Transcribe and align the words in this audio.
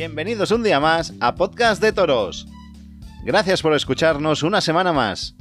Bienvenidos 0.00 0.50
un 0.50 0.62
día 0.62 0.80
más 0.80 1.12
a 1.20 1.34
Podcast 1.34 1.82
de 1.82 1.92
Toros. 1.92 2.46
Gracias 3.22 3.60
por 3.60 3.74
escucharnos 3.74 4.42
una 4.42 4.62
semana 4.62 4.94
más. 4.94 5.36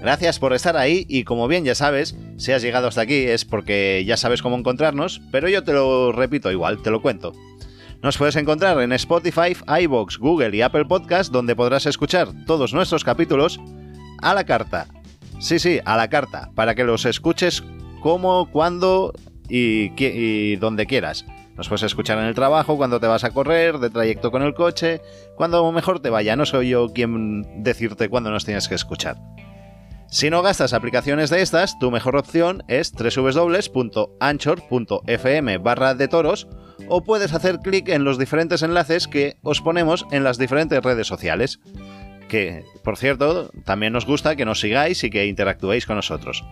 Gracias 0.00 0.40
por 0.40 0.54
estar 0.54 0.76
ahí 0.76 1.06
y 1.08 1.22
como 1.22 1.46
bien 1.46 1.64
ya 1.64 1.76
sabes, 1.76 2.16
si 2.36 2.50
has 2.50 2.62
llegado 2.62 2.88
hasta 2.88 3.02
aquí 3.02 3.14
es 3.14 3.44
porque 3.44 4.02
ya 4.04 4.16
sabes 4.16 4.42
cómo 4.42 4.56
encontrarnos, 4.56 5.22
pero 5.30 5.48
yo 5.48 5.62
te 5.62 5.72
lo 5.72 6.10
repito 6.10 6.50
igual, 6.50 6.82
te 6.82 6.90
lo 6.90 7.00
cuento. 7.00 7.32
Nos 8.02 8.18
puedes 8.18 8.34
encontrar 8.34 8.80
en 8.80 8.90
Spotify, 8.90 9.56
iBox, 9.82 10.18
Google 10.18 10.56
y 10.56 10.62
Apple 10.62 10.86
Podcast, 10.86 11.30
donde 11.30 11.54
podrás 11.54 11.86
escuchar 11.86 12.30
todos 12.44 12.74
nuestros 12.74 13.04
capítulos 13.04 13.60
a 14.20 14.34
la 14.34 14.42
carta. 14.42 14.88
Sí, 15.38 15.60
sí, 15.60 15.78
a 15.84 15.96
la 15.96 16.08
carta, 16.08 16.50
para 16.56 16.74
que 16.74 16.82
los 16.82 17.04
escuches 17.04 17.62
como, 18.00 18.50
cuando 18.50 19.12
y, 19.48 19.92
y 19.96 20.56
donde 20.56 20.86
quieras. 20.86 21.24
Nos 21.56 21.68
puedes 21.68 21.84
escuchar 21.84 22.18
en 22.18 22.26
el 22.26 22.34
trabajo, 22.34 22.76
cuando 22.76 23.00
te 23.00 23.06
vas 23.06 23.24
a 23.24 23.30
correr, 23.30 23.78
de 23.78 23.88
trayecto 23.88 24.30
con 24.30 24.42
el 24.42 24.54
coche, 24.54 25.00
cuando 25.36 25.72
mejor 25.72 26.00
te 26.00 26.10
vaya. 26.10 26.36
No 26.36 26.44
soy 26.44 26.68
yo 26.68 26.92
quien 26.92 27.62
decirte 27.62 28.10
cuándo 28.10 28.30
nos 28.30 28.44
tienes 28.44 28.68
que 28.68 28.74
escuchar. 28.74 29.16
Si 30.08 30.30
no 30.30 30.42
gastas 30.42 30.72
aplicaciones 30.72 31.30
de 31.30 31.42
estas, 31.42 31.78
tu 31.78 31.90
mejor 31.90 32.16
opción 32.16 32.62
es 32.68 32.92
www.anchor.fm 32.92 33.88
barra 35.58 35.94
de 35.94 36.08
toros 36.08 36.46
o 36.88 37.02
puedes 37.02 37.32
hacer 37.32 37.58
clic 37.58 37.88
en 37.88 38.04
los 38.04 38.18
diferentes 38.18 38.62
enlaces 38.62 39.08
que 39.08 39.38
os 39.42 39.60
ponemos 39.62 40.06
en 40.12 40.22
las 40.24 40.38
diferentes 40.38 40.80
redes 40.82 41.06
sociales. 41.06 41.58
Que, 42.28 42.64
por 42.84 42.96
cierto, 42.96 43.50
también 43.64 43.92
nos 43.92 44.06
gusta 44.06 44.36
que 44.36 44.44
nos 44.44 44.60
sigáis 44.60 45.02
y 45.04 45.10
que 45.10 45.26
interactuéis 45.26 45.86
con 45.86 45.96
nosotros. 45.96 46.44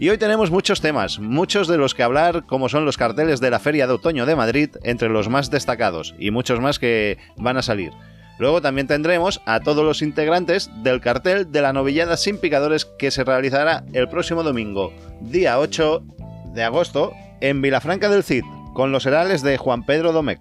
Y 0.00 0.10
hoy 0.10 0.18
tenemos 0.18 0.52
muchos 0.52 0.80
temas, 0.80 1.18
muchos 1.18 1.66
de 1.66 1.76
los 1.76 1.92
que 1.92 2.04
hablar, 2.04 2.46
como 2.46 2.68
son 2.68 2.84
los 2.84 2.96
carteles 2.96 3.40
de 3.40 3.50
la 3.50 3.58
Feria 3.58 3.88
de 3.88 3.94
Otoño 3.94 4.26
de 4.26 4.36
Madrid, 4.36 4.70
entre 4.84 5.08
los 5.08 5.28
más 5.28 5.50
destacados, 5.50 6.14
y 6.20 6.30
muchos 6.30 6.60
más 6.60 6.78
que 6.78 7.18
van 7.36 7.56
a 7.56 7.62
salir. 7.62 7.90
Luego 8.38 8.62
también 8.62 8.86
tendremos 8.86 9.40
a 9.44 9.58
todos 9.58 9.84
los 9.84 10.00
integrantes 10.00 10.70
del 10.84 11.00
cartel 11.00 11.50
de 11.50 11.62
la 11.62 11.72
novillada 11.72 12.16
sin 12.16 12.38
picadores 12.38 12.84
que 12.84 13.10
se 13.10 13.24
realizará 13.24 13.82
el 13.92 14.08
próximo 14.08 14.44
domingo, 14.44 14.92
día 15.20 15.58
8 15.58 16.04
de 16.54 16.62
agosto, 16.62 17.12
en 17.40 17.60
Vilafranca 17.60 18.08
del 18.08 18.22
Cid, 18.22 18.44
con 18.74 18.92
los 18.92 19.04
herales 19.04 19.42
de 19.42 19.58
Juan 19.58 19.84
Pedro 19.84 20.12
Domecq. 20.12 20.40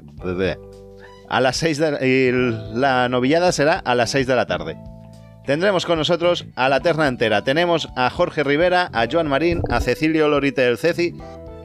A 1.30 1.42
las 1.42 1.58
6 1.58 1.77
de, 1.80 2.08
y 2.08 2.77
la 2.77 3.09
novillada 3.09 3.52
será 3.52 3.80
a 3.80 3.95
las 3.95 4.11
6 4.11 4.27
de 4.27 4.36
la 4.36 4.45
tarde. 4.45 4.77
Tendremos 5.47 5.85
con 5.85 5.97
nosotros 5.97 6.45
a 6.57 6.67
la 6.67 6.81
terna 6.81 7.07
entera. 7.07 7.41
Tenemos 7.41 7.87
a 7.95 8.09
Jorge 8.09 8.43
Rivera, 8.43 8.89
a 8.91 9.07
Joan 9.09 9.29
Marín, 9.29 9.61
a 9.69 9.79
Cecilio 9.79 10.27
Lorite 10.27 10.61
del 10.63 10.77
Ceci 10.77 11.13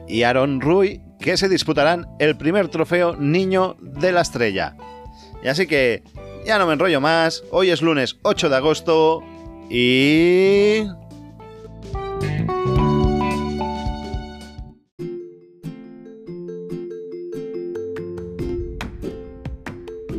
y 0.07 0.23
a 0.23 0.29
Aaron 0.29 0.61
Rui, 0.61 1.01
que 1.19 1.35
se 1.35 1.49
disputarán 1.49 2.07
el 2.17 2.37
primer 2.37 2.69
trofeo 2.69 3.17
Niño 3.17 3.75
de 3.81 4.13
la 4.13 4.21
Estrella. 4.21 4.77
Y 5.43 5.49
así 5.49 5.67
que 5.67 6.01
ya 6.45 6.57
no 6.59 6.65
me 6.65 6.73
enrollo 6.73 7.01
más. 7.01 7.43
Hoy 7.51 7.71
es 7.71 7.81
lunes 7.81 8.19
8 8.21 8.47
de 8.47 8.55
agosto 8.55 9.21
y... 9.69 10.87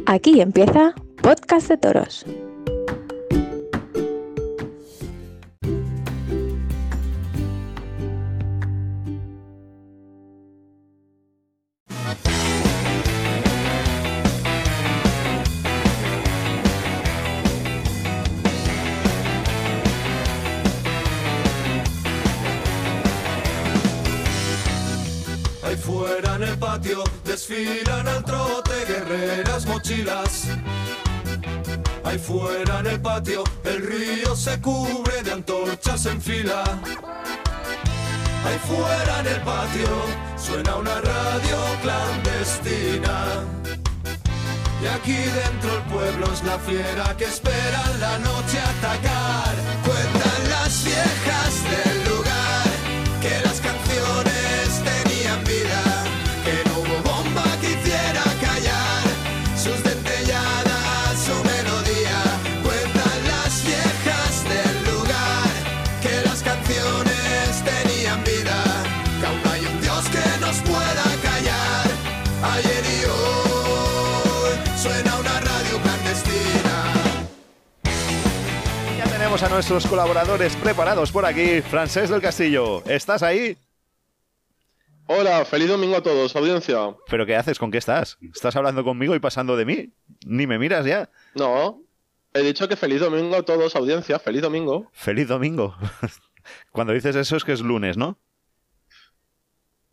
Aquí 0.05 0.43
empieza 0.43 0.95
Podcast 1.23 1.71
de 1.71 1.79
Toros. 1.79 2.27
Desfilan 26.81 28.09
al 28.09 28.25
trote 28.25 28.85
guerreras 28.87 29.67
mochilas. 29.67 30.49
Ahí 32.05 32.19
fuera 32.19 32.81
en 32.81 32.87
el 32.87 33.01
patio 33.01 33.45
el 33.65 33.87
río 33.87 34.35
se 34.35 34.61
cubre 34.61 35.23
de 35.23 35.33
antorchas 35.33 36.07
en 36.07 36.21
fila. 36.21 36.65
Ahí 38.45 38.59
fuera 38.67 39.21
en 39.21 39.27
el 39.27 39.41
patio 39.43 39.89
suena 40.37 40.77
una 40.77 41.01
radio 41.01 41.59
clandestina. 41.83 43.45
Y 44.83 44.87
aquí 44.87 45.17
dentro 45.17 45.77
el 45.77 45.83
pueblo 45.85 46.27
es 46.33 46.43
la 46.43 46.59
fiera 46.59 47.17
que 47.17 47.25
espera 47.25 47.83
la 48.01 48.19
noche 48.19 48.59
atacar. 48.61 49.55
Cuentan 49.85 50.51
las 50.51 50.85
viejas 50.85 51.44
a 79.45 79.49
nuestros 79.51 79.87
colaboradores 79.87 80.57
preparados 80.57 81.13
por 81.13 81.27
aquí. 81.27 81.61
Francés 81.61 82.09
del 82.09 82.23
Castillo, 82.23 82.83
¿estás 82.87 83.23
ahí? 83.23 83.59
Hola, 85.07 85.45
feliz 85.45 85.69
domingo 85.69 85.97
a 85.97 86.03
todos, 86.03 86.35
audiencia. 86.35 86.79
¿Pero 87.11 87.27
qué 87.27 87.37
haces? 87.37 87.59
¿Con 87.59 87.71
qué 87.71 87.77
estás? 87.77 88.17
¿Estás 88.23 88.57
hablando 88.57 88.85
conmigo 88.85 89.15
y 89.15 89.19
pasando 89.19 89.57
de 89.57 89.67
mí? 89.67 89.93
¿Ni 90.25 90.47
me 90.47 90.59
miras 90.59 90.87
ya? 90.87 91.11
No, 91.35 91.83
he 92.33 92.41
dicho 92.41 92.67
que 92.69 92.77
feliz 92.77 93.01
domingo 93.01 93.37
a 93.37 93.43
todos, 93.43 93.77
audiencia, 93.77 94.19
feliz 94.19 94.41
domingo. 94.41 94.89
Feliz 94.93 95.29
domingo. 95.29 95.77
Cuando 96.73 96.95
dices 96.95 97.15
eso 97.15 97.37
es 97.37 97.45
que 97.45 97.53
es 97.53 97.61
lunes, 97.61 97.99
¿no? 97.99 98.19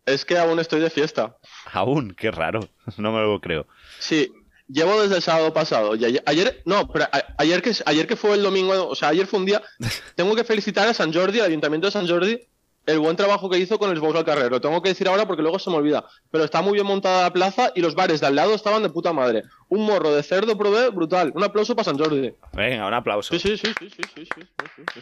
Es 0.06 0.24
que 0.24 0.38
aún 0.38 0.60
estoy 0.60 0.80
de 0.80 0.88
fiesta. 0.88 1.36
Aún, 1.72 2.14
qué 2.14 2.30
raro. 2.30 2.68
No 2.96 3.12
me 3.12 3.20
lo 3.20 3.38
creo. 3.40 3.66
Sí, 3.98 4.32
llevo 4.72 5.00
desde 5.02 5.16
el 5.16 5.22
sábado 5.22 5.52
pasado. 5.52 5.94
Y 5.94 6.04
ayer, 6.04 6.22
ayer- 6.26 6.62
no, 6.64 6.88
pero 6.88 7.04
a- 7.04 7.34
ayer 7.38 7.60
que, 7.62 7.72
ayer 7.86 8.06
que 8.06 8.16
fue 8.16 8.34
el 8.34 8.42
domingo, 8.42 8.88
o 8.88 8.94
sea, 8.94 9.08
ayer 9.08 9.26
fue 9.26 9.40
un 9.40 9.46
día. 9.46 9.62
Tengo 10.16 10.34
que 10.34 10.44
felicitar 10.44 10.88
a 10.88 10.94
San 10.94 11.12
Jordi, 11.12 11.40
al 11.40 11.46
Ayuntamiento 11.46 11.86
de 11.86 11.90
San 11.92 12.08
Jordi, 12.08 12.40
el 12.86 12.98
buen 12.98 13.14
trabajo 13.16 13.48
que 13.48 13.58
hizo 13.58 13.78
con 13.78 13.90
el 13.90 13.98
Xbox 13.98 14.16
al 14.16 14.24
Carrer. 14.24 14.50
Lo 14.50 14.60
tengo 14.60 14.82
que 14.82 14.88
decir 14.88 15.06
ahora 15.06 15.24
porque 15.26 15.42
luego 15.42 15.60
se 15.60 15.70
me 15.70 15.76
olvida. 15.76 16.04
Pero 16.32 16.42
está 16.42 16.62
muy 16.62 16.72
bien 16.72 16.84
montada 16.86 17.22
la 17.22 17.32
plaza 17.32 17.70
y 17.76 17.80
los 17.80 17.94
bares 17.94 18.20
de 18.20 18.26
al 18.26 18.34
lado 18.34 18.54
estaban 18.54 18.82
de 18.82 18.88
puta 18.88 19.12
madre. 19.12 19.44
Un 19.68 19.86
morro 19.86 20.12
de 20.12 20.20
cerdo 20.24 20.58
probé 20.58 20.88
brutal. 20.90 21.30
Un 21.36 21.44
aplauso 21.44 21.76
para 21.76 21.84
San 21.84 21.96
Jordi. 21.96 22.34
Venga, 22.54 22.86
un 22.88 22.94
aplauso. 22.94 23.32
Sí, 23.32 23.38
sí, 23.38 23.56
sí, 23.56 23.72
sí, 23.78 23.88
sí, 23.88 24.02
sí, 24.16 24.24
sí, 24.34 24.42
sí, 24.76 24.82
sí. 24.94 25.00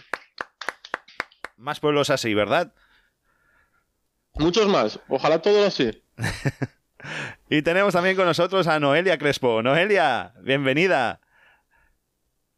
Más 1.57 1.81
pueblos 1.81 2.11
así, 2.11 2.35
¿verdad? 2.35 2.75
Muchos 4.35 4.69
más. 4.69 5.01
Ojalá 5.09 5.41
todos 5.41 5.67
así. 5.67 6.03
Y 7.53 7.63
tenemos 7.63 7.93
también 7.93 8.15
con 8.15 8.27
nosotros 8.27 8.69
a 8.69 8.79
Noelia 8.79 9.19
Crespo. 9.19 9.61
Noelia, 9.61 10.35
bienvenida. 10.41 11.21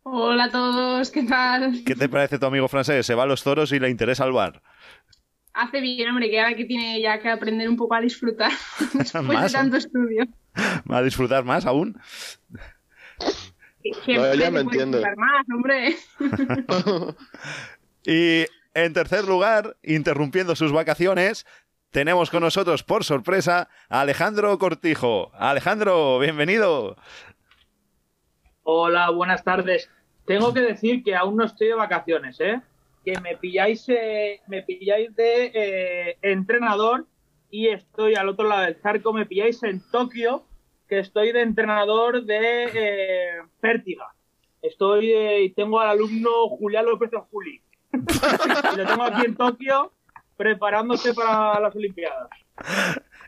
Hola 0.02 0.44
a 0.44 0.50
todos, 0.50 1.10
¿qué 1.10 1.22
tal? 1.22 1.82
¿Qué 1.86 1.94
te 1.94 2.10
parece 2.10 2.38
tu 2.38 2.44
amigo 2.44 2.68
francés? 2.68 3.06
Se 3.06 3.14
va 3.14 3.22
a 3.22 3.26
los 3.26 3.42
toros 3.42 3.72
y 3.72 3.80
le 3.80 3.88
interesa 3.88 4.26
el 4.26 4.32
bar. 4.32 4.60
Hace 5.54 5.80
bien, 5.80 6.10
hombre, 6.10 6.28
que 6.28 6.38
ahora 6.38 6.54
que 6.54 6.66
tiene 6.66 7.00
ya 7.00 7.18
que 7.20 7.30
aprender 7.30 7.70
un 7.70 7.78
poco 7.78 7.94
a 7.94 8.02
disfrutar 8.02 8.52
después 8.92 9.40
de 9.40 9.48
tanto 9.48 9.78
estudio. 9.78 10.26
¿Va 10.90 10.98
a 10.98 11.02
disfrutar 11.02 11.42
más 11.42 11.64
aún? 11.64 11.98
No, 14.08 14.50
me 14.50 14.64
disfrutar 14.64 15.16
más, 15.16 15.46
hombre. 15.54 15.96
Y 18.04 18.44
en 18.74 18.92
tercer 18.92 19.24
lugar, 19.24 19.76
interrumpiendo 19.82 20.56
sus 20.56 20.72
vacaciones, 20.72 21.46
tenemos 21.92 22.30
con 22.30 22.42
nosotros, 22.42 22.82
por 22.82 23.04
sorpresa, 23.04 23.68
a 23.88 24.00
Alejandro 24.00 24.58
Cortijo. 24.58 25.30
Alejandro, 25.34 26.18
bienvenido. 26.18 26.96
Hola, 28.62 29.10
buenas 29.10 29.44
tardes. 29.44 29.90
Tengo 30.24 30.54
que 30.54 30.60
decir 30.60 31.04
que 31.04 31.14
aún 31.14 31.36
no 31.36 31.44
estoy 31.44 31.68
de 31.68 31.74
vacaciones, 31.74 32.40
¿eh? 32.40 32.60
Que 33.04 33.20
me 33.20 33.36
pilláis, 33.36 33.84
eh, 33.88 34.40
me 34.46 34.62
pilláis 34.62 35.14
de 35.14 35.52
eh, 35.54 36.18
entrenador 36.22 37.06
y 37.50 37.68
estoy 37.68 38.14
al 38.14 38.30
otro 38.30 38.48
lado 38.48 38.62
del 38.62 38.80
charco. 38.80 39.12
Me 39.12 39.26
pilláis 39.26 39.62
en 39.62 39.82
Tokio, 39.90 40.46
que 40.88 40.98
estoy 41.00 41.32
de 41.32 41.42
entrenador 41.42 42.24
de 42.24 42.70
eh, 42.72 43.42
Pértiga. 43.60 44.14
Estoy 44.62 45.12
eh, 45.12 45.52
tengo 45.54 45.78
al 45.78 45.90
alumno 45.90 46.48
Julián 46.48 46.86
López 46.86 47.10
Juli. 47.30 47.60
lo 47.92 48.86
tengo 48.86 49.02
aquí 49.02 49.26
en 49.26 49.36
Tokio 49.36 49.92
preparándose 50.42 51.14
para 51.14 51.60
las 51.60 51.74
Olimpiadas. 51.76 52.28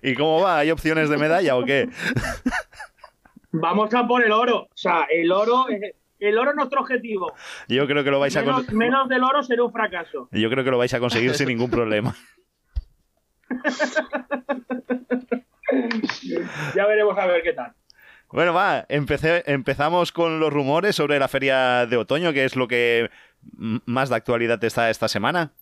¿Y 0.03 0.15
cómo 0.15 0.41
va? 0.43 0.59
¿Hay 0.59 0.71
opciones 0.73 1.09
de 1.09 1.17
medalla 1.17 1.57
o 1.57 1.65
qué? 1.65 1.89
Vamos 3.53 3.95
a 3.95 4.07
por 4.07 4.25
el 4.25 4.33
oro. 4.33 4.63
O 4.63 4.69
sea, 4.77 5.07
el 5.11 5.31
oro, 5.31 5.69
es- 5.69 5.95
el 6.19 6.37
oro 6.39 6.51
es 6.51 6.57
nuestro 6.57 6.81
objetivo. 6.81 7.33
Yo 7.69 7.87
creo 7.87 8.03
que 8.03 8.11
lo 8.11 8.19
vais 8.19 8.37
a 8.37 8.41
Menos, 8.43 8.65
con- 8.67 8.77
menos 8.77 9.09
del 9.09 9.23
oro 9.23 9.43
será 9.45 9.63
un 9.63 9.73
fracaso. 9.73 10.29
Yo 10.33 10.51
creo 10.51 10.65
que 10.65 10.71
lo 10.71 10.79
vais 10.79 10.93
a 10.95 10.99
conseguir 11.01 11.35
sin 11.35 11.47
ningún 11.49 11.71
problema. 11.71 12.15
Ya 16.75 16.87
veremos 16.87 17.17
a 17.19 17.27
ver 17.27 17.43
qué 17.43 17.53
tal. 17.53 17.73
Bueno, 18.31 18.53
va, 18.55 18.85
empecé, 18.89 19.43
empezamos 19.47 20.13
con 20.13 20.41
los 20.41 20.53
rumores 20.53 20.95
sobre 20.97 21.19
la 21.19 21.29
feria 21.29 21.87
de 21.87 21.97
otoño, 21.97 22.33
que 22.33 22.45
es 22.45 22.57
lo 22.57 22.67
que 22.69 23.11
más 23.87 24.09
de 24.09 24.17
actualidad 24.17 24.63
está 24.65 24.91
esta 24.91 25.09
semana. 25.09 25.53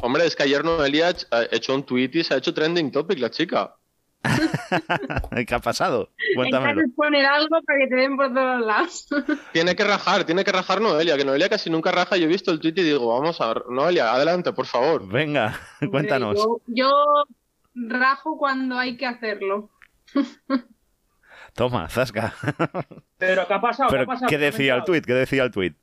Hombre, 0.00 0.26
es 0.26 0.36
que 0.36 0.44
ayer 0.44 0.64
Noelia 0.64 1.14
ha 1.30 1.42
hecho 1.50 1.74
un 1.74 1.84
tweet 1.84 2.10
y 2.14 2.24
se 2.24 2.34
ha 2.34 2.38
hecho 2.38 2.54
trending 2.54 2.90
topic 2.90 3.18
la 3.18 3.30
chica. 3.30 3.76
¿Qué 5.46 5.54
ha 5.54 5.58
pasado? 5.58 6.10
Cuéntamelo. 6.36 6.80
Intentas 6.80 6.96
poner 6.96 7.26
algo 7.26 7.60
para 7.66 7.78
que 7.78 7.86
te 7.88 7.96
den 7.96 8.16
por 8.16 8.32
todos 8.32 8.60
lados. 8.64 9.08
Tiene 9.52 9.74
que 9.74 9.84
rajar, 9.84 10.24
tiene 10.24 10.44
que 10.44 10.52
rajar 10.52 10.80
Noelia, 10.80 11.16
que 11.16 11.24
Noelia 11.24 11.48
casi 11.48 11.70
nunca 11.70 11.90
raja. 11.90 12.16
Yo 12.16 12.24
he 12.24 12.28
visto 12.28 12.50
el 12.52 12.60
tweet 12.60 12.74
y 12.76 12.82
digo, 12.82 13.08
vamos 13.08 13.40
a 13.40 13.48
ver, 13.48 13.64
Noelia, 13.68 14.12
adelante, 14.12 14.52
por 14.52 14.66
favor. 14.66 15.06
Venga, 15.08 15.58
cuéntanos. 15.90 16.36
Yo, 16.36 16.60
yo 16.66 16.90
rajo 17.74 18.38
cuando 18.38 18.78
hay 18.78 18.96
que 18.96 19.06
hacerlo. 19.06 19.70
Toma, 21.54 21.88
zasca. 21.88 22.34
Pero 23.18 23.46
¿qué 23.46 23.54
ha 23.54 23.60
pasado? 23.60 23.88
¿Qué, 23.88 23.92
Pero, 23.92 24.02
ha 24.04 24.06
pasado? 24.06 24.28
¿qué 24.28 24.38
decía 24.38 24.74
el 24.76 24.84
tuit? 24.84 25.04
¿Qué 25.04 25.12
decía 25.12 25.42
el 25.42 25.50
tuit? 25.50 25.76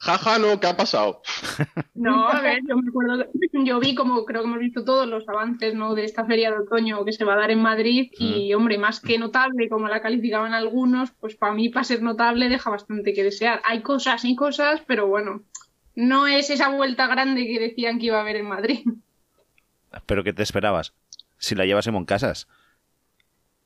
Jaja, 0.00 0.38
no, 0.38 0.60
¿qué 0.60 0.66
ha 0.68 0.76
pasado? 0.76 1.22
No, 1.94 2.28
a 2.28 2.40
ver, 2.40 2.60
yo 2.68 2.76
me 2.76 2.88
acuerdo, 2.88 3.26
yo 3.64 3.80
vi 3.80 3.96
como 3.96 4.24
creo 4.24 4.42
que 4.42 4.46
hemos 4.46 4.60
visto 4.60 4.84
todos 4.84 5.08
los 5.08 5.28
avances 5.28 5.74
¿no? 5.74 5.96
de 5.96 6.04
esta 6.04 6.24
feria 6.24 6.52
de 6.52 6.58
otoño 6.58 7.04
que 7.04 7.12
se 7.12 7.24
va 7.24 7.34
a 7.34 7.38
dar 7.38 7.50
en 7.50 7.60
Madrid 7.60 8.12
y, 8.16 8.54
hombre, 8.54 8.78
más 8.78 9.00
que 9.00 9.18
notable, 9.18 9.68
como 9.68 9.88
la 9.88 10.00
calificaban 10.00 10.54
algunos, 10.54 11.10
pues 11.10 11.34
para 11.34 11.54
mí, 11.54 11.70
para 11.70 11.82
ser 11.82 12.00
notable, 12.00 12.48
deja 12.48 12.70
bastante 12.70 13.12
que 13.12 13.24
desear. 13.24 13.60
Hay 13.64 13.82
cosas 13.82 14.24
y 14.24 14.36
cosas, 14.36 14.80
pero 14.86 15.08
bueno, 15.08 15.42
no 15.96 16.28
es 16.28 16.50
esa 16.50 16.68
vuelta 16.68 17.08
grande 17.08 17.44
que 17.46 17.58
decían 17.58 17.98
que 17.98 18.06
iba 18.06 18.18
a 18.18 18.20
haber 18.20 18.36
en 18.36 18.46
Madrid. 18.46 18.84
¿Pero 20.06 20.22
qué 20.22 20.32
te 20.32 20.44
esperabas? 20.44 20.94
Si 21.38 21.56
la 21.56 21.66
llevas 21.66 21.88
en 21.88 21.94
Moncasas. 21.94 22.46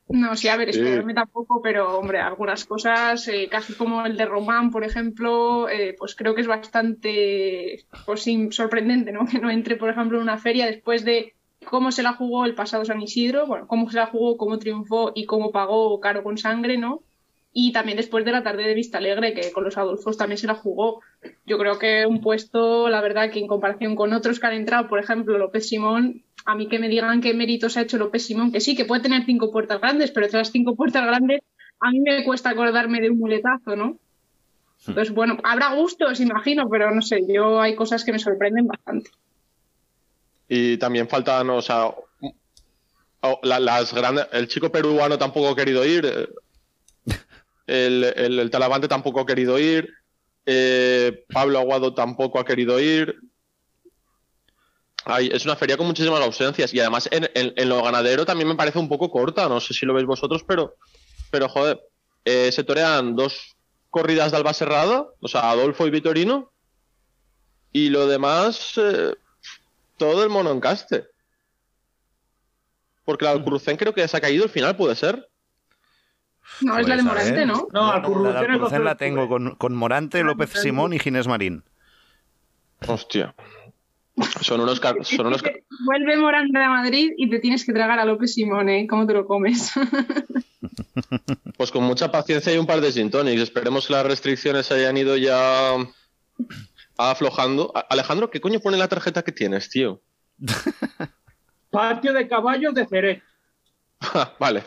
No, 0.08 0.36
sí, 0.36 0.48
a 0.48 0.56
ver, 0.56 0.68
esperarme 0.68 1.14
tampoco, 1.14 1.62
pero 1.62 1.98
hombre, 1.98 2.18
algunas 2.18 2.64
cosas, 2.66 3.26
eh, 3.28 3.48
casi 3.50 3.72
como 3.72 4.04
el 4.04 4.16
de 4.16 4.26
Román, 4.26 4.70
por 4.70 4.84
ejemplo, 4.84 5.68
eh, 5.68 5.94
pues 5.98 6.14
creo 6.14 6.34
que 6.34 6.42
es 6.42 6.46
bastante 6.46 7.86
pues, 8.04 8.26
sorprendente, 8.50 9.12
¿no? 9.12 9.26
Que 9.30 9.38
no 9.38 9.50
entre, 9.50 9.76
por 9.76 9.88
ejemplo, 9.88 10.18
en 10.18 10.24
una 10.24 10.38
feria 10.38 10.66
después 10.66 11.04
de 11.04 11.34
cómo 11.64 11.92
se 11.92 12.02
la 12.02 12.12
jugó 12.12 12.44
el 12.44 12.54
pasado 12.54 12.84
San 12.84 13.00
Isidro, 13.00 13.46
bueno, 13.46 13.66
cómo 13.66 13.90
se 13.90 13.96
la 13.96 14.06
jugó, 14.06 14.36
cómo 14.36 14.58
triunfó 14.58 15.12
y 15.14 15.24
cómo 15.24 15.52
pagó 15.52 15.98
caro 16.00 16.22
con 16.22 16.36
sangre, 16.36 16.76
¿no? 16.76 17.02
Y 17.54 17.72
también 17.72 17.96
después 17.96 18.24
de 18.24 18.32
la 18.32 18.42
tarde 18.42 18.64
de 18.64 18.74
Vista 18.74 18.98
Alegre, 18.98 19.34
que 19.34 19.52
con 19.52 19.64
los 19.64 19.76
Adolfos 19.76 20.16
también 20.16 20.38
se 20.38 20.46
la 20.46 20.54
jugó. 20.54 21.00
Yo 21.46 21.58
creo 21.58 21.78
que 21.78 22.06
un 22.06 22.20
puesto, 22.20 22.88
la 22.88 23.02
verdad, 23.02 23.30
que 23.30 23.38
en 23.38 23.46
comparación 23.46 23.94
con 23.94 24.12
otros 24.12 24.40
que 24.40 24.46
han 24.46 24.54
entrado, 24.54 24.88
por 24.88 24.98
ejemplo, 24.98 25.36
López 25.36 25.68
Simón, 25.68 26.24
a 26.44 26.54
mí 26.54 26.68
que 26.68 26.78
me 26.78 26.88
digan 26.88 27.20
qué 27.20 27.34
méritos 27.34 27.76
ha 27.76 27.82
hecho 27.82 27.98
López 27.98 28.24
Simón, 28.26 28.52
que 28.52 28.60
sí, 28.60 28.74
que 28.76 28.84
puede 28.84 29.02
tener 29.02 29.24
cinco 29.24 29.50
puertas 29.52 29.80
grandes, 29.80 30.10
pero 30.10 30.26
las 30.32 30.50
cinco 30.50 30.74
puertas 30.74 31.04
grandes, 31.06 31.40
a 31.80 31.90
mí 31.90 32.00
me 32.00 32.24
cuesta 32.24 32.50
acordarme 32.50 33.00
de 33.00 33.10
un 33.10 33.18
muletazo, 33.18 33.76
¿no? 33.76 33.98
Entonces, 34.86 35.14
bueno, 35.14 35.38
habrá 35.44 35.74
gustos, 35.74 36.20
imagino, 36.20 36.68
pero 36.68 36.92
no 36.92 37.02
sé, 37.02 37.24
yo 37.28 37.60
hay 37.60 37.76
cosas 37.76 38.04
que 38.04 38.12
me 38.12 38.18
sorprenden 38.18 38.66
bastante. 38.66 39.10
Y 40.48 40.76
también 40.76 41.08
faltan, 41.08 41.48
o 41.50 41.62
sea, 41.62 41.94
la- 43.42 43.60
las 43.60 43.94
grandes. 43.94 44.26
El 44.32 44.48
chico 44.48 44.70
peruano 44.72 45.16
tampoco 45.18 45.48
ha 45.50 45.56
querido 45.56 45.84
ir. 45.86 46.04
eh, 46.04 46.28
El, 47.66 48.04
el, 48.16 48.38
el 48.40 48.50
Talavante 48.50 48.88
tampoco 48.88 49.20
ha 49.20 49.26
querido 49.26 49.58
ir. 49.58 49.88
eh, 50.46 51.24
Pablo 51.32 51.60
Aguado 51.60 51.94
tampoco 51.94 52.40
ha 52.40 52.44
querido 52.44 52.80
ir. 52.80 53.14
Ay, 55.04 55.30
es 55.32 55.44
una 55.44 55.56
feria 55.56 55.76
con 55.76 55.86
muchísimas 55.86 56.20
ausencias. 56.20 56.72
Y 56.72 56.80
además, 56.80 57.08
en, 57.10 57.28
en- 57.34 57.52
en 57.56 57.68
lo 57.68 57.82
ganadero 57.82 58.24
también 58.24 58.48
me 58.48 58.54
parece 58.54 58.78
un 58.78 58.88
poco 58.88 59.10
corta. 59.10 59.48
No 59.48 59.60
sé 59.60 59.74
si 59.74 59.84
lo 59.86 59.94
veis 59.94 60.06
vosotros, 60.06 60.44
pero, 60.46 60.74
pero 61.30 61.48
joder, 61.48 61.80
eh, 62.24 62.52
se 62.52 62.62
torean 62.64 63.16
dos 63.16 63.56
corridas 63.90 64.30
de 64.30 64.38
Alba 64.38 64.54
Serrada, 64.54 65.06
o 65.20 65.28
sea, 65.28 65.50
Adolfo 65.50 65.86
y 65.86 65.90
Vitorino. 65.90 66.52
Y 67.72 67.88
lo 67.88 68.06
demás, 68.06 68.74
eh, 68.76 69.14
todo 69.96 70.22
el 70.22 70.28
mono 70.30 70.50
encaste. 70.52 71.06
Porque 73.04 73.24
la 73.24 73.32
Alcurrucén 73.32 73.76
creo 73.76 73.92
que 73.94 74.06
se 74.06 74.16
ha 74.16 74.20
caído 74.20 74.44
al 74.44 74.50
final, 74.50 74.76
puede 74.76 74.94
ser. 74.94 75.28
No, 76.60 76.78
es 76.78 76.86
la 76.86 76.96
de 76.96 77.02
Pues, 77.02 77.12
a 77.12 77.18
Morante. 77.18 77.46
¿no? 77.46 77.66
No, 77.72 77.86
La 77.88 77.94
Alcurrucén 77.94 78.24
de 78.24 78.30
es 78.30 78.36
Alcurrucén 78.36 78.60
12 78.60 78.78
de 78.78 78.84
la 78.84 78.94
tengo 78.96 79.28
con, 79.28 79.54
con 79.56 79.74
Morante, 79.74 80.22
López 80.22 80.50
Simón 80.50 80.92
y 80.92 80.98
Ginés 80.98 81.26
Marín. 81.26 81.64
Hostia. 82.86 83.34
Son 84.42 84.60
unos, 84.60 84.80
son 85.02 85.26
unos 85.26 85.42
Vuelve 85.86 86.16
Morante 86.18 86.58
a 86.58 86.68
Madrid 86.68 87.12
y 87.16 87.30
te 87.30 87.38
tienes 87.38 87.64
que 87.64 87.72
tragar 87.72 87.98
a 87.98 88.04
López 88.04 88.34
Simón, 88.34 88.68
¿eh? 88.68 88.86
¿Cómo 88.88 89.06
te 89.06 89.14
lo 89.14 89.26
comes? 89.26 89.72
Pues 91.56 91.70
con 91.70 91.84
mucha 91.84 92.10
paciencia 92.10 92.52
y 92.54 92.58
un 92.58 92.66
par 92.66 92.80
de 92.80 92.92
gin 92.92 93.10
tonics. 93.10 93.40
Esperemos 93.40 93.86
que 93.86 93.92
las 93.92 94.06
restricciones 94.06 94.70
hayan 94.72 94.96
ido 94.96 95.16
ya 95.16 95.74
aflojando. 96.96 97.72
Alejandro, 97.88 98.30
¿qué 98.30 98.40
coño 98.40 98.60
pone 98.60 98.76
la 98.76 98.88
tarjeta 98.88 99.22
que 99.22 99.32
tienes, 99.32 99.68
tío? 99.68 100.00
Patio 101.70 102.12
de 102.12 102.28
caballos 102.28 102.74
de 102.74 102.86
Jerez. 102.86 103.22
vale. 104.38 104.64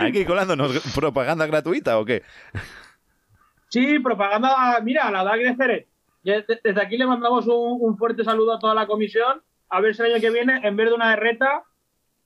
¿Aquí 0.00 0.24
colándonos 0.24 0.80
propaganda 0.94 1.46
gratuita 1.46 1.98
o 1.98 2.04
qué? 2.04 2.22
Sí, 3.68 3.98
propaganda, 3.98 4.80
mira, 4.82 5.10
la 5.10 5.24
DAG 5.24 5.40
de 5.40 5.56
Jerez. 5.56 5.86
Desde 6.62 6.82
aquí 6.82 6.96
le 6.96 7.06
mandamos 7.06 7.46
un, 7.46 7.78
un 7.80 7.96
fuerte 7.96 8.24
saludo 8.24 8.54
a 8.54 8.58
toda 8.58 8.74
la 8.74 8.86
comisión. 8.86 9.42
A 9.70 9.80
ver 9.80 9.94
si 9.94 10.02
el 10.02 10.12
año 10.12 10.20
que 10.20 10.30
viene, 10.30 10.60
en 10.66 10.76
vez 10.76 10.88
de 10.88 10.94
una 10.94 11.10
de 11.10 11.16
reta, 11.16 11.62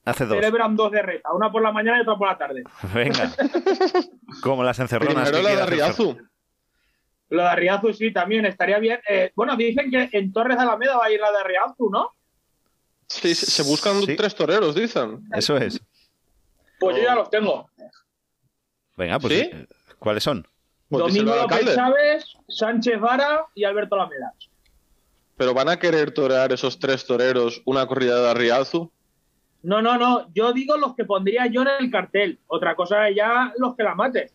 Hace 0.04 0.26
dos. 0.26 0.36
celebran 0.36 0.74
dos 0.76 0.90
de 0.92 1.02
reta. 1.02 1.32
Una 1.32 1.50
por 1.52 1.62
la 1.62 1.72
mañana 1.72 1.98
y 1.98 2.02
otra 2.02 2.16
por 2.16 2.28
la 2.28 2.38
tarde. 2.38 2.64
Venga. 2.94 3.30
Como 4.42 4.62
las 4.64 4.78
encerronas. 4.78 5.30
Primero 5.30 5.48
que 5.48 5.54
la 5.54 5.60
de 5.64 5.70
Riazu. 5.70 6.16
Lo 7.30 7.42
de 7.42 7.48
Arriazu 7.48 7.92
sí, 7.94 8.12
también 8.12 8.44
estaría 8.44 8.78
bien. 8.78 9.00
Eh, 9.08 9.32
bueno, 9.34 9.56
dicen 9.56 9.90
que 9.90 10.08
en 10.12 10.32
Torres 10.34 10.56
de 10.58 10.64
Alameda 10.64 10.98
va 10.98 11.06
a 11.06 11.10
ir 11.10 11.18
la 11.18 11.32
de 11.32 11.38
Arriazu, 11.38 11.88
¿no? 11.90 12.10
Sí, 13.08 13.34
se 13.34 13.62
buscan 13.62 14.02
Sí. 14.02 14.16
tres 14.16 14.34
toreros, 14.34 14.74
dicen. 14.74 15.20
Eso 15.34 15.56
es. 15.56 15.80
Pues 16.78 16.96
yo 16.96 17.02
ya 17.04 17.14
los 17.14 17.30
tengo. 17.30 17.70
Venga, 18.98 19.18
pues. 19.18 19.32
¿Sí? 19.32 19.50
eh, 19.50 19.66
¿Cuáles 19.98 20.22
son? 20.24 20.46
Domingo 20.98 21.34
López. 21.34 21.74
Chávez, 21.74 22.24
Sánchez 22.48 23.00
Vara 23.00 23.46
y 23.54 23.64
Alberto 23.64 23.94
Alameda. 23.94 24.32
Pero 25.36 25.54
van 25.54 25.68
a 25.68 25.78
querer 25.78 26.12
torear 26.12 26.52
esos 26.52 26.78
tres 26.78 27.06
toreros 27.06 27.62
una 27.64 27.86
corrida 27.86 28.20
de 28.20 28.30
Arriazu. 28.30 28.92
No, 29.62 29.80
no, 29.80 29.96
no. 29.96 30.28
Yo 30.34 30.52
digo 30.52 30.76
los 30.76 30.94
que 30.94 31.04
pondría 31.04 31.46
yo 31.46 31.62
en 31.62 31.68
el 31.80 31.90
cartel. 31.90 32.40
Otra 32.48 32.74
cosa 32.74 33.08
es 33.08 33.16
ya 33.16 33.52
los 33.58 33.74
que 33.76 33.82
la 33.84 33.94
maten. 33.94 34.28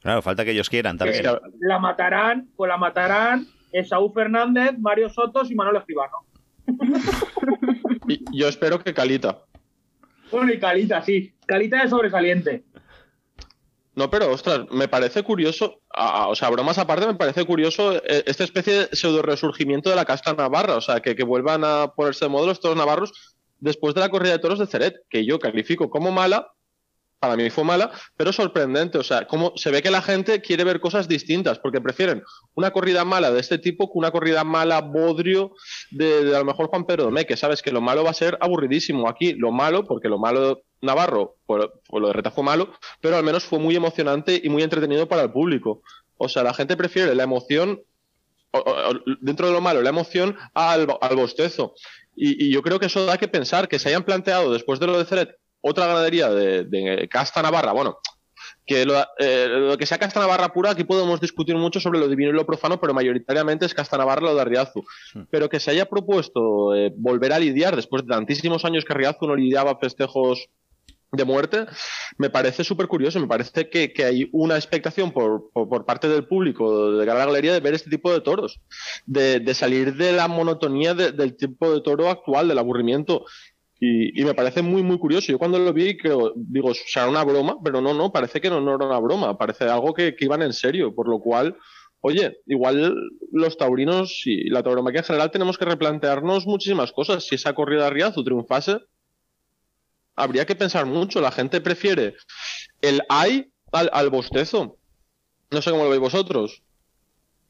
Claro, 0.00 0.22
falta 0.22 0.44
que 0.44 0.52
ellos 0.52 0.68
quieran 0.70 0.96
también. 0.98 1.22
Que- 1.22 1.38
La 1.60 1.78
matarán, 1.78 2.48
pues 2.56 2.68
la 2.68 2.76
matarán 2.76 3.46
Esaú 3.72 4.12
Fernández, 4.12 4.72
Mario 4.78 5.10
Sotos 5.10 5.50
y 5.50 5.54
Manuel 5.54 5.76
Escribano. 5.76 6.18
yo 8.32 8.48
espero 8.48 8.78
que 8.82 8.94
Calita. 8.94 9.38
Bueno, 10.30 10.52
y 10.52 10.58
Calita, 10.58 11.02
sí. 11.02 11.34
Calita 11.46 11.82
es 11.82 11.90
sobresaliente. 11.90 12.64
No, 13.96 14.10
pero 14.10 14.30
ostras, 14.30 14.66
me 14.70 14.88
parece 14.88 15.22
curioso, 15.22 15.80
a- 15.90 16.28
o 16.28 16.34
sea, 16.34 16.50
bromas 16.50 16.76
aparte, 16.76 17.06
me 17.06 17.14
parece 17.14 17.46
curioso 17.46 17.94
eh, 17.96 18.22
esta 18.26 18.44
especie 18.44 18.74
de 18.74 18.88
pseudo 18.96 19.22
resurgimiento 19.22 19.88
de 19.88 19.96
la 19.96 20.04
casta 20.04 20.34
navarra, 20.34 20.76
o 20.76 20.82
sea, 20.82 21.00
que, 21.00 21.16
que 21.16 21.24
vuelvan 21.24 21.64
a 21.64 21.92
ponerse 21.96 22.26
de 22.26 22.28
modo 22.28 22.46
los 22.46 22.60
toros 22.60 22.76
navarros 22.76 23.34
después 23.58 23.94
de 23.94 24.02
la 24.02 24.10
corrida 24.10 24.32
de 24.32 24.38
toros 24.38 24.58
de 24.58 24.66
Ceret, 24.66 24.96
que 25.08 25.24
yo 25.24 25.38
califico 25.38 25.88
como 25.88 26.12
mala, 26.12 26.52
para 27.28 27.42
mí 27.42 27.50
fue 27.50 27.64
mala, 27.64 27.90
pero 28.16 28.32
sorprendente, 28.32 28.98
o 28.98 29.02
sea, 29.02 29.26
como 29.26 29.52
se 29.56 29.70
ve 29.70 29.82
que 29.82 29.90
la 29.90 30.02
gente 30.02 30.40
quiere 30.40 30.64
ver 30.64 30.80
cosas 30.80 31.08
distintas, 31.08 31.58
porque 31.58 31.80
prefieren 31.80 32.22
una 32.54 32.70
corrida 32.70 33.04
mala 33.04 33.30
de 33.30 33.40
este 33.40 33.58
tipo 33.58 33.86
que 33.92 33.98
una 33.98 34.10
corrida 34.10 34.44
mala 34.44 34.80
bodrio 34.80 35.52
de, 35.90 36.34
a 36.34 36.38
lo 36.38 36.44
mejor 36.44 36.68
Juan 36.68 36.84
Pedro 36.84 37.04
Domé, 37.04 37.26
que 37.26 37.36
sabes 37.36 37.62
que 37.62 37.72
lo 37.72 37.80
malo 37.80 38.04
va 38.04 38.10
a 38.10 38.14
ser 38.14 38.38
aburridísimo. 38.40 39.08
Aquí 39.08 39.32
lo 39.32 39.52
malo, 39.52 39.84
porque 39.84 40.08
lo 40.08 40.18
malo 40.18 40.62
Navarro, 40.80 41.36
por, 41.46 41.80
lo 41.92 42.06
de 42.06 42.12
Reta 42.12 42.30
fue 42.30 42.44
malo, 42.44 42.72
pero 43.00 43.16
al 43.16 43.24
menos 43.24 43.44
fue 43.44 43.58
muy 43.58 43.74
emocionante 43.74 44.40
y 44.42 44.48
muy 44.48 44.62
entretenido 44.62 45.08
para 45.08 45.22
el 45.22 45.32
público. 45.32 45.82
O 46.16 46.28
sea, 46.28 46.42
la 46.42 46.54
gente 46.54 46.76
prefiere 46.76 47.14
la 47.14 47.24
emoción, 47.24 47.82
dentro 49.20 49.48
de 49.48 49.52
lo 49.52 49.60
malo, 49.60 49.82
la 49.82 49.90
emoción 49.90 50.36
al, 50.54 50.86
al 51.00 51.16
bostezo. 51.16 51.74
Y, 52.14 52.46
y 52.46 52.50
yo 52.50 52.62
creo 52.62 52.78
que 52.78 52.86
eso 52.86 53.04
da 53.04 53.18
que 53.18 53.28
pensar 53.28 53.68
que 53.68 53.78
se 53.78 53.88
hayan 53.88 54.04
planteado 54.04 54.52
después 54.52 54.80
de 54.80 54.86
lo 54.86 54.96
de 54.98 55.04
Ceret 55.04 55.36
otra 55.68 55.86
ganadería 55.86 56.30
de, 56.30 56.64
de 56.64 57.08
casta 57.08 57.42
navarra. 57.42 57.72
Bueno, 57.72 57.98
que 58.66 58.84
lo, 58.84 59.00
eh, 59.18 59.46
lo 59.48 59.78
que 59.78 59.86
sea 59.86 59.98
casta 59.98 60.20
navarra 60.20 60.52
pura, 60.52 60.72
aquí 60.72 60.84
podemos 60.84 61.20
discutir 61.20 61.54
mucho 61.56 61.78
sobre 61.78 62.00
lo 62.00 62.08
divino 62.08 62.30
y 62.30 62.34
lo 62.34 62.44
profano, 62.44 62.80
pero 62.80 62.92
mayoritariamente 62.92 63.64
es 63.64 63.74
casta 63.74 63.96
navarra 63.96 64.22
lo 64.22 64.34
de 64.34 64.40
Arriazu. 64.40 64.84
Pero 65.30 65.48
que 65.48 65.60
se 65.60 65.70
haya 65.70 65.86
propuesto 65.86 66.74
eh, 66.74 66.92
volver 66.96 67.32
a 67.32 67.38
lidiar 67.38 67.76
después 67.76 68.02
de 68.02 68.08
tantísimos 68.08 68.64
años 68.64 68.84
que 68.84 68.92
Arriazu 68.92 69.26
no 69.26 69.36
lidiaba 69.36 69.78
festejos 69.78 70.48
de 71.12 71.24
muerte, 71.24 71.66
me 72.18 72.30
parece 72.30 72.64
súper 72.64 72.88
curioso. 72.88 73.20
Me 73.20 73.28
parece 73.28 73.70
que, 73.70 73.92
que, 73.92 74.04
hay 74.04 74.28
una 74.32 74.56
expectación 74.56 75.12
por, 75.12 75.50
por, 75.52 75.68
por, 75.68 75.84
parte 75.86 76.08
del 76.08 76.26
público 76.26 76.92
de 76.92 77.06
la 77.06 77.14
galería 77.14 77.52
de 77.52 77.60
ver 77.60 77.74
este 77.74 77.90
tipo 77.90 78.12
de 78.12 78.20
toros, 78.20 78.60
de, 79.06 79.38
de 79.38 79.54
salir 79.54 79.94
de 79.94 80.12
la 80.12 80.26
monotonía 80.26 80.94
de, 80.94 81.12
del 81.12 81.36
tipo 81.36 81.72
de 81.72 81.80
toro 81.80 82.10
actual, 82.10 82.48
del 82.48 82.58
aburrimiento. 82.58 83.24
Y, 83.78 84.20
y, 84.20 84.24
me 84.24 84.34
parece 84.34 84.62
muy, 84.62 84.82
muy 84.82 84.98
curioso. 84.98 85.30
Yo 85.30 85.38
cuando 85.38 85.58
lo 85.58 85.72
vi, 85.72 85.96
creo, 85.96 86.32
digo, 86.34 86.72
será 86.74 87.08
una 87.08 87.24
broma, 87.24 87.58
pero 87.62 87.80
no, 87.80 87.92
no, 87.92 88.10
parece 88.10 88.40
que 88.40 88.48
no, 88.48 88.60
no 88.60 88.76
era 88.76 88.86
una 88.86 88.98
broma, 88.98 89.36
parece 89.36 89.64
algo 89.64 89.92
que, 89.92 90.16
iban 90.18 90.42
en 90.42 90.52
serio, 90.52 90.94
por 90.94 91.08
lo 91.08 91.20
cual 91.20 91.56
oye, 92.00 92.38
igual 92.46 92.94
los 93.32 93.56
taurinos 93.56 94.22
y 94.26 94.48
la 94.48 94.62
tauromaquia 94.62 95.00
en 95.00 95.06
general 95.06 95.30
tenemos 95.30 95.58
que 95.58 95.64
replantearnos 95.64 96.46
muchísimas 96.46 96.92
cosas. 96.92 97.24
Si 97.24 97.34
esa 97.34 97.54
corrida 97.54 97.84
de 97.84 97.90
Riazu 97.90 98.22
triunfase, 98.22 98.78
habría 100.14 100.46
que 100.46 100.54
pensar 100.54 100.86
mucho. 100.86 101.20
La 101.20 101.32
gente 101.32 101.60
prefiere 101.60 102.14
el 102.80 103.02
ay 103.08 103.50
al, 103.72 103.90
al 103.92 104.08
bostezo. 104.10 104.78
No 105.50 105.60
sé 105.60 105.70
cómo 105.70 105.84
lo 105.84 105.90
veis 105.90 106.00
vosotros. 106.00 106.62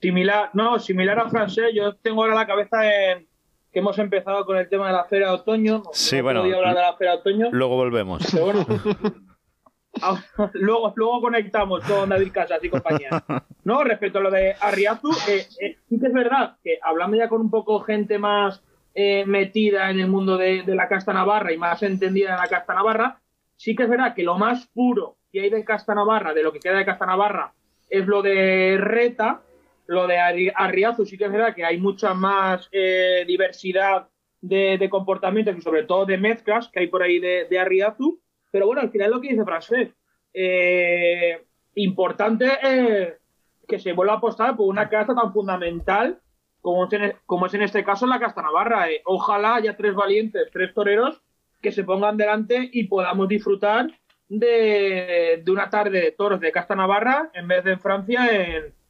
Similar, 0.01 0.51
no, 0.55 0.79
similar 0.79 1.19
a 1.19 1.29
francés. 1.29 1.71
Yo 1.75 1.95
tengo 1.97 2.23
ahora 2.23 2.35
la 2.35 2.47
cabeza 2.47 3.11
en 3.13 3.29
que 3.77 3.81
hemos 3.81 3.99
empezado 3.99 4.47
con 4.47 4.57
el 4.57 4.71
tema 4.71 4.87
de 4.87 4.95
la 4.95 5.05
feria 5.05 5.27
de 5.27 5.35
otoño. 5.35 5.83
Sí, 5.93 6.23
bueno. 6.23 6.41
hablar 6.41 6.75
de 6.75 6.81
la 6.81 6.97
feria 6.97 7.13
de 7.13 7.19
otoño. 7.19 7.49
Luego 7.53 7.77
volvemos. 7.77 8.27
Pero 8.33 8.47
bueno, 8.47 8.67
luego, 10.55 10.95
luego 10.97 11.21
conectamos 11.21 11.85
con 11.85 12.09
David 12.09 12.33
Casas 12.33 12.65
y 12.65 12.71
compañía. 12.71 13.23
No, 13.65 13.85
respecto 13.85 14.19
a 14.19 14.23
lo 14.23 14.31
de 14.31 14.55
Arriazu, 14.59 15.11
eh, 15.29 15.47
eh, 15.61 15.77
sí 15.91 16.01
que 16.01 16.07
es 16.07 16.15
verdad 16.15 16.57
que 16.65 16.79
hablando 16.83 17.19
ya 17.19 17.29
con 17.29 17.43
un 17.43 17.51
poco 17.51 17.81
gente 17.81 18.19
más 18.19 18.63
eh, 18.95 19.27
metida 19.27 19.91
en 19.91 20.01
el 20.01 20.09
mundo 20.09 20.39
de, 20.39 20.63
de, 20.63 20.75
la 20.75 20.89
casta 20.89 21.13
navarra 21.13 21.53
y 21.53 21.59
más 21.59 21.83
entendida 21.83 22.31
en 22.31 22.39
la 22.39 22.49
casta 22.49 22.73
navarra, 22.73 23.21
sí 23.57 23.77
que 23.77 23.83
es 23.83 23.91
verdad 23.91 24.15
que 24.15 24.23
lo 24.23 24.39
más 24.39 24.69
puro 24.69 25.19
que 25.31 25.43
hay 25.43 25.51
de 25.51 25.67
casta 25.67 25.95
navarra, 25.95 26.33
de 26.33 26.43
lo 26.43 26.51
que 26.51 26.61
queda 26.61 26.79
de 26.79 26.87
casta 26.87 27.05
navarra, 27.05 27.53
es 27.91 28.07
lo 28.07 28.23
de 28.23 28.79
Reta, 28.81 29.43
lo 29.87 30.07
de 30.07 30.19
Arriazu, 30.55 31.05
sí 31.05 31.17
que 31.17 31.25
es 31.25 31.33
verdad 31.33 31.55
que 31.55 31.65
hay 31.65 31.79
mucha 31.79 32.15
más 32.15 32.69
eh, 32.73 33.25
diversidad 33.27 34.09
de, 34.41 34.89
comportamientos 34.91 35.57
y 35.57 35.61
sobre 35.61 35.85
todo 35.85 36.07
de 36.07 36.19
mezclas 36.19 36.69
que 36.69 36.81
hay 36.81 36.87
por 36.87 37.03
ahí 37.03 37.19
de, 37.19 37.59
Arriazu, 37.59 38.21
pero 38.51 38.67
bueno, 38.67 38.81
al 38.83 38.91
final 38.91 39.11
lo 39.11 39.21
que 39.21 39.31
dice 39.31 39.45
Francés, 39.45 39.91
eh, 40.33 41.45
importante 41.75 43.19
que 43.67 43.79
se 43.79 43.93
vuelva 43.93 44.15
a 44.15 44.17
apostar 44.17 44.57
por 44.57 44.69
una 44.69 44.89
casta 44.89 45.15
tan 45.15 45.33
fundamental 45.33 46.21
como 46.67 46.87
es 46.87 46.93
en, 46.95 47.15
como 47.27 47.47
es 47.47 47.55
en 47.55 47.63
este 47.63 47.85
caso 47.85 48.09
la 48.09 48.19
casta 48.19 48.43
navarra. 48.43 48.91
Eh. 48.91 49.01
Ojalá 49.05 49.55
haya 49.55 49.77
tres 49.77 49.95
valientes, 49.95 50.51
tres 50.53 50.75
toreros 50.75 51.23
que 51.63 51.71
se 51.71 51.85
pongan 51.85 52.17
delante 52.17 52.69
y 52.73 52.89
podamos 52.89 53.29
disfrutar 53.29 53.87
de, 54.29 55.45
una 55.47 55.71
tarde 55.71 56.01
de 56.01 56.11
toros 56.11 56.41
de 56.41 56.51
casta 56.51 56.75
navarra 56.75 57.31
en 57.35 57.47
vez 57.47 57.63
de 57.63 57.73
en 57.73 57.81
Francia, 57.81 58.29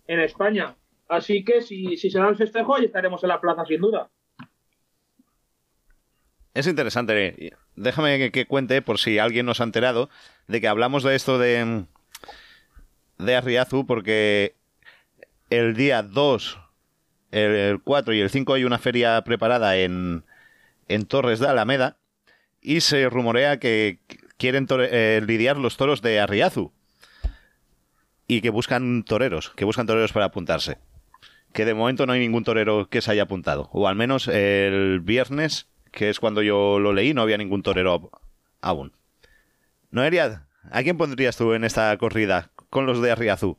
en 0.07 0.21
España. 0.21 0.75
Así 1.09 1.45
que 1.45 1.63
si, 1.63 1.97
si 1.97 2.11
se 2.11 2.19
da 2.19 2.29
el 2.29 2.37
festejo, 2.37 2.79
ya 2.79 2.87
estaremos 2.87 3.23
en 3.23 3.29
la 3.29 3.41
plaza 3.41 3.65
sin 3.65 3.81
duda. 3.81 4.11
Es 6.55 6.67
interesante. 6.67 7.53
Déjame 7.77 8.31
que, 8.31 8.47
cuente, 8.47 8.81
por 8.81 8.99
si 8.99 9.19
alguien 9.19 9.45
nos 9.45 9.61
ha 9.61 9.65
enterado, 9.65 10.09
de 10.49 10.61
que 10.61 10.69
hablamos 10.69 11.03
de 11.03 11.15
esto 11.15 11.39
de, 11.39 11.85
de 13.19 13.37
Arriazu, 13.37 13.87
porque 13.87 14.55
el 15.51 15.75
día 15.75 16.03
2, 16.03 16.59
el 17.33 17.81
4 17.83 18.15
y 18.15 18.21
el 18.21 18.31
5 18.31 18.55
hay 18.55 18.65
una 18.65 18.79
feria 18.79 19.23
preparada 19.23 19.77
en, 19.77 20.25
en 20.89 21.05
Torres 21.05 21.41
de 21.41 21.49
Alameda 21.49 21.99
y 22.63 22.81
se 22.81 23.09
rumorea 23.11 23.59
que 23.59 23.99
quieren 24.39 24.67
eh, 24.71 25.23
lidiar 25.27 25.59
los 25.59 25.77
toros 25.77 26.01
de 26.01 26.21
Arriazu 26.21 26.73
y 28.27 28.41
que 28.41 28.51
buscan 28.51 29.05
toreros, 29.05 29.51
que 29.51 29.67
buscan 29.67 29.87
toreros 29.87 30.13
para 30.13 30.27
apuntarse. 30.27 30.79
Que 31.57 31.65
de 31.65 31.73
momento 31.73 32.05
no 32.05 32.13
hay 32.13 32.21
ningún 32.21 32.45
torero 32.45 32.87
que 32.91 33.01
se 33.01 33.11
haya 33.11 33.23
apuntado, 33.23 33.71
o 33.73 33.89
al 33.89 33.97
menos 33.97 34.29
el 34.29 35.01
viernes 35.01 35.71
que 35.91 36.11
es 36.11 36.21
cuando 36.21 36.43
yo 36.43 36.79
lo 36.79 36.93
leí, 36.93 37.15
no 37.15 37.23
había 37.23 37.39
ningún 37.39 37.63
torero 37.63 38.11
aún. 38.61 38.93
Noelia, 39.91 40.49
¿a 40.71 40.83
quién 40.83 40.99
pondrías 40.99 41.39
tú 41.39 41.55
en 41.55 41.65
esta 41.65 41.97
corrida 41.97 42.51
con 42.69 42.85
los 42.85 43.01
de 43.01 43.11
Arriazú? 43.11 43.57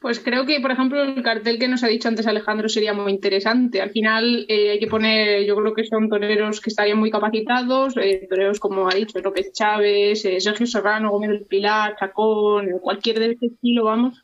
Pues 0.00 0.20
creo 0.20 0.46
que, 0.46 0.60
por 0.60 0.70
ejemplo, 0.70 1.02
el 1.02 1.20
cartel 1.24 1.58
que 1.58 1.66
nos 1.66 1.82
ha 1.82 1.88
dicho 1.88 2.06
antes 2.06 2.28
Alejandro 2.28 2.68
sería 2.68 2.92
muy 2.92 3.10
interesante. 3.10 3.80
Al 3.82 3.90
final 3.90 4.46
eh, 4.48 4.70
hay 4.70 4.78
que 4.78 4.86
poner, 4.86 5.44
yo 5.44 5.56
creo 5.56 5.74
que 5.74 5.82
son 5.82 6.08
toreros 6.08 6.60
que 6.60 6.70
estarían 6.70 6.98
muy 6.98 7.10
capacitados, 7.10 7.96
eh, 7.96 8.28
toreros 8.30 8.60
como 8.60 8.88
ha 8.88 8.94
dicho 8.94 9.18
López 9.18 9.50
Chávez, 9.52 10.24
eh, 10.26 10.40
Sergio 10.40 10.66
Serrano, 10.66 11.10
Gómez 11.10 11.30
del 11.30 11.46
Pilar, 11.46 11.96
Chacón, 11.98 12.68
cualquier 12.80 13.18
de 13.18 13.32
este 13.32 13.46
estilo, 13.46 13.84
vamos, 13.84 14.23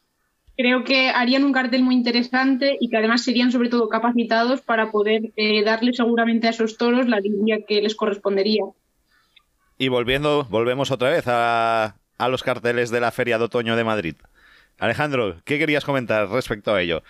creo 0.61 0.85
que 0.85 1.09
harían 1.09 1.45
un 1.45 1.53
cartel 1.53 1.83
muy 1.83 1.95
interesante 1.95 2.77
y 2.79 2.91
que 2.91 2.99
además 2.99 3.25
serían 3.25 3.51
sobre 3.51 3.71
todo 3.71 3.89
capacitados 3.89 4.61
para 4.61 4.91
poder 4.91 5.33
eh, 5.37 5.65
darle 5.65 5.93
seguramente 5.93 6.47
a 6.47 6.51
esos 6.51 6.77
toros 6.77 7.09
la 7.09 7.19
línea 7.19 7.61
que 7.67 7.81
les 7.81 7.95
correspondería. 7.95 8.65
Y 9.79 9.89
volviendo, 9.89 10.45
volvemos 10.45 10.91
otra 10.91 11.11
vez 11.11 11.25
a, 11.27 11.97
a, 12.19 12.29
los 12.29 12.43
carteles 12.43 12.91
de 12.91 13.01
la 13.01 13.11
Feria 13.11 13.39
de 13.39 13.45
Otoño 13.45 13.75
de 13.75 13.85
Madrid. 13.85 14.17
Alejandro, 14.79 15.37
¿qué 15.45 15.59
querías 15.59 15.85
comentar 15.85 16.29
respecto 16.29 16.75
a 16.75 16.83
ello? 16.83 17.03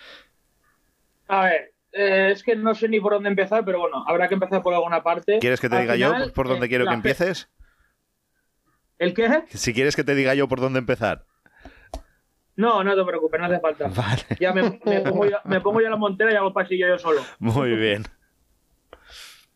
A 1.27 1.43
ver, 1.43 1.73
eh, 1.91 2.29
es 2.31 2.43
que 2.43 2.55
no 2.55 2.73
sé 2.73 2.87
ni 2.87 3.01
por 3.01 3.13
dónde 3.13 3.29
empezar, 3.29 3.65
pero 3.65 3.79
bueno, 3.79 4.05
habrá 4.07 4.29
que 4.29 4.35
empezar 4.35 4.61
por 4.61 4.73
alguna 4.73 5.03
parte. 5.03 5.39
¿Quieres 5.39 5.59
que 5.59 5.67
te 5.67 5.75
Al 5.75 5.81
diga 5.81 5.93
final, 5.95 6.27
yo 6.27 6.33
por 6.33 6.47
dónde 6.47 6.67
eh, 6.67 6.69
quiero 6.69 6.85
que 6.85 6.93
empieces? 6.93 7.49
¿El 8.97 9.13
qué? 9.13 9.43
Si 9.49 9.73
quieres 9.73 9.95
que 9.95 10.03
te 10.03 10.15
diga 10.15 10.35
yo 10.35 10.47
por 10.47 10.61
dónde 10.61 10.79
empezar. 10.79 11.25
No, 12.61 12.83
no 12.83 12.95
te 12.95 13.03
preocupes, 13.03 13.39
no 13.39 13.47
hace 13.47 13.59
falta. 13.59 13.87
Vale. 13.95 14.21
Ya 14.39 14.53
me, 14.53 14.79
me, 14.85 15.01
pongo 15.01 15.25
ya, 15.25 15.41
me, 15.45 15.59
pongo 15.61 15.81
ya, 15.81 15.89
la 15.89 15.95
montera 15.95 16.31
y 16.31 16.35
hago 16.35 16.53
pasillo 16.53 16.87
yo 16.87 16.99
solo. 16.99 17.21
Muy 17.39 17.75
bien. 17.75 18.03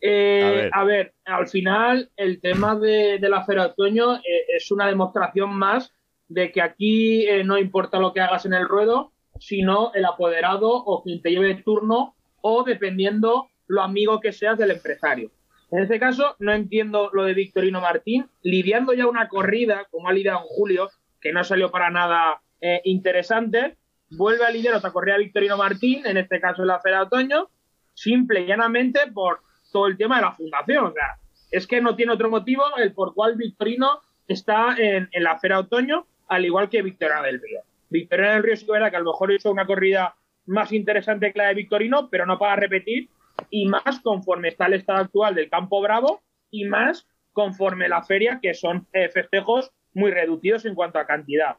Eh, 0.02 0.42
a, 0.44 0.50
ver. 0.50 0.70
a, 0.74 0.84
ver. 0.84 1.14
al 1.26 1.48
final 1.48 2.10
el 2.18 2.42
tema 2.42 2.76
de, 2.76 3.20
de 3.20 3.30
la 3.30 3.46
Feria 3.46 3.64
de 3.64 3.70
Otoño 3.70 4.16
eh, 4.18 4.46
es 4.56 4.72
una 4.72 4.88
demostración 4.88 5.56
más 5.56 5.94
de 6.28 6.52
que 6.52 6.62
aquí 6.62 7.28
eh, 7.28 7.44
no 7.44 7.58
importa 7.58 8.00
lo 8.00 8.12
que 8.12 8.22
hagas 8.22 8.46
en 8.46 8.54
el 8.54 8.68
ruedo, 8.68 9.12
sino 9.40 9.92
el 9.94 10.06
apoderado 10.06 10.70
o 10.72 11.04
quien 11.04 11.22
te 11.22 11.30
lleve 11.30 11.52
el 11.52 11.64
turno 11.64 12.16
o 12.42 12.64
dependiendo 12.64 13.50
lo 13.68 13.84
amigo 13.84 14.20
que 14.20 14.32
seas 14.32 14.58
del 14.58 14.72
empresario. 14.72 15.30
En 15.72 15.80
este 15.80 16.00
caso, 16.00 16.36
no 16.40 16.54
entiendo 16.54 17.10
lo 17.14 17.24
de 17.24 17.34
Victorino 17.34 17.82
Martín, 17.82 18.28
lidiando 18.42 18.94
ya 18.94 19.08
una 19.08 19.28
corrida, 19.28 19.88
como 19.92 20.08
ha 20.08 20.14
lidiado 20.14 20.40
en 20.40 20.46
julio, 20.46 20.90
que 21.20 21.34
no 21.34 21.44
salió 21.44 21.72
para 21.72 21.90
nada 21.90 22.42
eh, 22.68 22.82
interesante. 22.86 23.78
Vuelve 24.10 24.44
a 24.44 24.50
liderar 24.50 24.78
otra 24.80 24.92
corrida 24.92 25.18
Victorino 25.18 25.56
Martín, 25.56 26.04
en 26.04 26.18
este 26.18 26.40
caso 26.40 26.64
en 26.64 26.70
la 26.70 26.80
Feria 26.80 27.04
Otoño, 27.04 27.52
simple 27.94 28.42
y 28.42 28.48
llanamente 28.48 29.02
por 29.14 29.42
todo 29.72 29.86
el 29.86 29.98
tema 29.98 30.16
de 30.16 30.24
la 30.24 30.32
fundación. 30.32 30.86
O 30.86 30.92
sea, 30.92 31.20
es 31.52 31.68
que 31.68 31.80
no 31.80 31.96
tiene 31.96 32.14
otro 32.14 32.28
motivo 32.28 32.64
el 32.78 32.92
por 32.92 33.14
cual 33.14 33.36
Victorino 33.36 34.02
está 34.28 34.76
en, 34.80 35.08
la 35.14 35.38
Feria 35.38 35.60
Otoño, 35.60 36.08
al 36.28 36.44
igual 36.44 36.68
que 36.68 36.82
Victorina 36.82 37.22
del 37.22 37.40
Río. 37.40 37.60
Victorina 37.92 38.34
del 38.34 38.42
Río 38.42 38.56
sí 38.56 38.66
que 38.66 38.72
verá 38.72 38.90
que 38.90 38.98
a 38.98 39.02
lo 39.02 39.12
mejor 39.12 39.32
hizo 39.32 39.52
una 39.52 39.68
corrida 39.68 40.16
más 40.48 40.72
interesante 40.72 41.32
que 41.32 41.38
la 41.38 41.50
de 41.50 41.54
Victorino, 41.54 42.10
pero 42.10 42.26
no 42.26 42.40
para 42.40 42.56
repetir, 42.56 43.10
y 43.52 43.68
más 43.68 44.00
conforme 44.00 44.48
está 44.48 44.66
el 44.66 44.74
estado 44.74 45.02
actual 45.02 45.36
del 45.36 45.52
Campo 45.52 45.82
Bravo, 45.82 46.24
y 46.50 46.66
más 46.66 47.08
conforme 47.32 47.90
la 47.90 48.02
feria, 48.02 48.40
que 48.42 48.56
son 48.56 48.88
eh, 48.92 49.10
festejos 49.10 49.72
muy 49.94 50.10
reducidos 50.10 50.66
en 50.66 50.74
cuanto 50.74 50.98
a 50.98 51.06
cantidad. 51.06 51.58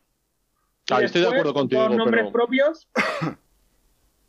Ah, 0.91 1.03
estoy 1.03 1.23
de 1.23 1.29
acuerdo 1.29 1.55
contigo. 1.55 1.83
Dos 1.83 1.97
nombres 1.97 2.25
pero... 2.25 2.33
propios, 2.33 2.89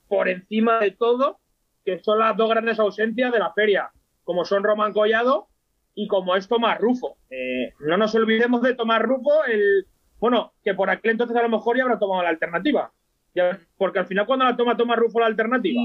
por 0.08 0.28
encima 0.28 0.80
de 0.80 0.92
todo, 0.92 1.40
que 1.86 2.00
son 2.00 2.20
las 2.20 2.36
dos 2.36 2.50
grandes 2.50 2.80
ausencias 2.80 3.32
de 3.32 3.40
la 3.40 3.54
feria, 3.54 3.92
como 4.24 4.46
son 4.46 4.64
Román 4.64 4.94
Collado 4.94 5.48
y 5.94 6.08
como 6.08 6.36
es 6.36 6.48
Tomás 6.48 6.80
Rufo. 6.80 7.18
Eh, 7.30 7.74
no 7.80 7.98
nos 7.98 8.14
olvidemos 8.16 8.62
de 8.62 8.76
Tomás 8.76 9.02
Rufo, 9.02 9.44
el 9.46 9.86
bueno, 10.20 10.54
que 10.64 10.74
por 10.74 10.90
aquel 10.90 11.12
entonces 11.12 11.38
a 11.38 11.44
lo 11.44 11.50
mejor 11.50 11.78
ya 11.78 11.84
habrá 11.84 12.00
tomado 12.00 12.24
la 12.24 12.30
alternativa. 12.30 12.92
Ya, 13.36 13.60
porque 13.78 14.00
al 14.00 14.08
final, 14.08 14.26
cuando 14.26 14.46
la 14.46 14.58
toma 14.58 14.76
Tomás 14.76 14.98
Rufo 14.98 15.20
la 15.20 15.28
alternativa. 15.28 15.82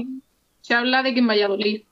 Se 0.61 0.73
habla 0.73 1.03
de 1.03 1.13
que 1.13 1.19
en 1.19 1.27
Valladolid. 1.27 1.83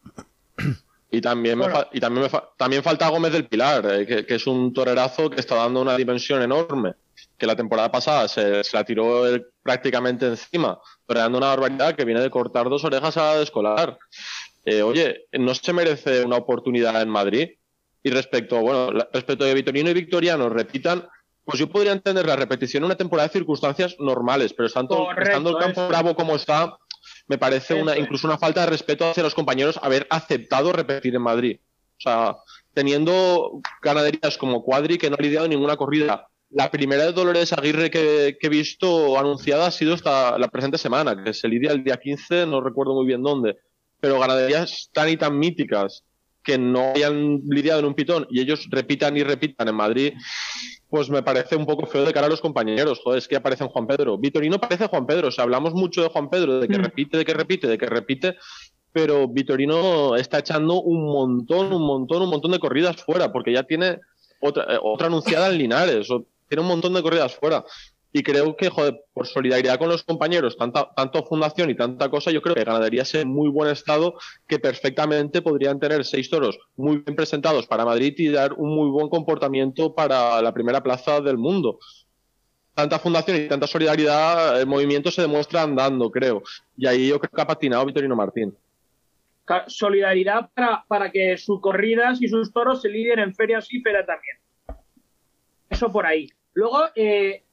Y 1.12 1.20
también, 1.20 1.60
bueno. 1.60 1.76
me, 1.76 1.98
y 1.98 2.00
también, 2.00 2.30
me 2.32 2.40
también 2.58 2.82
falta 2.82 3.10
Gómez 3.10 3.34
del 3.34 3.48
Pilar, 3.48 3.86
eh, 3.92 4.08
que, 4.08 4.26
que, 4.26 4.36
es 4.36 4.48
un 4.48 4.74
torerazo 4.74 5.30
que 5.30 5.42
está 5.42 5.56
dando 5.56 5.82
una 5.82 5.98
dimensión 5.98 6.42
enorme. 6.42 6.94
Que 7.38 7.46
la 7.46 7.56
temporada 7.56 7.92
pasada 7.92 8.28
se, 8.28 8.64
se 8.64 8.78
la 8.78 8.84
tiró 8.84 9.28
él 9.28 9.46
prácticamente 9.62 10.26
encima, 10.26 10.80
toreando 11.06 11.38
una 11.38 11.48
barbaridad 11.48 11.96
que 11.96 12.06
viene 12.06 12.22
de 12.22 12.30
cortar 12.30 12.70
dos 12.70 12.84
orejas 12.86 13.18
a 13.18 13.24
la 13.24 13.36
de 13.38 13.44
escolar. 13.44 13.98
Eh, 14.66 14.82
oye, 14.82 15.26
¿no 15.34 15.54
se 15.54 15.74
merece 15.74 16.24
una 16.24 16.38
oportunidad 16.38 17.02
en 17.02 17.10
Madrid? 17.10 17.50
Y 18.04 18.10
respecto, 18.10 18.60
bueno, 18.62 18.92
respecto 19.12 19.44
de 19.46 19.54
Vitorino 19.54 19.90
y 19.90 19.94
Victoriano, 19.94 20.50
repitan, 20.50 21.08
pues 21.44 21.60
yo 21.60 21.70
podría 21.70 21.92
entender 21.92 22.26
la 22.26 22.36
repetición 22.36 22.82
en 22.82 22.86
una 22.86 22.96
temporada 22.96 23.28
de 23.28 23.34
circunstancias 23.34 23.96
normales, 24.00 24.54
pero 24.54 24.68
estando, 24.68 24.96
Correcto, 24.96 25.24
estando 25.24 25.50
el 25.52 25.58
campo 25.58 25.82
eso. 25.82 25.90
bravo 25.90 26.16
como 26.16 26.36
está, 26.36 26.78
me 27.32 27.38
parece 27.38 27.74
una, 27.74 27.98
incluso 27.98 28.28
una 28.28 28.38
falta 28.38 28.60
de 28.60 28.66
respeto 28.66 29.10
hacia 29.10 29.24
los 29.24 29.34
compañeros 29.34 29.80
haber 29.82 30.06
aceptado 30.10 30.74
repetir 30.74 31.16
en 31.16 31.22
Madrid. 31.22 31.60
O 31.98 32.02
sea, 32.02 32.36
teniendo 32.74 33.62
ganaderías 33.82 34.38
como 34.38 34.64
Cuadri 34.64 34.98
que 34.98 35.10
no 35.10 35.16
ha 35.18 35.24
lidiado 35.24 35.48
ninguna 35.48 35.78
corrida. 35.78 36.28
La 36.50 36.70
primera 36.70 37.06
de 37.06 37.14
Dolores 37.14 37.54
Aguirre 37.54 37.90
que, 37.90 38.38
que 38.38 38.48
he 38.48 38.50
visto 38.50 39.18
anunciada 39.18 39.68
ha 39.68 39.72
sido 39.72 39.94
esta 39.94 40.38
la 40.38 40.50
presente 40.50 40.78
semana, 40.78 41.24
que 41.24 41.34
se 41.34 41.48
lidia 41.48 41.72
el 41.72 41.86
día 41.86 41.96
15, 41.96 42.48
no 42.48 42.60
recuerdo 42.60 42.96
muy 42.96 43.06
bien 43.06 43.24
dónde. 43.24 43.56
Pero 44.02 44.20
ganaderías 44.20 44.90
tan 44.92 45.08
y 45.08 45.16
tan 45.16 45.40
míticas 45.40 46.04
que 46.44 46.58
no 46.58 46.94
hayan 46.96 47.42
lidiado 47.50 47.80
en 47.80 47.86
un 47.86 47.94
pitón 47.94 48.28
y 48.30 48.42
ellos 48.42 48.68
repitan 48.70 49.16
y 49.18 49.24
repitan 49.24 49.68
en 49.68 49.76
Madrid, 49.76 50.14
pues 50.90 51.10
me 51.10 51.24
parece 51.24 51.56
un 51.56 51.66
poco 51.66 51.86
feo 51.86 52.04
de 52.04 52.14
cara 52.14 52.28
a 52.28 52.30
los 52.30 52.42
compañeros. 52.42 53.00
Joder, 53.04 53.20
es 53.20 53.28
que 53.28 53.36
aparece 53.36 53.66
Juan 53.66 53.88
Pedro. 53.88 54.18
Vitorino 54.18 54.60
parece 54.60 54.88
Juan 54.88 55.06
Pedro. 55.06 55.28
O 55.30 55.32
sea, 55.32 55.44
hablamos 55.44 55.74
mucho 55.74 56.02
de 56.02 56.10
Juan 56.10 56.30
Pedro, 56.30 56.60
de 56.60 56.68
que 56.68 56.78
Mm. 56.78 56.84
repite, 56.84 57.18
de 57.18 57.26
que 57.26 57.34
repite, 57.34 57.68
de 57.68 57.78
que 57.78 57.86
repite, 57.86 58.36
pero 58.92 59.28
Vitorino 59.28 60.16
está 60.18 60.40
echando 60.40 60.82
un 60.82 61.04
montón, 61.06 61.72
un 61.72 61.86
montón, 61.86 62.24
un 62.24 62.30
montón 62.30 62.52
de 62.52 62.60
corridas 62.60 62.98
fuera, 62.98 63.32
porque 63.32 63.54
ya 63.54 63.64
tiene 63.64 64.00
otra, 64.42 64.64
eh, 64.74 64.80
otra 64.82 65.08
anunciada 65.08 65.48
en 65.50 65.58
Linares, 65.60 66.10
o 66.12 66.26
tiene 66.50 66.64
un 66.64 66.68
montón 66.68 66.94
de 66.94 67.02
corridas 67.02 67.36
fuera. 67.36 67.64
Y 68.14 68.24
creo 68.24 68.58
que, 68.58 68.70
joder, 68.70 69.06
por 69.14 69.26
solidaridad 69.26 69.80
con 69.80 69.88
los 69.88 70.04
compañeros, 70.04 70.58
tanta, 70.58 70.90
tanto 70.96 71.24
fundación 71.24 71.70
y 71.70 71.76
tanta 71.76 72.10
cosa, 72.10 72.30
yo 72.32 72.42
creo 72.42 72.56
que 72.56 72.66
ganadería 72.66 73.04
en 73.14 73.30
muy 73.30 73.50
buen 73.50 73.72
estado, 73.72 74.16
que 74.48 74.60
perfectamente 74.60 75.42
podrían 75.42 75.80
tener 75.80 76.04
seis 76.04 76.30
toros 76.30 76.60
muy 76.76 76.98
bien 76.98 77.16
presentados 77.16 77.68
para 77.68 77.86
Madrid 77.86 78.14
y 78.18 78.30
dar 78.30 78.54
un 78.54 78.76
muy 78.76 78.90
buen 78.90 79.08
comportamiento 79.08 79.96
para 79.96 80.42
la 80.42 80.54
primera 80.54 80.84
plaza 80.84 81.22
del 81.22 81.38
mundo. 81.38 81.80
Tanta 82.74 83.00
fundación 83.00 83.38
y 83.38 83.48
tanta 83.48 83.68
solidaridad, 83.68 84.60
el 84.60 84.68
movimiento 84.68 85.10
se 85.10 85.22
demuestra 85.22 85.62
andando, 85.62 86.12
creo. 86.12 86.44
Y 86.76 86.88
ahí 86.88 87.08
yo 87.10 87.20
creo 87.20 87.32
que 87.32 87.42
ha 87.42 87.48
patinado 87.48 87.86
Vitorino 87.86 88.16
Martín. 88.16 88.56
Solidaridad 89.68 90.50
para, 90.54 90.84
para 90.88 91.12
que 91.12 91.38
sus 91.38 91.60
corridas 91.60 92.22
y 92.22 92.28
sus 92.28 92.54
toros 92.54 92.82
se 92.82 92.90
lidien 92.90 93.20
en 93.20 93.34
ferias 93.36 93.68
y 93.74 93.82
feria 93.82 94.06
también. 94.06 94.38
Eso 95.70 95.92
por 95.92 96.06
ahí. 96.06 96.30
Luego, 96.54 96.84
eh, 96.96 97.44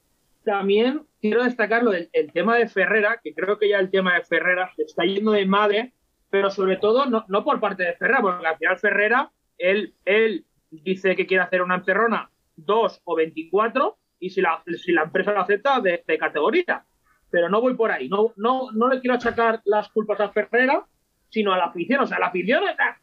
también 0.49 1.03
quiero 1.21 1.45
destacar 1.45 1.83
lo 1.83 1.91
del 1.91 2.09
el 2.13 2.33
tema 2.33 2.57
de 2.57 2.69
Ferrera, 2.69 3.21
que 3.23 3.35
creo 3.35 3.59
que 3.59 3.69
ya 3.69 3.79
el 3.79 3.91
tema 3.91 4.15
de 4.15 4.25
Ferrera 4.25 4.73
se 4.75 4.83
está 4.83 5.05
yendo 5.05 5.33
de 5.33 5.45
madre, 5.45 5.93
pero 6.31 6.51
sobre 6.51 6.77
todo 6.77 7.05
no, 7.07 7.25
no 7.29 7.45
por 7.45 7.61
parte 7.61 7.83
de 7.83 7.95
Ferrera, 7.95 8.23
porque 8.23 8.47
al 8.47 8.57
final 8.57 8.79
Ferrera, 8.79 9.31
él, 9.59 9.95
él 10.07 10.47
dice 10.71 11.15
que 11.17 11.27
quiere 11.27 11.45
hacer 11.45 11.61
una 11.63 11.77
encerrona 11.77 12.31
2 12.57 13.03
o 13.05 13.15
24, 13.15 13.99
y 14.21 14.31
si 14.31 14.41
la, 14.41 14.63
si 14.83 14.93
la 14.93 15.03
empresa 15.03 15.33
lo 15.33 15.41
acepta, 15.41 15.81
de, 15.81 16.03
categoría. 16.19 16.85
Pero 17.31 17.51
no 17.51 17.61
voy 17.61 17.75
por 17.75 17.93
ahí. 17.93 18.09
No, 18.09 18.33
no, 18.37 18.73
no 18.73 18.89
le 18.89 19.01
quiero 19.01 19.17
achacar 19.17 19.61
las 19.65 19.89
culpas 19.91 20.19
a 20.21 20.31
Ferrera, 20.31 20.87
sino 21.29 21.53
a 21.53 21.59
la 21.59 21.67
afición. 21.67 22.01
O 22.01 22.07
sea, 22.07 22.19
la 22.19 22.29
afición 22.29 22.67
está. 22.67 22.99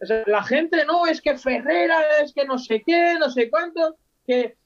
o 0.00 0.06
sea, 0.06 0.24
la 0.26 0.42
gente 0.42 0.84
no, 0.86 1.06
es 1.06 1.20
que 1.20 1.36
Ferrera, 1.36 2.00
es 2.22 2.32
que 2.32 2.46
no 2.46 2.58
sé 2.58 2.82
qué, 2.84 3.16
no 3.20 3.28
sé 3.28 3.50
cuánto, 3.50 3.96
que. 4.26 4.56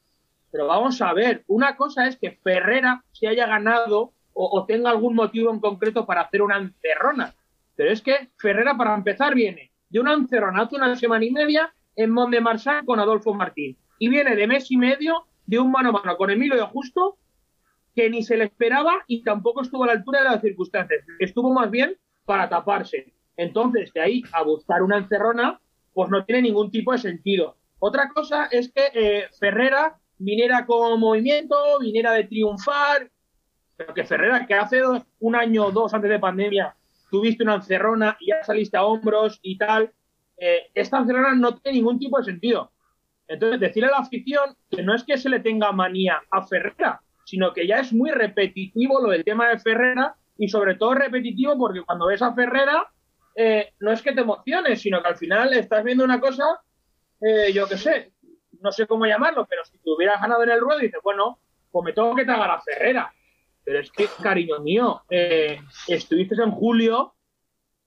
Pero 0.50 0.66
vamos 0.66 1.00
a 1.00 1.12
ver, 1.12 1.44
una 1.46 1.76
cosa 1.76 2.06
es 2.06 2.16
que 2.16 2.32
Ferrera 2.42 3.04
se 3.12 3.28
haya 3.28 3.46
ganado 3.46 4.12
o, 4.32 4.64
tenga 4.64 4.90
algún 4.90 5.14
motivo 5.14 5.52
en 5.52 5.60
concreto 5.60 6.06
para 6.06 6.22
hacer 6.22 6.40
una 6.40 6.56
encerrona. 6.56 7.34
Pero 7.76 7.90
es 7.90 8.00
que 8.00 8.30
Ferrera, 8.38 8.76
para 8.76 8.94
empezar, 8.94 9.34
viene 9.34 9.70
de 9.90 10.00
una 10.00 10.14
encerrona 10.14 10.62
hace 10.62 10.76
una 10.76 10.94
semana 10.96 11.24
y 11.24 11.30
media 11.30 11.74
en 11.96 12.10
Mont 12.10 12.32
de 12.32 12.40
Marsan 12.40 12.86
con 12.86 13.00
Adolfo 13.00 13.34
Martín. 13.34 13.76
Y 13.98 14.08
viene 14.08 14.36
de 14.36 14.46
mes 14.46 14.70
y 14.70 14.76
medio 14.76 15.26
de 15.46 15.58
un 15.58 15.70
mano 15.70 15.90
a 15.90 15.92
mano 15.92 16.16
con 16.16 16.30
Emilio 16.30 16.56
de 16.56 16.62
Justo 16.62 17.18
que 17.94 18.08
ni 18.08 18.22
se 18.22 18.36
le 18.36 18.44
esperaba 18.44 19.04
y 19.06 19.22
tampoco 19.22 19.62
estuvo 19.62 19.84
a 19.84 19.88
la 19.88 19.92
altura 19.94 20.20
de 20.22 20.30
las 20.30 20.40
circunstancias. 20.40 21.04
Estuvo 21.18 21.52
más 21.52 21.70
bien 21.70 21.96
para 22.24 22.48
taparse. 22.48 23.12
Entonces, 23.36 23.92
de 23.92 24.00
ahí 24.00 24.22
a 24.32 24.42
buscar 24.42 24.82
una 24.82 24.98
encerrona, 24.98 25.60
pues 25.92 26.08
no 26.08 26.24
tiene 26.24 26.42
ningún 26.42 26.70
tipo 26.70 26.92
de 26.92 26.98
sentido. 26.98 27.56
Otra 27.80 28.08
cosa 28.10 28.46
es 28.46 28.70
que 28.72 28.90
eh, 28.94 29.28
Ferrera 29.38 29.98
viniera 30.20 30.66
con 30.66 31.00
movimiento, 31.00 31.56
viniera 31.80 32.12
de 32.12 32.24
triunfar, 32.24 33.10
pero 33.76 33.94
que 33.94 34.04
Ferrera, 34.04 34.46
que 34.46 34.54
hace 34.54 34.82
un 35.18 35.34
año 35.34 35.66
o 35.66 35.72
dos 35.72 35.94
antes 35.94 36.10
de 36.10 36.18
pandemia 36.18 36.76
tuviste 37.10 37.42
una 37.42 37.56
encerrona 37.56 38.16
y 38.20 38.28
ya 38.28 38.44
saliste 38.44 38.76
a 38.76 38.84
hombros 38.84 39.40
y 39.42 39.56
tal, 39.56 39.90
eh, 40.36 40.70
esta 40.74 40.98
encerrona 40.98 41.34
no 41.34 41.56
tiene 41.58 41.78
ningún 41.78 41.98
tipo 41.98 42.18
de 42.18 42.24
sentido. 42.24 42.70
Entonces, 43.26 43.60
decirle 43.60 43.88
a 43.88 43.92
la 43.92 43.98
afición 43.98 44.56
que 44.70 44.82
no 44.82 44.94
es 44.94 45.04
que 45.04 45.16
se 45.16 45.28
le 45.28 45.40
tenga 45.40 45.72
manía 45.72 46.20
a 46.30 46.46
Ferrera, 46.46 47.00
sino 47.24 47.52
que 47.52 47.66
ya 47.66 47.78
es 47.78 47.92
muy 47.92 48.10
repetitivo 48.10 49.00
lo 49.00 49.10
del 49.10 49.24
tema 49.24 49.48
de 49.48 49.58
Ferrera 49.58 50.14
y 50.36 50.48
sobre 50.48 50.74
todo 50.74 50.94
repetitivo 50.94 51.56
porque 51.56 51.82
cuando 51.82 52.06
ves 52.06 52.22
a 52.22 52.34
Ferrera 52.34 52.86
eh, 53.34 53.72
no 53.80 53.92
es 53.92 54.02
que 54.02 54.12
te 54.12 54.20
emociones, 54.20 54.82
sino 54.82 55.00
que 55.00 55.08
al 55.08 55.16
final 55.16 55.52
estás 55.54 55.82
viendo 55.82 56.04
una 56.04 56.20
cosa, 56.20 56.44
eh, 57.20 57.52
yo 57.52 57.66
qué 57.66 57.78
sé, 57.78 58.12
no 58.60 58.72
sé 58.72 58.86
cómo 58.86 59.06
llamarlo, 59.06 59.46
pero 59.46 59.64
si 59.64 59.78
te 59.78 59.90
hubieras 59.90 60.20
ganado 60.20 60.42
en 60.42 60.50
el 60.50 60.60
ruedo 60.60 60.78
dices, 60.78 61.00
bueno, 61.02 61.38
pues 61.70 61.84
me 61.84 61.92
tengo 61.92 62.14
que 62.14 62.24
tragar 62.24 62.50
a 62.50 62.60
Ferrera. 62.60 63.12
Pero 63.64 63.78
es 63.80 63.90
que, 63.92 64.08
cariño 64.22 64.58
mío, 64.60 65.02
eh, 65.10 65.60
estuviste 65.86 66.34
en 66.34 66.50
julio 66.50 67.14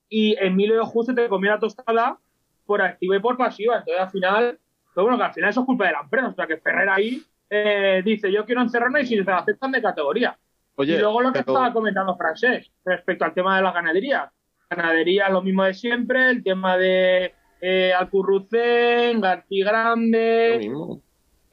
y 0.08 0.36
Emilio 0.40 0.76
de 0.78 0.86
Justo 0.86 1.14
te 1.14 1.28
comió 1.28 1.52
la 1.52 1.60
tostada 1.60 2.18
por 2.66 2.82
activa 2.82 3.16
y 3.18 3.20
por 3.20 3.38
pasiva. 3.38 3.78
Entonces, 3.78 4.02
al 4.02 4.12
final, 4.12 4.60
pero 4.94 5.04
bueno, 5.06 5.18
que 5.18 5.24
al 5.24 5.34
final 5.34 5.50
eso 5.50 5.62
es 5.62 5.66
culpa 5.66 5.88
de 5.88 5.92
la 5.94 6.02
empresa. 6.02 6.28
O 6.28 6.34
sea, 6.34 6.48
que 6.48 6.58
Ferrera 6.58 6.96
ahí 6.96 7.22
eh, 7.50 8.02
dice, 8.06 8.32
yo 8.32 8.46
quiero 8.46 8.62
encerrarme 8.62 9.02
y 9.02 9.06
si 9.08 9.22
se 9.24 9.32
aceptan 9.32 9.72
de 9.72 9.82
categoría. 9.82 10.38
Oye, 10.76 10.96
y 10.96 11.00
luego 11.00 11.22
lo 11.22 11.34
que 11.34 11.40
pero- 11.44 11.54
estaba 11.54 11.74
comentando 11.74 12.16
Francés 12.16 12.72
respecto 12.86 13.26
al 13.26 13.34
tema 13.34 13.58
de 13.58 13.64
la 13.64 13.72
ganadería. 13.72 14.32
Ganadería, 14.70 15.30
lo 15.30 15.42
mismo 15.42 15.64
de 15.64 15.74
siempre, 15.74 16.30
el 16.30 16.44
tema 16.44 16.78
de 16.78 17.34
eh, 17.66 17.94
Alcurrucén, 17.94 19.22
García 19.22 19.64
lo 19.64 19.72
Grande, 19.72 20.58
mismo. 20.60 21.02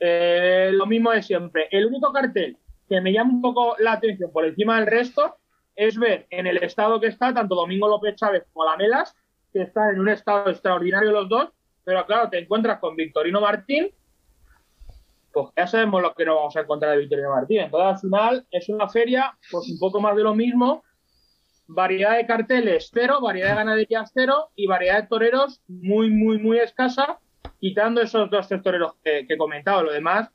eh, 0.00 0.70
lo 0.72 0.84
mismo 0.86 1.12
de 1.12 1.22
siempre. 1.22 1.68
El 1.70 1.86
único 1.86 2.12
cartel 2.12 2.56
que 2.88 3.00
me 3.00 3.12
llama 3.12 3.30
un 3.32 3.40
poco 3.40 3.76
la 3.78 3.92
atención 3.92 4.32
por 4.32 4.44
encima 4.44 4.76
del 4.80 4.88
resto 4.88 5.36
es 5.76 5.96
ver 5.96 6.26
en 6.30 6.48
el 6.48 6.56
estado 6.64 6.98
que 7.00 7.06
está 7.06 7.32
tanto 7.32 7.54
Domingo 7.54 7.86
López 7.86 8.16
Chávez 8.16 8.42
como 8.52 8.64
Lamelas, 8.64 9.14
que 9.52 9.62
están 9.62 9.94
en 9.94 10.00
un 10.00 10.08
estado 10.08 10.50
extraordinario 10.50 11.12
los 11.12 11.28
dos, 11.28 11.50
pero 11.84 12.04
claro, 12.06 12.28
te 12.28 12.40
encuentras 12.40 12.80
con 12.80 12.96
Victorino 12.96 13.40
Martín, 13.40 13.90
pues 15.32 15.46
ya 15.56 15.68
sabemos 15.68 16.02
lo 16.02 16.12
que 16.12 16.24
no 16.24 16.34
vamos 16.34 16.56
a 16.56 16.60
encontrar 16.62 16.90
de 16.90 16.98
Victorino 16.98 17.30
Martín. 17.30 17.60
Entonces, 17.60 17.86
al 17.88 17.98
final, 18.00 18.46
es 18.50 18.68
una 18.68 18.88
feria, 18.88 19.38
pues 19.48 19.70
un 19.70 19.78
poco 19.78 20.00
más 20.00 20.16
de 20.16 20.24
lo 20.24 20.34
mismo, 20.34 20.82
variedad 21.72 22.16
de 22.16 22.26
carteles 22.26 22.90
cero, 22.92 23.20
variedad 23.20 23.50
de 23.50 23.54
ganaderías 23.56 24.10
cero 24.12 24.50
y 24.56 24.66
variedad 24.66 25.02
de 25.02 25.08
toreros 25.08 25.60
muy, 25.68 26.10
muy, 26.10 26.38
muy 26.38 26.58
escasa, 26.58 27.18
quitando 27.60 28.00
esos 28.00 28.28
dos 28.30 28.48
tres 28.48 28.62
toreros 28.62 28.94
que, 29.04 29.26
que 29.26 29.34
he 29.34 29.38
comentado, 29.38 29.82
lo 29.84 29.92
demás, 29.92 30.30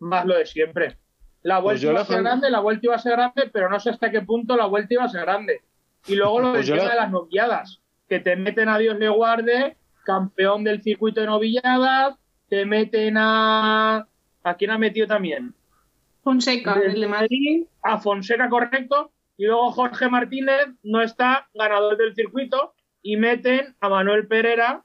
más 0.00 0.24
lo 0.26 0.36
de 0.36 0.46
siempre. 0.46 0.96
La 1.42 1.58
vuelta 1.58 1.80
Pues 1.86 1.92
iba 1.92 2.00
a 2.00 2.04
ser 2.04 2.22
grande, 2.22 2.50
la 2.50 2.60
vuelta 2.60 2.86
iba 2.86 2.94
a 2.96 2.98
ser 2.98 3.12
grande, 3.12 3.50
pero 3.52 3.68
no 3.70 3.78
sé 3.80 3.90
hasta 3.90 4.10
qué 4.10 4.20
punto 4.22 4.56
la 4.56 4.66
vuelta 4.66 4.94
iba 4.94 5.04
a 5.04 5.08
ser 5.08 5.22
grande. 5.22 5.60
Y 6.06 6.16
luego 6.16 6.40
lo 6.40 6.52
Pues 6.52 6.66
yo 6.66 6.74
tema 6.74 6.86
la- 6.86 6.94
de 6.94 7.00
las 7.00 7.10
novilladas, 7.10 7.80
que 8.08 8.18
te 8.20 8.36
meten 8.36 8.68
a 8.68 8.78
Dios 8.78 8.98
le 8.98 9.08
guarde, 9.08 9.76
campeón 10.04 10.64
del 10.64 10.82
circuito 10.82 11.20
de 11.20 11.26
novilladas, 11.28 12.16
te 12.48 12.66
meten 12.66 13.16
a... 13.16 14.06
¿A 14.42 14.54
quién 14.54 14.70
ha 14.70 14.78
metido 14.78 15.06
también? 15.06 15.54
Fonseca, 16.24 16.74
el 16.84 17.00
de 17.00 17.06
Madrid. 17.06 17.64
a 17.82 17.98
Fonseca, 17.98 18.48
correcto, 18.48 19.12
y 19.40 19.44
luego 19.46 19.72
Jorge 19.72 20.10
Martínez 20.10 20.66
no 20.82 21.00
está 21.00 21.48
ganador 21.54 21.96
del 21.96 22.14
circuito 22.14 22.74
y 23.02 23.16
meten 23.16 23.74
a 23.80 23.88
Manuel 23.88 24.26
Pereira, 24.26 24.84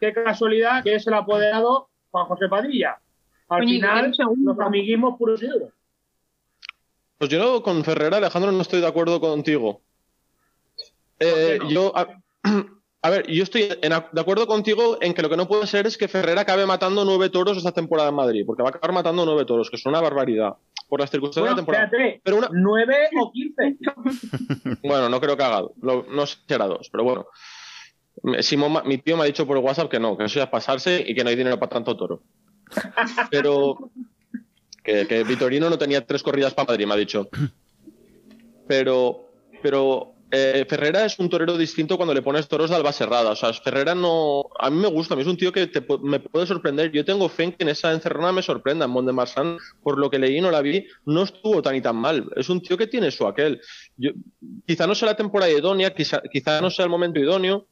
qué 0.00 0.14
casualidad 0.14 0.82
que 0.82 0.94
es 0.94 1.06
el 1.06 1.12
apoderado 1.12 1.90
Juan 2.10 2.24
José 2.24 2.48
Padilla. 2.48 2.98
Al 3.50 3.64
y 3.64 3.74
final, 3.74 4.14
los 4.42 4.58
amiguismos 4.60 5.18
puros 5.18 5.42
y 5.42 5.46
duros. 5.46 5.68
Pues 7.18 7.28
yo 7.30 7.38
no- 7.38 7.62
con 7.62 7.84
Ferrera, 7.84 8.16
Alejandro, 8.16 8.50
no 8.50 8.62
estoy 8.62 8.80
de 8.80 8.86
acuerdo 8.86 9.20
contigo. 9.20 9.82
Eh. 11.18 11.58
Yo, 11.68 11.92
a, 11.94 12.18
a 13.02 13.10
ver, 13.10 13.26
yo 13.30 13.42
estoy 13.42 13.64
en 13.82 13.92
de 14.10 14.20
acuerdo 14.22 14.46
contigo 14.46 14.96
en 15.02 15.12
que 15.12 15.20
lo 15.20 15.28
que 15.28 15.36
no 15.36 15.46
puede 15.46 15.66
ser 15.66 15.86
es 15.86 15.98
que 15.98 16.08
Ferrera 16.08 16.40
acabe 16.40 16.64
matando 16.64 17.04
nueve 17.04 17.28
toros 17.28 17.58
esta 17.58 17.72
temporada 17.72 18.08
en 18.08 18.14
Madrid, 18.14 18.44
porque 18.46 18.62
va 18.62 18.70
a 18.70 18.72
acabar 18.72 18.94
matando 18.94 19.26
nueve 19.26 19.44
toros, 19.44 19.68
que 19.68 19.76
es 19.76 19.84
una 19.84 20.00
barbaridad, 20.00 20.56
por 20.92 21.00
las 21.00 21.10
circunstancias 21.10 21.40
Bueno, 21.42 21.56
de 21.56 21.62
la 21.62 21.64
temporada. 21.64 21.84
espérate, 21.86 22.20
Pero 22.22 22.36
una, 22.36 22.48
¿nueve 22.52 23.08
o 23.18 23.32
quince? 23.32 23.78
bueno, 24.82 25.08
no 25.08 25.20
creo 25.22 25.38
que 25.38 25.42
haga, 25.42 25.62
lo- 25.80 26.02
no 26.02 26.26
sé 26.26 26.36
si 26.46 26.52
hará 26.52 26.66
dos, 26.66 26.90
pero 26.92 27.02
bueno. 27.02 27.26
Simón, 28.42 28.82
mi 28.84 28.98
tío 28.98 29.16
me 29.16 29.22
ha 29.22 29.26
dicho 29.26 29.46
por 29.46 29.56
WhatsApp 29.56 29.90
que 29.90 29.98
no, 29.98 30.18
que 30.18 30.24
eso 30.24 30.36
ya 30.38 30.44
es 30.44 30.50
pasarse 30.50 31.02
y 31.08 31.14
que 31.14 31.24
no 31.24 31.30
hay 31.30 31.36
dinero 31.36 31.58
para 31.58 31.70
tanto 31.70 31.96
toro. 31.96 32.20
Pero 33.30 33.90
que, 34.84 35.06
que 35.06 35.24
Vitorino 35.24 35.70
no 35.70 35.78
tenía 35.78 36.04
tres 36.04 36.22
corridas 36.22 36.52
para 36.52 36.68
Madrid, 36.72 36.86
me 36.86 36.92
ha 36.92 36.98
dicho. 36.98 37.30
Pero, 38.68 39.30
pero 39.62 40.12
eh, 40.34 40.64
Ferrera 40.68 41.04
es 41.04 41.18
un 41.18 41.28
torero 41.28 41.58
distinto 41.58 41.96
cuando 41.98 42.14
le 42.14 42.22
pones 42.22 42.48
toros 42.48 42.70
de 42.70 42.76
alba 42.76 42.90
cerrada. 42.92 43.30
O 43.32 43.36
sea, 43.36 43.52
Ferrera 43.52 43.94
no. 43.94 44.44
A 44.58 44.70
mí 44.70 44.78
me 44.78 44.88
gusta, 44.88 45.12
a 45.12 45.16
mí 45.16 45.22
es 45.22 45.28
un 45.28 45.36
tío 45.36 45.52
que 45.52 45.66
te 45.66 45.84
me 46.02 46.18
puede 46.20 46.46
sorprender. 46.46 46.90
Yo 46.90 47.04
tengo 47.04 47.28
fe 47.28 47.44
en 47.44 47.52
que 47.52 47.62
en 47.64 47.68
esa 47.68 47.92
encerrona 47.92 48.32
me 48.32 48.40
sorprenda. 48.42 48.86
En 48.86 48.90
Mont 48.90 49.06
de 49.06 49.12
Marsan, 49.12 49.58
por 49.82 49.98
lo 49.98 50.08
que 50.10 50.18
leí, 50.18 50.40
no 50.40 50.50
la 50.50 50.62
vi, 50.62 50.86
no 51.04 51.22
estuvo 51.22 51.60
tan 51.60 51.76
y 51.76 51.82
tan 51.82 51.96
mal. 51.96 52.28
Es 52.34 52.48
un 52.48 52.62
tío 52.62 52.78
que 52.78 52.86
tiene 52.86 53.10
su 53.10 53.26
aquel. 53.26 53.60
Yo, 53.96 54.10
quizá 54.66 54.86
no 54.86 54.94
sea 54.94 55.06
la 55.08 55.16
temporada 55.16 55.52
idónea, 55.52 55.94
quizá, 55.94 56.22
quizá 56.32 56.60
no 56.62 56.70
sea 56.70 56.84
el 56.86 56.90
momento 56.90 57.20
idóneo, 57.20 57.66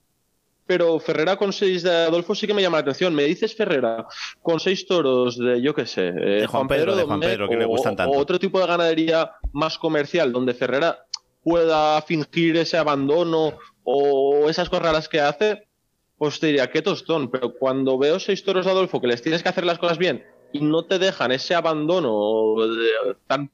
pero 0.66 1.00
Ferrera 1.00 1.36
con 1.36 1.52
6 1.52 1.82
de 1.82 1.90
Adolfo 1.90 2.34
sí 2.34 2.46
que 2.46 2.54
me 2.54 2.62
llama 2.62 2.76
la 2.76 2.82
atención. 2.82 3.14
Me 3.14 3.24
dices 3.24 3.56
Ferrera 3.56 4.06
con 4.42 4.60
6 4.60 4.86
toros 4.86 5.36
de, 5.38 5.60
yo 5.62 5.74
qué 5.74 5.86
sé, 5.86 6.08
eh, 6.08 6.40
De 6.42 6.46
Juan 6.46 6.68
Pedro, 6.68 6.94
de 6.94 7.02
Juan 7.04 7.18
Pedro, 7.20 7.48
que 7.48 7.56
o- 7.64 7.68
gustan 7.68 7.96
tanto. 7.96 8.16
O 8.16 8.20
otro 8.20 8.38
tipo 8.38 8.60
de 8.60 8.66
ganadería 8.66 9.32
más 9.52 9.78
comercial, 9.78 10.30
donde 10.30 10.54
Ferrera 10.54 11.06
pueda 11.42 12.00
fingir 12.02 12.56
ese 12.56 12.76
abandono 12.76 13.58
o 13.84 14.48
esas 14.48 14.68
cosas 14.68 14.84
raras 14.84 15.08
que 15.08 15.20
hace, 15.20 15.68
pues 16.16 16.38
te 16.38 16.48
diría, 16.48 16.70
qué 16.70 16.82
tostón. 16.82 17.30
Pero 17.30 17.54
cuando 17.54 17.98
veo 17.98 18.20
6 18.20 18.44
toros 18.44 18.66
de 18.66 18.72
Adolfo 18.72 19.00
que 19.00 19.06
les 19.06 19.22
tienes 19.22 19.42
que 19.42 19.48
hacer 19.48 19.64
las 19.64 19.78
cosas 19.78 19.98
bien 19.98 20.24
y 20.52 20.60
no 20.60 20.84
te 20.84 20.98
dejan 20.98 21.32
ese 21.32 21.54
abandono 21.54 22.56
tan 23.26 23.50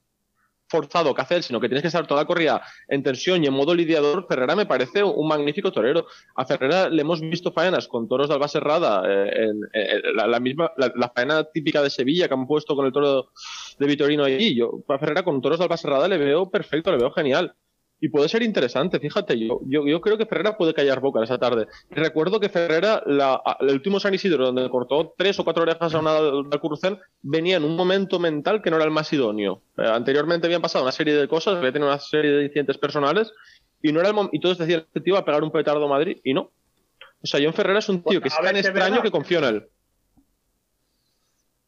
forzado 0.68 1.14
que 1.14 1.22
hacer, 1.22 1.42
sino 1.42 1.60
que 1.60 1.68
tienes 1.68 1.82
que 1.82 1.88
estar 1.88 2.06
toda 2.06 2.22
la 2.22 2.26
corrida 2.26 2.62
en 2.88 3.02
tensión 3.02 3.42
y 3.42 3.46
en 3.46 3.54
modo 3.54 3.74
lidiador, 3.74 4.26
Ferrera 4.28 4.56
me 4.56 4.66
parece 4.66 5.02
un 5.04 5.28
magnífico 5.28 5.70
torero. 5.70 6.06
A 6.34 6.44
Ferrera 6.44 6.88
le 6.88 7.02
hemos 7.02 7.20
visto 7.20 7.52
faenas 7.52 7.86
con 7.88 8.08
toros 8.08 8.28
de 8.28 8.34
Alba 8.34 8.48
Serrada, 8.48 9.02
eh, 9.06 9.44
en, 9.44 9.60
en 9.72 10.16
la, 10.16 10.40
misma, 10.40 10.72
la, 10.76 10.92
la 10.94 11.08
faena 11.10 11.44
típica 11.44 11.82
de 11.82 11.90
Sevilla 11.90 12.28
que 12.28 12.34
han 12.34 12.46
puesto 12.46 12.74
con 12.74 12.86
el 12.86 12.92
toro 12.92 13.30
de 13.78 13.86
Vitorino 13.86 14.24
allí. 14.24 14.56
Yo 14.56 14.82
a 14.88 14.98
Ferrera 14.98 15.22
con 15.22 15.40
toros 15.40 15.58
de 15.58 15.64
Alba 15.64 15.76
Serrada 15.76 16.08
le 16.08 16.18
veo 16.18 16.50
perfecto, 16.50 16.90
le 16.90 16.98
veo 16.98 17.12
genial. 17.12 17.54
Y 17.98 18.10
puede 18.10 18.28
ser 18.28 18.42
interesante, 18.42 19.00
fíjate, 19.00 19.38
yo, 19.38 19.60
yo, 19.66 19.86
yo 19.86 20.02
creo 20.02 20.18
que 20.18 20.26
Ferrera 20.26 20.58
puede 20.58 20.74
callar 20.74 21.00
boca 21.00 21.24
esa 21.24 21.38
tarde. 21.38 21.66
Recuerdo 21.88 22.38
que 22.38 22.50
Ferrera, 22.50 23.02
la, 23.06 23.40
el 23.60 23.70
último 23.70 23.98
San 23.98 24.12
Isidro, 24.12 24.44
donde 24.44 24.68
cortó 24.68 25.14
tres 25.16 25.40
o 25.40 25.44
cuatro 25.44 25.62
orejas 25.62 25.94
a 25.94 25.98
una 26.00 26.20
del 26.20 26.60
Currucén, 26.60 26.98
venía 27.22 27.56
en 27.56 27.64
un 27.64 27.74
momento 27.74 28.18
mental 28.18 28.60
que 28.60 28.68
no 28.70 28.76
era 28.76 28.84
el 28.84 28.90
más 28.90 29.10
idóneo. 29.14 29.62
Eh, 29.78 29.82
anteriormente 29.86 30.46
habían 30.46 30.60
pasado 30.60 30.84
una 30.84 30.92
serie 30.92 31.14
de 31.14 31.26
cosas, 31.26 31.56
había 31.56 31.72
tenido 31.72 31.88
una 31.88 31.98
serie 31.98 32.32
de 32.32 32.44
incidentes 32.44 32.76
personales, 32.76 33.32
y 33.80 33.92
no 33.92 34.00
era 34.00 34.10
el 34.10 34.14
mom- 34.14 34.28
y 34.30 34.40
todos 34.40 34.58
decían, 34.58 34.80
este 34.80 35.00
tío 35.00 35.14
va 35.14 35.20
a 35.20 35.24
pegar 35.24 35.42
un 35.42 35.50
petardo 35.50 35.82
a 35.86 35.88
Madrid, 35.88 36.18
y 36.22 36.34
no. 36.34 36.50
O 37.22 37.26
sea, 37.26 37.40
John 37.42 37.54
Ferrera 37.54 37.78
es 37.78 37.88
un 37.88 38.02
tío 38.02 38.20
que 38.20 38.28
es 38.28 38.36
tan 38.36 38.52
¿de 38.52 38.60
extraño 38.60 39.00
que 39.00 39.10
confío 39.10 39.38
en 39.38 39.44
él. 39.44 39.66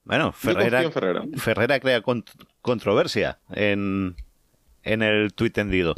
Bueno, 0.04 0.32
Ferrera, 0.32 0.82
en 0.82 0.92
Ferrera. 0.92 1.24
Ferrera 1.36 1.80
crea 1.80 2.02
cont- 2.02 2.30
controversia 2.60 3.38
en, 3.50 4.14
en 4.82 5.02
el 5.02 5.32
tuit 5.32 5.54
tendido. 5.54 5.94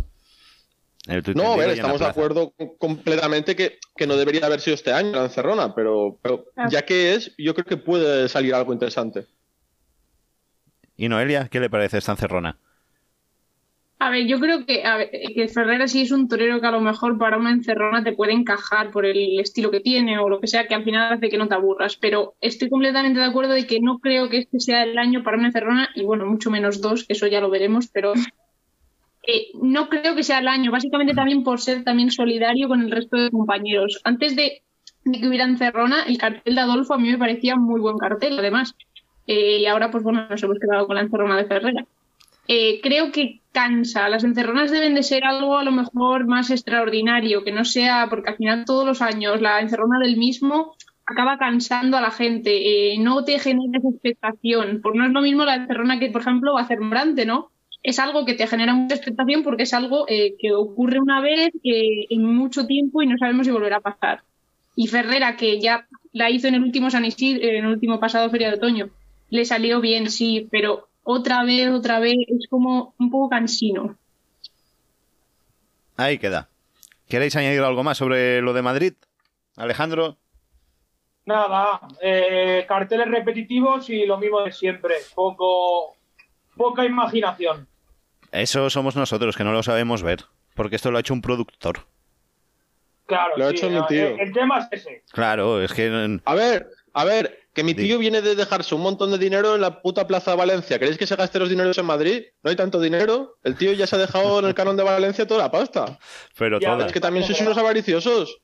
No, 1.35 1.57
ver, 1.57 1.71
estamos 1.71 1.99
de 2.01 2.07
acuerdo 2.07 2.53
completamente 2.79 3.57
que, 3.57 3.79
que 3.97 4.07
no 4.07 4.17
debería 4.17 4.47
haber 4.47 4.61
sido 4.61 4.75
este 4.75 4.93
año 4.93 5.13
la 5.13 5.25
encerrona, 5.25 5.75
pero, 5.75 6.19
pero 6.23 6.45
Ah. 6.57 6.69
ya 6.71 6.83
que 6.83 7.15
es, 7.15 7.35
yo 7.39 7.55
creo 7.55 7.65
que 7.65 7.77
puede 7.79 8.29
salir 8.29 8.55
algo 8.55 8.73
interesante. 8.73 9.27
¿Y 10.97 11.09
Noelia? 11.09 11.49
¿Qué 11.49 11.59
le 11.61 11.71
parece 11.71 11.99
esta 11.99 12.13
encerrona? 12.13 12.59
A 14.03 14.11
ver, 14.11 14.27
yo 14.27 14.41
creo 14.41 14.65
que, 14.65 14.85
a 14.85 14.97
ver, 14.97 15.11
que 15.11 15.49
Ferrera 15.49 15.87
sí 15.87 16.03
es 16.03 16.11
un 16.11 16.27
torero 16.27 16.61
que 16.61 16.67
a 16.67 16.71
lo 16.71 16.81
mejor 16.81 17.19
para 17.19 17.37
una 17.37 17.51
encerrona 17.51 18.03
te 18.03 18.13
puede 18.13 18.33
encajar 18.33 18.91
por 18.91 19.05
el 19.05 19.39
estilo 19.41 19.71
que 19.71 19.81
tiene 19.81 20.19
o 20.19 20.29
lo 20.29 20.41
que 20.41 20.47
sea, 20.47 20.67
que 20.67 20.75
al 20.75 20.85
final 20.85 21.13
hace 21.13 21.29
que 21.29 21.37
no 21.37 21.49
te 21.49 21.55
aburras. 21.55 21.97
Pero 21.97 22.35
estoy 22.41 22.71
completamente 22.71 23.21
de 23.21 23.27
acuerdo 23.27 23.53
de 23.53 23.67
que 23.67 23.79
no 23.81 23.99
creo 23.99 24.31
que 24.31 24.39
este 24.39 24.59
sea 24.61 24.85
el 24.85 24.97
año 24.99 25.23
para 25.23 25.37
una 25.37 25.49
encerrona, 25.49 25.91
y 25.95 26.03
bueno, 26.05 26.25
mucho 26.25 26.51
menos 26.51 26.81
dos, 26.81 27.05
que 27.05 27.13
eso 27.13 27.27
ya 27.27 27.41
lo 27.43 27.51
veremos, 27.51 27.89
pero 27.89 28.15
eh, 29.27 29.49
no 29.61 29.89
creo 29.89 30.15
que 30.15 30.23
sea 30.23 30.39
el 30.39 30.49
año, 30.49 30.71
básicamente 30.71 31.15
también 31.15 31.45
por 31.45 31.61
ser 31.61 31.85
también 31.85 32.11
solidario 32.11 32.69
con 32.69 32.81
el 32.81 32.91
resto 32.91 33.17
de 33.17 33.31
compañeros. 33.31 34.01
Antes 34.05 34.35
de, 34.35 34.63
que 35.05 35.29
hubiera 35.29 35.45
encerrona, 35.45 36.05
el 36.05 36.19
cartel 36.19 36.55
de 36.55 36.61
Adolfo 36.61 36.95
a 36.95 36.99
mí 36.99 37.11
me 37.11 37.19
parecía 37.19 37.57
muy 37.57 37.81
buen 37.81 37.99
cartel, 37.99 38.39
además. 38.39 38.75
Eh, 39.27 39.59
y 39.59 39.67
ahora, 39.67 39.91
pues 39.91 40.03
bueno, 40.03 40.27
nos 40.29 40.43
hemos 40.43 40.59
quedado 40.59 40.87
con 40.87 40.97
la 40.97 41.03
encerrona 41.03 41.37
de 41.37 41.45
Ferrera. 41.45 41.85
Eh, 42.49 42.81
creo 42.83 43.13
que 43.13 43.41
cansa. 43.53 44.09
Las 44.09 44.25
encerronas 44.25 44.71
deben 44.71 44.95
de 44.95 45.03
ser 45.03 45.25
algo 45.25 45.59
a 45.59 45.65
lo 45.65 45.71
mejor 45.71 46.27
más 46.27 46.51
extraordinario, 46.51 47.45
que 47.45 47.53
no 47.53 47.65
sea, 47.65 48.07
porque 48.09 48.31
al 48.31 48.37
final 48.37 48.65
todos 48.65 48.87
los 48.87 49.03
años 49.03 49.41
la 49.41 49.61
encerrona 49.61 49.99
del 50.01 50.17
mismo 50.17 50.75
acaba 51.05 51.39
cansando 51.39 51.97
a 51.97 52.01
la 52.01 52.13
gente, 52.13 52.97
no 52.99 53.25
te 53.25 53.39
genera 53.39 53.81
expectación. 53.83 54.81
Pues 54.83 54.95
no 54.95 55.05
es 55.05 55.13
lo 55.13 55.21
mismo 55.21 55.45
la 55.45 55.57
encerrona 55.57 55.99
que, 55.99 56.11
por 56.11 56.23
ejemplo, 56.23 56.55
va 56.55 56.61
a 56.61 56.65
hacer 56.65 56.81
Morante, 56.81 57.27
¿no? 57.27 57.51
Es 57.83 57.99
algo 57.99 58.25
que 58.25 58.35
te 58.35 58.47
genera 58.47 58.75
mucha 58.75 58.95
expectación 58.95 59.43
porque 59.43 59.63
es 59.63 59.73
algo 59.73 60.05
eh, 60.09 60.35
que 60.39 60.53
ocurre 60.53 61.01
una 61.01 61.21
vez 61.21 61.51
eh, 61.65 62.07
en 62.11 62.25
mucho 62.25 62.67
tiempo 62.67 63.03
y 63.03 63.07
no 63.07 63.17
sabemos 63.19 63.47
si 63.47 63.53
volverá 63.53 63.77
a 63.77 63.81
pasar. 63.81 64.23
Y 64.77 64.87
Ferrera, 64.87 65.37
que 65.37 65.61
ya 65.61 65.87
la 66.13 66.31
hizo 66.31 66.49
en 66.49 66.57
el 66.57 66.63
último 66.63 66.91
San 66.91 67.05
Isidro, 67.05 67.43
en 67.43 67.65
el 67.65 67.71
último 67.71 67.99
pasado 67.99 68.31
Feria 68.31 68.49
de 68.49 68.57
Otoño, 68.57 68.91
le 69.31 69.45
salió 69.45 69.81
bien, 69.81 70.11
sí, 70.11 70.47
pero 70.51 70.89
otra 71.03 71.45
vez, 71.45 71.71
otra 71.71 72.01
vez, 72.01 72.17
es 72.29 72.47
como 72.49 72.95
un 72.99 73.11
poco 73.11 73.31
cansino. 73.31 73.97
Ahí 75.97 76.19
queda. 76.19 76.49
¿Queréis 77.09 77.35
añadir 77.37 77.61
algo 77.61 77.83
más 77.83 77.99
sobre 77.99 78.41
lo 78.41 78.53
de 78.53 78.63
Madrid? 78.63 78.93
Alejandro, 79.57 80.17
Nada, 81.27 81.81
eh, 82.01 82.65
carteles 82.67 83.09
repetitivos 83.09 83.89
y 83.91 84.05
lo 84.05 84.19
mismo 84.19 84.43
de 84.43 84.51
siempre. 84.51 84.97
Poco, 85.15 85.97
poca 86.57 86.85
imaginación. 86.85 87.69
Eso 88.33 88.71
somos 88.71 88.97
nosotros, 88.97 89.37
que 89.37 89.45
no 89.45 89.53
lo 89.53 89.63
sabemos 89.63 90.03
ver. 90.03 90.25
Porque 90.55 90.77
esto 90.77 90.91
lo 90.91 90.97
ha 90.99 91.01
hecho 91.01 91.15
un 91.15 91.23
productor. 91.23 91.87
Claro, 93.07 93.37
Lo 93.37 93.47
ha 93.47 93.51
hecho 93.51 93.69
mi 93.69 93.85
tío. 93.87 94.07
El, 94.09 94.21
el 94.21 94.33
tema 94.33 94.59
es 94.61 94.81
ese. 94.83 95.03
Claro, 95.13 95.61
es 95.63 95.73
que... 95.73 96.21
A 96.25 96.35
ver, 96.35 96.71
a 96.93 97.05
ver, 97.05 97.41
que 97.53 97.65
mi 97.65 97.75
tío 97.75 97.99
viene 97.99 98.23
de 98.23 98.37
dejarse 98.37 98.75
un 98.75 98.83
montón 98.83 99.11
de 99.11 99.19
dinero 99.19 99.57
en 99.57 99.61
la 99.61 99.83
puta 99.83 100.07
Plaza 100.07 100.31
de 100.33 100.37
Valencia. 100.37 100.79
¿Queréis 100.79 100.97
que 100.97 101.07
se 101.09 101.17
gaste 101.17 101.41
los 101.41 101.49
dineros 101.49 101.77
en 101.79 101.87
Madrid? 101.87 102.23
No 102.43 102.51
hay 102.51 102.57
tanto 102.57 102.81
dinero. 102.81 103.37
El 103.43 103.57
tío 103.57 103.73
ya 103.73 103.89
se 103.89 103.97
ha 103.97 103.99
dejado 103.99 104.39
en 104.39 104.45
el 104.47 104.55
canon 104.55 104.77
de 104.77 104.85
Valencia 104.85 105.27
toda 105.27 105.43
la 105.43 105.51
pasta. 105.51 105.99
Pero 106.39 106.61
Ya, 106.61 106.73
todas. 106.75 106.87
Es 106.87 106.93
que 106.93 107.01
también 107.01 107.25
sois 107.27 107.41
unos 107.41 107.59
avariciosos. 107.59 108.39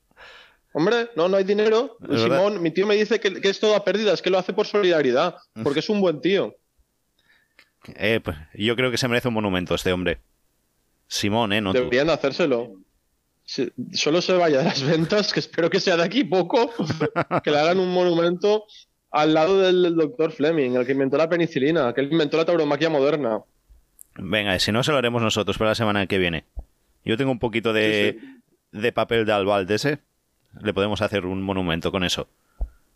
Hombre, 0.73 1.11
no, 1.15 1.29
no 1.29 1.37
hay 1.37 1.45
dinero. 1.45 1.97
Simón, 2.15 2.61
mi 2.61 2.71
tío 2.71 2.85
me 2.85 2.95
dice 2.95 3.19
que, 3.21 3.39
que 3.41 3.49
es 3.49 3.59
todo 3.61 3.73
a 3.75 3.85
pérdidas, 3.85 4.21
que 4.21 4.29
lo 4.29 4.37
hace 4.37 4.51
por 4.53 4.67
solidaridad, 4.67 5.35
porque 5.63 5.79
es 5.79 5.89
un 5.89 6.01
buen 6.01 6.19
tío. 6.19 6.55
Eh, 7.95 8.19
pues, 8.23 8.37
yo 8.53 8.75
creo 8.75 8.91
que 8.91 8.97
se 8.97 9.07
merece 9.07 9.27
un 9.27 9.33
monumento 9.35 9.75
este 9.75 9.91
hombre. 9.91 10.19
Simón, 11.07 11.53
¿eh? 11.53 11.61
No 11.61 11.71
tú. 11.73 11.79
Deberían 11.79 12.07
de 12.07 12.13
hacérselo. 12.13 12.73
Si- 13.45 13.71
solo 13.93 14.21
se 14.21 14.33
vaya 14.33 14.59
de 14.59 14.65
las 14.65 14.83
ventas, 14.83 15.31
que 15.31 15.39
espero 15.39 15.69
que 15.69 15.79
sea 15.79 15.95
de 15.95 16.03
aquí 16.03 16.23
poco, 16.25 16.69
que 17.43 17.51
le 17.51 17.59
hagan 17.59 17.79
un 17.79 17.91
monumento 17.93 18.65
al 19.11 19.33
lado 19.33 19.59
del 19.61 19.95
doctor 19.95 20.31
Fleming, 20.33 20.71
el 20.75 20.85
que 20.85 20.91
inventó 20.91 21.17
la 21.17 21.29
penicilina, 21.29 21.93
que 21.93 22.01
él 22.01 22.11
inventó 22.11 22.35
la 22.37 22.45
tauromaquia 22.45 22.89
moderna. 22.89 23.39
Venga, 24.17 24.57
si 24.59 24.71
no, 24.71 24.83
se 24.83 24.91
lo 24.91 24.97
haremos 24.97 25.21
nosotros 25.21 25.57
para 25.57 25.71
la 25.71 25.75
semana 25.75 26.07
que 26.07 26.17
viene. 26.17 26.43
Yo 27.05 27.15
tengo 27.15 27.31
un 27.31 27.39
poquito 27.39 27.71
de, 27.71 28.19
de 28.73 28.91
papel 28.91 29.25
de 29.25 29.31
albal 29.31 29.65
de 29.65 29.75
ese. 29.75 29.99
Le 30.61 30.73
podemos 30.73 31.01
hacer 31.01 31.25
un 31.25 31.41
monumento 31.41 31.91
con 31.91 32.03
eso. 32.03 32.27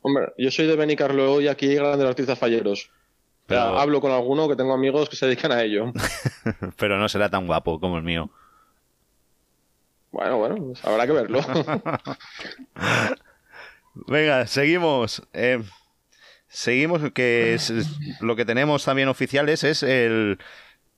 Hombre, 0.02 0.34
yo 0.38 0.50
soy 0.52 0.66
de 0.66 0.76
Benicarlo 0.76 1.40
y 1.40 1.48
aquí 1.48 1.68
hay 1.68 1.76
grandes 1.76 2.08
artistas 2.08 2.38
falleros. 2.38 2.90
Hablo 3.80 4.02
con 4.02 4.12
alguno 4.12 4.48
que 4.50 4.56
tengo 4.56 4.74
amigos 4.74 5.10
que 5.10 5.16
se 5.16 5.26
dedican 5.26 5.52
a 5.52 5.62
ello. 5.64 5.92
Pero 6.78 6.98
no 6.98 7.08
será 7.10 7.30
tan 7.30 7.46
guapo 7.48 7.80
como 7.80 7.98
el 7.98 8.04
mío. 8.04 8.30
Bueno, 10.12 10.38
bueno, 10.38 10.56
pues 10.58 10.84
habrá 10.86 11.06
que 11.08 11.14
verlo. 11.14 11.40
Venga, 14.08 14.48
seguimos. 14.48 15.22
Eh, 15.34 15.62
seguimos, 16.48 17.12
que 17.12 17.54
es- 17.56 17.72
lo 18.22 18.36
que 18.36 18.46
tenemos 18.46 18.84
también 18.86 19.08
oficiales 19.10 19.64
es 19.64 19.84
el, 19.84 20.40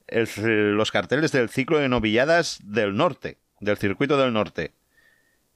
el- 0.08 0.72
los 0.76 0.92
carteles 0.92 1.32
del 1.32 1.50
ciclo 1.50 1.80
de 1.80 1.90
novilladas 1.90 2.60
del 2.64 2.96
norte, 2.96 3.38
del 3.60 3.78
circuito 3.78 4.18
del 4.18 4.34
norte, 4.34 4.74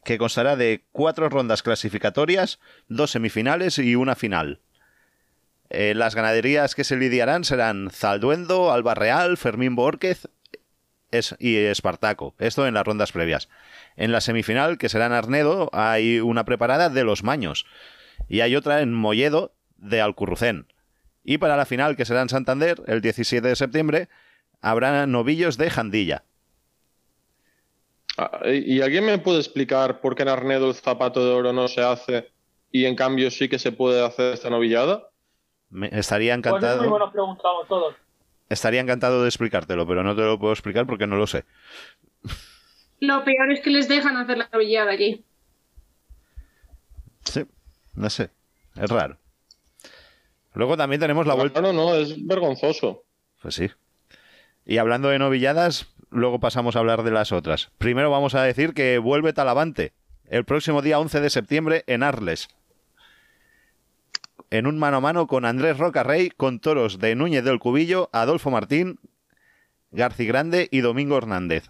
que 0.03 0.17
constará 0.17 0.55
de 0.55 0.83
cuatro 0.91 1.29
rondas 1.29 1.63
clasificatorias, 1.63 2.59
dos 2.87 3.11
semifinales 3.11 3.77
y 3.79 3.95
una 3.95 4.15
final. 4.15 4.61
Eh, 5.69 5.93
las 5.95 6.15
ganaderías 6.15 6.75
que 6.75 6.83
se 6.83 6.95
lidiarán 6.95 7.43
serán 7.43 7.89
Zalduendo, 7.91 8.71
Alba 8.71 8.95
Real, 8.95 9.37
Fermín 9.37 9.75
Borquez 9.75 10.27
y 11.39 11.55
Espartaco. 11.55 12.35
Esto 12.39 12.67
en 12.67 12.73
las 12.73 12.85
rondas 12.85 13.11
previas. 13.11 13.49
En 13.95 14.11
la 14.11 14.21
semifinal, 14.21 14.77
que 14.77 14.89
será 14.89 15.07
en 15.07 15.13
Arnedo, 15.13 15.69
hay 15.73 16.19
una 16.19 16.45
preparada 16.45 16.89
de 16.89 17.03
los 17.03 17.23
Maños. 17.23 17.65
Y 18.27 18.41
hay 18.41 18.55
otra 18.55 18.81
en 18.81 18.93
Molledo 18.93 19.53
de 19.77 20.01
Alcurrucén. 20.01 20.67
Y 21.23 21.39
para 21.39 21.57
la 21.57 21.65
final, 21.65 21.95
que 21.95 22.05
será 22.05 22.21
en 22.21 22.29
Santander, 22.29 22.81
el 22.87 23.01
17 23.01 23.45
de 23.45 23.55
septiembre, 23.55 24.09
habrá 24.61 25.05
novillos 25.07 25.57
de 25.57 25.69
Jandilla. 25.69 26.23
Ah, 28.17 28.41
¿Y 28.45 28.81
alguien 28.81 29.05
me 29.05 29.19
puede 29.19 29.39
explicar 29.39 30.01
por 30.01 30.15
qué 30.15 30.23
en 30.23 30.29
Arnedo 30.29 30.69
el 30.69 30.75
zapato 30.75 31.23
de 31.23 31.31
oro 31.31 31.53
no 31.53 31.67
se 31.67 31.81
hace 31.81 32.31
y 32.71 32.85
en 32.85 32.95
cambio 32.95 33.29
sí 33.29 33.47
que 33.47 33.59
se 33.59 33.71
puede 33.71 34.03
hacer 34.03 34.33
esta 34.33 34.49
novillada? 34.49 35.09
Me- 35.69 35.89
estaría 35.91 36.33
Pues 36.35 36.47
encantado, 36.47 36.89
bueno 36.89 37.11
preguntamos 37.11 37.67
todos. 37.67 37.95
estaría 38.49 38.81
encantado 38.81 39.21
de 39.21 39.27
explicártelo, 39.29 39.85
pero 39.87 40.03
no 40.03 40.15
te 40.15 40.21
lo 40.21 40.39
puedo 40.39 40.53
explicar 40.53 40.85
porque 40.87 41.07
no 41.07 41.15
lo 41.17 41.27
sé. 41.27 41.43
Lo 42.99 43.23
peor 43.23 43.51
es 43.51 43.59
que 43.61 43.69
les 43.69 43.87
dejan 43.87 44.17
hacer 44.17 44.37
la 44.37 44.49
novillada 44.51 44.91
allí. 44.91 45.23
Sí, 47.25 47.45
no 47.95 48.09
sé. 48.09 48.29
Es 48.75 48.89
raro. 48.89 49.17
Luego 50.53 50.77
también 50.77 50.99
tenemos 50.99 51.27
la 51.27 51.33
vuelta. 51.35 51.61
No, 51.61 51.73
no, 51.73 51.89
no, 51.91 51.95
es 51.95 52.25
vergonzoso. 52.25 53.03
Pues 53.41 53.55
sí. 53.55 53.69
Y 54.65 54.77
hablando 54.79 55.09
de 55.09 55.19
novilladas, 55.19 55.87
luego 56.09 56.39
pasamos 56.39 56.75
a 56.75 56.79
hablar 56.79 57.03
de 57.03 57.11
las 57.11 57.31
otras. 57.31 57.69
Primero 57.77 58.09
vamos 58.09 58.33
a 58.35 58.41
decir 58.43 58.73
que 58.73 58.97
vuelve 58.97 59.33
Talavante. 59.33 59.93
el 60.25 60.43
próximo 60.45 60.81
día 60.81 60.99
11 60.99 61.21
de 61.21 61.29
septiembre 61.29 61.83
en 61.87 62.01
Arles. 62.03 62.47
En 64.49 64.65
un 64.65 64.79
mano 64.79 64.97
a 64.97 65.01
mano 65.01 65.27
con 65.27 65.43
Andrés 65.45 65.77
Rocarrey, 65.77 66.29
con 66.29 66.59
toros 66.59 66.99
de 66.99 67.15
Núñez 67.15 67.43
del 67.43 67.59
Cubillo, 67.59 68.09
Adolfo 68.13 68.49
Martín, 68.49 68.99
Garci 69.91 70.25
Grande 70.25 70.69
y 70.71 70.79
Domingo 70.81 71.17
Hernández. 71.17 71.69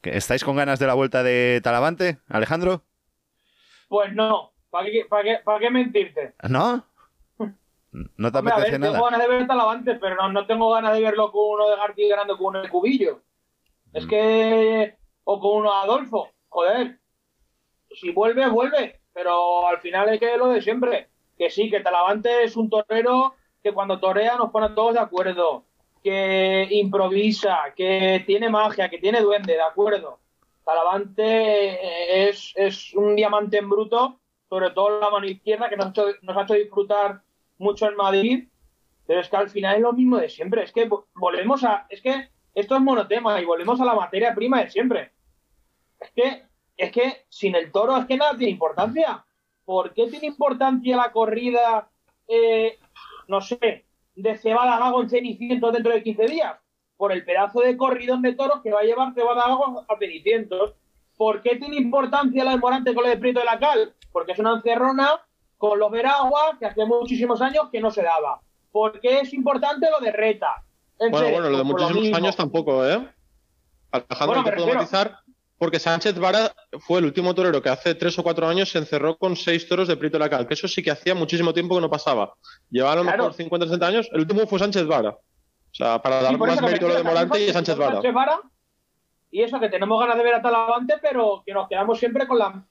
¿Que- 0.00 0.16
¿Estáis 0.16 0.42
con 0.42 0.56
ganas 0.56 0.78
de 0.78 0.86
la 0.86 0.94
vuelta 0.94 1.22
de 1.22 1.60
Talavante, 1.62 2.18
Alejandro? 2.28 2.82
Pues 3.88 4.14
no, 4.14 4.52
¿para 4.70 4.86
qué, 4.86 5.04
para 5.08 5.22
qué, 5.22 5.36
para 5.44 5.58
qué 5.58 5.70
mentirte? 5.70 6.34
¿No? 6.48 6.86
¿No 7.92 8.30
te 8.30 8.38
Hombre, 8.38 8.52
a 8.52 8.56
apetece 8.56 8.78
ver, 8.78 8.80
tengo 8.80 8.92
nada? 8.94 9.10
ganas 9.10 9.20
de 9.20 9.28
ver 9.28 9.46
Talavante, 9.46 9.94
pero 9.96 10.14
no, 10.16 10.32
no 10.32 10.46
tengo 10.46 10.70
ganas 10.72 10.94
de 10.94 11.00
verlo 11.02 11.30
con 11.32 11.42
uno 11.56 11.68
de 11.68 11.76
García 11.76 12.08
ganando 12.10 12.38
con 12.38 12.46
uno 12.46 12.62
de 12.62 12.68
Cubillo. 12.70 13.20
Es 13.92 14.06
Mm. 14.06 14.08
que. 14.08 14.94
O 15.24 15.40
con 15.40 15.58
uno 15.60 15.70
de 15.72 15.76
Adolfo. 15.80 16.30
Joder. 16.48 17.00
Si 17.90 18.10
vuelve, 18.12 18.48
vuelve. 18.48 19.00
Pero 19.12 19.66
al 19.66 19.80
final 19.80 20.08
es 20.08 20.20
que 20.20 20.36
lo 20.38 20.48
de 20.48 20.62
siempre. 20.62 21.09
Que 21.40 21.48
sí, 21.48 21.70
que 21.70 21.80
Talavante 21.80 22.44
es 22.44 22.54
un 22.54 22.68
torero 22.68 23.34
que 23.62 23.72
cuando 23.72 23.98
torea 23.98 24.36
nos 24.36 24.50
pone 24.50 24.66
a 24.66 24.74
todos 24.74 24.92
de 24.92 25.00
acuerdo. 25.00 25.64
Que 26.04 26.68
improvisa, 26.70 27.72
que 27.74 28.22
tiene 28.26 28.50
magia, 28.50 28.90
que 28.90 28.98
tiene 28.98 29.22
duende, 29.22 29.54
de 29.54 29.62
acuerdo. 29.62 30.18
Talavante 30.66 31.24
eh, 31.24 32.28
es, 32.28 32.52
es 32.56 32.94
un 32.94 33.16
diamante 33.16 33.56
en 33.56 33.70
bruto, 33.70 34.20
sobre 34.50 34.70
todo 34.72 35.00
la 35.00 35.08
mano 35.08 35.26
izquierda, 35.26 35.70
que 35.70 35.78
nos 35.78 35.86
ha 35.86 35.90
hecho, 35.90 36.06
nos 36.20 36.36
ha 36.36 36.42
hecho 36.42 36.54
disfrutar 36.54 37.22
mucho 37.56 37.88
en 37.88 37.96
Madrid, 37.96 38.48
pero 39.06 39.20
es 39.20 39.28
que 39.30 39.36
al 39.36 39.48
final 39.48 39.76
es 39.76 39.80
lo 39.82 39.94
mismo 39.94 40.18
de 40.18 40.28
siempre. 40.28 40.62
Es 40.64 40.72
que 40.72 40.88
vo- 40.90 41.06
volvemos 41.14 41.64
a. 41.64 41.86
Es 41.88 42.02
que 42.02 42.28
esto 42.54 42.74
es 42.76 42.82
monotema 42.82 43.40
y 43.40 43.46
volvemos 43.46 43.80
a 43.80 43.86
la 43.86 43.94
materia 43.94 44.34
prima 44.34 44.62
de 44.62 44.70
siempre. 44.70 45.12
Es 46.00 46.10
que, 46.10 46.42
es 46.76 46.92
que 46.92 47.24
sin 47.30 47.54
el 47.54 47.72
toro 47.72 47.96
es 47.96 48.04
que 48.06 48.16
nada 48.18 48.36
tiene 48.36 48.52
importancia. 48.52 49.24
¿Por 49.70 49.94
qué 49.94 50.08
tiene 50.08 50.26
importancia 50.26 50.96
la 50.96 51.12
corrida, 51.12 51.88
eh, 52.26 52.76
no 53.28 53.40
sé, 53.40 53.86
de 54.16 54.36
Cebada 54.36 54.80
Gago 54.80 55.00
en 55.00 55.08
Cenicientos 55.08 55.72
dentro 55.72 55.92
de 55.92 56.02
15 56.02 56.24
días? 56.26 56.56
Por 56.96 57.12
el 57.12 57.24
pedazo 57.24 57.60
de 57.60 57.76
corridón 57.76 58.20
de 58.20 58.32
toros 58.32 58.62
que 58.64 58.72
va 58.72 58.80
a 58.80 58.82
llevar 58.82 59.14
Cebada 59.14 59.46
Gago 59.46 59.84
a 59.88 59.96
Cenicientos. 59.96 60.74
¿Por 61.16 61.40
qué 61.42 61.54
tiene 61.54 61.76
importancia 61.76 62.42
la 62.42 62.50
de 62.50 62.56
Morante 62.56 62.92
con 62.94 63.04
lo 63.04 63.10
de 63.10 63.16
Prieto 63.18 63.38
de 63.38 63.46
la 63.46 63.60
Cal? 63.60 63.94
Porque 64.10 64.32
es 64.32 64.40
una 64.40 64.54
encerrona 64.54 65.08
con 65.56 65.78
los 65.78 65.92
Veragua 65.92 66.56
que 66.58 66.66
hace 66.66 66.84
muchísimos 66.84 67.40
años 67.40 67.68
que 67.70 67.80
no 67.80 67.92
se 67.92 68.02
daba. 68.02 68.40
¿Por 68.72 68.98
qué 68.98 69.20
es 69.20 69.32
importante 69.32 69.88
lo 69.88 70.04
de 70.04 70.10
Reta? 70.10 70.64
En 70.98 71.12
Bueno, 71.12 71.26
serio, 71.26 71.40
bueno, 71.42 71.50
lo 71.50 71.58
de 71.58 71.64
muchísimos 71.64 72.18
años 72.18 72.34
tampoco, 72.34 72.84
¿eh? 72.84 73.08
Alejandro, 73.92 74.42
Bueno, 74.42 74.42
te 74.42 74.52
puedo 74.52 74.74
matizar, 74.74 75.20
porque 75.60 75.78
Sánchez 75.78 76.18
Vara 76.18 76.52
fue 76.80 77.00
el 77.00 77.04
último 77.04 77.34
torero 77.34 77.60
que 77.60 77.68
hace 77.68 77.94
tres 77.94 78.18
o 78.18 78.22
cuatro 78.22 78.48
años 78.48 78.70
se 78.70 78.78
encerró 78.78 79.18
con 79.18 79.36
seis 79.36 79.68
toros 79.68 79.88
de 79.88 79.96
Prieto 79.98 80.16
de 80.16 80.24
la 80.24 80.30
Cal, 80.30 80.46
que 80.48 80.54
eso 80.54 80.66
sí 80.66 80.82
que 80.82 80.90
hacía 80.90 81.14
muchísimo 81.14 81.52
tiempo 81.52 81.74
que 81.74 81.82
no 81.82 81.90
pasaba. 81.90 82.32
Llevaba 82.70 82.92
a 82.94 82.96
lo 82.96 83.02
Claro. 83.02 83.18
mejor 83.24 83.34
50 83.34 83.66
60 83.66 83.86
años, 83.86 84.08
el 84.12 84.20
último 84.20 84.46
fue 84.46 84.58
Sánchez 84.58 84.86
Vara. 84.86 85.10
O 85.10 85.74
sea, 85.74 86.00
para 86.00 86.22
dar 86.22 86.32
Sí, 86.32 86.38
más 86.38 86.62
mérito 86.62 86.86
a 86.86 86.88
lo 86.88 86.94
de 86.96 87.02
Morante 87.04 87.38
y 87.38 87.52
Sánchez 87.52 87.52
Sánchez 87.52 87.76
Vara. 87.78 87.92
Sánchez 87.96 88.14
Vara. 88.14 88.40
Y 89.30 89.42
eso, 89.42 89.60
que 89.60 89.68
tenemos 89.68 90.00
ganas 90.00 90.16
de 90.16 90.24
ver 90.24 90.34
a 90.34 90.42
Talavante, 90.42 90.94
pero 91.02 91.42
que 91.44 91.52
nos 91.52 91.68
quedamos 91.68 91.98
siempre 91.98 92.26
con 92.26 92.38
la 92.38 92.66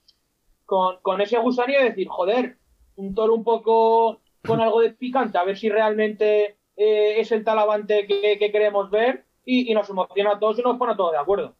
con, 0.66 0.98
con 1.00 1.20
ese 1.20 1.38
gusanillo 1.38 1.78
de 1.78 1.84
decir, 1.90 2.08
joder, 2.08 2.58
un 2.96 3.14
toro 3.14 3.34
un 3.34 3.44
poco 3.44 4.20
con 4.46 4.60
algo 4.60 4.80
de 4.80 4.90
picante, 4.90 5.38
a 5.38 5.44
ver 5.44 5.56
si 5.56 5.68
realmente 5.68 6.58
eh, 6.76 7.20
es 7.20 7.30
el 7.32 7.44
Talavante 7.44 8.06
que, 8.06 8.36
que 8.38 8.50
queremos 8.52 8.90
ver 8.90 9.26
y, 9.44 9.70
y 9.70 9.74
nos 9.74 9.88
emociona 9.90 10.32
a 10.32 10.38
todos 10.40 10.58
y 10.58 10.62
nos 10.62 10.76
pone 10.76 10.92
a 10.92 10.96
todos 10.96 11.12
de 11.12 11.18
acuerdo. 11.18 11.54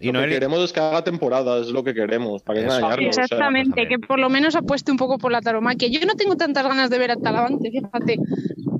Y 0.00 0.06
Lo 0.06 0.12
que 0.12 0.18
Noelia, 0.18 0.36
queremos 0.36 0.60
es 0.60 0.72
que 0.72 0.78
haga 0.78 1.02
temporada, 1.02 1.58
es 1.60 1.68
lo 1.70 1.82
que 1.82 1.92
queremos, 1.92 2.42
para 2.42 2.60
que 2.60 2.66
engañarnos. 2.66 3.08
o 3.08 3.12
sea, 3.12 3.24
Exactamente, 3.24 3.70
pues 3.70 3.76
también. 3.88 4.00
que 4.00 4.06
por 4.06 4.18
lo 4.20 4.28
menos 4.28 4.54
apueste 4.54 4.92
un 4.92 4.96
poco 4.96 5.18
por 5.18 5.32
la 5.32 5.40
taromaquia. 5.40 5.88
Yo 5.88 6.00
no 6.06 6.14
tengo 6.14 6.36
tantas 6.36 6.64
ganas 6.66 6.88
de 6.88 6.98
ver 6.98 7.10
a 7.10 7.16
Talavante, 7.16 7.68
fíjate, 7.70 8.18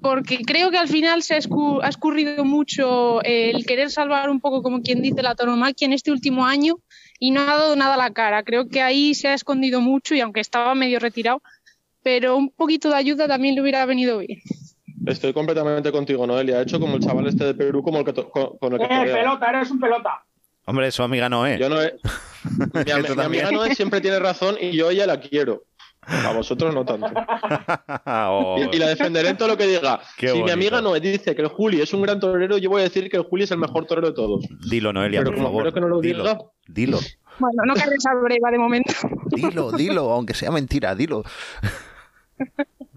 porque 0.01 0.39
creo 0.47 0.71
que 0.71 0.79
al 0.79 0.87
final 0.87 1.23
se 1.25 1.35
ha, 1.35 1.39
escu- 1.39 1.81
ha 1.83 1.89
escurrido 1.89 2.45
mucho 2.45 3.21
el 3.25 3.67
querer 3.67 3.91
salvar 3.91 4.31
un 4.31 4.39
poco, 4.41 4.63
como 4.63 4.81
quien 4.81 5.03
dice, 5.03 5.23
la 5.23 5.35
taromaquia 5.35 5.87
en 5.87 5.93
este 5.93 6.13
último 6.13 6.47
año 6.47 6.77
y 7.19 7.33
no 7.33 7.41
ha 7.41 7.47
dado 7.47 7.75
nada 7.75 7.95
a 7.95 7.99
la 7.99 8.11
cara. 8.13 8.45
Creo 8.45 8.69
que 8.69 8.81
ahí 8.81 9.15
se 9.15 9.27
ha 9.27 9.35
escondido 9.35 9.81
mucho 9.81 10.15
y 10.15 10.21
aunque 10.21 10.39
estaba 10.41 10.77
medio 10.77 11.01
retirado, 11.01 11.43
pero 12.05 12.37
un 12.37 12.51
poquito 12.51 12.91
de 12.91 12.95
ayuda 12.95 13.27
también 13.27 13.57
le 13.57 13.63
hubiera 13.63 13.85
venido 13.87 14.19
bien. 14.19 14.39
Estoy 15.05 15.33
completamente 15.33 15.91
contigo, 15.91 16.27
Noelia. 16.29 16.59
Ha 16.59 16.63
hecho 16.63 16.79
como 16.79 16.95
el 16.95 17.01
chaval 17.01 17.27
este 17.27 17.45
de 17.45 17.55
Perú, 17.55 17.83
como 17.83 17.99
el 17.99 18.05
que 18.05 18.13
con, 18.15 18.73
el 18.75 18.79
que 18.79 18.85
Eh, 18.85 19.13
pelota, 19.15 19.49
eres 19.51 19.71
un 19.73 19.81
pelota. 19.81 20.25
Hombre, 20.69 20.91
su 20.93 21.03
amiga 21.03 21.29
Noé. 21.29 21.59
Yo 21.59 21.69
no 21.69 21.77
mi, 22.85 22.91
am- 22.91 22.99
amiga 23.01 23.15
también. 23.17 23.53
Noé 23.53 23.75
siempre 23.75 24.01
tiene 24.01 24.19
razón 24.19 24.57
y 24.61 24.73
yo 24.77 24.89
a 24.89 24.93
ella 24.93 25.07
la 25.07 25.21
quiero. 25.21 25.65
A 26.07 26.33
vosotros 26.33 26.73
no 26.75 26.85
tanto. 26.87 27.07
Oh, 28.07 28.57
Y, 28.73 28.77
y 28.77 28.79
la 28.79 28.89
defenderé 28.89 29.29
en 29.29 29.37
todo 29.37 29.49
lo 29.49 29.57
que 29.59 29.67
diga. 29.67 30.01
Qué 30.17 30.29
si 30.29 30.43
mi 30.43 30.51
amiga 30.51 30.81
Noé 30.81 31.01
dice 31.01 31.35
que 31.35 31.43
el 31.43 31.49
Juli 31.49 31.83
es 31.83 31.93
un 31.93 32.01
gran 32.03 32.19
torero, 32.21 32.57
yo 32.57 32.71
voy 32.71 32.81
a 32.81 32.85
decir 32.85 33.11
que 33.11 33.19
el 33.19 33.25
Juli 33.25 33.45
es 33.45 33.51
el 33.51 33.59
mejor 33.59 33.85
torero 33.87 34.07
de 34.09 34.15
todos. 34.15 34.45
Dilo, 34.71 34.93
Noelia, 34.93 35.21
Pero 35.21 35.31
por 35.33 35.37
como 35.37 35.49
favor. 35.49 35.63
creo 35.65 35.75
que 35.75 35.81
no 35.81 35.89
lo 35.89 36.01
dilo, 36.01 36.23
diga. 36.23 36.39
dilo, 36.67 36.99
Bueno, 37.39 37.63
no 37.67 37.75
cargues 37.75 38.07
al 38.07 38.21
breva 38.23 38.51
de 38.51 38.59
momento. 38.59 38.95
dilo, 39.27 39.71
dilo, 39.73 40.11
aunque 40.13 40.33
sea 40.35 40.51
mentira, 40.51 40.95
dilo. 40.95 41.25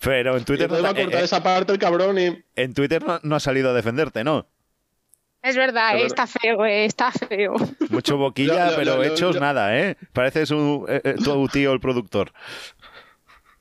Pero 0.00 0.36
en 0.36 0.44
Twitter, 0.44 0.68
no, 0.70 0.76
Entonces 0.78 0.84
va 0.84 0.88
a 0.90 0.94
ta- 0.94 1.02
cortar 1.02 1.20
eh, 1.20 1.24
esa 1.24 1.42
parte 1.42 1.72
el 1.72 1.78
cabrón 1.78 2.18
y... 2.18 2.44
en 2.56 2.74
Twitter 2.74 3.04
no, 3.06 3.20
no 3.22 3.36
ha 3.36 3.40
salido 3.40 3.70
a 3.70 3.72
defenderte, 3.72 4.24
¿no? 4.24 4.46
Es 5.44 5.56
verdad, 5.56 5.90
Pero- 5.92 6.02
eh, 6.04 6.06
está 6.06 6.26
feo, 6.26 6.64
eh, 6.64 6.84
está 6.86 7.12
feo. 7.12 7.54
Mucho 7.90 8.16
boquilla, 8.16 8.64
Lo- 8.66 8.70
lo- 8.70 8.76
pero 8.76 8.96
lo- 8.96 9.02
hechos 9.04 9.38
nada, 9.40 9.78
¿eh? 9.78 9.96
Parece 10.12 10.46
su, 10.46 10.86
eh, 10.88 11.14
tu 11.22 11.46
tío 11.48 11.72
el 11.72 11.80
productor. 11.80 12.32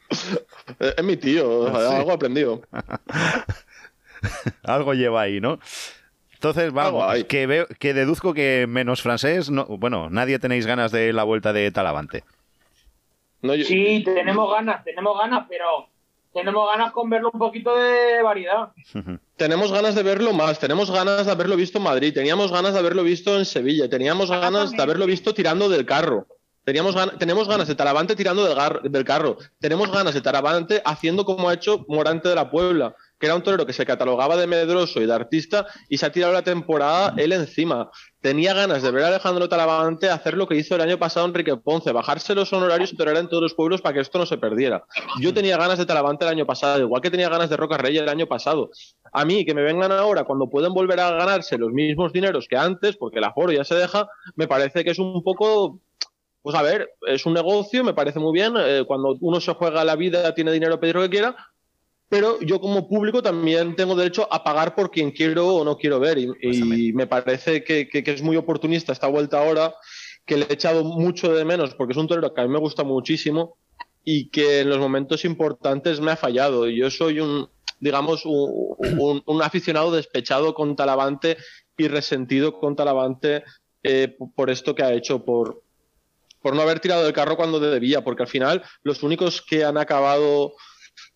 Es 0.80 1.04
mi 1.04 1.18
tío, 1.18 1.68
Sí. 1.90 1.96
algo 1.96 2.12
aprendido. 2.14 2.62
Algo 4.64 4.94
lleva 4.94 5.22
ahí, 5.22 5.42
¿no? 5.42 5.60
Entonces, 6.34 6.72
vamos, 6.74 7.24
que 7.26 7.48
veo, 7.48 7.68
que 7.80 7.94
deduzco 7.94 8.34
que 8.34 8.66
menos 8.68 9.02
francés, 9.02 9.50
no, 9.50 9.66
bueno, 9.66 10.10
nadie 10.10 10.40
tenéis 10.40 10.66
ganas 10.66 10.92
de 10.92 11.14
la 11.14 11.24
vuelta 11.24 11.54
de 11.54 11.72
Talavante. 11.72 12.24
No, 13.42 13.56
yo- 13.56 13.66
Sí, 13.66 14.02
tenemos 14.06 14.52
ganas, 14.54 14.84
tenemos 14.84 15.18
ganas, 15.20 15.46
pero 15.50 15.90
tenemos 16.34 16.68
ganas 16.70 16.92
con 16.92 17.10
verlo 17.10 17.30
un 17.34 17.40
poquito 17.40 17.76
de 17.76 18.22
variedad. 18.24 18.70
Tenemos 19.38 19.72
ganas 19.72 19.96
de 19.96 20.04
verlo 20.04 20.34
más, 20.34 20.60
tenemos 20.60 20.90
ganas 20.92 21.26
de 21.26 21.32
haberlo 21.32 21.56
visto 21.56 21.78
en 21.78 21.84
Madrid, 21.84 22.14
teníamos 22.14 22.52
ganas 22.52 22.74
de 22.74 22.80
haberlo 22.80 23.04
visto 23.04 23.38
en 23.38 23.46
Sevilla, 23.46 23.90
teníamos 23.90 24.32
Ah, 24.32 24.40
ganas 24.40 24.72
de 24.72 24.82
haberlo 24.82 25.06
visto 25.06 25.34
tirando 25.34 25.70
del 25.70 25.86
carro. 25.86 26.28
Teníamos 26.66 26.96
gan- 26.96 27.18
tenemos 27.18 27.48
ganas 27.50 27.68
de 27.68 27.76
Talavante 27.76 28.16
tirando 28.16 28.46
del, 28.46 28.56
gar- 28.58 28.82
del 28.82 29.04
carro. 29.04 29.38
Tenemos 29.60 29.92
ganas 29.92 30.14
de 30.14 30.22
Talavante 30.22 30.82
haciendo 30.86 31.26
como 31.26 31.50
ha 31.50 31.54
hecho 31.54 31.84
Morante 31.90 32.30
de 32.30 32.36
la 32.36 32.50
Puebla, 32.50 32.96
que 33.24 33.28
era 33.28 33.38
un 33.38 33.42
torero 33.42 33.66
que 33.66 33.72
se 33.72 33.86
catalogaba 33.86 34.36
de 34.36 34.48
medroso 34.48 35.02
y 35.02 35.06
de 35.06 35.14
artista 35.14 35.66
y 35.88 35.98
se 35.98 36.06
ha 36.06 36.12
tirado 36.12 36.34
la 36.34 36.42
temporada 36.42 37.14
él 37.16 37.32
encima. 37.32 37.90
Tenía 38.20 38.54
ganas 38.54 38.84
de 38.84 38.92
ver 38.92 39.06
a 39.06 39.08
Alejandro 39.08 39.48
Talavante 39.48 40.10
hacer 40.10 40.34
lo 40.34 40.46
que 40.46 40.58
hizo 40.58 40.76
el 40.76 40.82
año 40.82 41.00
pasado 41.00 41.26
Enrique 41.26 41.56
Ponce, 41.56 41.94
bajarse 41.94 42.36
los 42.36 42.52
honorarios 42.52 42.92
y 42.92 42.98
torear 42.98 43.16
en 43.16 43.30
todos 43.30 43.42
los 43.42 43.54
pueblos 43.54 43.82
para 43.82 43.94
que 43.94 44.02
esto 44.02 44.20
no 44.20 44.26
se 44.26 44.38
perdiera. 44.38 44.84
Yo 45.22 45.34
tenía 45.34 45.56
ganas 45.56 45.80
de 45.80 45.86
Talavante 45.86 46.26
el 46.26 46.32
año 46.32 46.46
pasado, 46.46 46.82
igual 46.82 47.02
que 47.02 47.12
tenía 47.12 47.30
ganas 47.30 47.50
de 47.50 47.56
Roca 47.56 47.78
Reyes 47.78 48.02
el 48.02 48.10
año 48.10 48.28
pasado. 48.28 48.72
A 49.14 49.24
mí, 49.24 49.46
que 49.46 49.54
me 49.54 49.62
vengan 49.62 49.94
ahora 49.94 50.26
cuando 50.26 50.50
pueden 50.50 50.74
volver 50.74 51.00
a 51.00 51.12
ganarse 51.12 51.58
los 51.58 51.72
mismos 51.72 52.12
dineros 52.12 52.50
que 52.50 52.58
antes, 52.58 52.98
porque 52.98 53.20
el 53.20 53.24
aforo 53.24 53.54
ya 53.54 53.64
se 53.64 53.76
deja, 53.76 54.10
me 54.36 54.50
parece 54.50 54.84
que 54.84 54.92
es 54.92 55.00
un 55.00 55.24
poco 55.24 55.80
pues 56.42 56.58
a 56.58 56.62
ver, 56.62 56.90
es 57.08 57.26
un 57.26 57.34
negocio, 57.34 57.86
me 57.86 57.94
parece 57.94 58.20
muy 58.20 58.34
bien. 58.34 58.54
eh, 58.58 58.84
cuando 58.86 59.16
uno 59.22 59.40
se 59.40 59.54
juega 59.54 59.86
la 59.86 59.96
vida, 59.96 60.36
tiene 60.36 60.52
dinero, 60.52 60.78
pedir 60.78 60.96
lo 60.96 61.02
que 61.04 61.10
quiera. 61.10 61.38
Pero 62.10 62.40
yo 62.42 62.60
como 62.62 62.88
público 62.88 63.24
también 63.24 63.76
tengo 63.76 63.96
derecho 63.96 64.28
a 64.32 64.44
pagar 64.44 64.76
por 64.76 64.92
quien 64.92 65.12
quiero 65.12 65.48
o 65.48 65.66
no 65.66 65.78
quiero 65.78 66.00
ver. 66.00 66.18
Y, 66.20 66.94
me 66.94 67.08
parece 67.08 67.64
que, 67.64 67.88
que- 67.90 68.04
que 68.04 68.12
es 68.12 68.22
muy 68.22 68.38
oportunista 68.38 68.92
esta 68.94 69.08
vuelta 69.08 69.40
ahora, 69.40 69.74
que 70.26 70.38
le 70.38 70.46
he 70.46 70.54
echado 70.54 70.84
mucho 70.84 71.34
de 71.34 71.44
menos, 71.46 71.74
porque 71.76 71.94
es 71.94 71.98
un 71.98 72.08
torero 72.08 72.34
que 72.34 72.42
a 72.42 72.46
mí 72.46 72.50
me 72.54 72.60
gusta 72.60 72.84
muchísimo 72.84 73.58
y 74.04 74.30
que 74.30 74.60
en 74.60 74.70
los 74.70 74.80
momentos 74.80 75.26
importantes 75.26 76.00
me 76.02 76.12
ha 76.12 76.16
fallado. 76.16 76.68
Y 76.70 76.78
yo 76.78 76.90
soy 76.92 77.20
un, 77.20 77.50
digamos, 77.80 78.26
un, 78.26 78.50
un- 78.78 79.24
un 79.26 79.42
aficionado 79.42 79.92
despechado 79.92 80.54
con 80.54 80.76
Talavante 80.76 81.38
y 81.78 81.88
resentido 81.88 82.60
con 82.60 82.76
Talavante 82.76 83.44
eh, 83.82 84.16
por 84.36 84.50
esto 84.52 84.76
que 84.76 84.84
ha 84.84 84.94
hecho, 84.94 85.26
por, 85.26 85.64
por 86.42 86.56
no 86.56 86.62
haber 86.62 86.80
tirado 86.80 87.04
del 87.04 87.14
carro 87.14 87.36
cuando 87.38 87.60
debía, 87.60 88.04
porque 88.04 88.24
al 88.24 88.30
final 88.30 88.62
los 88.84 89.02
únicos 89.04 89.42
que 89.42 89.64
han 89.66 89.78
acabado 89.78 90.54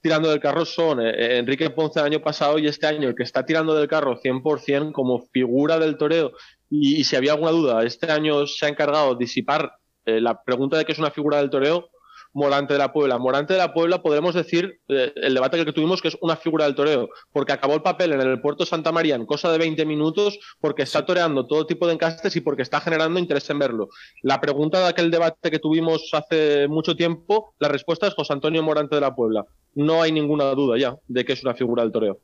tirando 0.01 0.29
del 0.29 0.39
carro 0.39 0.65
son 0.65 1.01
eh, 1.01 1.37
Enrique 1.37 1.69
Ponce 1.69 1.99
el 1.99 2.05
año 2.05 2.21
pasado 2.21 2.59
y 2.59 2.67
este 2.67 2.87
año 2.87 3.09
el 3.09 3.15
que 3.15 3.23
está 3.23 3.45
tirando 3.45 3.75
del 3.75 3.87
carro 3.87 4.19
100% 4.19 4.91
como 4.91 5.27
figura 5.31 5.79
del 5.79 5.97
toreo. 5.97 6.31
Y, 6.69 6.97
y 6.97 7.03
si 7.03 7.15
había 7.15 7.33
alguna 7.33 7.51
duda, 7.51 7.83
este 7.83 8.11
año 8.11 8.45
se 8.47 8.65
ha 8.65 8.69
encargado 8.69 9.13
de 9.13 9.25
disipar 9.25 9.71
eh, 10.05 10.21
la 10.21 10.41
pregunta 10.43 10.77
de 10.77 10.85
qué 10.85 10.91
es 10.91 10.99
una 10.99 11.11
figura 11.11 11.37
del 11.37 11.49
toreo 11.49 11.89
Morante 12.37 12.73
de 12.73 12.79
la 12.79 12.93
Puebla. 12.93 13.17
Morante 13.17 13.53
de 13.53 13.59
la 13.59 13.73
Puebla 13.73 14.03
podremos 14.03 14.35
decir, 14.35 14.79
eh, 14.89 15.11
el 15.15 15.33
debate 15.33 15.65
que 15.65 15.73
tuvimos, 15.73 16.03
que 16.03 16.09
es 16.09 16.17
una 16.21 16.35
figura 16.35 16.65
del 16.65 16.75
toreo, 16.75 17.09
porque 17.31 17.51
acabó 17.51 17.73
el 17.73 17.81
papel 17.81 18.13
en 18.13 18.21
el 18.21 18.39
puerto 18.41 18.63
Santa 18.63 18.91
María 18.91 19.15
en 19.15 19.25
cosa 19.25 19.51
de 19.51 19.57
20 19.57 19.87
minutos, 19.87 20.37
porque 20.61 20.83
está 20.83 21.03
toreando 21.03 21.47
todo 21.47 21.65
tipo 21.65 21.87
de 21.87 21.93
encastes 21.93 22.35
y 22.35 22.41
porque 22.41 22.61
está 22.61 22.79
generando 22.79 23.19
interés 23.19 23.49
en 23.49 23.57
verlo. 23.57 23.89
La 24.21 24.39
pregunta 24.39 24.79
de 24.79 24.85
aquel 24.85 25.09
debate 25.09 25.49
que 25.49 25.57
tuvimos 25.57 26.11
hace 26.13 26.67
mucho 26.67 26.95
tiempo, 26.95 27.55
la 27.57 27.69
respuesta 27.69 28.05
es 28.05 28.13
José 28.13 28.33
Antonio 28.33 28.61
Morante 28.61 28.93
de 28.93 29.01
la 29.01 29.15
Puebla. 29.15 29.43
No 29.73 30.03
hay 30.03 30.11
ninguna 30.11 30.45
duda 30.51 30.77
ya 30.77 30.95
de 31.07 31.25
que 31.25 31.33
es 31.33 31.41
una 31.41 31.55
figura 31.55 31.81
del 31.81 31.91
toreo. 31.91 32.19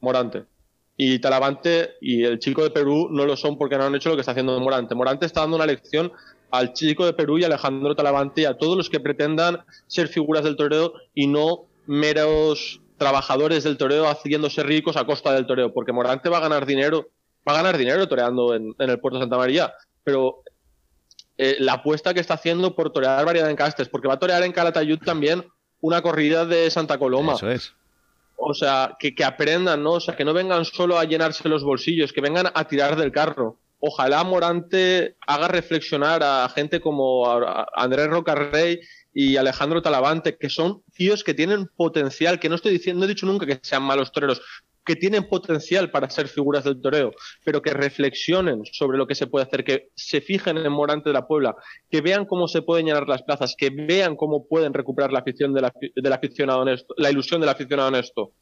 Morante 0.00 0.44
y 0.98 1.18
Talavante 1.18 1.92
y 2.02 2.24
el 2.24 2.38
chico 2.40 2.62
de 2.62 2.68
Perú 2.68 3.08
no 3.10 3.24
lo 3.24 3.34
son 3.34 3.56
porque 3.56 3.78
no 3.78 3.84
han 3.84 3.94
hecho 3.94 4.10
lo 4.10 4.16
que 4.16 4.20
está 4.20 4.32
haciendo 4.32 4.60
Morante. 4.60 4.94
Morante 4.94 5.24
está 5.24 5.40
dando 5.40 5.56
una 5.56 5.64
lección 5.64 6.12
al 6.50 6.72
chico 6.72 7.06
de 7.06 7.12
Perú 7.12 7.38
y 7.38 7.44
a 7.44 7.46
Alejandro 7.46 7.94
Talavante 7.94 8.42
y 8.42 8.44
a 8.44 8.56
todos 8.56 8.76
los 8.76 8.90
que 8.90 9.00
pretendan 9.00 9.64
ser 9.86 10.08
figuras 10.08 10.44
del 10.44 10.56
toreo 10.56 10.94
y 11.14 11.26
no 11.26 11.66
meros 11.86 12.80
trabajadores 12.98 13.64
del 13.64 13.78
toreo 13.78 14.06
haciéndose 14.08 14.62
ricos 14.62 14.96
a 14.96 15.04
costa 15.04 15.32
del 15.32 15.46
toreo, 15.46 15.72
porque 15.72 15.92
Morante 15.92 16.28
va 16.28 16.38
a 16.38 16.42
ganar 16.42 16.66
dinero, 16.66 17.08
va 17.48 17.54
a 17.54 17.56
ganar 17.56 17.78
dinero 17.78 18.06
toreando 18.06 18.54
en, 18.54 18.74
el 18.78 19.00
puerto 19.00 19.18
de 19.18 19.24
Santa 19.24 19.38
María, 19.38 19.72
pero 20.04 20.42
eh, 21.38 21.56
la 21.60 21.74
apuesta 21.74 22.12
que 22.12 22.20
está 22.20 22.34
haciendo 22.34 22.76
por 22.76 22.92
torear 22.92 23.24
variedad 23.24 23.48
en 23.48 23.56
castes, 23.56 23.88
porque 23.88 24.06
va 24.06 24.14
a 24.14 24.18
torear 24.18 24.42
en 24.42 24.52
Calatayud 24.52 24.98
también 24.98 25.46
una 25.80 26.02
corrida 26.02 26.44
de 26.44 26.70
Santa 26.70 26.98
Coloma. 26.98 27.34
Eso 27.34 27.50
es. 27.50 27.72
O 28.36 28.52
sea, 28.52 28.96
que, 28.98 29.14
que 29.14 29.24
aprendan, 29.24 29.82
¿no? 29.82 29.92
O 29.92 30.00
sea, 30.00 30.14
que 30.16 30.24
no 30.24 30.34
vengan 30.34 30.64
solo 30.64 30.98
a 30.98 31.04
llenarse 31.04 31.48
los 31.48 31.62
bolsillos, 31.62 32.12
que 32.12 32.20
vengan 32.20 32.50
a 32.52 32.64
tirar 32.64 32.96
del 32.96 33.12
carro 33.12 33.56
ojalá 33.80 34.22
Morante 34.24 35.16
haga 35.26 35.48
reflexionar 35.48 36.22
a 36.22 36.48
gente 36.48 36.80
como 36.80 37.26
Andrés 37.74 38.08
Rocarrey 38.08 38.80
y 39.12 39.36
Alejandro 39.36 39.82
Talavante, 39.82 40.36
que 40.36 40.48
son 40.48 40.82
tíos 40.94 41.24
que 41.24 41.34
tienen 41.34 41.66
potencial, 41.76 42.38
que 42.38 42.48
no 42.48 42.54
estoy 42.54 42.72
diciendo, 42.72 43.00
no 43.00 43.06
he 43.06 43.08
dicho 43.08 43.26
nunca 43.26 43.46
que 43.46 43.58
sean 43.62 43.82
malos 43.82 44.12
toreros, 44.12 44.40
que 44.84 44.96
tienen 44.96 45.28
potencial 45.28 45.90
para 45.90 46.08
ser 46.10 46.28
figuras 46.28 46.64
del 46.64 46.80
toreo, 46.80 47.12
pero 47.44 47.60
que 47.62 47.72
reflexionen 47.72 48.62
sobre 48.64 48.98
lo 48.98 49.06
que 49.06 49.14
se 49.14 49.26
puede 49.26 49.46
hacer, 49.46 49.64
que 49.64 49.88
se 49.94 50.20
fijen 50.20 50.58
en 50.58 50.72
Morante 50.72 51.10
de 51.10 51.14
la 51.14 51.26
Puebla, 51.26 51.54
que 51.90 52.00
vean 52.00 52.24
cómo 52.24 52.48
se 52.48 52.62
pueden 52.62 52.86
llenar 52.86 53.08
las 53.08 53.22
plazas, 53.22 53.54
que 53.56 53.70
vean 53.70 54.16
cómo 54.16 54.46
pueden 54.46 54.72
recuperar 54.74 55.12
la 55.12 55.20
afición 55.20 55.52
de 55.52 55.62
la, 55.62 55.72
del 55.94 56.12
aficionado 56.12 56.60
honesto, 56.60 56.94
la 56.96 57.10
ilusión 57.10 57.40
del 57.40 57.50
aficionado 57.50 57.88
honesto. 57.88 58.32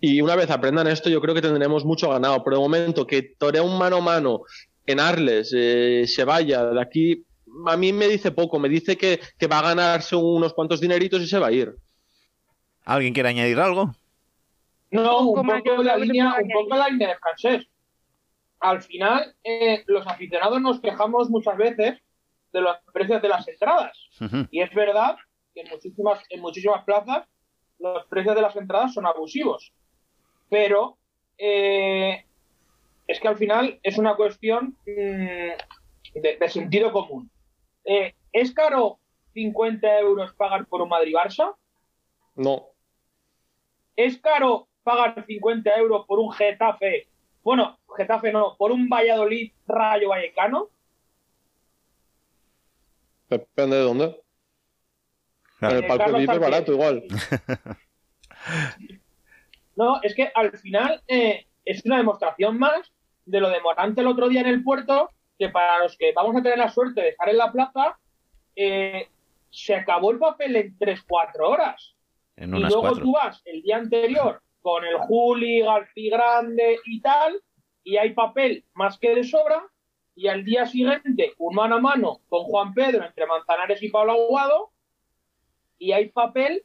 Y 0.00 0.20
una 0.20 0.36
vez 0.36 0.50
aprendan 0.50 0.86
esto, 0.86 1.10
yo 1.10 1.20
creo 1.20 1.34
que 1.34 1.42
tendremos 1.42 1.84
mucho 1.84 2.08
ganado. 2.10 2.42
Por 2.42 2.54
el 2.54 2.60
momento 2.60 3.06
que 3.06 3.22
torea 3.22 3.62
un 3.62 3.78
mano 3.78 3.96
a 3.96 4.00
mano 4.00 4.42
en 4.86 5.00
Arles, 5.00 5.52
eh, 5.56 6.04
se 6.06 6.24
vaya 6.24 6.64
de 6.64 6.80
aquí, 6.80 7.24
a 7.66 7.76
mí 7.76 7.92
me 7.92 8.08
dice 8.08 8.30
poco, 8.30 8.58
me 8.58 8.68
dice 8.68 8.96
que, 8.96 9.20
va 9.46 9.58
a 9.58 9.62
ganarse 9.62 10.16
unos 10.16 10.54
cuantos 10.54 10.80
dineritos 10.80 11.20
y 11.22 11.26
se 11.26 11.38
va 11.38 11.48
a 11.48 11.52
ir. 11.52 11.74
¿Alguien 12.84 13.12
quiere 13.12 13.28
añadir 13.28 13.58
algo? 13.58 13.94
No, 14.90 15.20
un 15.20 15.46
poco, 15.46 15.82
la 15.82 15.96
línea, 15.96 16.34
un 16.42 16.50
poco 16.50 16.76
la 16.76 16.88
línea 16.88 17.08
de 17.08 17.18
francés. 17.18 17.66
Al 18.58 18.82
final, 18.82 19.34
eh, 19.44 19.84
los 19.86 20.06
aficionados 20.06 20.60
nos 20.60 20.80
quejamos 20.80 21.30
muchas 21.30 21.56
veces 21.56 21.98
de 22.52 22.60
los 22.60 22.76
precios 22.92 23.22
de 23.22 23.28
las 23.28 23.46
entradas. 23.46 23.96
Y 24.50 24.60
es 24.60 24.74
verdad 24.74 25.16
que 25.54 25.62
en 25.62 25.68
muchísimas, 25.70 26.22
en 26.28 26.40
muchísimas 26.40 26.84
plazas 26.84 27.26
los 27.80 28.06
precios 28.06 28.34
de 28.34 28.42
las 28.42 28.56
entradas 28.56 28.94
son 28.94 29.06
abusivos. 29.06 29.72
Pero 30.48 30.96
eh, 31.38 32.24
es 33.06 33.20
que 33.20 33.28
al 33.28 33.36
final 33.36 33.80
es 33.82 33.98
una 33.98 34.14
cuestión 34.14 34.76
mm, 34.86 36.20
de, 36.20 36.48
sentido 36.48 36.92
común. 36.92 37.30
Eh, 37.84 38.14
¿Es 38.32 38.52
caro 38.52 38.98
50 39.34 39.98
euros 39.98 40.32
pagar 40.34 40.66
por 40.66 40.82
un 40.82 40.88
Madrid-Barça? 40.88 41.54
No. 42.36 42.66
¿Es 43.96 44.18
caro 44.18 44.68
pagar 44.82 45.24
50 45.26 45.74
euros 45.76 46.06
por 46.06 46.18
un 46.18 46.30
Getafe? 46.32 47.08
Bueno, 47.42 47.78
Getafe 47.96 48.32
no, 48.32 48.56
por 48.56 48.70
un 48.70 48.88
Valladolid 48.88 49.52
Rayo 49.66 50.10
Vallecano. 50.10 50.68
Depende 53.28 53.76
de 53.76 53.82
dónde. 53.82 54.20
En 55.60 55.70
el 55.70 55.86
palco 55.86 56.12
de 56.18 56.38
barato 56.38 56.72
igual. 56.72 57.04
No, 59.76 59.98
es 60.02 60.14
que 60.14 60.30
al 60.34 60.58
final 60.58 61.02
eh, 61.08 61.46
es 61.64 61.84
una 61.86 61.96
demostración 61.96 62.58
más 62.58 62.92
de 63.24 63.40
lo 63.40 63.48
de 63.48 63.60
Morante 63.60 64.02
el 64.02 64.08
otro 64.08 64.28
día 64.28 64.42
en 64.42 64.48
el 64.48 64.62
puerto, 64.62 65.08
que 65.38 65.48
para 65.48 65.78
los 65.78 65.96
que 65.96 66.12
vamos 66.12 66.36
a 66.36 66.42
tener 66.42 66.58
la 66.58 66.68
suerte 66.68 67.00
de 67.00 67.08
estar 67.10 67.28
en 67.30 67.38
la 67.38 67.50
plaza, 67.50 67.98
eh, 68.56 69.08
se 69.48 69.74
acabó 69.74 70.10
el 70.10 70.18
papel 70.18 70.56
en 70.56 70.78
3-4 70.78 71.40
horas. 71.40 71.96
y 72.36 72.44
luego 72.46 72.92
tú 72.98 73.12
vas 73.12 73.40
el 73.46 73.62
día 73.62 73.76
anterior 73.76 74.42
con 74.60 74.84
el 74.84 74.98
Juli, 74.98 75.60
García 75.62 76.16
Grande 76.16 76.78
y 76.84 77.00
tal, 77.00 77.40
y 77.82 77.96
hay 77.96 78.12
papel 78.12 78.64
más 78.74 78.98
que 78.98 79.14
de 79.14 79.24
sobra, 79.24 79.62
y 80.14 80.28
al 80.28 80.44
día 80.44 80.66
siguiente 80.66 81.32
un 81.38 81.54
mano 81.54 81.76
a 81.76 81.80
mano 81.80 82.20
con 82.28 82.44
Juan 82.44 82.74
Pedro 82.74 83.06
entre 83.06 83.26
Manzanares 83.26 83.82
y 83.82 83.88
Pablo 83.88 84.12
Aguado, 84.12 84.72
y 85.80 85.90
hay 85.92 86.10
papel 86.10 86.62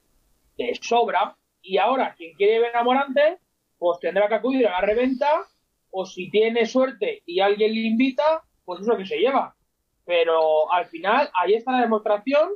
de 0.57 0.77
sobra. 0.79 1.35
Y 1.63 1.79
ahora, 1.79 2.13
quien 2.15 2.35
quiere 2.35 2.59
ver 2.59 2.75
a 2.75 2.83
Morante, 2.83 3.39
pues 3.79 3.99
tendrá 3.99 4.27
que 4.27 4.35
acudir 4.35 4.67
a 4.67 4.71
la 4.71 4.81
reventa, 4.81 5.47
o 5.89 6.05
si 6.05 6.29
tiene 6.29 6.65
suerte 6.65 7.23
y 7.25 7.39
alguien 7.39 7.73
le 7.73 7.81
invita, 7.81 8.43
pues 8.65 8.81
es 8.81 8.87
lo 8.87 8.97
que 8.97 9.05
se 9.05 9.17
lleva. 9.17 9.55
Pero 10.05 10.71
al 10.71 10.85
final, 10.85 11.31
ahí 11.33 11.55
está 11.55 11.71
la 11.71 11.81
demostración, 11.81 12.49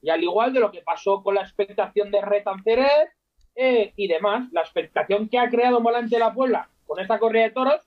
y 0.00 0.08
al 0.08 0.22
igual 0.22 0.54
de 0.54 0.60
lo 0.60 0.70
que 0.70 0.80
pasó 0.80 1.22
con 1.22 1.34
la 1.34 1.42
expectación 1.42 2.10
de 2.10 2.22
Retancerer 2.22 3.10
eh, 3.56 3.92
y 3.96 4.06
demás, 4.06 4.48
la 4.52 4.60
expectación 4.60 5.28
que 5.28 5.38
ha 5.38 5.50
creado 5.50 5.80
Morante 5.80 6.14
de 6.14 6.20
la 6.20 6.32
Puebla 6.32 6.70
con 6.86 7.00
esta 7.00 7.18
corrida 7.18 7.42
de 7.42 7.50
toros, 7.50 7.82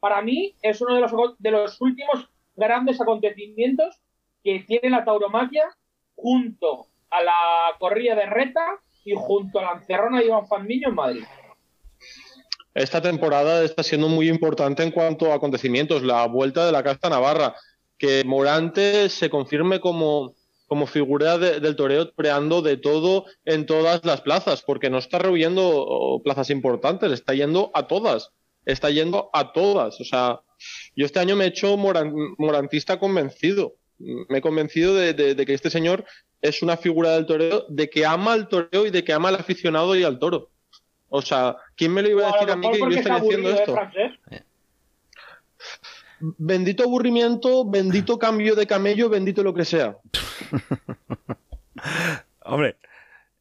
para 0.00 0.22
mí 0.22 0.54
es 0.62 0.80
uno 0.80 0.94
de 0.94 1.02
los, 1.02 1.12
de 1.38 1.50
los 1.50 1.80
últimos 1.80 2.30
grandes 2.56 3.00
acontecimientos 3.00 4.00
que 4.42 4.60
tiene 4.60 4.88
la 4.88 5.04
tauromaquia 5.04 5.64
junto 6.16 6.89
a 7.10 7.22
la 7.22 7.76
corrida 7.78 8.14
de 8.14 8.26
Reta 8.26 8.78
y 9.04 9.14
junto 9.16 9.58
a 9.58 9.62
la 9.62 9.72
encerrona 9.72 10.20
de 10.20 10.26
Iván 10.26 10.46
Fandiño 10.46 10.88
en 10.88 10.94
Madrid. 10.94 11.24
Esta 12.74 13.00
temporada 13.00 13.64
está 13.64 13.82
siendo 13.82 14.08
muy 14.08 14.28
importante 14.28 14.82
en 14.82 14.92
cuanto 14.92 15.32
a 15.32 15.34
acontecimientos. 15.36 16.02
La 16.02 16.26
vuelta 16.26 16.64
de 16.64 16.72
la 16.72 16.84
Casta 16.84 17.08
Navarra, 17.08 17.54
que 17.98 18.22
Morante 18.24 19.08
se 19.08 19.28
confirme 19.28 19.80
como, 19.80 20.34
como 20.68 20.86
figura 20.86 21.36
del 21.36 21.74
toreo 21.74 22.12
creando 22.14 22.62
de 22.62 22.76
todo 22.76 23.24
en 23.44 23.66
todas 23.66 24.04
las 24.04 24.20
plazas, 24.20 24.62
porque 24.62 24.88
no 24.88 24.98
está 24.98 25.18
reuniendo 25.18 26.20
plazas 26.22 26.50
importantes, 26.50 27.10
está 27.10 27.34
yendo 27.34 27.72
a 27.74 27.88
todas, 27.88 28.30
está 28.64 28.88
yendo 28.90 29.30
a 29.32 29.52
todas. 29.52 30.00
O 30.00 30.04
sea, 30.04 30.40
yo 30.94 31.06
este 31.06 31.18
año 31.18 31.36
me 31.36 31.44
he 31.44 31.48
hecho 31.48 31.76
morantista 31.76 32.98
convencido. 32.98 33.74
Me 33.98 34.38
he 34.38 34.40
convencido 34.40 34.94
de, 34.94 35.36
que 35.44 35.54
este 35.54 35.70
señor 35.70 36.04
es 36.42 36.62
una 36.62 36.76
figura 36.76 37.12
del 37.12 37.26
toreo, 37.26 37.66
de 37.68 37.90
que 37.90 38.06
ama 38.06 38.32
al 38.32 38.48
toreo 38.48 38.86
y 38.86 38.90
de 38.90 39.04
que 39.04 39.12
ama 39.12 39.28
al 39.28 39.36
aficionado 39.36 39.94
y 39.96 40.04
al 40.04 40.18
toro. 40.18 40.50
O 41.08 41.22
sea, 41.22 41.56
¿quién 41.76 41.92
me 41.92 42.02
lo 42.02 42.08
iba 42.08 42.28
a 42.28 42.32
decir 42.32 42.50
a, 42.50 42.56
mí 42.56 42.70
que 42.70 42.78
yo 42.78 42.88
estaría 42.88 43.18
haciendo 43.18 43.50
esto? 43.50 43.74
Bendito 46.20 46.84
aburrimiento, 46.84 47.64
bendito 47.64 48.18
cambio 48.18 48.54
de 48.54 48.66
camello, 48.66 49.08
bendito 49.08 49.42
lo 49.42 49.52
que 49.54 49.64
sea. 49.64 49.96
Hombre, 52.44 52.76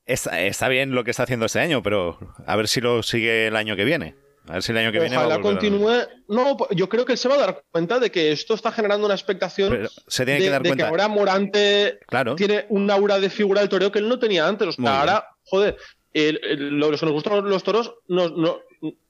está, 0.06 0.68
bien 0.70 0.96
lo 0.96 1.04
que 1.04 1.12
está 1.12 1.24
haciendo 1.24 1.46
este 1.46 1.60
año, 1.60 1.84
pero 1.84 2.18
a 2.46 2.56
ver 2.56 2.68
si 2.68 2.82
lo 2.82 3.04
sigue 3.04 3.48
el 3.48 3.56
año 3.56 3.76
que 3.76 3.86
viene. 3.86 4.16
A 4.50 4.54
ver 4.54 4.64
si 4.64 4.72
el 4.72 4.80
año 4.80 4.92
que 4.92 5.00
viene. 5.00 5.16
Ojalá 5.16 5.40
continúe. 5.42 6.08
No, 6.28 6.58
yo 6.72 6.90
creo 6.90 7.06
que 7.06 7.12
él 7.12 7.18
se 7.20 7.30
va 7.30 7.36
a 7.36 7.40
dar 7.40 7.64
cuenta 7.70 8.00
de 8.00 8.10
que 8.10 8.32
esto 8.32 8.56
está 8.56 8.72
generando 8.72 9.06
una 9.06 9.14
expectación. 9.14 9.88
se 10.08 10.26
tiene 10.26 10.40
de, 10.40 10.46
que 10.46 10.52
dar 10.52 10.62
cuenta. 10.64 10.78
que 10.78 10.90
ahora 10.90 11.08
Morante 11.08 12.00
tiene 12.36 12.66
un 12.70 12.90
aura 12.90 13.20
de 13.20 13.30
figura 13.30 13.62
del 13.62 13.70
toreo 13.70 13.92
que 13.92 14.00
él 14.00 14.10
no 14.10 14.18
tenía 14.18 14.48
antes. 14.48 14.70
O 14.70 14.72
sea, 14.72 15.02
ahora, 15.02 15.28
joder, 15.44 15.78
los 16.14 17.00
que 17.00 17.06
nos 17.06 17.14
gustan 17.14 17.48
los 17.48 17.64
toros, 17.64 17.94
no, 18.08 18.60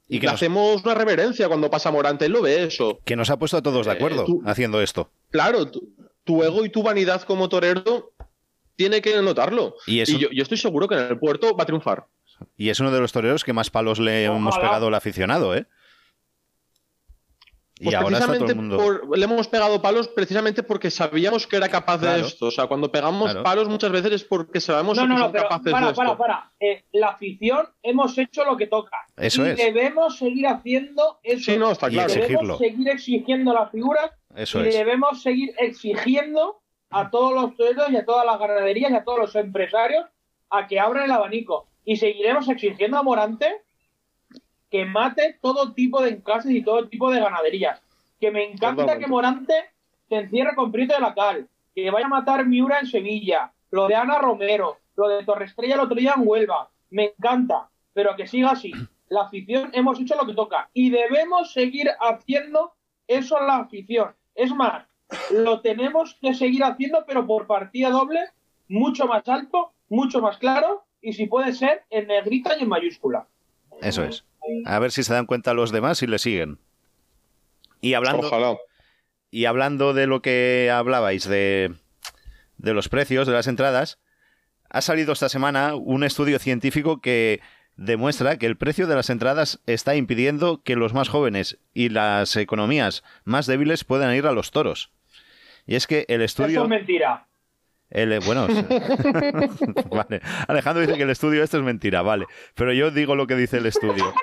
y 0.10 0.20
que 0.20 0.28
hacemos 0.28 0.84
una 0.84 0.94
reverencia 0.94 1.48
cuando 1.48 1.70
pasa 1.70 1.90
Morante, 1.90 2.26
él 2.26 2.34
lo 2.34 2.42
ve 2.42 2.64
eso. 2.64 3.00
Que 3.06 3.16
nos 3.16 3.30
ha 3.30 3.40
puesto 3.40 3.56
a 3.56 3.62
todos 3.62 3.86
de 3.86 3.94
eh, 3.94 3.96
acuerdo 3.96 4.26
haciendo 4.44 4.82
esto. 4.82 5.10
Claro, 5.30 5.72
tu, 5.72 6.44
ego 6.44 6.66
y 6.66 6.70
tu 6.70 6.84
vanidad 6.84 7.22
como 7.22 7.48
torero 7.48 8.12
tiene 8.76 9.02
que 9.02 9.16
notarlo. 9.22 9.76
Y, 9.88 10.04
yo, 10.04 10.30
yo, 10.32 10.44
estoy 10.44 10.58
seguro 10.58 10.90
que 10.90 10.96
en 10.96 11.02
el 11.02 11.18
puerto 11.18 11.56
va 11.56 11.64
a 11.64 11.66
triunfar. 11.66 12.08
Y 12.58 12.70
es 12.70 12.80
uno 12.80 12.92
de 12.92 13.00
los 13.00 13.12
toreros 13.12 13.44
que 13.44 13.54
más 13.54 13.70
palos 13.70 14.00
le 14.00 14.26
hemos 14.26 14.58
pegado 14.58 14.88
al 14.88 14.96
aficionado, 14.96 15.56
¿eh? 15.56 15.66
y 17.80 17.86
pues 17.86 17.96
ahora 17.96 18.18
está 18.18 18.38
todo 18.38 18.46
el 18.46 18.56
mundo... 18.56 19.02
le 19.16 19.24
hemos 19.24 19.48
pegado 19.48 19.82
palos 19.82 20.10
precisamente 20.10 20.64
porque 20.64 20.92
sabíamos 20.92 21.48
que 21.48 21.56
era 21.56 21.70
capaz 21.70 21.98
de 22.00 22.20
esto. 22.20 22.48
O 22.48 22.52
sea, 22.52 22.68
cuando 22.68 22.92
pegamos 22.92 23.34
palos 23.36 23.70
muchas 23.70 23.92
veces 23.92 24.12
es 24.12 24.24
porque 24.26 24.60
sabemos 24.60 25.00
que 25.00 25.08
somos 25.08 25.32
capaces 25.32 25.72
para, 25.72 25.88
de 25.88 25.94
para, 25.94 26.18
Para, 26.18 26.52
eh, 26.60 26.84
la 26.92 27.08
afición 27.08 27.70
hemos 27.82 28.18
hecho 28.18 28.44
lo 28.44 28.58
que 28.58 28.68
toca. 28.68 28.98
Eso 29.16 29.48
y 29.48 29.56
debemos 29.56 30.18
seguir 30.18 30.48
haciendo 30.48 31.20
eso. 31.24 31.52
Sí, 31.52 31.58
no, 31.58 31.72
está 31.72 31.90
claro. 31.90 32.12
Y 32.14 32.18
debemos 32.18 32.58
seguir 32.58 32.90
exigiendo 32.90 33.54
las 33.54 33.72
figuras. 33.72 34.12
Eso 34.36 34.60
y 34.60 34.72
debemos 34.72 35.22
seguir 35.22 35.56
exigiendo 35.58 36.62
a 36.90 37.10
todos 37.10 37.34
los 37.34 37.56
toreros 37.56 37.90
y 37.92 37.96
a 37.96 38.04
todas 38.04 38.26
las 38.26 38.38
ganaderías 38.40 38.92
y 38.92 38.96
a 38.96 39.04
todos 39.06 39.20
los 39.20 39.36
empresarios 39.36 40.06
a 40.50 40.68
que 40.68 40.82
abran 40.82 41.06
el 41.06 41.12
abanico. 41.12 41.69
Y 41.90 41.96
seguiremos 41.96 42.48
exigiendo 42.48 43.00
a 43.00 43.02
Morante 43.02 43.48
que 44.70 44.86
mate 44.86 45.40
todo 45.42 45.74
tipo 45.74 46.04
de 46.04 46.12
encases 46.12 46.52
y 46.52 46.62
todo 46.62 46.88
tipo 46.88 47.10
de 47.10 47.20
ganaderías. 47.20 47.82
Que 48.20 48.30
me 48.30 48.44
encanta 48.44 49.00
que 49.00 49.08
Morante 49.08 49.56
se 50.08 50.18
encierre 50.18 50.54
con 50.54 50.72
Prieto 50.72 50.94
de 50.94 51.00
la 51.00 51.16
Cal, 51.16 51.50
que 51.74 51.90
vaya 51.90 52.06
a 52.06 52.10
matar 52.10 52.46
Miura 52.46 52.80
en 52.80 52.86
Sevilla, 52.86 53.52
lo 53.72 53.88
de 53.88 53.96
Ana 53.96 54.20
Romero, 54.20 54.78
lo 54.96 55.08
de 55.08 55.24
Torrestrella 55.24 55.74
el 55.74 55.80
otro 55.80 55.96
día 55.96 56.14
en 56.16 56.28
Huelva. 56.28 56.70
Me 56.92 57.06
encanta, 57.06 57.70
pero 57.92 58.16
que 58.16 58.28
siga 58.28 58.52
así. 58.52 58.72
La 59.08 59.22
afición 59.22 59.72
hemos 59.74 60.00
hecho 60.00 60.16
lo 60.16 60.28
que 60.28 60.36
toca 60.36 60.70
y 60.76 60.92
debemos 60.92 61.54
seguir 61.54 61.90
haciendo 62.00 62.74
eso 63.08 63.40
en 63.40 63.48
la 63.48 63.58
afición. 63.58 64.14
Es 64.36 64.54
más, 64.54 64.86
lo 65.32 65.62
tenemos 65.62 66.20
que 66.22 66.36
seguir 66.36 66.64
haciendo, 66.64 67.04
pero 67.08 67.26
por 67.26 67.48
partida 67.48 67.90
doble, 67.90 68.20
mucho 68.68 69.08
más 69.08 69.28
alto, 69.28 69.72
mucho 69.90 70.22
más 70.22 70.38
claro 70.38 70.86
y 71.02 71.14
si 71.14 71.28
puede 71.28 71.54
ser 71.54 71.84
en 71.90 72.08
negrita 72.08 72.58
y 72.58 72.64
en 72.64 72.70
mayúscula. 72.70 73.28
Eso 73.82 74.04
es. 74.04 74.26
A 74.66 74.80
ver 74.80 74.92
si 74.92 75.04
se 75.04 75.14
dan 75.14 75.26
cuenta 75.26 75.54
los 75.54 75.72
demás 75.72 76.02
y 76.04 76.08
le 76.08 76.20
siguen. 76.20 76.60
Y 77.82 77.94
hablando, 77.94 78.28
Ojalá. 78.28 78.58
y 79.32 79.46
hablando 79.46 79.94
de 79.94 80.08
lo 80.08 80.22
que 80.22 80.70
hablabais 80.74 81.28
de, 81.28 81.74
de 82.58 82.74
los 82.74 82.90
precios 82.90 83.28
de 83.28 83.34
las 83.34 83.48
entradas, 83.48 84.00
ha 84.70 84.82
salido 84.82 85.14
esta 85.14 85.30
semana 85.30 85.76
un 85.76 86.04
estudio 86.04 86.40
científico 86.40 87.00
que 87.00 87.40
demuestra 87.78 88.38
que 88.38 88.46
el 88.46 88.58
precio 88.58 88.88
de 88.88 88.96
las 88.96 89.10
entradas 89.10 89.62
está 89.66 89.96
impidiendo 89.96 90.62
que 90.64 90.76
los 90.76 90.94
más 90.94 91.08
jóvenes 91.08 91.58
y 91.74 91.88
las 91.90 92.36
economías 92.36 93.04
más 93.24 93.46
débiles 93.48 93.86
puedan 93.86 94.14
ir 94.14 94.28
a 94.28 94.34
los 94.34 94.52
toros. 94.52 94.92
Y 95.66 95.76
es 95.76 95.88
que 95.88 96.06
el 96.10 96.22
Eso 96.22 96.44
estudio... 96.44 96.64
es 96.64 96.70
mentira. 96.70 97.28
El, 97.90 98.20
bueno, 98.22 98.48
vale. 99.90 100.22
Alejandro 100.48 100.82
dice 100.82 100.96
que 100.98 101.04
el 101.04 101.10
estudio 101.10 101.44
este 101.44 101.58
es 101.58 101.64
mentira, 101.64 102.02
vale. 102.02 102.26
Pero 102.56 102.72
yo 102.74 102.92
digo 102.92 103.16
lo 103.16 103.26
que 103.28 103.36
dice 103.36 103.58
el 103.58 103.66
estudio. 103.66 104.14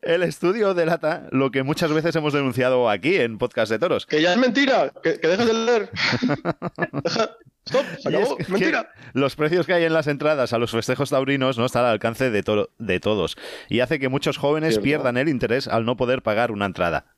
El 0.00 0.22
estudio 0.22 0.72
delata 0.74 1.26
lo 1.30 1.50
que 1.50 1.62
muchas 1.62 1.92
veces 1.92 2.16
hemos 2.16 2.32
denunciado 2.32 2.88
aquí 2.88 3.16
en 3.16 3.36
Podcast 3.38 3.70
de 3.70 3.78
Toros. 3.78 4.06
Que 4.06 4.22
ya 4.22 4.32
es 4.32 4.38
mentira, 4.38 4.90
que, 5.02 5.20
que 5.20 5.28
dejes 5.28 5.46
de 5.46 5.52
leer. 5.52 5.90
Deja- 7.04 7.30
Stop, 7.64 7.84
se 8.00 8.08
es 8.08 8.16
acabó. 8.16 8.36
que 8.38 8.46
Mentira. 8.50 8.90
Los 9.12 9.36
precios 9.36 9.66
que 9.66 9.74
hay 9.74 9.84
en 9.84 9.92
las 9.92 10.08
entradas 10.08 10.52
a 10.52 10.58
los 10.58 10.72
festejos 10.72 11.10
taurinos 11.10 11.58
no 11.58 11.66
están 11.66 11.84
al 11.84 11.92
alcance 11.92 12.30
de, 12.32 12.42
to- 12.42 12.70
de 12.78 12.98
todos 12.98 13.36
y 13.68 13.78
hace 13.78 14.00
que 14.00 14.08
muchos 14.08 14.36
jóvenes 14.36 14.70
Cierto. 14.70 14.82
pierdan 14.82 15.16
el 15.16 15.28
interés 15.28 15.68
al 15.68 15.84
no 15.84 15.96
poder 15.96 16.22
pagar 16.22 16.50
una 16.50 16.64
entrada. 16.66 17.14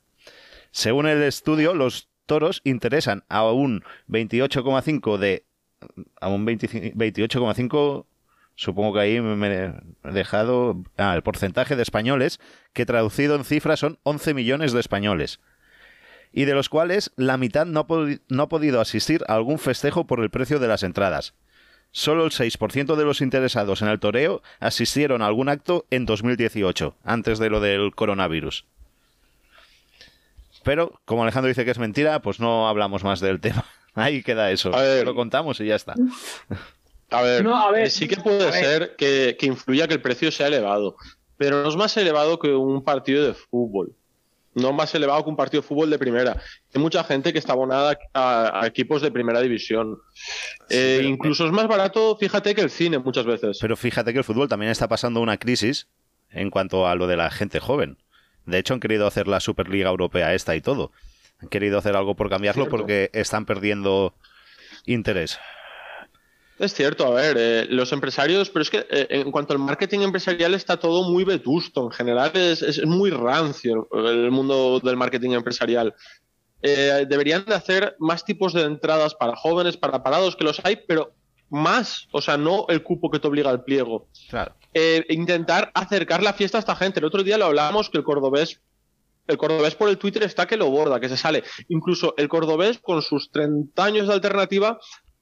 Según 0.70 1.06
el 1.06 1.22
estudio, 1.22 1.72
los 1.72 2.10
toros 2.26 2.60
interesan 2.64 3.24
a 3.28 3.50
un 3.50 3.82
28,5 4.08 5.18
de 5.18 5.44
a 6.20 6.28
un 6.28 6.44
25 6.44 6.96
28,5 6.96 8.06
supongo 8.54 8.94
que 8.94 9.00
ahí 9.00 9.20
me 9.20 9.48
he 9.54 9.72
dejado 10.12 10.82
ah, 10.96 11.14
el 11.14 11.22
porcentaje 11.22 11.76
de 11.76 11.82
españoles 11.82 12.40
que 12.72 12.86
traducido 12.86 13.36
en 13.36 13.44
cifras 13.44 13.80
son 13.80 13.98
11 14.04 14.34
millones 14.34 14.72
de 14.72 14.80
españoles 14.80 15.40
y 16.32 16.44
de 16.46 16.54
los 16.54 16.68
cuales 16.68 17.12
la 17.16 17.36
mitad 17.36 17.66
no 17.66 17.86
no 18.28 18.42
ha 18.42 18.48
podido 18.48 18.80
asistir 18.80 19.24
a 19.28 19.34
algún 19.34 19.58
festejo 19.58 20.06
por 20.06 20.20
el 20.20 20.30
precio 20.30 20.58
de 20.58 20.68
las 20.68 20.82
entradas. 20.82 21.34
Solo 21.92 22.24
el 22.24 22.32
6% 22.32 22.96
de 22.96 23.04
los 23.04 23.20
interesados 23.20 23.80
en 23.80 23.86
el 23.86 24.00
toreo 24.00 24.42
asistieron 24.58 25.22
a 25.22 25.26
algún 25.26 25.48
acto 25.48 25.86
en 25.90 26.06
2018, 26.06 26.96
antes 27.04 27.38
de 27.38 27.50
lo 27.50 27.60
del 27.60 27.94
coronavirus. 27.94 28.66
Pero, 30.64 31.00
como 31.04 31.22
Alejandro 31.22 31.48
dice 31.48 31.64
que 31.64 31.70
es 31.70 31.78
mentira, 31.78 32.20
pues 32.20 32.40
no 32.40 32.68
hablamos 32.68 33.04
más 33.04 33.20
del 33.20 33.40
tema. 33.40 33.64
Ahí 33.94 34.22
queda 34.22 34.50
eso. 34.50 34.74
A 34.74 34.82
ver. 34.82 35.04
Lo 35.04 35.14
contamos 35.14 35.60
y 35.60 35.66
ya 35.66 35.76
está. 35.76 35.94
A 37.10 37.22
ver, 37.22 37.44
No, 37.44 37.56
a 37.56 37.70
ver, 37.70 37.86
eh, 37.86 37.90
sí 37.90 38.08
que 38.08 38.16
puede 38.16 38.50
ser 38.52 38.96
que, 38.96 39.36
que 39.38 39.46
influya 39.46 39.86
que 39.86 39.94
el 39.94 40.00
precio 40.00 40.32
sea 40.32 40.48
elevado, 40.48 40.96
pero 41.36 41.62
no 41.62 41.68
es 41.68 41.76
más 41.76 41.96
elevado 41.96 42.38
que 42.38 42.48
un 42.48 42.82
partido 42.82 43.24
de 43.24 43.34
fútbol. 43.34 43.94
No 44.54 44.70
es 44.70 44.74
más 44.74 44.94
elevado 44.94 45.22
que 45.22 45.30
un 45.30 45.36
partido 45.36 45.62
de 45.62 45.68
fútbol 45.68 45.90
de 45.90 45.98
primera. 45.98 46.40
Hay 46.72 46.80
mucha 46.80 47.02
gente 47.04 47.32
que 47.32 47.38
está 47.40 47.52
abonada 47.52 47.98
a, 48.12 48.60
a 48.62 48.66
equipos 48.66 49.02
de 49.02 49.10
primera 49.10 49.40
división. 49.40 49.98
Eh, 50.70 51.02
incluso 51.04 51.44
es 51.44 51.52
más 51.52 51.66
barato, 51.66 52.16
fíjate, 52.16 52.54
que 52.54 52.60
el 52.60 52.70
cine 52.70 52.98
muchas 52.98 53.26
veces. 53.26 53.58
Pero 53.60 53.76
fíjate 53.76 54.12
que 54.12 54.18
el 54.18 54.24
fútbol 54.24 54.48
también 54.48 54.70
está 54.70 54.88
pasando 54.88 55.20
una 55.20 55.38
crisis 55.38 55.88
en 56.30 56.50
cuanto 56.50 56.86
a 56.86 56.94
lo 56.94 57.06
de 57.08 57.16
la 57.16 57.30
gente 57.30 57.58
joven. 57.58 57.98
De 58.46 58.58
hecho, 58.58 58.74
han 58.74 58.80
querido 58.80 59.06
hacer 59.06 59.28
la 59.28 59.40
Superliga 59.40 59.90
Europea 59.90 60.34
esta 60.34 60.54
y 60.54 60.60
todo. 60.60 60.92
Han 61.40 61.48
querido 61.48 61.78
hacer 61.78 61.96
algo 61.96 62.14
por 62.14 62.30
cambiarlo 62.30 62.68
porque 62.68 63.10
están 63.12 63.46
perdiendo 63.46 64.14
interés. 64.86 65.38
Es 66.58 66.72
cierto, 66.72 67.06
a 67.06 67.10
ver, 67.10 67.36
eh, 67.36 67.66
los 67.68 67.92
empresarios, 67.92 68.48
pero 68.48 68.62
es 68.62 68.70
que 68.70 68.86
eh, 68.88 69.06
en 69.10 69.32
cuanto 69.32 69.52
al 69.52 69.58
marketing 69.58 70.00
empresarial 70.00 70.54
está 70.54 70.76
todo 70.76 71.10
muy 71.10 71.24
vetusto. 71.24 71.84
En 71.84 71.90
general 71.90 72.30
es, 72.34 72.62
es 72.62 72.86
muy 72.86 73.10
rancio 73.10 73.88
el 73.92 74.30
mundo 74.30 74.78
del 74.78 74.96
marketing 74.96 75.30
empresarial. 75.30 75.94
Eh, 76.62 77.06
deberían 77.08 77.44
de 77.44 77.54
hacer 77.54 77.96
más 77.98 78.24
tipos 78.24 78.54
de 78.54 78.62
entradas 78.62 79.14
para 79.14 79.36
jóvenes, 79.36 79.76
para 79.76 80.02
parados, 80.02 80.36
que 80.36 80.44
los 80.44 80.64
hay, 80.64 80.76
pero 80.88 81.12
más, 81.50 82.08
o 82.10 82.22
sea, 82.22 82.36
no 82.36 82.66
el 82.68 82.82
cupo 82.82 83.10
que 83.10 83.18
te 83.18 83.28
obliga 83.28 83.50
al 83.50 83.64
pliego. 83.64 84.08
Claro. 84.30 84.54
Eh, 84.74 85.06
intentar 85.08 85.70
acercar 85.74 86.22
la 86.22 86.32
fiesta 86.32 86.58
a 86.58 86.60
esta 86.60 86.76
gente. 86.76 86.98
El 86.98 87.06
otro 87.06 87.22
día 87.22 87.38
lo 87.38 87.46
hablábamos 87.46 87.90
que 87.90 87.98
el 87.98 88.04
cordobés 88.04 88.60
el 89.26 89.38
cordobés 89.38 89.74
por 89.74 89.88
el 89.88 89.98
Twitter 89.98 90.22
está 90.22 90.46
que 90.46 90.56
lo 90.56 90.70
borda, 90.70 91.00
que 91.00 91.08
se 91.08 91.16
sale. 91.16 91.44
Incluso 91.68 92.14
el 92.18 92.28
cordobés, 92.28 92.78
con 92.78 93.00
sus 93.00 93.30
30 93.30 93.82
años 93.82 94.06
de 94.06 94.14
alternativa, 94.14 94.78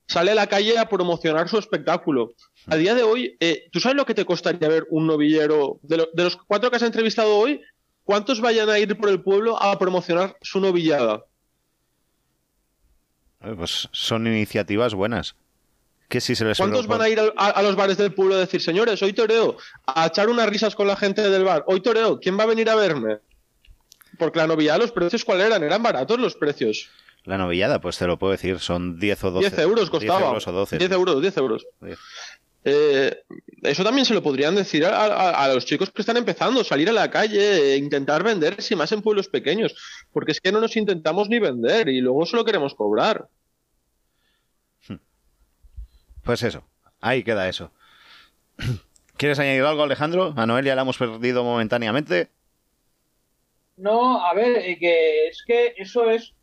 sale 0.06 0.32
a 0.32 0.34
la 0.34 0.48
calle 0.48 0.78
a 0.78 0.88
promocionar 0.88 1.48
su 1.48 1.58
espectáculo. 1.58 2.32
A 2.66 2.76
día 2.76 2.94
de 2.94 3.02
hoy, 3.02 3.36
eh, 3.40 3.68
¿tú 3.70 3.80
sabes 3.80 3.96
lo 3.96 4.04
que 4.04 4.14
te 4.14 4.24
costaría 4.24 4.68
ver 4.68 4.86
un 4.90 5.06
novillero? 5.06 5.78
De, 5.82 6.08
de 6.12 6.24
los 6.24 6.36
cuatro 6.36 6.70
que 6.70 6.76
has 6.76 6.82
entrevistado 6.82 7.36
hoy, 7.36 7.60
¿cuántos 8.04 8.40
vayan 8.40 8.68
a 8.68 8.78
ir 8.78 8.96
por 8.96 9.08
el 9.08 9.22
pueblo 9.22 9.60
a 9.62 9.78
promocionar 9.78 10.36
su 10.42 10.58
novillada? 10.58 11.24
Pues 13.56 13.88
son 13.92 14.26
iniciativas 14.26 14.94
buenas. 14.94 15.34
Que 16.12 16.20
si 16.20 16.34
se 16.36 16.44
les 16.44 16.58
¿Cuántos 16.58 16.86
van 16.86 17.00
a 17.00 17.08
ir 17.08 17.18
a, 17.18 17.46
a 17.46 17.62
los 17.62 17.74
bares 17.74 17.96
del 17.96 18.12
pueblo 18.12 18.34
a 18.34 18.38
decir, 18.38 18.60
señores, 18.60 19.02
hoy 19.02 19.14
toreo, 19.14 19.56
a 19.86 20.06
echar 20.06 20.28
unas 20.28 20.46
risas 20.48 20.74
con 20.74 20.86
la 20.86 20.94
gente 20.94 21.28
del 21.30 21.42
bar? 21.44 21.64
Hoy 21.66 21.80
toreo, 21.80 22.20
¿quién 22.20 22.38
va 22.38 22.42
a 22.42 22.46
venir 22.46 22.68
a 22.68 22.74
verme? 22.74 23.20
Porque 24.18 24.38
la 24.38 24.46
novillada, 24.46 24.78
los 24.78 24.92
precios, 24.92 25.24
¿cuál 25.24 25.40
eran? 25.40 25.62
Eran 25.62 25.82
baratos 25.82 26.18
los 26.20 26.34
precios. 26.36 26.90
La 27.24 27.38
novillada, 27.38 27.80
pues 27.80 27.96
te 27.96 28.06
lo 28.06 28.18
puedo 28.18 28.32
decir, 28.32 28.58
son 28.58 28.98
10 28.98 29.24
o 29.24 29.30
12. 29.30 29.48
10 29.48 29.58
euros 29.60 29.88
costaba. 29.88 30.18
10 30.18 30.28
euros 30.28 30.46
o 30.48 30.52
12. 30.52 30.78
10 30.78 30.92
euros, 30.92 31.20
10 31.22 31.36
euros. 31.38 31.66
Eh, 32.64 33.16
eso 33.62 33.82
también 33.82 34.04
se 34.04 34.12
lo 34.14 34.22
podrían 34.22 34.54
decir 34.54 34.84
a, 34.84 34.90
a- 35.06 35.44
a 35.44 35.54
los 35.54 35.64
chicos 35.64 35.90
que 35.90 36.02
están 36.02 36.16
empezando, 36.18 36.62
salir 36.62 36.88
a 36.90 36.92
la 36.92 37.10
calle, 37.10 37.72
e 37.72 37.76
intentar 37.76 38.22
vender, 38.22 38.60
si 38.62 38.76
más 38.76 38.92
en 38.92 39.00
pueblos 39.02 39.28
pequeños, 39.28 39.74
porque 40.12 40.32
es 40.32 40.40
que 40.42 40.52
no 40.52 40.60
nos 40.60 40.76
intentamos 40.76 41.28
ni 41.30 41.38
vender 41.38 41.88
y 41.88 42.00
luego 42.00 42.26
solo 42.26 42.44
queremos 42.44 42.74
cobrar. 42.74 43.28
Pues 46.24 46.42
eso, 46.42 46.64
ahí 47.00 47.22
queda 47.22 47.48
eso. 47.48 47.72
¿Quieres 49.16 49.38
añadir 49.38 49.62
algo, 49.62 49.82
Alejandro? 49.82 50.34
A 50.36 50.46
Noelia 50.46 50.74
la 50.74 50.82
hemos 50.82 50.98
perdido 50.98 51.44
momentáneamente. 51.44 52.28
No, 53.76 54.24
a 54.24 54.34
ver, 54.34 54.58
eh, 54.58 54.78
que 54.78 55.28
es 55.28 55.42
que 55.46 55.74
eso 55.76 56.10
es, 56.10 56.34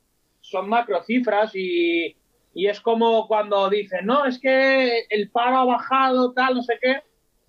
son 0.41 0.67
macrocifras 0.67 1.55
y, 1.55 2.15
y 2.53 2.67
es 2.67 2.81
como 2.81 3.27
cuando 3.27 3.69
dicen, 3.69 4.05
no, 4.05 4.25
es 4.25 4.39
que 4.39 5.05
el 5.09 5.29
paro 5.29 5.57
ha 5.57 5.65
bajado, 5.65 6.33
tal, 6.33 6.55
no 6.55 6.63
sé 6.63 6.77
qué, 6.81 7.03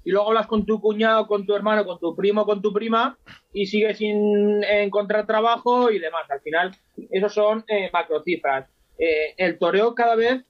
y 0.05 0.11
luego 0.11 0.29
hablas 0.29 0.47
con 0.47 0.65
tu 0.65 0.81
cuñado, 0.81 1.27
con 1.27 1.47
tu 1.47 1.55
hermano, 1.55 1.85
con 1.85 1.99
tu 1.99 2.15
primo, 2.15 2.47
con 2.47 2.63
tu 2.63 2.73
prima, 2.73 3.19
y 3.53 3.67
sigues 3.67 3.99
sin 3.99 4.63
encontrar 4.65 5.27
trabajo 5.27 5.91
y 5.91 5.99
demás. 5.99 6.31
Al 6.31 6.41
final, 6.41 6.77
esos 7.11 7.35
son 7.35 7.65
eh, 7.69 7.91
macrocifras. 7.93 8.69
Eh, 8.99 9.35
el 9.37 9.59
toreo 9.59 9.95
cada 9.95 10.15
vez 10.15 10.45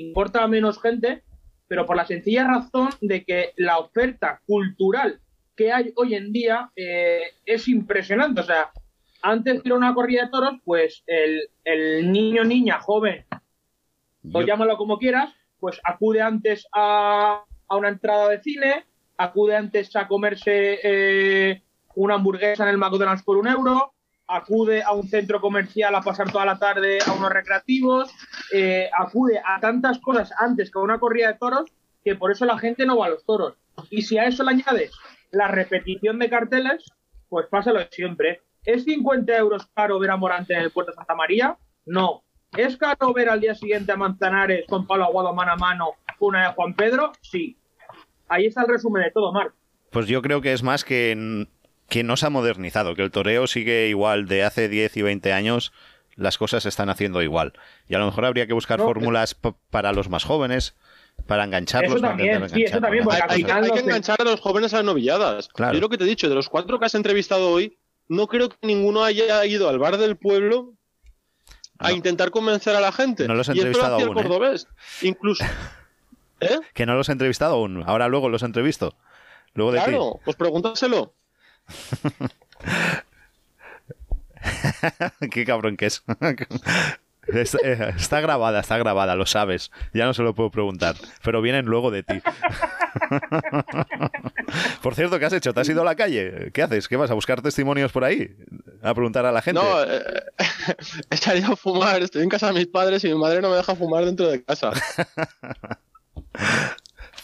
importa 0.00 0.42
a 0.42 0.48
menos 0.48 0.80
gente, 0.80 1.22
pero 1.68 1.86
por 1.86 1.96
la 1.96 2.04
sencilla 2.06 2.44
razón 2.46 2.90
de 3.00 3.24
que 3.24 3.52
la 3.56 3.78
oferta 3.78 4.40
cultural 4.46 5.20
que 5.56 5.72
hay 5.72 5.92
hoy 5.96 6.14
en 6.14 6.32
día 6.32 6.70
eh, 6.76 7.22
es 7.46 7.68
impresionante. 7.68 8.40
O 8.40 8.44
sea, 8.44 8.70
antes 9.22 9.54
de 9.54 9.62
ir 9.64 9.72
a 9.72 9.76
una 9.76 9.94
corrida 9.94 10.24
de 10.24 10.30
toros, 10.30 10.54
pues 10.64 11.02
el, 11.06 11.48
el 11.64 12.10
niño, 12.10 12.44
niña, 12.44 12.80
joven, 12.80 13.24
o 14.32 14.40
Yo- 14.40 14.46
llámalo 14.46 14.76
como 14.76 14.98
quieras, 14.98 15.32
pues 15.60 15.80
acude 15.84 16.20
antes 16.22 16.66
a, 16.72 17.44
a 17.68 17.76
una 17.76 17.88
entrada 17.88 18.28
de 18.28 18.42
cine, 18.42 18.84
acude 19.16 19.54
antes 19.56 19.94
a 19.94 20.08
comerse 20.08 20.80
eh, 20.82 21.62
una 21.94 22.14
hamburguesa 22.14 22.64
en 22.64 22.70
el 22.70 22.78
McDonald's 22.78 23.22
por 23.22 23.36
un 23.36 23.46
euro, 23.46 23.91
acude 24.34 24.82
a 24.82 24.92
un 24.92 25.08
centro 25.08 25.40
comercial 25.40 25.94
a 25.94 26.02
pasar 26.02 26.30
toda 26.30 26.44
la 26.44 26.58
tarde 26.58 26.98
a 27.06 27.12
unos 27.12 27.30
recreativos, 27.30 28.10
eh, 28.52 28.90
acude 28.96 29.40
a 29.44 29.60
tantas 29.60 29.98
cosas 29.98 30.32
antes 30.38 30.70
que 30.70 30.78
a 30.78 30.82
una 30.82 30.98
corrida 30.98 31.28
de 31.28 31.38
toros 31.38 31.70
que 32.04 32.16
por 32.16 32.32
eso 32.32 32.44
la 32.44 32.58
gente 32.58 32.84
no 32.84 32.96
va 32.98 33.06
a 33.06 33.10
los 33.10 33.24
toros. 33.24 33.54
Y 33.90 34.02
si 34.02 34.18
a 34.18 34.26
eso 34.26 34.42
le 34.42 34.50
añades 34.50 34.92
la 35.30 35.48
repetición 35.48 36.18
de 36.18 36.28
carteles, 36.28 36.84
pues 37.28 37.46
pasa 37.46 37.72
lo 37.72 37.78
de 37.78 37.88
siempre. 37.90 38.42
¿Es 38.64 38.84
50 38.84 39.36
euros 39.36 39.66
caro 39.74 39.98
ver 39.98 40.10
a 40.10 40.16
Morante 40.16 40.54
en 40.54 40.62
el 40.62 40.70
Puerto 40.70 40.92
de 40.92 40.96
Santa 40.96 41.14
María? 41.14 41.56
No. 41.86 42.22
¿Es 42.56 42.76
caro 42.76 43.12
ver 43.12 43.28
al 43.28 43.40
día 43.40 43.54
siguiente 43.54 43.92
a 43.92 43.96
Manzanares 43.96 44.66
con 44.68 44.86
Palo 44.86 45.04
Aguado 45.04 45.34
mano 45.34 45.52
a 45.52 45.56
mano 45.56 45.94
una 46.20 46.48
de 46.48 46.54
Juan 46.54 46.74
Pedro? 46.74 47.12
Sí. 47.22 47.56
Ahí 48.28 48.46
está 48.46 48.62
el 48.62 48.68
resumen 48.68 49.02
de 49.02 49.10
todo, 49.10 49.32
Marc. 49.32 49.54
Pues 49.90 50.06
yo 50.06 50.22
creo 50.22 50.40
que 50.40 50.52
es 50.52 50.62
más 50.62 50.84
que, 50.84 51.46
que 51.92 52.02
no 52.02 52.16
se 52.16 52.26
ha 52.26 52.30
modernizado, 52.30 52.94
que 52.94 53.02
el 53.02 53.10
toreo 53.10 53.46
sigue 53.46 53.88
igual 53.88 54.26
de 54.26 54.44
hace 54.44 54.68
10 54.68 54.96
y 54.96 55.02
20 55.02 55.32
años, 55.32 55.72
las 56.16 56.38
cosas 56.38 56.62
se 56.64 56.68
están 56.68 56.88
haciendo 56.90 57.22
igual. 57.22 57.52
Y 57.88 57.94
a 57.94 57.98
lo 57.98 58.06
mejor 58.06 58.24
habría 58.24 58.46
que 58.46 58.52
buscar 58.54 58.78
No, 58.78 58.86
fórmulas 58.86 59.36
para 59.70 59.92
los 59.92 60.08
más 60.08 60.24
jóvenes, 60.24 60.74
para 61.26 61.44
engancharlos. 61.44 61.92
Eso 61.92 62.00
para 62.00 62.12
también, 62.12 62.34
intentar 62.36 62.56
sí, 62.56 62.64
eso 62.64 62.76
enganchar. 62.76 62.80
también, 62.82 63.04
porque 63.04 63.16
Hay, 63.16 63.22
al 63.22 63.30
hay- 63.30 63.42
final 63.42 63.62
hay 63.64 63.68
no 63.68 63.74
que 63.74 63.80
enganchar 63.80 64.16
a 64.20 64.24
los 64.24 64.40
jóvenes 64.40 64.72
a 64.72 64.76
las 64.78 64.84
novilladas. 64.86 65.48
Claro. 65.48 65.74
Yo 65.74 65.80
lo 65.80 65.88
que 65.88 65.98
te 65.98 66.04
he 66.04 66.06
dicho, 66.06 66.28
de 66.28 66.34
los 66.34 66.48
cuatro 66.48 66.78
que 66.78 66.86
has 66.86 66.94
entrevistado 66.94 67.50
hoy, 67.50 67.76
no 68.08 68.26
creo 68.26 68.48
que 68.48 68.56
ninguno 68.62 69.04
haya 69.04 69.44
ido 69.46 69.68
al 69.68 69.78
bar 69.78 69.96
del 69.98 70.16
pueblo 70.16 70.72
a 71.78 71.90
No. 71.90 71.94
intentar 71.96 72.30
convencer 72.30 72.74
a 72.76 72.80
la 72.80 72.92
gente. 72.92 73.26
No 73.28 73.34
los 73.34 73.48
he 73.48 73.52
y 73.52 73.58
esto 73.58 73.64
lo 73.64 73.68
entrevistado 73.68 73.96
hacía 73.96 74.06
aún, 74.06 74.16
¿eh? 74.16 74.20
el 74.20 74.26
cordobés. 74.28 74.66
Incluso. 75.02 75.44
¿Eh? 76.40 76.58
Que 76.74 76.86
no 76.86 76.94
los 76.94 77.08
he 77.08 77.12
entrevistado 77.12 77.54
aún, 77.54 77.84
ahora 77.86 78.08
luego 78.08 78.28
los 78.28 78.42
entrevisto. 78.42 78.94
Luego 79.54 79.72
de 79.72 79.78
ti. 79.80 79.84
Claro, 79.86 80.20
pues 80.24 80.36
pregúntaselo. 80.36 81.14
Qué 85.30 85.44
cabrón 85.44 85.76
que 85.76 85.86
es. 85.86 86.02
Está, 87.28 87.58
eh, 87.62 87.94
está 87.96 88.20
grabada, 88.20 88.58
está 88.60 88.76
grabada, 88.78 89.14
lo 89.14 89.26
sabes. 89.26 89.70
Ya 89.94 90.06
no 90.06 90.12
se 90.12 90.24
lo 90.24 90.34
puedo 90.34 90.50
preguntar. 90.50 90.96
Pero 91.22 91.40
vienen 91.40 91.66
luego 91.66 91.92
de 91.92 92.02
ti. 92.02 92.20
Por 94.82 94.96
cierto, 94.96 95.20
¿qué 95.20 95.26
has 95.26 95.32
hecho? 95.32 95.54
¿Te 95.54 95.60
has 95.60 95.68
ido 95.68 95.82
a 95.82 95.84
la 95.84 95.94
calle? 95.94 96.50
¿Qué 96.52 96.62
haces? 96.62 96.88
¿Qué 96.88 96.96
vas 96.96 97.12
a 97.12 97.14
buscar 97.14 97.40
testimonios 97.40 97.92
por 97.92 98.02
ahí? 98.02 98.36
¿A 98.82 98.92
preguntar 98.92 99.24
a 99.24 99.30
la 99.30 99.40
gente? 99.40 99.62
No, 99.62 99.84
eh, 99.84 100.02
he 101.10 101.16
salido 101.16 101.52
a 101.52 101.56
fumar, 101.56 102.02
estoy 102.02 102.24
en 102.24 102.28
casa 102.28 102.48
de 102.48 102.54
mis 102.54 102.66
padres 102.66 103.04
y 103.04 103.08
mi 103.08 103.14
madre 103.14 103.40
no 103.40 103.50
me 103.50 103.56
deja 103.56 103.76
fumar 103.76 104.04
dentro 104.04 104.28
de 104.28 104.42
casa. 104.42 104.72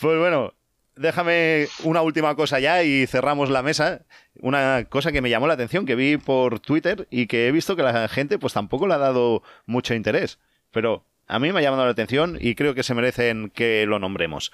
Pues 0.01 0.19
bueno, 0.19 0.55
déjame 0.99 1.69
una 1.85 2.03
última 2.03 2.35
cosa 2.35 2.61
ya 2.61 2.83
y 2.83 3.07
cerramos 3.07 3.51
la 3.51 3.63
mesa. 3.63 4.03
Una 4.41 4.85
cosa 4.89 5.13
que 5.13 5.21
me 5.21 5.31
llamó 5.31 5.47
la 5.47 5.55
atención, 5.55 5.87
que 5.87 5.95
vi 5.95 6.17
por 6.17 6.61
Twitter 6.61 7.07
y 7.11 7.27
que 7.27 7.49
he 7.49 7.53
visto 7.53 7.77
que 7.77 7.83
la 7.83 8.09
gente 8.09 8.39
pues 8.39 8.53
tampoco 8.53 8.87
le 8.87 8.95
ha 8.95 8.99
dado 8.99 9.43
mucho 9.67 9.95
interés. 9.95 10.39
Pero 10.71 11.05
a 11.27 11.39
mí 11.39 11.53
me 11.53 11.61
ha 11.61 11.63
llamado 11.63 11.85
la 11.85 11.91
atención 11.91 12.39
y 12.41 12.55
creo 12.55 12.75
que 12.75 12.83
se 12.83 12.95
merecen 12.95 13.51
que 13.51 13.87
lo 13.87 13.99
nombremos. 13.99 14.53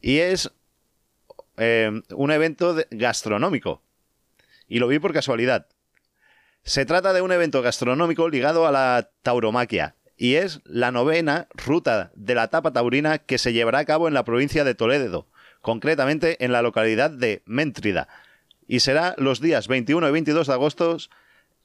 Y 0.00 0.18
es 0.18 0.52
eh, 1.56 2.02
un 2.14 2.30
evento 2.30 2.76
gastronómico. 2.90 3.82
Y 4.68 4.78
lo 4.78 4.88
vi 4.88 4.98
por 4.98 5.12
casualidad. 5.12 5.66
Se 6.62 6.86
trata 6.86 7.12
de 7.12 7.20
un 7.20 7.32
evento 7.32 7.62
gastronómico 7.62 8.28
ligado 8.28 8.66
a 8.66 8.72
la 8.72 9.10
tauromaquia 9.22 9.94
y 10.16 10.36
es 10.36 10.60
la 10.64 10.92
novena 10.92 11.48
ruta 11.54 12.10
de 12.14 12.34
la 12.34 12.48
tapa 12.48 12.72
taurina 12.72 13.18
que 13.18 13.38
se 13.38 13.52
llevará 13.52 13.80
a 13.80 13.84
cabo 13.84 14.08
en 14.08 14.14
la 14.14 14.24
provincia 14.24 14.64
de 14.64 14.74
Toledo, 14.74 15.26
concretamente 15.64 16.44
en 16.44 16.52
la 16.52 16.62
localidad 16.62 17.10
de 17.10 17.42
Méntrida, 17.46 18.06
y 18.68 18.80
será 18.80 19.14
los 19.18 19.40
días 19.40 19.66
21 19.66 20.06
y 20.08 20.12
22 20.12 20.46
de 20.46 20.52
agosto 20.52 20.98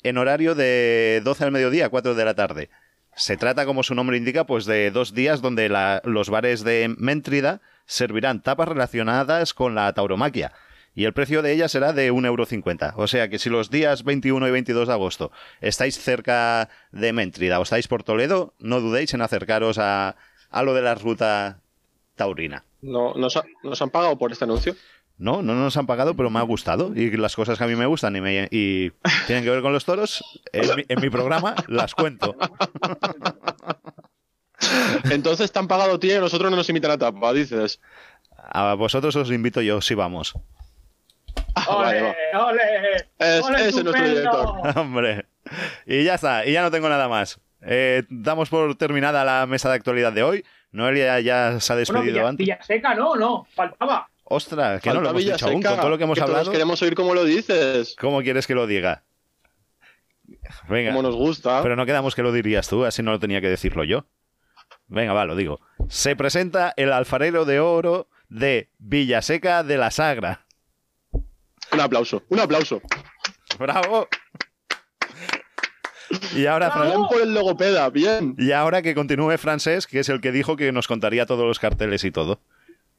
en 0.04 0.18
horario 0.18 0.56
de 0.56 1.22
12 1.24 1.44
al 1.44 1.52
mediodía 1.52 1.88
a 1.88 1.90
4 1.90 2.16
de 2.16 2.26
la 2.26 2.34
tarde. 2.34 2.70
Se 3.16 3.36
trata, 3.36 3.66
como 3.66 3.84
su 3.84 3.96
nombre 3.96 4.18
indica, 4.18 4.46
pues 4.46 4.66
de 4.66 4.90
dos 4.92 5.14
días 5.14 5.42
donde 5.42 5.70
los 6.04 6.30
bares 6.30 6.64
de 6.64 6.96
Méntrida 6.98 7.60
servirán 7.86 8.42
tapas 8.42 8.70
relacionadas 8.70 9.54
con 9.54 9.76
la 9.76 9.92
tauromaquia. 9.92 10.54
Y 10.96 11.04
el 11.04 11.14
precio 11.14 11.42
de 11.42 11.52
ella 11.52 11.68
será 11.68 11.92
de 11.92 12.14
1,50€. 12.14 12.94
O 12.96 13.08
sea 13.08 13.28
que 13.28 13.38
si 13.38 13.50
los 13.50 13.70
días 13.70 14.06
21 14.06 14.48
y 14.48 14.52
22 14.52 14.88
de 14.88 14.94
agosto 14.94 15.32
estáis 15.60 16.00
cerca 16.00 16.70
de 16.94 17.12
Méntrida 17.12 17.60
o 17.60 17.64
estáis 17.64 17.90
por 17.90 18.04
Toledo, 18.04 18.54
no 18.60 18.80
dudéis 18.80 19.14
en 19.14 19.22
acercaros 19.22 19.78
a, 19.78 20.16
a 20.50 20.64
lo 20.64 20.74
de 20.74 20.82
la 20.82 20.96
ruta 20.96 21.62
taurina. 22.16 22.64
No, 22.82 23.14
nos, 23.16 23.36
ha- 23.38 23.44
nos 23.64 23.82
han 23.82 23.90
pagado 23.90 24.18
por 24.18 24.32
este 24.32 24.46
anuncio. 24.46 24.76
No, 25.18 25.42
no 25.42 25.54
nos 25.54 25.76
han 25.76 25.86
pagado, 25.86 26.16
pero 26.16 26.30
me 26.30 26.40
ha 26.40 26.44
gustado. 26.44 26.94
Y 26.96 27.12
las 27.18 27.36
cosas 27.36 27.58
que 27.58 27.64
a 27.66 27.68
mí 27.68 27.76
me 27.76 27.86
gustan 27.86 28.16
y, 28.16 28.22
me- 28.22 28.48
y 28.52 28.92
tienen 29.28 29.44
que 29.44 29.50
ver 29.50 29.62
con 29.62 29.74
los 29.74 29.84
toros, 29.84 30.24
en 30.54 30.76
mi, 30.78 30.84
en 30.88 31.02
mi 31.02 31.10
programa 31.10 31.56
las 31.68 31.94
cuento. 31.94 32.36
Entonces 35.12 35.52
te 35.52 35.60
han 35.60 35.68
pagado 35.68 36.00
ti 36.00 36.08
y 36.08 36.14
a 36.14 36.20
nosotros 36.20 36.50
no 36.52 36.58
nos 36.58 36.70
invitan 36.70 36.92
a 36.92 36.98
tapa, 36.98 37.34
dices. 37.34 37.80
A 38.38 38.74
vosotros 38.76 39.16
os 39.16 39.32
invito 39.32 39.62
yo, 39.62 39.82
si 39.82 39.94
vamos. 39.96 40.34
Ah. 41.56 41.66
¡Ole, 41.70 42.14
ole! 42.36 42.62
Es- 43.20 43.44
¡Ole, 43.44 43.58
ese 43.68 43.80
es 43.80 43.84
nuestro 43.84 44.08
director. 44.08 44.56
Hombre. 44.78 45.26
Y 45.86 46.04
ya 46.04 46.16
está, 46.16 46.46
y 46.46 46.54
ya 46.54 46.62
no 46.62 46.72
tengo 46.72 46.90
nada 46.90 47.08
más. 47.08 47.40
Eh, 47.62 48.04
damos 48.10 48.50
por 48.50 48.76
terminada 48.76 49.24
la 49.24 49.46
mesa 49.46 49.70
de 49.70 49.76
actualidad 49.76 50.14
de 50.14 50.24
hoy. 50.24 50.46
Noelia 50.72 51.20
ya 51.20 51.60
se 51.60 51.74
ha 51.74 51.76
Bueno, 51.76 51.80
despedido 51.80 52.14
Villa, 52.14 52.30
antes. 52.30 52.46
Villaseca, 52.46 52.96
no, 52.96 53.16
no, 53.16 53.46
faltaba. 53.54 54.08
Ostras, 54.24 54.82
que 54.82 54.90
no 54.90 54.96
lo 54.96 55.08
Falta 55.08 55.10
hemos 55.22 55.34
dicho 55.34 55.48
aún. 55.48 55.64
Con 55.64 55.76
todo 55.76 55.90
lo 55.90 55.98
que 55.98 56.04
hemos 56.04 56.18
todos 56.18 56.30
hablado, 56.30 56.52
queremos 56.52 56.82
oír 56.84 56.94
cómo 56.94 57.16
lo 57.16 57.24
dices, 57.26 57.96
¿cómo 58.00 58.22
quieres 58.22 58.46
que 58.46 58.54
lo 58.54 58.68
diga? 58.68 59.04
Venga. 60.70 60.92
cómo 60.92 61.02
nos 61.02 61.16
gusta. 61.16 61.64
Pero 61.64 61.76
no 61.76 61.86
quedamos 61.88 62.14
que 62.14 62.22
lo 62.22 62.32
dirías 62.32 62.68
tú, 62.70 62.86
así 62.86 63.02
no 63.02 63.12
lo 63.12 63.20
tenía 63.20 63.42
que 63.42 63.50
decirlo 63.50 63.84
yo. 63.84 64.06
Venga, 64.88 65.14
va, 65.14 65.26
lo 65.26 65.36
digo. 65.36 65.60
Se 65.88 66.16
presenta 66.16 66.74
el 66.78 66.94
alfarero 66.94 67.46
de 67.46 67.60
oro 67.60 68.08
de 68.30 68.70
Villaseca 68.78 69.64
de 69.64 69.78
la 69.78 69.90
Sagra. 69.90 70.46
Un 71.72 71.80
aplauso, 71.80 72.24
un 72.30 72.40
aplauso. 72.40 72.82
¡Bravo! 73.58 74.08
Y 76.36 76.46
ahora, 76.46 76.72
Fran- 76.72 76.88
Bien 76.88 77.08
por 77.10 77.22
el 77.22 77.34
logopeda, 77.34 77.90
bien. 77.90 78.36
y 78.38 78.52
ahora 78.52 78.82
que 78.82 78.96
continúe 78.96 79.38
Francés, 79.38 79.86
que 79.88 80.00
es 80.00 80.10
el 80.10 80.22
que 80.22 80.32
dijo 80.32 80.56
que 80.56 80.72
nos 80.72 80.88
contaría 80.88 81.26
todos 81.26 81.46
los 81.46 81.60
carteles 81.60 82.04
y 82.04 82.12
todo. 82.12 82.40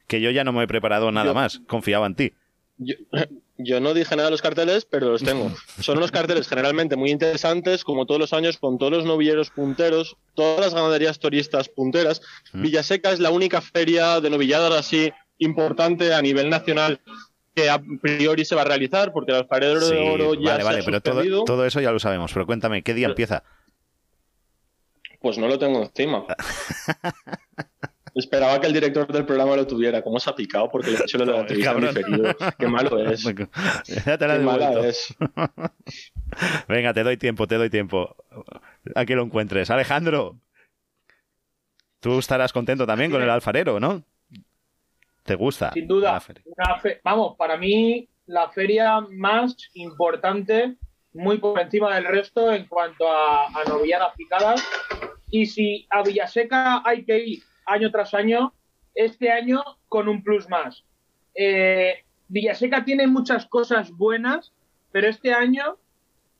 Que 0.07 0.21
yo 0.21 0.29
ya 0.31 0.43
no 0.43 0.51
me 0.53 0.63
he 0.63 0.67
preparado 0.67 1.11
nada 1.11 1.27
Yo- 1.27 1.33
más, 1.33 1.61
confiaba 1.67 2.05
en 2.07 2.15
ti. 2.15 2.33
Yo, 2.77 2.95
yo 3.57 3.79
no 3.79 3.93
dije 3.93 4.15
nada 4.15 4.27
de 4.27 4.31
los 4.31 4.41
carteles, 4.41 4.85
pero 4.85 5.11
los 5.11 5.23
tengo. 5.23 5.51
Son 5.79 5.97
unos 5.97 6.11
carteles 6.11 6.47
generalmente 6.47 6.95
muy 6.95 7.11
interesantes, 7.11 7.83
como 7.83 8.05
todos 8.05 8.19
los 8.19 8.33
años, 8.33 8.57
con 8.57 8.77
todos 8.77 8.91
los 8.91 9.05
novilleros 9.05 9.51
punteros, 9.51 10.17
todas 10.33 10.59
las 10.61 10.73
ganaderías 10.73 11.19
turistas 11.19 11.69
punteras. 11.69 12.21
Mm. 12.53 12.61
Villaseca 12.63 13.11
es 13.11 13.19
la 13.19 13.29
única 13.29 13.61
feria 13.61 14.19
de 14.19 14.29
novilladas 14.29 14.73
así 14.73 15.11
importante 15.37 16.13
a 16.13 16.21
nivel 16.21 16.49
nacional 16.49 16.99
que 17.55 17.69
a 17.69 17.81
priori 18.01 18.45
se 18.45 18.55
va 18.55 18.61
a 18.61 18.65
realizar, 18.65 19.11
porque 19.11 19.31
el 19.31 19.37
alfarero 19.39 19.81
Sí, 19.81 19.93
de 19.95 20.09
oro 20.09 20.33
ya 20.35 20.51
vale, 20.51 20.59
se 20.59 20.65
vale, 20.65 20.79
ha 20.79 20.85
pero 20.85 21.01
todo, 21.43 21.65
eso 21.65 21.81
ya 21.81 21.91
lo 21.91 21.99
sabemos. 21.99 22.31
Pero 22.33 22.45
cuéntame, 22.45 22.81
¿qué 22.83 22.93
día 22.93 23.05
Pero- 23.07 23.11
empieza? 23.13 23.43
Pues 25.19 25.37
no 25.37 25.47
lo 25.47 25.59
tengo 25.59 25.83
encima. 25.83 26.25
Esperaba 28.15 28.59
que 28.59 28.67
el 28.67 28.73
director 28.73 29.07
del 29.11 29.25
programa 29.25 29.55
lo 29.55 29.65
tuviera. 29.65 30.01
¿Cómo 30.01 30.19
se 30.19 30.29
ha 30.29 30.35
picado? 30.35 30.69
Porque 30.69 30.91
le 30.91 30.97
he 30.97 31.01
hecho 31.03 31.17
lo 31.17 31.25
de 31.25 31.31
la 31.31 31.37
Joder, 31.43 31.51
entrevista 31.57 31.71
en 31.71 31.75
cabrón. 31.77 31.95
diferido. 31.95 32.53
Qué 32.59 32.67
malo 32.67 32.99
es. 33.11 33.23
ya 34.05 34.17
te 34.17 34.27
la 34.27 34.37
Qué 34.37 34.43
mala 34.43 34.69
devuelto. 34.71 34.83
es. 34.89 35.15
Venga, 36.67 36.93
te 36.93 37.03
doy 37.03 37.15
tiempo, 37.17 37.47
te 37.47 37.55
doy 37.55 37.69
tiempo. 37.69 38.15
A 38.95 39.05
que 39.05 39.15
lo 39.15 39.23
encuentres. 39.23 39.69
Alejandro, 39.69 40.37
tú 42.01 42.19
estarás 42.19 42.51
contento 42.51 42.85
también 42.85 43.11
con 43.11 43.21
el 43.21 43.29
alfarero, 43.29 43.79
¿no? 43.79 44.03
¿Te 45.23 45.35
gusta? 45.35 45.71
Sin 45.73 45.87
duda. 45.87 46.21
Una 46.45 46.81
Vamos, 47.03 47.35
para 47.37 47.57
mí, 47.57 48.07
la 48.25 48.49
feria 48.49 49.01
más 49.01 49.55
importante, 49.73 50.77
muy 51.13 51.37
por 51.37 51.59
encima 51.59 51.93
del 51.95 52.05
resto 52.05 52.51
en 52.51 52.65
cuanto 52.67 53.07
a, 53.07 53.47
a 53.47 53.63
novilladas 53.67 54.15
picadas. 54.15 54.63
Y 55.29 55.45
si 55.45 55.87
a 55.89 56.03
Villaseca 56.03 56.81
hay 56.85 57.05
que 57.05 57.19
ir 57.19 57.43
año 57.65 57.91
tras 57.91 58.13
año, 58.13 58.53
este 58.95 59.31
año 59.31 59.63
con 59.87 60.07
un 60.07 60.23
plus 60.23 60.49
más. 60.49 60.83
Eh, 61.35 62.03
Villaseca 62.27 62.83
tiene 62.85 63.07
muchas 63.07 63.45
cosas 63.45 63.91
buenas, 63.91 64.53
pero 64.91 65.07
este 65.07 65.33
año, 65.33 65.77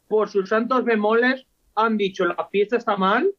por 0.08 0.30
sus 0.30 0.50
santos 0.50 0.84
bemoles, 0.84 1.46
han 1.76 1.98
dicho 1.98 2.26
la 2.26 2.48
fiesta 2.50 2.78
está 2.78 2.98
mal. 2.98 3.34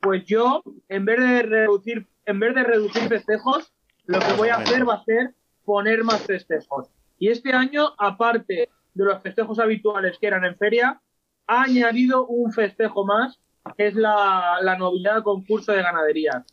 Pues 0.00 0.24
yo, 0.24 0.62
en 0.88 1.04
vez 1.04 1.18
de 1.18 1.42
reducir, 1.42 2.06
en 2.26 2.40
vez 2.40 2.54
de 2.54 2.64
reducir 2.64 3.08
festejos, 3.08 3.72
lo 4.06 4.18
que 4.20 4.32
voy 4.32 4.48
a 4.48 4.56
hacer 4.56 4.88
va 4.88 4.94
a 4.94 5.04
ser 5.04 5.34
poner 5.64 6.04
más 6.04 6.22
festejos. 6.22 6.88
Y 7.18 7.28
este 7.28 7.52
año, 7.52 7.92
aparte 7.98 8.68
de 8.94 9.04
los 9.04 9.22
festejos 9.22 9.58
habituales 9.58 10.18
que 10.18 10.26
eran 10.26 10.44
en 10.44 10.56
feria, 10.56 11.00
ha 11.46 11.62
añadido 11.62 12.26
un 12.26 12.52
festejo 12.52 13.04
más, 13.04 13.40
que 13.76 13.88
es 13.88 13.94
la, 13.94 14.58
la 14.62 14.76
novedad 14.76 15.22
concurso 15.22 15.72
de 15.72 15.82
ganadería. 15.82 16.44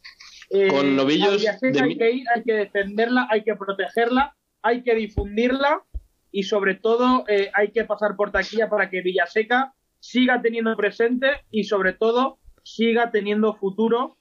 Eh, 0.50 0.68
Con 0.68 0.96
novillos 0.96 1.42
de 1.42 1.82
hay 1.82 1.98
que 1.98 2.12
ir, 2.12 2.26
hay 2.34 2.44
que 2.44 2.54
defenderla, 2.54 3.28
hay 3.30 3.44
que 3.44 3.56
protegerla, 3.56 4.36
hay 4.62 4.84
que 4.84 4.96
difundirla 4.96 5.84
y 6.32 6.44
sobre 6.44 6.76
todo 6.76 7.26
eh, 7.28 7.52
hay 7.54 7.72
que 7.72 7.86
pasar 7.86 8.16
por 8.16 8.32
taquilla 8.32 8.70
para 8.70 8.90
que 8.90 9.02
Villaseca 9.02 9.74
siga 10.00 10.42
teniendo 10.42 10.76
presente 10.76 11.28
y 11.52 11.64
sobre 11.64 11.94
todo 11.94 12.40
siga 12.64 13.12
teniendo 13.12 13.56
futuro 13.56 14.18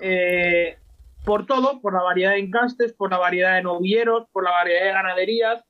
eh, 0.00 0.78
por 1.24 1.46
todo, 1.46 1.80
por 1.80 1.94
la 1.94 2.02
variedad 2.02 2.32
de 2.32 2.38
encastes, 2.38 2.92
por 2.92 3.10
la 3.10 3.18
variedad 3.18 3.54
de 3.54 3.62
novilleros, 3.62 4.28
por 4.32 4.44
la 4.44 4.50
variedad 4.50 4.86
de 4.86 4.92
ganaderías, 4.92 5.64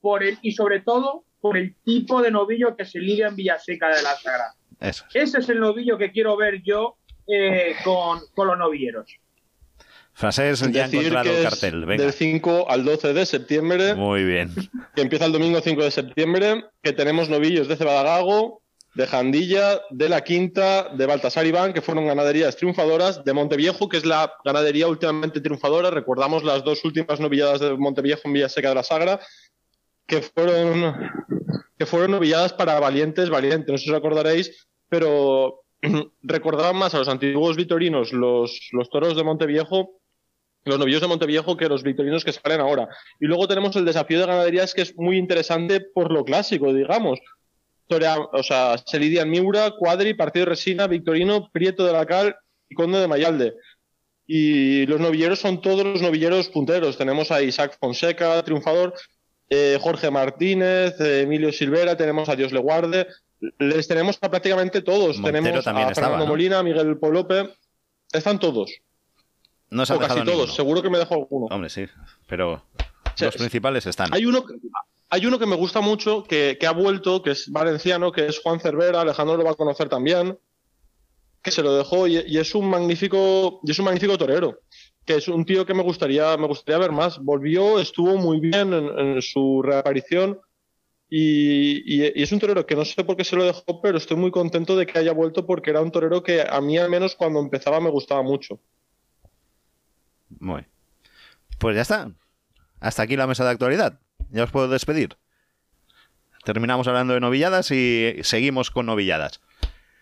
por 0.00 0.22
el 0.22 0.38
y 0.42 0.52
sobre 0.52 0.80
todo 0.80 1.24
por 1.40 1.56
el 1.56 1.76
tipo 1.84 2.20
de 2.22 2.30
novillo 2.30 2.76
que 2.76 2.84
se 2.84 2.98
lidia 2.98 3.28
en 3.28 3.36
Villaseca 3.36 3.88
de 3.88 4.02
la 4.02 4.16
Sagra. 4.16 4.54
Eso. 4.80 5.04
Ese 5.14 5.38
es 5.38 5.48
el 5.48 5.60
novillo 5.60 5.98
que 5.98 6.12
quiero 6.12 6.36
ver 6.36 6.62
yo 6.62 6.96
eh, 7.26 7.74
con, 7.84 8.20
con 8.34 8.48
los 8.48 8.58
novilleros. 8.58 9.18
Francés 10.12 10.60
ya 10.72 10.84
ha 10.84 10.88
Decir 10.88 10.98
encontrado 11.00 11.30
que 11.30 11.38
el 11.38 11.48
cartel. 11.48 11.86
Venga. 11.86 12.02
Del 12.02 12.12
5 12.12 12.66
al 12.68 12.84
12 12.84 13.12
de 13.12 13.24
septiembre, 13.24 13.94
Muy 13.94 14.24
bien. 14.24 14.52
que 14.96 15.02
empieza 15.02 15.26
el 15.26 15.32
domingo 15.32 15.60
5 15.60 15.84
de 15.84 15.90
septiembre, 15.92 16.64
que 16.82 16.92
tenemos 16.92 17.28
novillos 17.28 17.68
de 17.68 17.76
Cebadagago, 17.76 18.60
de 18.98 19.06
Jandilla, 19.06 19.80
de 19.90 20.08
La 20.08 20.24
Quinta, 20.24 20.88
de 20.92 21.06
Baltasar 21.06 21.46
Iván, 21.46 21.72
que 21.72 21.80
fueron 21.80 22.08
ganaderías 22.08 22.56
triunfadoras, 22.56 23.24
de 23.24 23.32
Monteviejo, 23.32 23.88
que 23.88 23.98
es 23.98 24.04
la 24.04 24.32
ganadería 24.44 24.88
últimamente 24.88 25.40
triunfadora. 25.40 25.92
Recordamos 25.92 26.42
las 26.42 26.64
dos 26.64 26.84
últimas 26.84 27.20
novilladas 27.20 27.60
de 27.60 27.76
Monteviejo 27.76 28.22
en 28.24 28.32
Villaseca 28.32 28.70
de 28.70 28.74
la 28.74 28.82
Sagra, 28.82 29.20
que 30.04 30.20
fueron, 30.20 30.96
que 31.78 31.86
fueron 31.86 32.10
novilladas 32.10 32.52
para 32.52 32.80
valientes, 32.80 33.30
valientes, 33.30 33.70
no 33.70 33.78
sé 33.78 33.84
si 33.84 33.90
os 33.92 33.96
acordaréis, 33.96 34.66
pero 34.88 35.60
recordaban 36.22 36.74
más 36.74 36.92
a 36.96 36.98
los 36.98 37.08
antiguos 37.08 37.56
vitorinos 37.56 38.12
los, 38.12 38.68
los 38.72 38.90
toros 38.90 39.16
de 39.16 39.22
Monteviejo 39.22 40.00
los 40.64 40.78
novillos 40.78 41.00
de 41.00 41.06
Monteviejo 41.06 41.56
que 41.56 41.68
los 41.68 41.82
victorinos 41.82 42.24
que 42.24 42.32
salen 42.32 42.60
ahora. 42.60 42.88
Y 43.20 43.26
luego 43.26 43.48
tenemos 43.48 43.74
el 43.76 43.86
desafío 43.86 44.20
de 44.20 44.26
ganaderías 44.26 44.74
que 44.74 44.82
es 44.82 44.94
muy 44.96 45.16
interesante 45.16 45.80
por 45.80 46.12
lo 46.12 46.24
clásico, 46.24 46.74
digamos. 46.74 47.20
O 48.32 48.42
sea, 48.42 48.76
se 48.84 48.98
lidian 48.98 49.30
Miura, 49.30 49.72
Cuadri, 49.78 50.14
Partido 50.14 50.44
de 50.46 50.50
Resina, 50.50 50.86
Victorino, 50.86 51.50
Prieto 51.50 51.84
de 51.86 51.92
la 51.92 52.06
Cal 52.06 52.36
y 52.68 52.74
Conde 52.74 52.98
de 52.98 53.08
Mayalde. 53.08 53.54
Y 54.26 54.86
los 54.86 55.00
novilleros 55.00 55.38
son 55.38 55.60
todos 55.60 55.84
los 55.84 56.02
novilleros 56.02 56.48
punteros. 56.48 56.98
Tenemos 56.98 57.30
a 57.30 57.42
Isaac 57.42 57.78
Fonseca, 57.80 58.42
triunfador, 58.42 58.94
eh, 59.48 59.78
Jorge 59.80 60.10
Martínez, 60.10 61.00
eh, 61.00 61.22
Emilio 61.22 61.50
Silvera, 61.52 61.96
tenemos 61.96 62.28
a 62.28 62.36
Dios 62.36 62.52
le 62.52 62.60
guarde. 62.60 63.06
Les 63.58 63.88
tenemos 63.88 64.18
a 64.20 64.28
prácticamente 64.28 64.82
todos. 64.82 65.18
Montero 65.18 65.42
tenemos 65.42 65.66
a 65.66 65.70
estaba, 65.70 65.94
Fernando 65.94 66.18
¿no? 66.18 66.26
Molina, 66.26 66.62
Miguel 66.62 66.98
Polope. 66.98 67.54
Están 68.12 68.38
todos. 68.38 68.70
No 69.70 69.86
se 69.86 69.94
O 69.94 69.98
casi 69.98 70.14
todos. 70.16 70.26
ninguno. 70.26 70.52
Seguro 70.52 70.82
que 70.82 70.90
me 70.90 70.98
dejo 70.98 71.14
alguno. 71.14 71.46
Hombre, 71.46 71.70
sí. 71.70 71.86
Pero 72.26 72.62
sea, 73.18 73.26
los 73.28 73.36
principales 73.36 73.86
están. 73.86 74.08
Hay 74.12 74.24
uno, 74.24 74.44
hay 75.10 75.26
uno 75.26 75.38
que 75.38 75.46
me 75.46 75.56
gusta 75.56 75.80
mucho, 75.80 76.22
que, 76.24 76.58
ha 76.66 76.72
vuelto, 76.72 77.22
que 77.22 77.30
es 77.30 77.50
valenciano, 77.50 78.12
que 78.12 78.26
es 78.26 78.40
Juan 78.40 78.60
Cervera, 78.60 79.00
Alejandro 79.00 79.36
lo 79.36 79.44
va 79.44 79.52
a 79.52 79.54
conocer 79.54 79.88
también, 79.88 80.38
que 81.42 81.50
se 81.50 81.62
lo 81.62 81.74
dejó 81.74 82.06
y, 82.06 82.16
es 82.16 82.54
un 82.54 82.68
magnífico, 82.68 83.60
y 83.64 83.70
es 83.70 83.78
un 83.78 83.86
magnífico 83.86 84.18
torero, 84.18 84.60
que 85.06 85.16
es 85.16 85.28
un 85.28 85.46
tío 85.46 85.64
que 85.64 85.72
me 85.72 85.82
gustaría, 85.82 86.36
me 86.36 86.46
gustaría 86.46 86.78
ver 86.78 86.92
más. 86.92 87.18
Volvió, 87.18 87.80
estuvo 87.80 88.16
muy 88.16 88.40
bien 88.40 88.74
en, 88.74 89.22
su 89.22 89.62
reaparición 89.62 90.40
y, 91.08 92.02
y- 92.02 92.22
es 92.22 92.30
un 92.32 92.38
torero 92.38 92.66
que 92.66 92.76
no 92.76 92.84
sé 92.84 93.02
por 93.02 93.16
qué 93.16 93.24
se 93.24 93.36
lo 93.36 93.44
dejó, 93.44 93.80
pero 93.80 93.96
estoy 93.96 94.18
muy 94.18 94.30
contento 94.30 94.76
de 94.76 94.84
que 94.84 94.98
haya 94.98 95.12
vuelto 95.12 95.46
porque 95.46 95.70
era 95.70 95.80
un 95.80 95.90
torero 95.90 96.22
que 96.22 96.42
a 96.42 96.60
mí 96.60 96.76
al 96.76 96.90
menos 96.90 97.14
cuando 97.14 97.40
empezaba 97.40 97.80
me 97.80 97.90
gustaba 97.90 98.22
mucho. 98.22 98.60
Muy. 100.38 100.66
Pues 101.58 101.76
ya 101.76 101.82
está. 101.82 102.12
Hasta 102.78 103.02
aquí 103.02 103.16
la 103.16 103.26
mesa 103.26 103.44
de 103.44 103.50
actualidad. 103.50 104.00
Ya 104.30 104.44
os 104.44 104.50
puedo 104.50 104.68
despedir. 104.68 105.16
Terminamos 106.44 106.86
hablando 106.88 107.14
de 107.14 107.20
novilladas 107.20 107.70
y 107.70 108.14
seguimos 108.22 108.70
con 108.70 108.86
novilladas. 108.86 109.40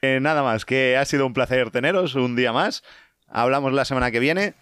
Eh, 0.02 0.18
nada 0.20 0.42
más, 0.42 0.64
que 0.64 0.96
ha 0.96 1.04
sido 1.04 1.26
un 1.26 1.32
placer 1.34 1.70
teneros 1.70 2.14
un 2.14 2.36
día 2.36 2.52
más. 2.52 2.82
Hablamos 3.28 3.72
la 3.72 3.84
semana 3.84 4.10
que 4.10 4.20
viene. 4.20 4.54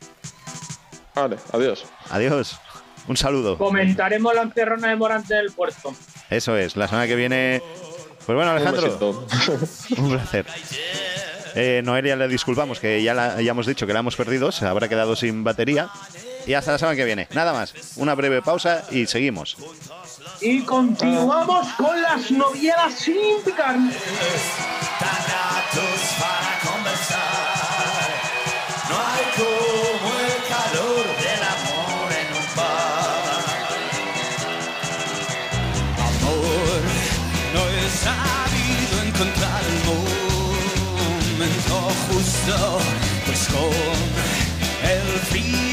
Vale, 1.14 1.36
adiós. 1.52 1.84
Adiós. 2.10 2.58
Un 3.06 3.16
saludo. 3.16 3.58
Comentaremos 3.58 4.34
la 4.34 4.42
encerrona 4.42 4.88
de 4.88 4.96
Morante 4.96 5.34
del 5.34 5.52
puerto. 5.52 5.94
Eso 6.30 6.56
es, 6.56 6.76
la 6.76 6.88
semana 6.88 7.06
que 7.06 7.16
viene. 7.16 7.60
Pues 8.24 8.34
bueno, 8.34 8.52
Un 8.52 8.56
Alejandro, 8.56 8.98
un 9.98 10.10
placer. 10.10 10.46
Eh, 11.56 11.82
Noelia 11.84 12.16
le 12.16 12.26
disculpamos, 12.28 12.80
que 12.80 13.02
ya, 13.02 13.12
la- 13.12 13.42
ya 13.42 13.50
hemos 13.50 13.66
dicho 13.66 13.86
que 13.86 13.92
la 13.92 13.98
hemos 14.00 14.16
perdido, 14.16 14.50
se 14.52 14.64
habrá 14.66 14.88
quedado 14.88 15.14
sin 15.16 15.44
batería. 15.44 15.90
Y 16.46 16.54
hasta 16.54 16.72
la 16.72 16.78
semana 16.78 16.96
que 16.96 17.04
viene. 17.04 17.28
Nada 17.32 17.52
más, 17.52 17.74
una 17.96 18.14
breve 18.14 18.42
pausa 18.42 18.84
y 18.90 19.06
seguimos. 19.06 19.56
Y 20.40 20.62
continuamos 20.62 21.68
con 21.74 22.00
las 22.02 22.30
novielas 22.30 22.94
sin 22.94 23.42
picar. 23.44 23.76
para 26.20 26.60
conversar. 26.70 28.08
No 28.88 28.96
hay 28.96 29.24
como 29.36 30.08
el 30.20 30.38
calor 30.52 31.04
del 31.24 31.42
amor 31.54 32.08
en 32.12 32.28
un 32.36 32.48
bar. 32.56 33.44
Amor, 35.98 36.82
no 37.54 37.60
he 37.70 37.88
sabido 37.90 38.94
encontrar 39.06 39.62
el 39.64 39.78
momento 41.38 41.74
justo, 42.08 42.56
pues 43.26 43.42
con 43.48 43.74
el 44.90 45.04
frío 45.20 45.63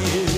ya 0.00 0.33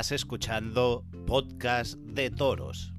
Estás 0.00 0.12
escuchando 0.12 1.04
Podcast 1.26 1.98
de 1.98 2.30
Toros. 2.30 2.89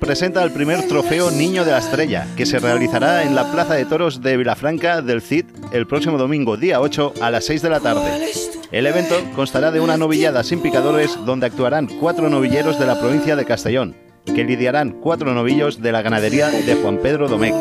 Presenta 0.00 0.42
el 0.42 0.50
primer 0.50 0.88
trofeo 0.88 1.30
Niño 1.30 1.64
de 1.64 1.70
la 1.70 1.78
Estrella, 1.78 2.26
que 2.36 2.46
se 2.46 2.58
realizará 2.58 3.22
en 3.22 3.36
la 3.36 3.52
Plaza 3.52 3.74
de 3.74 3.84
Toros 3.84 4.20
de 4.20 4.36
Vilafranca 4.36 5.02
del 5.02 5.22
CID 5.22 5.44
el 5.72 5.86
próximo 5.86 6.18
domingo, 6.18 6.56
día 6.56 6.80
8, 6.80 7.14
a 7.22 7.30
las 7.30 7.44
6 7.44 7.62
de 7.62 7.70
la 7.70 7.78
tarde. 7.78 8.28
El 8.72 8.86
evento 8.86 9.14
constará 9.36 9.70
de 9.70 9.78
una 9.78 9.96
novillada 9.96 10.42
sin 10.42 10.60
picadores 10.60 11.16
donde 11.24 11.46
actuarán 11.46 11.86
cuatro 11.86 12.28
novilleros 12.28 12.78
de 12.78 12.86
la 12.86 12.98
provincia 12.98 13.36
de 13.36 13.44
Castellón, 13.44 13.94
que 14.24 14.42
lidiarán 14.42 14.90
cuatro 15.00 15.32
novillos 15.32 15.80
de 15.80 15.92
la 15.92 16.02
ganadería 16.02 16.50
de 16.50 16.74
Juan 16.74 16.98
Pedro 16.98 17.28
Domecq. 17.28 17.54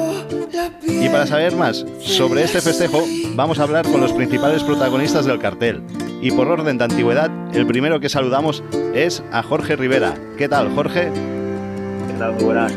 Y 0.87 1.07
para 1.09 1.27
saber 1.27 1.55
más 1.55 1.85
sobre 2.01 2.43
este 2.43 2.61
festejo, 2.61 3.03
vamos 3.35 3.59
a 3.59 3.63
hablar 3.63 3.85
con 3.85 4.01
los 4.01 4.11
principales 4.11 4.63
protagonistas 4.63 5.25
del 5.25 5.39
cartel. 5.39 5.83
Y 6.19 6.31
por 6.31 6.47
orden 6.47 6.79
de 6.79 6.83
antigüedad, 6.83 7.29
el 7.53 7.67
primero 7.67 7.99
que 7.99 8.09
saludamos 8.09 8.63
es 8.95 9.23
a 9.31 9.43
Jorge 9.43 9.75
Rivera. 9.75 10.15
¿Qué 10.35 10.49
tal, 10.49 10.73
Jorge? 10.73 11.11
Buenas. 12.17 12.73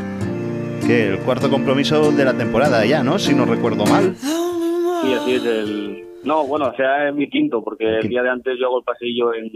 Que 0.87 1.09
el 1.09 1.19
cuarto 1.21 1.49
compromiso 1.51 2.13
de 2.13 2.25
la 2.27 2.35
temporada 2.37 2.85
ya, 2.85 3.03
¿no? 3.03 3.19
Si 3.19 3.35
no 3.35 3.47
recuerdo 3.47 3.87
mal. 3.87 4.15
Sí, 4.17 5.15
así 5.15 5.35
es 5.35 5.45
el... 5.45 6.05
No, 6.25 6.47
bueno, 6.47 6.67
o 6.69 6.75
sea, 6.77 7.09
es 7.09 7.15
mi 7.15 7.29
quinto, 7.31 7.65
porque 7.65 8.01
el 8.01 8.09
día 8.09 8.23
de 8.23 8.29
antes 8.29 8.59
yo 8.61 8.67
hago 8.67 8.79
el 8.81 8.85
pasillo 8.85 9.33
en, 9.33 9.51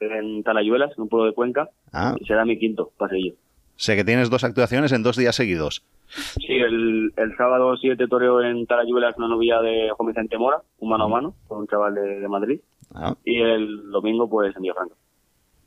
en 0.00 0.42
Talayuelas, 0.42 0.92
en 0.96 1.02
un 1.02 1.08
pueblo 1.10 1.26
de 1.26 1.34
Cuenca, 1.34 1.68
Ah, 1.92 2.14
y 2.18 2.24
será 2.24 2.46
mi 2.46 2.58
quinto 2.58 2.90
pasillo. 2.96 3.34
sé 3.76 3.96
que 3.96 4.04
tienes 4.04 4.30
dos 4.30 4.44
actuaciones 4.44 4.92
en 4.92 5.02
dos 5.02 5.16
días 5.18 5.36
seguidos. 5.36 5.82
Sí, 6.08 6.54
el, 6.54 7.12
el 7.14 7.36
sábado 7.36 7.76
7 7.76 8.08
toreo 8.08 8.40
en 8.42 8.66
Talayuelas 8.66 9.14
una 9.18 9.28
novia 9.28 9.60
de 9.60 9.90
Juan 9.94 10.08
Vicente 10.08 10.38
Mora, 10.38 10.62
un 10.78 10.88
mano 10.88 11.04
a 11.04 11.08
mano, 11.08 11.34
con 11.46 11.58
un 11.58 11.66
chaval 11.66 11.94
de, 11.94 12.20
de 12.20 12.28
Madrid, 12.28 12.60
Ah, 12.94 13.14
y 13.26 13.38
el 13.42 13.90
domingo 13.90 14.28
pues 14.30 14.56
en 14.56 14.62
Villafranca. 14.62 14.94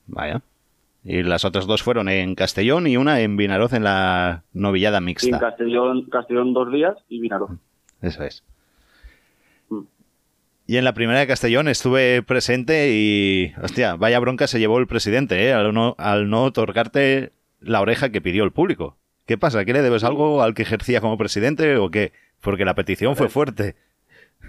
vaya. 0.07 0.41
Y 1.03 1.23
las 1.23 1.45
otras 1.45 1.65
dos 1.65 1.81
fueron 1.81 2.09
en 2.09 2.35
Castellón 2.35 2.85
y 2.85 2.95
una 2.95 3.21
en 3.21 3.35
Vinaroz 3.35 3.73
en 3.73 3.83
la 3.83 4.43
novillada 4.53 4.97
Sí, 4.97 5.01
en 5.01 5.05
mixta. 5.05 5.39
Castellón, 5.39 6.05
Castellón 6.09 6.53
dos 6.53 6.71
días 6.71 6.95
y 7.09 7.19
Vinaroz. 7.19 7.51
Eso 8.01 8.23
es. 8.23 8.43
Mm. 9.69 9.81
Y 10.67 10.77
en 10.77 10.83
la 10.83 10.93
primera 10.93 11.19
de 11.19 11.27
Castellón 11.27 11.67
estuve 11.67 12.21
presente 12.21 12.91
y, 12.93 13.51
hostia, 13.63 13.95
vaya 13.95 14.19
bronca 14.19 14.47
se 14.47 14.59
llevó 14.59 14.77
el 14.77 14.87
presidente, 14.87 15.47
¿eh? 15.47 15.53
Al 15.53 15.73
no, 15.73 15.95
al 15.97 16.29
no 16.29 16.43
otorgarte 16.43 17.31
la 17.59 17.81
oreja 17.81 18.11
que 18.11 18.21
pidió 18.21 18.43
el 18.43 18.51
público. 18.51 18.97
¿Qué 19.25 19.37
pasa? 19.37 19.65
¿Que 19.65 19.73
le 19.73 19.81
debes 19.81 20.03
algo 20.03 20.41
al 20.41 20.53
que 20.53 20.63
ejercía 20.63 21.01
como 21.01 21.17
presidente 21.17 21.77
o 21.77 21.89
qué? 21.89 22.11
Porque 22.41 22.65
la 22.65 22.75
petición 22.75 23.15
fue 23.15 23.29
fuerte. 23.29 23.75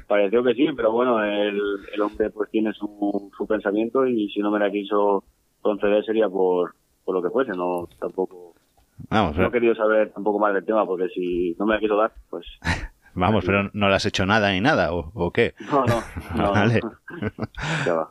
Pareció 0.06 0.42
que 0.42 0.54
sí, 0.54 0.66
pero 0.76 0.92
bueno, 0.92 1.22
el, 1.22 1.58
el 1.94 2.00
hombre 2.00 2.30
pues 2.30 2.50
tiene 2.50 2.72
su, 2.72 3.30
su 3.36 3.46
pensamiento 3.46 4.06
y 4.06 4.28
si 4.30 4.40
no 4.40 4.50
me 4.50 4.58
la 4.58 4.70
quiso 4.70 5.24
conceder 5.62 6.04
sería 6.04 6.28
por, 6.28 6.74
por 7.04 7.14
lo 7.14 7.22
que 7.22 7.30
fuese, 7.30 7.52
no 7.52 7.88
tampoco 7.98 8.54
Vamos, 9.08 9.36
no 9.36 9.46
he 9.48 9.50
querido 9.50 9.74
saber 9.74 10.12
tampoco 10.12 10.38
más 10.38 10.54
del 10.54 10.64
tema 10.64 10.84
porque 10.86 11.08
si 11.08 11.56
no 11.58 11.66
me 11.66 11.74
la 11.74 11.80
quiso 11.80 11.96
dar, 11.96 12.12
pues 12.30 12.46
vamos, 13.14 13.44
pero 13.44 13.70
no 13.72 13.88
le 13.88 13.94
has 13.94 14.04
hecho 14.06 14.26
nada 14.26 14.52
ni 14.52 14.60
nada, 14.60 14.92
¿o, 14.92 15.10
o 15.14 15.30
qué? 15.32 15.54
no, 15.70 15.84
no, 15.86 16.02
no. 16.36 16.52
Vale. 16.52 16.80
Ya 17.86 17.94
va. 17.94 18.10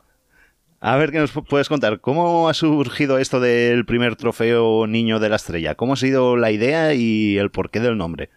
A 0.84 0.96
ver, 0.96 1.12
¿qué 1.12 1.18
nos 1.20 1.34
pu- 1.34 1.46
puedes 1.48 1.68
contar? 1.68 2.00
¿Cómo 2.00 2.48
ha 2.48 2.54
surgido 2.54 3.18
esto 3.18 3.38
del 3.38 3.84
primer 3.86 4.16
trofeo 4.16 4.86
Niño 4.88 5.20
de 5.20 5.28
la 5.28 5.36
Estrella? 5.36 5.76
¿Cómo 5.76 5.92
ha 5.92 5.96
sido 5.96 6.36
la 6.36 6.50
idea 6.50 6.92
y 6.92 7.38
el 7.38 7.50
porqué 7.52 7.78
del 7.78 7.96
nombre? 7.96 8.30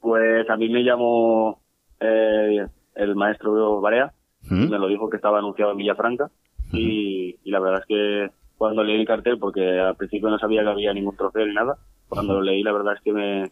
Pues 0.00 0.48
a 0.48 0.56
mí 0.56 0.68
me 0.68 0.82
llamó 0.82 1.60
eh, 2.00 2.66
el 2.94 3.16
maestro 3.16 3.80
Barea, 3.80 4.12
¿Mm? 4.48 4.68
me 4.70 4.78
lo 4.78 4.88
dijo 4.88 5.08
que 5.10 5.16
estaba 5.16 5.38
anunciado 5.38 5.72
en 5.72 5.78
Villafranca 5.78 6.30
y, 6.76 7.38
y 7.42 7.50
la 7.50 7.60
verdad 7.60 7.80
es 7.80 7.86
que 7.86 8.30
cuando 8.56 8.82
leí 8.82 9.00
el 9.00 9.06
cartel, 9.06 9.38
porque 9.38 9.78
al 9.78 9.96
principio 9.96 10.30
no 10.30 10.38
sabía 10.38 10.62
que 10.62 10.70
había 10.70 10.92
ningún 10.92 11.16
trofeo 11.16 11.46
ni 11.46 11.54
nada, 11.54 11.76
cuando 12.08 12.34
lo 12.34 12.42
leí 12.42 12.62
la 12.62 12.72
verdad 12.72 12.94
es 12.94 13.00
que 13.02 13.12
me, 13.12 13.50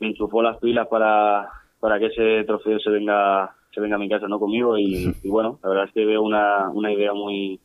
me 0.00 0.08
enchufó 0.08 0.42
las 0.42 0.58
pilas 0.58 0.88
para, 0.88 1.48
para 1.80 1.98
que 1.98 2.06
ese 2.06 2.44
trofeo 2.44 2.78
se 2.78 2.90
venga 2.90 3.54
se 3.74 3.80
venga 3.80 3.96
a 3.96 3.98
mi 3.98 4.08
casa, 4.08 4.28
no 4.28 4.38
conmigo. 4.38 4.76
Y, 4.76 5.14
y 5.22 5.28
bueno, 5.28 5.58
la 5.62 5.68
verdad 5.70 5.84
es 5.86 5.92
que 5.92 6.04
veo 6.04 6.22
una, 6.22 6.68
una 6.70 6.92
idea 6.92 7.12
muy 7.14 7.60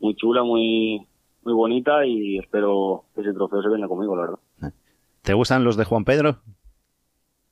muy 0.00 0.14
chula, 0.16 0.42
muy 0.42 1.06
muy 1.44 1.54
bonita 1.54 2.04
y 2.06 2.38
espero 2.38 3.04
que 3.14 3.22
ese 3.22 3.32
trofeo 3.32 3.62
se 3.62 3.68
venga 3.68 3.88
conmigo, 3.88 4.14
la 4.16 4.22
verdad. 4.22 4.72
¿Te 5.22 5.34
gustan 5.34 5.64
los 5.64 5.76
de 5.76 5.84
Juan 5.84 6.04
Pedro? 6.04 6.36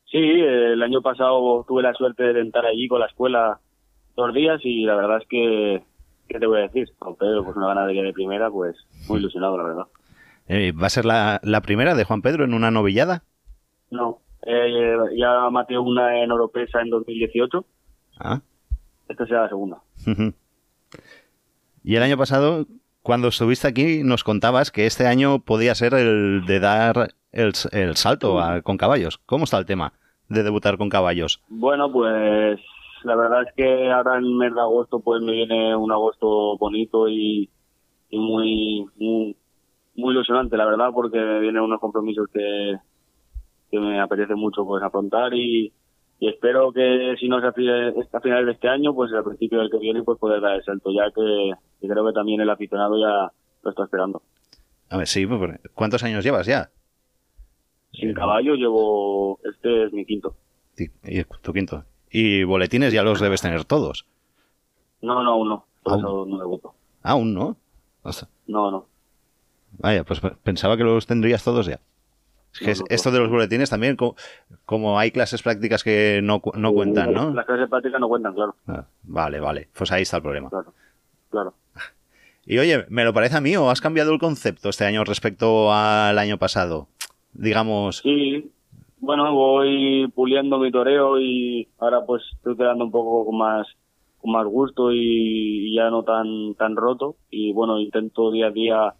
Sí, 0.07 0.18
eh, 0.18 0.73
el 0.73 0.83
año 0.83 1.03
pasado 1.03 1.64
tuve 1.66 1.83
la 1.83 1.95
suerte 1.95 2.33
de 2.33 2.41
estar 2.43 2.66
allí 2.66 2.89
con 2.89 3.01
la 3.01 3.07
escuela 3.07 3.61
dos 4.16 4.35
días 4.35 4.61
y 4.64 4.85
la 4.85 4.97
verdad 4.97 5.18
es 5.23 5.29
que, 5.29 5.83
¿qué 6.31 6.39
te 6.39 6.47
voy 6.47 6.59
a 6.61 6.62
decir? 6.62 6.89
Con 6.99 7.16
Pedro, 7.16 7.45
pues 7.45 7.57
una 7.57 7.66
ganadería 7.68 8.03
de 8.03 8.12
primera, 8.12 8.51
pues 8.51 8.76
muy 9.09 9.18
ilusionado, 9.18 9.57
la 9.59 9.64
verdad. 9.64 9.85
Eh, 10.49 10.72
¿Va 10.72 10.87
a 10.87 10.91
ser 10.91 11.05
la, 11.05 11.41
la 11.43 11.61
primera 11.61 11.95
de 11.95 12.05
Juan 12.05 12.22
Pedro 12.22 12.45
en 12.45 12.55
una 12.55 12.70
novillada? 12.70 13.24
No, 13.91 14.20
eh, 14.47 14.97
ya 15.16 15.51
maté 15.51 15.76
una 15.78 16.22
en 16.22 16.31
Oropesa 16.33 16.81
en 16.81 16.91
2018, 16.91 17.64
Ah. 18.18 18.41
esta 19.09 19.26
será 19.26 19.43
la 19.43 19.49
segunda. 19.49 19.83
y 21.83 21.97
el 21.97 22.03
año 22.03 22.16
pasado, 22.16 22.66
cuando 23.03 23.28
estuviste 23.28 23.66
aquí, 23.68 24.03
nos 24.05 24.24
contabas 24.24 24.70
que 24.70 24.87
este 24.87 25.07
año 25.07 25.41
podía 25.41 25.74
ser 25.74 25.95
el 25.95 26.45
de 26.47 26.61
dar 26.61 27.14
el, 27.33 27.53
el 27.72 27.97
salto 27.97 28.41
a- 28.41 28.61
con 28.62 28.76
caballos. 28.76 29.18
¿Cómo 29.26 29.45
está 29.45 29.59
el 29.59 29.66
tema 29.66 29.93
de 30.28 30.43
debutar 30.43 30.76
con 30.78 30.89
caballos? 30.91 31.43
Bueno, 31.49 31.91
pues 31.91 32.61
la 33.05 33.16
verdad 33.16 33.42
es 33.46 33.55
que 33.55 33.90
ahora 33.90 34.18
en 34.18 34.24
el 34.24 34.34
mes 34.34 34.55
de 34.55 34.61
agosto 34.61 35.01
pues 35.01 35.22
me 35.22 35.32
viene 35.32 35.74
un 35.76 35.92
agosto 35.92 36.57
bonito 36.59 37.09
y, 37.09 37.51
y 38.09 38.18
muy, 38.18 38.86
muy 38.96 39.36
muy 39.96 40.14
ilusionante, 40.14 40.57
la 40.57 40.66
verdad, 40.66 40.90
porque 40.94 41.18
me 41.18 41.40
vienen 41.40 41.62
unos 41.62 41.80
compromisos 41.80 42.28
que, 42.32 42.76
que 43.70 43.78
me 43.78 44.01
apetece 44.01 44.34
mucho 44.34 44.64
pues 44.64 44.82
afrontar 44.82 45.34
y, 45.34 45.72
y 46.18 46.28
espero 46.28 46.72
que 46.72 47.16
si 47.18 47.28
no 47.28 47.38
es 47.38 47.44
a 47.44 47.53
fines, 47.53 47.94
a 48.12 48.20
finales 48.20 48.46
de 48.46 48.53
este 48.53 48.68
año, 48.68 48.94
pues 48.94 49.12
al 49.12 49.24
principio 49.24 49.59
del 49.59 49.70
que 49.70 49.78
viene 49.78 50.03
pues 50.03 50.18
poder 50.18 50.40
dar 50.40 50.55
el 50.55 50.64
salto, 50.64 50.90
ya 50.92 51.11
que, 51.14 51.53
que 51.80 51.88
creo 51.88 52.07
que 52.07 52.12
también 52.12 52.40
el 52.40 52.51
aficionado 52.51 52.98
ya 52.98 53.32
lo 53.62 53.70
está 53.70 53.84
esperando. 53.84 54.22
A 54.88 54.96
ver, 54.96 55.07
sí, 55.07 55.26
pues, 55.26 55.61
¿cuántos 55.74 56.03
años 56.03 56.24
llevas 56.24 56.46
ya? 56.46 56.70
Sin 57.92 58.14
caballo 58.14 58.55
llevo, 58.55 59.38
este 59.44 59.84
es 59.84 59.92
mi 59.92 60.05
quinto. 60.05 60.34
Sí, 60.74 60.88
y 61.05 61.22
tu 61.42 61.53
quinto. 61.53 61.84
Y 62.11 62.42
boletines 62.44 62.92
ya 62.92 63.02
los 63.02 63.20
debes 63.20 63.40
tener 63.40 63.64
todos. 63.64 64.06
No, 65.02 65.22
no, 65.22 65.30
aún 65.32 65.48
no, 65.48 65.64
por 65.82 65.92
Aún. 65.94 66.00
eso 66.02 66.26
no 66.28 66.38
debuto. 66.38 66.74
Aún, 67.02 67.32
¿no? 67.34 67.56
No, 68.46 68.70
no. 68.70 68.86
Vaya, 69.78 70.04
pues 70.04 70.20
pensaba 70.42 70.76
que 70.76 70.84
los 70.84 71.06
tendrías 71.06 71.44
todos 71.44 71.66
ya. 71.66 71.80
Es 72.52 72.58
que 72.58 72.66
No, 72.66 72.72
es- 72.72 72.80
no, 72.80 72.86
esto 72.90 73.11
de 73.12 73.18
los 73.20 73.30
boletines 73.30 73.70
también, 73.70 73.94
co- 73.96 74.16
como, 74.66 74.98
hay 74.98 75.12
clases 75.12 75.42
prácticas 75.42 75.84
que 75.84 76.20
no, 76.22 76.42
no 76.54 76.72
cuentan, 76.72 77.12
¿no? 77.14 77.32
Las 77.32 77.46
clases 77.46 77.68
prácticas 77.68 78.00
no 78.00 78.08
cuentan, 78.08 78.34
claro, 78.34 78.56
Ah, 78.66 78.84
Vale, 79.04 79.38
vale. 79.40 79.68
Pues 79.72 79.92
ahí 79.92 80.02
está 80.02 80.16
el 80.16 80.22
problema. 80.24 80.50
claro, 80.50 80.74
claro. 81.30 81.54
Y 82.44 82.58
oye, 82.58 82.84
¿me 82.88 83.04
lo 83.04 83.12
parece 83.14 83.36
a 83.36 83.40
mí 83.40 83.56
o 83.56 83.70
has 83.70 83.80
cambiado 83.80 84.12
el 84.12 84.18
concepto 84.18 84.70
este 84.70 84.84
año 84.84 85.04
respecto 85.04 85.72
al 85.72 86.18
año 86.18 86.38
pasado? 86.38 86.88
Digamos, 87.32 87.98
Sí, 87.98 88.50
bueno, 89.01 89.34
voy 89.34 90.09
puliendo 90.14 90.59
mi 90.59 90.70
toreo 90.70 91.18
y 91.18 91.68
ahora 91.78 92.05
pues 92.07 92.22
estoy 92.36 92.57
quedando 92.57 92.84
un 92.84 92.90
poco 92.90 93.26
con 93.26 93.38
más 93.38 93.66
con 94.18 94.32
más 94.32 94.46
gusto 94.46 94.92
y, 94.92 95.74
ya 95.74 95.88
no 95.90 96.03
tan 96.05 96.55
tan 96.55 96.76
roto 96.76 97.16
y 97.30 97.53
bueno, 97.53 97.80
intento 97.80 98.30
día 98.30 98.48
a 98.48 98.51
día 98.51 98.94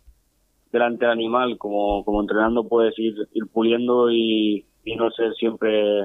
delante 0.73 1.05
del 1.05 1.13
animal 1.13 1.59
como, 1.59 2.05
como 2.05 2.21
entrenando 2.23 2.67
puedes 2.67 2.99
ir, 2.99 3.15
puliendo 3.53 4.11
y, 4.11 4.67
no 4.97 5.11
ser 5.11 5.35
siempre 5.35 6.01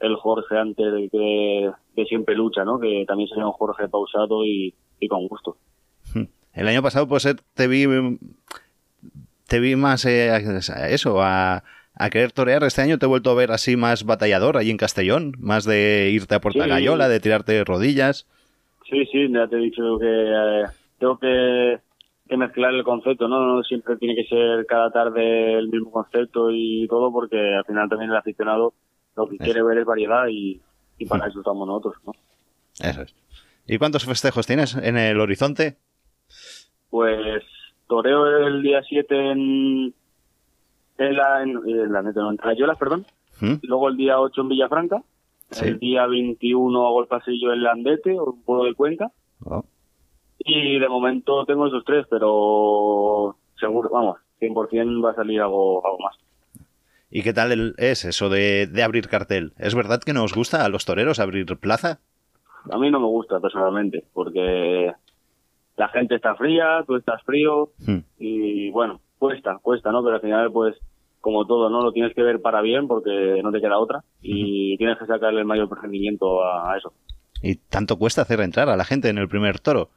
el 0.00 0.16
Jorge 0.16 0.56
antes 0.56 0.92
de 0.92 1.08
que, 1.10 2.04
siempre 2.06 2.34
lucha, 2.34 2.64
¿no? 2.64 2.80
Que 2.80 3.04
también 3.06 3.28
sería 3.28 3.46
un 3.46 3.52
Jorge 3.52 3.88
pausado 3.88 4.44
y, 4.44 4.74
con 5.08 5.26
gusto. 5.26 5.56
el 6.54 6.68
año 6.68 6.82
pasado 6.82 7.08
pues 7.08 7.26
eh, 7.26 7.34
te 7.54 7.66
vi 7.66 7.86
te 9.48 9.60
vi 9.60 9.74
más 9.74 10.04
eh, 10.04 10.30
a 10.30 10.88
eso, 10.88 11.20
a, 11.20 11.64
a 12.04 12.10
querer 12.10 12.32
torear. 12.32 12.62
Este 12.64 12.82
año 12.82 12.98
te 12.98 13.06
he 13.06 13.08
vuelto 13.08 13.30
a 13.30 13.34
ver 13.34 13.50
así 13.52 13.76
más 13.76 14.04
batallador 14.04 14.56
allí 14.56 14.70
en 14.70 14.76
Castellón, 14.76 15.34
más 15.38 15.64
de 15.64 16.10
irte 16.12 16.34
a 16.34 16.40
Puerta 16.40 16.64
Sí. 16.64 16.68
Gallola, 16.70 17.08
de 17.08 17.20
tirarte 17.20 17.52
de 17.52 17.64
rodillas. 17.64 18.26
Sí, 18.90 19.04
sí, 19.06 19.28
ya 19.32 19.46
te 19.48 19.56
he 19.56 19.60
dicho 19.60 19.98
que 19.98 20.06
eh, 20.08 20.64
tengo 20.98 21.18
que, 21.18 21.78
que 22.28 22.36
mezclar 22.36 22.74
el 22.74 22.84
concepto, 22.84 23.28
¿no? 23.28 23.56
No 23.56 23.62
siempre 23.62 23.96
tiene 23.96 24.14
que 24.14 24.24
ser 24.24 24.66
cada 24.66 24.90
tarde 24.90 25.54
el 25.58 25.68
mismo 25.68 25.90
concepto 25.90 26.50
y 26.50 26.86
todo, 26.88 27.12
porque 27.12 27.54
al 27.54 27.64
final 27.64 27.88
también 27.88 28.10
el 28.10 28.16
aficionado 28.16 28.74
lo 29.16 29.28
que 29.28 29.36
Eso. 29.36 29.44
quiere 29.44 29.62
ver 29.62 29.78
es 29.78 29.84
variedad 29.84 30.26
y, 30.30 30.60
y 30.98 31.06
para 31.06 31.26
eso 31.28 31.38
estamos 31.40 31.66
nosotros, 31.66 31.96
¿no? 32.06 32.12
Eso 32.80 33.02
es. 33.02 33.14
¿Y 33.66 33.78
cuántos 33.78 34.04
festejos 34.04 34.46
tienes 34.46 34.74
en 34.74 34.96
el 34.98 35.20
horizonte? 35.20 35.76
Pues 36.90 37.42
toreo 37.86 38.46
el 38.46 38.62
día 38.62 38.82
7 38.86 39.30
en, 39.32 39.94
en 41.08 41.16
la, 41.16 41.42
en, 41.42 41.50
en 41.66 41.92
la, 41.92 42.02
no, 42.02 42.30
en 42.30 42.36
Trayolas, 42.36 42.78
perdón. 42.78 43.06
¿Mm? 43.40 43.54
Luego 43.62 43.88
el 43.88 43.96
día 43.96 44.20
8 44.20 44.40
en 44.42 44.48
Villafranca. 44.48 45.02
Sí. 45.50 45.66
El 45.68 45.78
día 45.78 46.06
21 46.06 46.86
hago 46.86 47.02
el 47.02 47.08
pasillo 47.08 47.52
en 47.52 47.62
Landete, 47.62 48.18
un 48.18 48.42
pueblo 48.42 48.64
de 48.64 48.74
Cuenca. 48.74 49.10
Oh, 49.44 49.64
Y 50.38 50.78
de 50.78 50.88
momento 50.88 51.44
tengo 51.44 51.66
esos 51.66 51.84
tres, 51.84 52.06
pero 52.08 53.36
seguro, 53.60 53.90
vamos, 53.90 54.18
100% 54.40 55.04
va 55.04 55.10
a 55.10 55.14
salir 55.14 55.40
algo, 55.40 55.84
algo 55.84 55.98
más. 55.98 56.16
¿Y 57.10 57.22
qué 57.22 57.32
tal 57.34 57.52
el- 57.52 57.74
es 57.76 58.04
eso 58.06 58.30
de, 58.30 58.66
de 58.66 58.82
abrir 58.82 59.08
cartel? 59.08 59.52
¿Es 59.58 59.74
verdad 59.74 60.00
que 60.00 60.14
nos 60.14 60.32
gusta 60.34 60.64
a 60.64 60.68
los 60.70 60.86
toreros 60.86 61.20
abrir 61.20 61.44
plaza? 61.58 62.00
A 62.70 62.78
mí 62.78 62.90
no 62.90 63.00
me 63.00 63.06
gusta 63.06 63.38
personalmente, 63.40 64.04
porque 64.14 64.92
la 65.76 65.88
gente 65.88 66.14
está 66.14 66.34
fría, 66.36 66.82
tú 66.86 66.96
estás 66.96 67.22
frío, 67.24 67.70
Hmm. 67.86 67.98
y 68.18 68.70
bueno, 68.70 69.00
cuesta, 69.18 69.58
cuesta, 69.60 69.92
¿no? 69.92 70.02
Pero 70.02 70.14
al 70.16 70.22
final, 70.22 70.50
pues, 70.50 70.76
como 71.22 71.46
todo, 71.46 71.70
¿no? 71.70 71.82
Lo 71.82 71.92
tienes 71.92 72.14
que 72.14 72.22
ver 72.22 72.42
para 72.42 72.60
bien 72.60 72.86
porque 72.86 73.40
no 73.42 73.50
te 73.50 73.62
queda 73.62 73.78
otra 73.78 74.04
y 74.20 74.76
tienes 74.76 74.98
que 74.98 75.06
sacarle 75.06 75.40
el 75.40 75.46
mayor 75.46 75.70
rendimiento 75.80 76.44
a, 76.44 76.74
a 76.74 76.76
eso. 76.76 76.92
¿Y 77.42 77.54
tanto 77.56 77.96
cuesta 77.96 78.20
hacer 78.20 78.40
entrar 78.40 78.68
a 78.68 78.76
la 78.76 78.84
gente 78.84 79.08
en 79.08 79.16
el 79.16 79.28
primer 79.28 79.58
toro? 79.58 79.88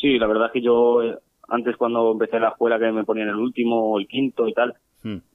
Sí, 0.00 0.18
la 0.18 0.26
verdad 0.26 0.46
es 0.46 0.52
que 0.52 0.62
yo 0.62 1.02
eh, 1.02 1.18
antes 1.48 1.76
cuando 1.76 2.12
empecé 2.12 2.40
la 2.40 2.48
escuela 2.48 2.78
que 2.78 2.90
me 2.90 3.04
ponían 3.04 3.28
el 3.28 3.36
último 3.36 3.92
o 3.92 3.98
el 3.98 4.08
quinto 4.08 4.48
y 4.48 4.54
tal, 4.54 4.74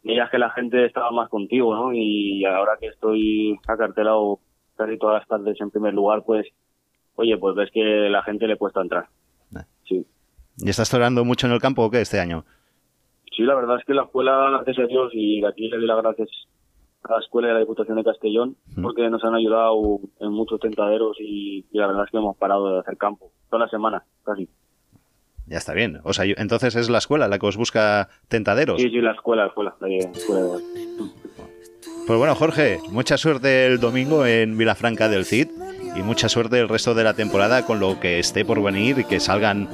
veías 0.03 0.29
que 0.29 0.37
la 0.37 0.49
gente 0.49 0.85
estaba 0.85 1.11
más 1.11 1.29
contigo, 1.29 1.73
¿no? 1.73 1.93
Y 1.93 2.43
ahora 2.45 2.73
que 2.79 2.87
estoy 2.87 3.57
acartelado 3.67 4.39
casi 4.75 4.97
todas 4.97 5.19
las 5.19 5.27
tardes 5.27 5.59
en 5.61 5.71
primer 5.71 5.93
lugar, 5.93 6.23
pues, 6.25 6.47
oye, 7.15 7.37
pues 7.37 7.55
ves 7.55 7.69
que 7.71 7.81
la 8.09 8.23
gente 8.23 8.47
le 8.47 8.57
cuesta 8.57 8.81
entrar. 8.81 9.05
Sí. 9.87 10.05
¿Y 10.57 10.69
estás 10.69 10.89
torando 10.89 11.23
mucho 11.23 11.47
en 11.47 11.53
el 11.53 11.61
campo 11.61 11.83
o 11.83 11.91
qué 11.91 12.01
este 12.01 12.19
año? 12.19 12.45
Sí, 13.35 13.43
la 13.43 13.55
verdad 13.55 13.77
es 13.79 13.85
que 13.85 13.93
la 13.93 14.03
escuela, 14.03 14.49
gracias 14.63 14.79
a 14.79 14.87
Dios, 14.87 15.09
y 15.13 15.43
aquí 15.45 15.69
le 15.69 15.77
doy 15.77 15.85
las 15.87 16.01
gracias 16.01 16.29
a 17.03 17.13
la 17.13 17.19
escuela 17.19 17.47
de 17.47 17.53
la 17.55 17.59
Diputación 17.61 17.97
de 17.97 18.03
Castellón, 18.03 18.57
porque 18.81 19.09
nos 19.09 19.23
han 19.23 19.33
ayudado 19.33 19.99
en 20.19 20.31
muchos 20.31 20.59
tentaderos 20.59 21.17
y, 21.19 21.65
y 21.71 21.77
la 21.77 21.87
verdad 21.87 22.03
es 22.05 22.11
que 22.11 22.17
hemos 22.17 22.37
parado 22.37 22.73
de 22.73 22.79
hacer 22.79 22.97
campo. 22.97 23.31
Toda 23.49 23.65
la 23.65 23.69
semana, 23.69 24.03
casi. 24.23 24.47
Ya 25.47 25.57
está 25.57 25.73
bien. 25.73 25.99
O 26.03 26.13
sea, 26.13 26.25
entonces 26.37 26.75
es 26.75 26.89
la 26.89 26.99
escuela 26.99 27.27
la 27.27 27.39
que 27.39 27.45
os 27.47 27.57
busca 27.57 28.09
tentaderos. 28.27 28.79
Sí, 28.81 28.89
sí, 28.89 29.01
la 29.01 29.11
escuela, 29.13 29.43
la 29.43 29.49
escuela. 29.49 29.75
La 29.81 29.87
escuela 30.11 30.41
de- 30.41 30.63
Pues 32.07 32.19
bueno, 32.19 32.35
Jorge, 32.35 32.79
mucha 32.91 33.17
suerte 33.17 33.65
el 33.67 33.79
domingo 33.79 34.25
en 34.25 34.57
Vilafranca 34.57 35.09
del 35.09 35.25
Cid 35.25 35.47
y 35.97 36.01
mucha 36.03 36.29
suerte 36.29 36.59
el 36.59 36.69
resto 36.69 36.93
de 36.93 37.03
la 37.03 37.13
temporada 37.15 37.65
con 37.65 37.79
lo 37.79 37.99
que 37.99 38.19
esté 38.19 38.45
por 38.45 38.61
venir 38.61 38.99
y 38.99 39.03
que 39.05 39.19
salgan 39.19 39.67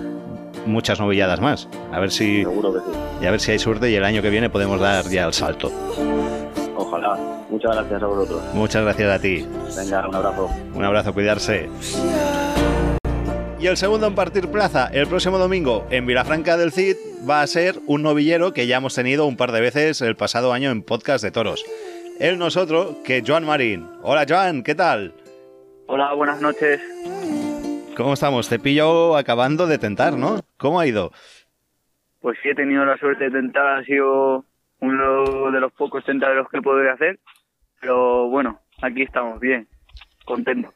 muchas 0.68 1.00
novilladas 1.00 1.40
más. 1.42 1.68
A 1.92 2.00
ver 2.00 2.12
si 2.12 2.42
Seguro 2.44 2.74
que 2.74 2.80
sí. 2.80 2.98
y 3.22 3.26
a 3.26 3.32
ver 3.32 3.40
si 3.40 3.52
hay 3.52 3.60
suerte 3.60 3.90
y 3.90 3.96
el 3.96 4.04
año 4.04 4.22
que 4.22 4.30
viene 4.30 4.50
podemos 4.50 4.80
dar 4.80 5.06
ya 5.10 5.26
el 5.26 5.34
salto. 5.34 5.72
Ojalá. 6.76 7.18
Muchas 7.50 7.76
gracias 7.76 8.04
a 8.04 8.06
vosotros. 8.06 8.42
Muchas 8.54 8.84
gracias 8.84 9.10
a 9.10 9.20
ti. 9.22 9.48
Venga, 9.76 10.08
un 10.08 10.16
abrazo. 10.16 10.50
Un 10.76 10.84
abrazo, 10.84 11.14
cuidarse. 11.14 11.70
Y 13.60 13.66
el 13.66 13.78
segundo 13.78 14.06
en 14.06 14.14
partir 14.14 14.50
plaza 14.50 14.88
el 14.94 15.08
próximo 15.08 15.40
domingo 15.40 15.86
en 15.90 16.06
Vilafranca 16.06 16.58
del 16.58 16.72
Cid 16.72 16.96
va 17.28 17.42
a 17.42 17.48
ser 17.48 17.80
un 17.88 18.04
novillero 18.04 18.54
que 18.54 18.68
ya 18.68 18.78
hemos 18.78 18.94
tenido 18.94 19.26
un 19.26 19.36
par 19.38 19.52
de 19.52 19.62
veces 19.62 20.02
el 20.02 20.16
pasado 20.16 20.54
año 20.54 20.70
en 20.70 20.84
podcast 20.84 21.24
de 21.24 21.32
toros. 21.32 21.66
Él 22.20 22.38
nosotros 22.38 22.98
que 23.04 23.24
Joan 23.26 23.46
Marín. 23.46 23.88
Hola 24.04 24.26
Joan, 24.30 24.62
¿qué 24.62 24.76
tal? 24.76 25.14
Hola, 25.88 26.14
buenas 26.14 26.40
noches. 26.42 26.80
¿Cómo 27.98 28.14
estamos? 28.14 28.48
Te 28.48 28.60
pillo 28.60 29.18
acabando 29.18 29.66
de 29.66 29.80
tentar, 29.80 30.14
¿no? 30.14 30.42
¿Cómo 30.58 30.80
ha 30.80 30.86
ido? 30.86 31.12
Pues 32.22 32.38
sí, 32.44 32.50
he 32.50 32.54
tenido 32.54 32.86
la 32.86 32.96
suerte 33.00 33.24
de 33.24 33.32
tentar, 33.32 33.66
ha 33.80 33.84
sido 33.86 34.46
uno 34.82 35.50
de 35.52 35.60
los 35.60 35.74
pocos 35.74 36.06
tentaderos 36.06 36.48
que 36.52 36.62
podré 36.62 36.92
hacer, 36.92 37.20
pero 37.82 38.30
bueno, 38.30 38.60
aquí 38.84 39.02
estamos, 39.02 39.40
bien, 39.40 39.68
contento. 40.26 40.72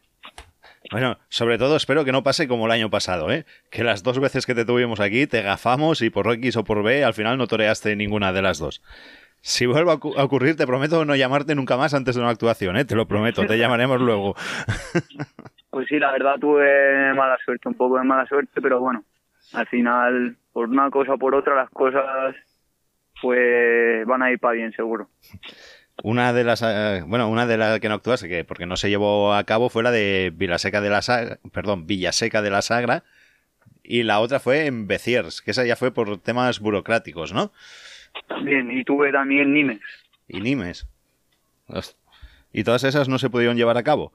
Bueno, 0.90 1.20
sobre 1.30 1.60
todo 1.60 1.76
espero 1.76 2.04
que 2.04 2.12
no 2.12 2.24
pase 2.24 2.48
como 2.48 2.66
el 2.66 2.72
año 2.72 2.90
pasado, 2.90 3.30
¿eh? 3.30 3.46
Que 3.70 3.84
las 3.84 4.02
dos 4.02 4.20
veces 4.20 4.48
que 4.48 4.56
te 4.56 4.66
tuvimos 4.66 5.00
aquí 5.00 5.28
te 5.28 5.44
gafamos 5.44 6.02
y 6.02 6.10
por 6.10 6.28
X 6.34 6.58
o 6.58 6.64
por 6.64 6.82
B 6.82 7.04
al 7.04 7.14
final 7.14 7.38
no 7.38 7.46
toreaste 7.46 7.96
ninguna 7.96 8.34
de 8.34 8.42
las 8.42 8.58
dos. 8.58 8.82
Si 9.42 9.68
vuelve 9.68 9.92
a 9.92 10.24
ocurrir, 10.24 10.56
te 10.56 10.66
prometo 10.66 11.06
no 11.06 11.16
llamarte 11.16 11.54
nunca 11.54 11.78
más 11.78 11.94
antes 11.94 12.16
de 12.16 12.22
una 12.22 12.32
actuación, 12.32 12.78
¿eh? 12.78 12.86
Te 12.86 12.96
lo 12.96 13.08
prometo, 13.08 13.46
te 13.46 13.60
llamaremos 13.60 14.02
luego. 14.02 14.36
Pues 15.72 15.88
sí, 15.88 15.98
la 15.98 16.12
verdad 16.12 16.36
tuve 16.40 17.14
mala 17.16 17.38
suerte, 17.44 17.68
un 17.68 17.76
poco 17.76 17.98
de 17.98 18.04
mala 18.04 18.28
suerte, 18.28 18.62
pero 18.62 18.80
bueno, 18.80 19.04
al 19.54 19.66
final, 19.68 20.36
por 20.52 20.70
una 20.70 20.92
cosa 20.92 21.14
o 21.14 21.18
por 21.18 21.34
otra, 21.34 21.56
las 21.56 21.70
cosas 21.70 22.36
pues 23.22 24.06
van 24.06 24.22
a 24.22 24.32
ir 24.32 24.40
para 24.40 24.56
bien, 24.56 24.74
seguro. 24.74 25.08
Una 26.04 26.34
de 26.34 26.44
las, 26.44 26.62
eh, 26.64 27.04
bueno, 27.06 27.30
una 27.30 27.46
de 27.46 27.58
las 27.58 27.80
que 27.80 27.88
no 27.88 27.96
actuaste, 27.96 28.28
que 28.28 28.44
porque 28.44 28.66
no 28.66 28.76
se 28.76 28.90
llevó 28.90 29.34
a 29.34 29.44
cabo, 29.44 29.70
fue 29.70 29.84
la 29.84 29.92
de 29.92 30.32
Villaseca 30.36 30.82
de 30.82 30.90
la 30.90 31.02
Sagra, 31.02 31.38
perdón, 31.54 31.88
Villaseca 31.88 32.42
de 32.42 32.50
la 32.50 32.62
Sagra, 32.62 33.04
y 33.84 34.04
la 34.04 34.20
otra 34.20 34.40
fue 34.40 34.66
en 34.66 34.88
Beciers, 34.88 35.42
que 35.42 35.52
esa 35.52 35.66
ya 35.66 35.76
fue 35.76 35.94
por 35.94 36.20
temas 36.20 36.60
burocráticos, 36.60 37.34
¿no? 37.34 37.52
Bien, 38.44 38.72
y 38.72 38.84
tuve 38.84 39.12
también 39.12 39.54
Nimes. 39.54 39.82
Y 40.28 40.42
Nimes. 40.42 40.88
Y 42.52 42.64
todas 42.64 42.84
esas 42.84 43.08
no 43.08 43.18
se 43.20 43.30
pudieron 43.30 43.56
llevar 43.56 43.78
a 43.78 43.84
cabo. 43.84 44.12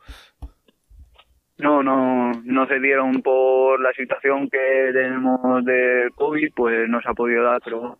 No, 1.58 1.82
no, 1.82 2.32
no 2.44 2.66
se 2.66 2.78
dieron 2.80 3.22
por 3.22 3.80
la 3.80 3.92
situación 3.92 4.48
que 4.50 4.90
tenemos 4.92 5.64
de 5.64 6.10
COVID, 6.14 6.52
pues 6.54 6.88
no 6.88 7.00
se 7.00 7.08
ha 7.08 7.14
podido 7.14 7.44
dar, 7.44 7.60
pero 7.64 7.98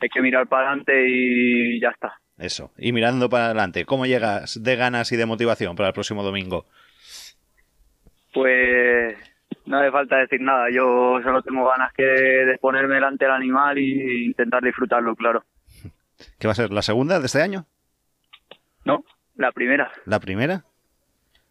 hay 0.00 0.08
que 0.08 0.22
mirar 0.22 0.46
para 0.46 0.68
adelante 0.68 1.06
y 1.08 1.78
ya 1.80 1.90
está. 1.90 2.14
Eso. 2.38 2.72
Y 2.78 2.92
mirando 2.92 3.28
para 3.28 3.46
adelante, 3.46 3.84
¿cómo 3.84 4.06
llegas 4.06 4.62
de 4.62 4.76
ganas 4.76 5.12
y 5.12 5.16
de 5.16 5.26
motivación 5.26 5.76
para 5.76 5.88
el 5.88 5.94
próximo 5.94 6.22
domingo? 6.22 6.64
Pues 8.32 9.16
no 9.66 9.78
hace 9.78 9.90
falta 9.90 10.16
decir 10.16 10.40
nada, 10.40 10.66
yo 10.72 11.20
solo 11.22 11.42
tengo 11.42 11.68
ganas 11.68 11.92
que 11.92 12.02
de 12.02 12.58
ponerme 12.58 12.94
delante 12.96 13.24
del 13.24 13.34
animal 13.34 13.78
y 13.78 14.24
intentar 14.26 14.62
disfrutarlo, 14.62 15.14
claro. 15.14 15.44
¿Qué 16.38 16.46
va 16.46 16.52
a 16.52 16.56
ser? 16.56 16.72
¿La 16.72 16.82
segunda 16.82 17.20
de 17.20 17.26
este 17.26 17.42
año? 17.42 17.66
No, 18.84 19.04
la 19.36 19.52
primera, 19.52 19.90
¿La 20.06 20.18
primera? 20.20 20.64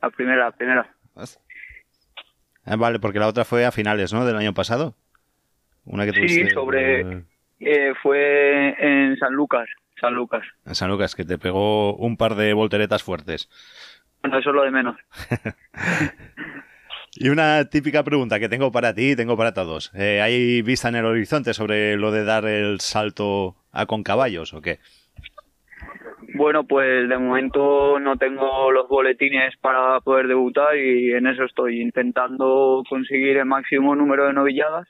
la 0.01 0.09
primera, 0.09 0.45
la 0.45 0.51
primera. 0.51 0.95
Ah, 1.15 2.75
vale, 2.77 2.99
porque 2.99 3.19
la 3.19 3.27
otra 3.27 3.45
fue 3.45 3.65
a 3.65 3.71
finales, 3.71 4.13
¿no? 4.13 4.25
Del 4.25 4.37
año 4.37 4.53
pasado. 4.53 4.95
Una 5.85 6.05
que 6.05 6.11
Sí, 6.13 6.17
tuviste 6.17 6.49
sobre- 6.53 7.01
eh, 7.01 7.23
Eh, 7.59 7.93
fue 8.01 8.75
en 8.79 9.15
San 9.17 9.33
Lucas, 9.33 9.67
San 10.01 10.13
Lucas. 10.13 10.43
en 10.65 10.75
San 10.75 10.89
Lucas, 10.89 11.15
que 11.15 11.23
te 11.23 11.37
pegó 11.37 11.95
un 11.95 12.17
par 12.17 12.35
de 12.35 12.53
volteretas 12.53 13.03
fuertes. 13.03 13.49
Bueno, 14.21 14.39
eso 14.39 14.49
es 14.49 14.55
lo 14.55 14.63
de 14.63 14.71
menos. 14.71 14.97
Y 17.15 17.29
una 17.29 17.69
típica 17.69 18.03
pregunta 18.03 18.39
que 18.39 18.49
tengo 18.49 18.71
para 18.71 18.95
ti 18.95 19.11
y 19.11 19.15
tengo 19.15 19.37
para 19.37 19.53
todos. 19.53 19.91
Eh, 19.93 20.19
¿Hay 20.19 20.63
vista 20.63 20.89
en 20.89 20.95
el 20.95 21.05
horizonte 21.05 21.53
sobre 21.53 21.95
lo 21.95 22.11
de 22.11 22.23
dar 22.25 22.45
el 22.45 22.79
salto 22.79 23.55
a 23.71 23.85
con 23.85 24.01
caballos 24.01 24.51
o 24.55 24.61
qué? 24.61 24.79
Bueno, 26.43 26.65
pues 26.65 27.07
de 27.07 27.17
momento 27.17 28.01
no 28.01 28.17
tengo 28.17 28.69
los 28.69 28.89
boletines 28.89 29.55
para 29.61 30.01
poder 30.01 30.27
debutar 30.27 30.75
y 30.75 31.13
en 31.13 31.25
eso 31.25 31.45
estoy 31.45 31.81
intentando 31.81 32.83
conseguir 32.89 33.37
el 33.37 33.45
máximo 33.45 33.95
número 33.95 34.25
de 34.27 34.33
novilladas, 34.33 34.85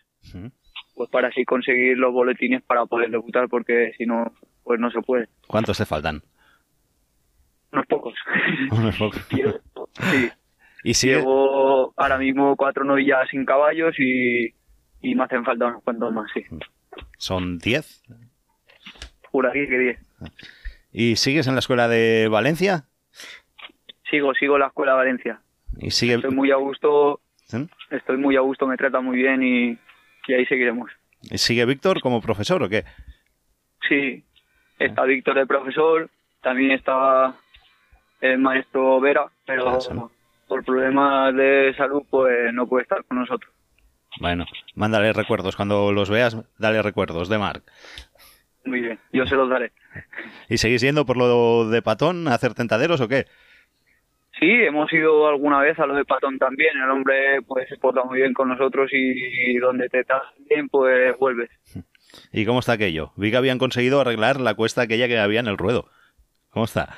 pues 0.95 1.09
para 1.11 1.27
así 1.27 1.45
conseguir 1.45 1.99
los 1.99 2.11
boletines 2.11 2.63
para 2.63 2.87
poder 2.87 3.11
debutar, 3.11 3.49
porque 3.49 3.91
si 3.99 4.07
no, 4.07 4.33
pues 4.63 4.79
no 4.79 4.89
se 4.89 5.01
puede. 5.01 5.27
¿Cuántos 5.45 5.77
te 5.77 5.85
faltan? 5.85 6.23
Unos 7.71 7.85
pocos. 7.85 8.15
Unos 8.71 8.97
pocos. 8.97 9.21
sí. 9.99 10.31
Y 10.83 10.95
sigue, 10.95 11.17
Llevo 11.17 11.93
ahora 11.97 12.17
mismo 12.17 12.55
cuatro 12.55 12.83
novilladas 12.83 13.29
sin 13.29 13.45
caballos 13.45 13.93
y, 13.99 14.55
y 15.03 15.13
me 15.13 15.23
hacen 15.23 15.45
falta 15.45 15.67
unos 15.67 15.83
cuantos 15.83 16.11
más, 16.11 16.31
sí. 16.33 16.41
son 17.19 17.59
10. 17.59 18.05
Juraría 19.29 19.67
que 19.67 19.77
diez. 19.77 19.99
¿Y 20.93 21.15
sigues 21.15 21.47
en 21.47 21.55
la 21.55 21.59
escuela 21.59 21.87
de 21.87 22.27
Valencia? 22.29 22.85
Sigo, 24.09 24.33
sigo 24.35 24.57
la 24.59 24.67
escuela 24.67 24.91
de 24.91 24.97
Valencia. 24.99 25.41
Y 25.77 25.89
sigue... 25.91 26.13
Estoy 26.15 26.31
muy 26.31 26.51
a 26.51 26.55
gusto, 26.55 27.19
estoy 27.89 28.17
muy 28.17 28.35
a 28.35 28.41
gusto, 28.41 28.67
me 28.67 28.77
trata 28.77 29.01
muy 29.01 29.17
bien 29.17 29.41
y, 29.41 29.77
y 30.27 30.33
ahí 30.33 30.45
seguiremos. 30.45 30.91
¿Y 31.23 31.37
sigue 31.39 31.65
Víctor 31.65 31.99
como 31.99 32.21
profesor 32.21 32.61
o 32.61 32.69
qué? 32.69 32.85
Sí, 33.89 34.23
está 34.77 35.03
Víctor 35.03 35.39
el 35.39 35.47
profesor, 35.47 36.09
también 36.41 36.71
está 36.71 37.33
el 38.21 38.37
maestro 38.37 38.99
Vera, 39.01 39.25
pero 39.45 39.69
Ah, 39.69 40.09
por 40.47 40.63
problemas 40.63 41.33
de 41.35 41.73
salud 41.75 42.03
pues 42.09 42.53
no 42.53 42.67
puede 42.67 42.83
estar 42.83 43.03
con 43.05 43.17
nosotros. 43.17 43.51
Bueno, 44.19 44.45
mándale 44.75 45.11
recuerdos. 45.11 45.55
Cuando 45.55 45.91
los 45.91 46.09
veas, 46.11 46.37
dale 46.59 46.83
recuerdos 46.83 47.29
de 47.29 47.39
Marc. 47.39 47.63
Muy 48.65 48.81
bien, 48.81 48.99
yo 49.11 49.25
se 49.25 49.35
los 49.35 49.49
daré. 49.49 49.71
¿Y 50.49 50.57
seguís 50.57 50.81
yendo 50.81 51.05
por 51.05 51.17
lo 51.17 51.69
de 51.69 51.81
patón 51.81 52.27
a 52.27 52.33
hacer 52.33 52.53
tentaderos 52.53 53.01
o 53.01 53.07
qué? 53.07 53.25
Sí, 54.39 54.49
hemos 54.49 54.91
ido 54.91 55.27
alguna 55.27 55.59
vez 55.59 55.79
a 55.79 55.85
lo 55.85 55.93
de 55.93 56.05
Patón 56.05 56.39
también, 56.39 56.75
el 56.75 56.89
hombre 56.89 57.41
pues 57.43 57.69
se 57.69 57.77
porta 57.77 58.03
muy 58.03 58.19
bien 58.19 58.33
con 58.33 58.49
nosotros 58.49 58.89
y 58.91 59.57
donde 59.59 59.87
te 59.89 59.99
estás 59.99 60.23
bien 60.49 60.67
pues 60.69 61.15
vuelves. 61.19 61.51
¿Y 62.31 62.45
cómo 62.45 62.59
está 62.59 62.73
aquello? 62.73 63.11
Vi 63.15 63.31
que 63.31 63.37
habían 63.37 63.59
conseguido 63.59 64.01
arreglar 64.01 64.39
la 64.39 64.55
cuesta 64.55 64.81
aquella 64.81 65.07
que 65.07 65.19
había 65.19 65.39
en 65.39 65.47
el 65.47 65.57
ruedo. 65.57 65.85
¿Cómo 66.49 66.65
está? 66.65 66.95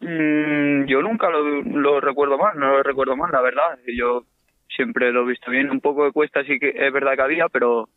Mm, 0.00 0.84
yo 0.86 1.02
nunca 1.02 1.30
lo, 1.30 1.62
lo 1.62 2.00
recuerdo 2.00 2.38
mal, 2.38 2.58
no 2.58 2.68
lo 2.68 2.82
recuerdo 2.82 3.16
mal, 3.16 3.30
la 3.32 3.40
verdad. 3.40 3.78
Yo 3.96 4.24
siempre 4.68 5.12
lo 5.12 5.22
he 5.22 5.30
visto 5.30 5.50
bien. 5.50 5.70
Un 5.70 5.80
poco 5.80 6.04
de 6.04 6.12
cuesta 6.12 6.44
sí 6.44 6.58
que 6.58 6.70
es 6.74 6.92
verdad 6.92 7.14
que 7.16 7.22
había, 7.22 7.48
pero 7.48 7.88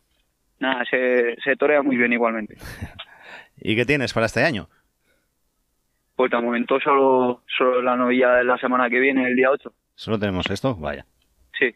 nada, 0.60 0.84
se, 0.90 1.36
se 1.42 1.56
torea 1.56 1.82
muy 1.82 1.96
bien 1.96 2.12
igualmente. 2.12 2.56
¿Y 3.60 3.74
qué 3.76 3.84
tienes 3.84 4.12
para 4.12 4.26
este 4.26 4.44
año? 4.44 4.68
Pues 6.16 6.30
de 6.30 6.40
momento 6.40 6.80
solo, 6.80 7.42
solo 7.56 7.80
la 7.82 7.96
novilla 7.96 8.34
de 8.34 8.44
la 8.44 8.58
semana 8.58 8.90
que 8.90 8.98
viene, 8.98 9.26
el 9.26 9.36
día 9.36 9.50
8. 9.50 9.72
¿Solo 9.94 10.18
tenemos 10.18 10.48
esto? 10.50 10.74
Vaya. 10.76 11.06
Sí, 11.58 11.74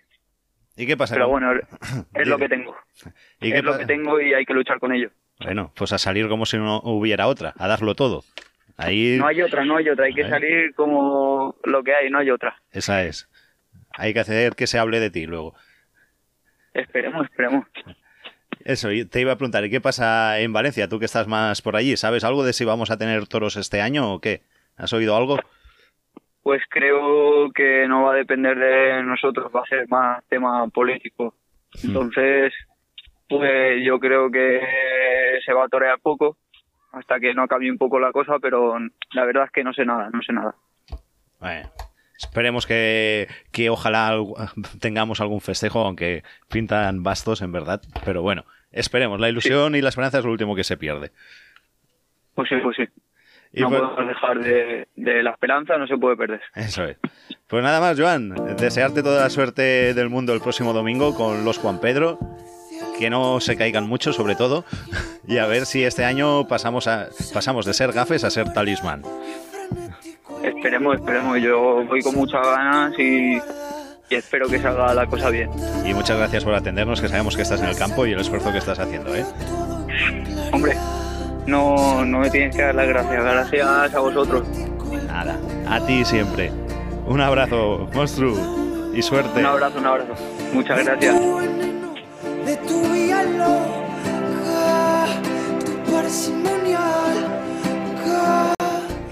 ¿Y 0.76 0.86
qué 0.86 0.96
pasa? 0.96 1.14
pero 1.14 1.28
con- 1.30 1.40
bueno, 1.42 1.60
es 2.14 2.28
lo 2.28 2.38
que 2.38 2.48
tengo. 2.48 2.76
¿Y 3.40 3.52
Es 3.52 3.62
lo 3.64 3.78
que 3.78 3.86
tengo 3.86 4.20
y 4.20 4.34
hay 4.34 4.44
que 4.44 4.54
luchar 4.54 4.78
con 4.80 4.92
ello. 4.92 5.10
Bueno, 5.40 5.72
pues 5.76 5.92
a 5.92 5.98
salir 5.98 6.28
como 6.28 6.46
si 6.46 6.56
no 6.56 6.80
hubiera 6.84 7.26
otra, 7.26 7.52
a 7.56 7.66
darlo 7.68 7.94
todo. 7.94 8.22
Ahí, 8.76 9.16
No 9.18 9.26
hay 9.26 9.42
otra, 9.42 9.64
no 9.64 9.76
hay 9.76 9.88
otra. 9.88 10.06
Hay 10.06 10.14
que 10.14 10.28
salir 10.28 10.74
como 10.74 11.56
lo 11.64 11.82
que 11.82 11.94
hay, 11.94 12.10
no 12.10 12.18
hay 12.18 12.30
otra. 12.30 12.56
esa 12.72 13.04
es. 13.04 13.28
Hay 13.94 14.14
que 14.14 14.20
hacer 14.20 14.54
que 14.54 14.66
se 14.66 14.78
hable 14.78 14.98
de 15.00 15.10
ti 15.10 15.26
luego. 15.26 15.54
Esperemos, 16.72 17.26
esperemos. 17.26 17.66
Eso, 18.64 18.88
te 19.10 19.20
iba 19.20 19.32
a 19.32 19.36
preguntar, 19.36 19.64
¿y 19.64 19.70
qué 19.70 19.80
pasa 19.80 20.38
en 20.40 20.52
Valencia? 20.52 20.88
Tú 20.88 20.98
que 20.98 21.06
estás 21.06 21.26
más 21.26 21.62
por 21.62 21.76
allí, 21.76 21.96
¿sabes 21.96 22.24
algo 22.24 22.44
de 22.44 22.52
si 22.52 22.64
vamos 22.64 22.90
a 22.90 22.98
tener 22.98 23.26
toros 23.26 23.56
este 23.56 23.80
año 23.80 24.12
o 24.12 24.20
qué? 24.20 24.42
¿Has 24.76 24.92
oído 24.92 25.16
algo? 25.16 25.38
Pues 26.42 26.62
creo 26.68 27.50
que 27.52 27.86
no 27.88 28.04
va 28.04 28.12
a 28.12 28.16
depender 28.16 28.58
de 28.58 29.02
nosotros, 29.02 29.50
va 29.54 29.60
a 29.60 29.66
ser 29.66 29.88
más 29.88 30.24
tema 30.28 30.66
político. 30.68 31.34
Entonces, 31.84 32.52
pues 33.28 33.84
yo 33.84 33.98
creo 33.98 34.30
que 34.30 34.60
se 35.44 35.52
va 35.52 35.64
a 35.64 35.68
torear 35.68 35.98
poco 36.00 36.36
hasta 36.92 37.18
que 37.18 37.32
no 37.32 37.48
cambie 37.48 37.70
un 37.70 37.78
poco 37.78 37.98
la 37.98 38.12
cosa, 38.12 38.38
pero 38.40 38.78
la 39.12 39.24
verdad 39.24 39.44
es 39.44 39.50
que 39.50 39.64
no 39.64 39.72
sé 39.72 39.84
nada, 39.84 40.10
no 40.12 40.20
sé 40.22 40.32
nada. 40.32 40.54
Bueno, 41.40 41.70
esperemos 42.18 42.66
que, 42.66 43.28
que 43.50 43.70
ojalá 43.70 44.16
tengamos 44.80 45.20
algún 45.20 45.40
festejo, 45.40 45.80
aunque 45.80 46.22
pintan 46.50 47.02
bastos 47.02 47.42
en 47.42 47.52
verdad. 47.52 47.82
Pero 48.04 48.22
bueno, 48.22 48.44
esperemos. 48.70 49.20
La 49.20 49.28
ilusión 49.28 49.74
y 49.74 49.80
la 49.82 49.88
esperanza 49.88 50.18
es 50.18 50.24
lo 50.24 50.32
último 50.32 50.54
que 50.56 50.64
se 50.64 50.76
pierde. 50.76 51.12
Pues 52.34 52.48
sí, 52.48 52.56
pues 52.62 52.76
sí. 52.76 52.84
Y 53.52 53.60
no 53.60 53.68
pues- 53.68 53.80
podemos 53.82 54.08
dejar 54.08 54.38
de, 54.40 54.88
de 54.96 55.22
la 55.22 55.30
esperanza, 55.32 55.76
no 55.76 55.86
se 55.86 55.96
puede 55.98 56.16
perder. 56.16 56.40
Eso 56.54 56.84
es. 56.84 56.96
Pues 57.48 57.62
nada 57.62 57.80
más, 57.80 58.00
Joan. 58.00 58.56
Desearte 58.56 59.02
toda 59.02 59.22
la 59.24 59.30
suerte 59.30 59.92
del 59.92 60.08
mundo 60.08 60.32
el 60.32 60.40
próximo 60.40 60.72
domingo 60.72 61.14
con 61.14 61.44
los 61.44 61.58
Juan 61.58 61.78
Pedro. 61.80 62.18
Que 62.98 63.10
no 63.10 63.40
se 63.40 63.56
caigan 63.56 63.86
mucho, 63.88 64.12
sobre 64.12 64.36
todo. 64.36 64.64
Y 65.28 65.38
a 65.38 65.46
ver 65.46 65.66
si 65.66 65.84
este 65.84 66.04
año 66.04 66.48
pasamos, 66.48 66.88
a, 66.88 67.06
pasamos 67.32 67.64
de 67.64 67.74
ser 67.74 67.92
gafes 67.92 68.24
a 68.24 68.30
ser 68.30 68.52
talismán. 68.52 69.02
Esperemos, 70.42 70.96
esperemos. 70.96 71.40
Yo 71.40 71.84
voy 71.84 72.02
con 72.02 72.14
muchas 72.14 72.46
ganas 72.46 72.98
y, 72.98 73.36
y 74.10 74.14
espero 74.14 74.48
que 74.48 74.58
salga 74.58 74.94
la 74.94 75.06
cosa 75.06 75.30
bien. 75.30 75.50
Y 75.84 75.94
muchas 75.94 76.18
gracias 76.18 76.44
por 76.44 76.54
atendernos, 76.54 77.00
que 77.00 77.08
sabemos 77.08 77.36
que 77.36 77.42
estás 77.42 77.60
en 77.60 77.68
el 77.68 77.76
campo 77.76 78.06
y 78.06 78.12
el 78.12 78.20
esfuerzo 78.20 78.52
que 78.52 78.58
estás 78.58 78.78
haciendo, 78.78 79.14
¿eh? 79.14 79.24
Hombre, 80.52 80.76
no, 81.46 82.04
no 82.04 82.20
me 82.20 82.30
tienes 82.30 82.54
que 82.54 82.62
dar 82.62 82.74
las 82.74 82.88
gracias. 82.88 83.22
Gracias 83.22 83.94
a 83.94 84.00
vosotros. 84.00 84.46
Nada, 85.06 85.38
a 85.68 85.84
ti 85.86 86.04
siempre. 86.04 86.52
Un 87.06 87.20
abrazo, 87.20 87.88
monstruo, 87.92 88.36
y 88.94 89.02
suerte. 89.02 89.40
Un 89.40 89.46
abrazo, 89.46 89.78
un 89.78 89.86
abrazo. 89.86 90.14
Muchas 90.52 90.84
gracias. 90.84 91.20
de 92.46 92.56
tu 92.68 92.82
vida 92.92 93.22
loca, 93.24 95.06
tu 95.64 95.92
parsimonia. 95.92 96.80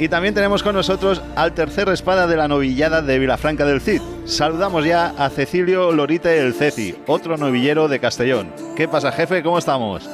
Y 0.01 0.09
también 0.09 0.33
tenemos 0.35 0.63
con 0.63 0.75
nosotros 0.75 1.23
al 1.37 1.53
tercer 1.53 1.89
espada 1.91 2.27
de 2.27 2.37
la 2.37 2.49
novillada 2.49 3.03
de 3.03 3.19
Vilafranca 3.19 3.67
del 3.67 3.83
Cid. 3.83 4.01
Saludamos 4.25 4.87
ya 4.87 5.09
a 5.19 5.29
Cecilio 5.29 5.93
Lorite 5.93 6.39
el 6.41 6.55
Ceci, 6.55 6.97
otro 7.07 7.37
novillero 7.37 7.87
de 7.87 8.01
Castellón. 8.01 8.51
¿Qué 8.77 8.89
pasa, 8.89 9.13
jefe? 9.13 9.43
¿Cómo 9.43 9.59
estamos? 9.59 10.09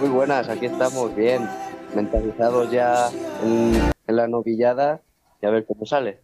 Muy 0.00 0.08
buenas, 0.08 0.48
aquí 0.48 0.66
estamos 0.66 1.14
bien, 1.14 1.48
mentalizados 1.94 2.72
ya 2.72 3.08
en, 3.44 3.80
en 4.08 4.16
la 4.16 4.26
novillada 4.26 5.00
y 5.40 5.46
a 5.46 5.50
ver 5.50 5.64
cómo 5.64 5.86
sale. 5.86 6.20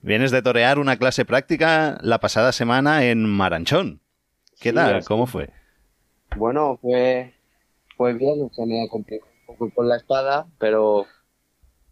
Vienes 0.00 0.30
de 0.30 0.40
torear 0.40 0.78
una 0.78 0.96
clase 0.96 1.26
práctica 1.26 1.98
la 2.00 2.20
pasada 2.20 2.52
semana 2.52 3.04
en 3.04 3.22
Maranchón. 3.26 4.00
¿Qué 4.58 4.70
Sí, 4.70 4.74
tal? 4.74 5.04
¿Cómo 5.04 5.26
fue? 5.26 5.50
Bueno, 6.36 6.78
fue, 6.80 7.34
fue 7.98 8.14
bien, 8.14 8.50
se 8.54 8.64
me 8.64 8.88
complicó 8.88 9.26
un 9.46 9.56
poco 9.56 9.74
con 9.74 9.88
la 9.90 9.96
espada, 9.96 10.46
pero, 10.58 11.04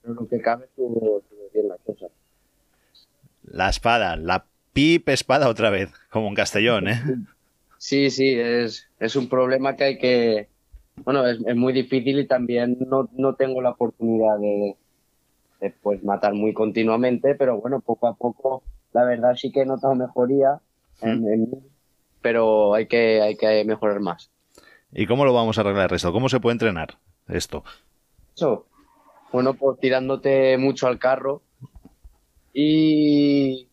pero 0.03 0.15
lo 0.15 0.29
que 0.29 0.41
cabe 0.41 0.67
estuvo, 0.67 1.23
bien 1.53 1.69
la 1.69 1.77
cosa. 1.79 2.07
La 3.45 3.69
espada, 3.69 4.17
la 4.17 4.45
pip 4.73 5.09
espada 5.09 5.49
otra 5.49 5.71
vez, 5.71 5.91
como 6.11 6.29
en 6.29 6.35
Castellón, 6.35 6.89
¿eh? 6.89 7.03
Sí, 7.79 8.11
sí, 8.11 8.35
es, 8.35 8.89
es 8.99 9.17
un 9.17 9.29
problema 9.29 9.77
que 9.77 9.85
hay 9.85 9.99
que... 9.99 10.49
Bueno, 11.05 11.27
es, 11.27 11.39
es 11.47 11.57
muy 11.57 11.73
difícil 11.73 12.19
y 12.19 12.27
también 12.27 12.77
no, 12.89 13.09
no 13.13 13.35
tengo 13.35 13.63
la 13.63 13.71
oportunidad 13.71 14.39
de, 14.39 14.77
de, 15.61 15.71
pues, 15.83 16.03
matar 16.03 16.35
muy 16.35 16.53
continuamente, 16.53 17.35
pero 17.35 17.61
bueno, 17.61 17.81
poco 17.81 18.09
a 18.09 18.15
poco, 18.15 18.63
la 18.93 19.05
verdad 19.05 19.35
sí 19.37 19.53
que 19.53 19.63
he 19.63 19.67
notado 19.67 19.95
mejoría 19.95 20.61
en, 21.01 21.49
pero 22.21 22.75
hay 22.75 22.87
que, 22.87 23.23
hay 23.23 23.37
que 23.37 23.65
mejorar 23.65 24.01
más. 24.01 24.31
¿Y 24.93 25.07
cómo 25.07 25.25
lo 25.25 25.33
vamos 25.33 25.59
a 25.59 25.61
arreglar 25.61 25.93
esto? 25.93 26.13
¿Cómo 26.13 26.29
se 26.29 26.41
puede 26.41 26.55
entrenar 26.55 26.99
esto? 27.29 27.63
Eso, 28.35 28.67
bueno, 29.33 29.55
pues 29.55 29.79
tirándote 29.81 30.57
mucho 30.59 30.87
al 30.87 30.99
carro 30.99 31.43
y, 32.53 33.69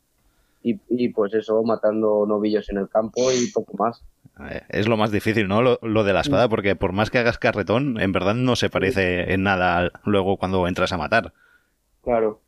y, 0.63 0.79
y 0.89 1.09
pues 1.09 1.33
eso, 1.33 1.63
matando 1.63 2.25
novillos 2.27 2.69
en 2.69 2.77
el 2.77 2.89
campo 2.89 3.31
y 3.31 3.47
poco 3.51 3.75
más. 3.77 4.03
Eh, 4.49 4.61
Es 4.69 4.87
lo 4.87 4.97
más 4.97 5.11
difícil, 5.11 5.47
¿no? 5.47 5.61
Lo, 5.61 5.79
lo 5.81 6.03
de 6.03 6.13
la 6.13 6.21
espada, 6.21 6.49
porque 6.49 6.75
por 6.75 6.91
más 6.91 7.09
que 7.09 7.19
hagas 7.19 7.37
carretón, 7.37 7.99
en 7.99 8.11
verdad 8.11 8.35
no 8.35 8.55
se 8.55 8.69
parece 8.69 9.33
en 9.33 9.43
nada 9.43 9.91
luego 10.03 10.37
cuando 10.37 10.67
entras 10.67 10.91
a 10.91 10.97
matar. 10.97 11.33
Claro. 12.03 12.41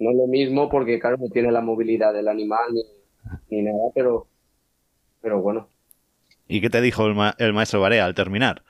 No 0.00 0.10
es 0.10 0.16
lo 0.16 0.26
mismo 0.26 0.68
porque, 0.68 0.98
claro, 0.98 1.16
no 1.18 1.28
tiene 1.28 1.52
la 1.52 1.60
movilidad 1.60 2.12
del 2.12 2.26
animal 2.28 2.72
ni, 2.72 2.82
ni 3.50 3.62
nada, 3.62 3.90
pero, 3.94 4.26
pero 5.22 5.40
bueno. 5.40 5.68
¿Y 6.48 6.60
qué 6.60 6.68
te 6.68 6.80
dijo 6.80 7.06
el, 7.06 7.14
ma- 7.14 7.34
el 7.38 7.52
maestro 7.52 7.80
Barea 7.80 8.04
al 8.04 8.14
terminar? 8.14 8.62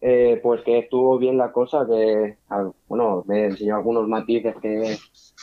Eh, 0.00 0.38
pues 0.42 0.62
que 0.62 0.78
estuvo 0.78 1.18
bien 1.18 1.36
la 1.38 1.50
cosa, 1.50 1.84
que, 1.88 2.36
ah, 2.50 2.70
bueno, 2.86 3.24
me 3.26 3.46
enseñó 3.46 3.76
algunos 3.76 4.06
matices 4.06 4.54
que, 4.62 4.96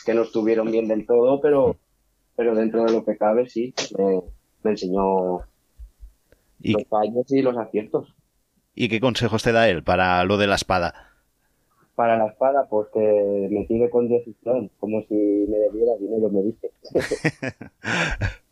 que 0.06 0.14
no 0.14 0.22
estuvieron 0.22 0.72
bien 0.72 0.88
del 0.88 1.06
todo, 1.06 1.42
pero, 1.42 1.76
pero 2.38 2.56
dentro 2.56 2.86
de 2.86 2.92
lo 2.94 3.04
que 3.04 3.18
cabe, 3.18 3.50
sí, 3.50 3.74
me, 3.98 4.22
me 4.64 4.72
enseñó 4.72 5.42
¿Y, 6.62 6.74
los 6.74 6.88
fallos 6.88 7.30
y 7.32 7.42
los 7.42 7.58
aciertos. 7.58 8.16
y 8.74 8.88
qué 8.88 9.00
consejos 9.02 9.44
te 9.44 9.52
da 9.52 9.68
él 9.70 9.84
para 9.84 10.24
lo 10.24 10.38
de 10.38 10.48
la 10.48 10.56
espada? 10.56 10.94
Para 11.96 12.18
la 12.18 12.28
espada, 12.28 12.68
pues 12.70 12.88
que 12.94 13.48
me 13.52 13.66
tire 13.66 13.90
con 13.90 14.08
decisión, 14.08 14.70
como 14.80 15.02
si 15.04 15.16
me 15.16 15.58
debiera 15.58 15.96
dinero, 15.98 16.30
me 16.30 16.44
dice. 16.44 16.72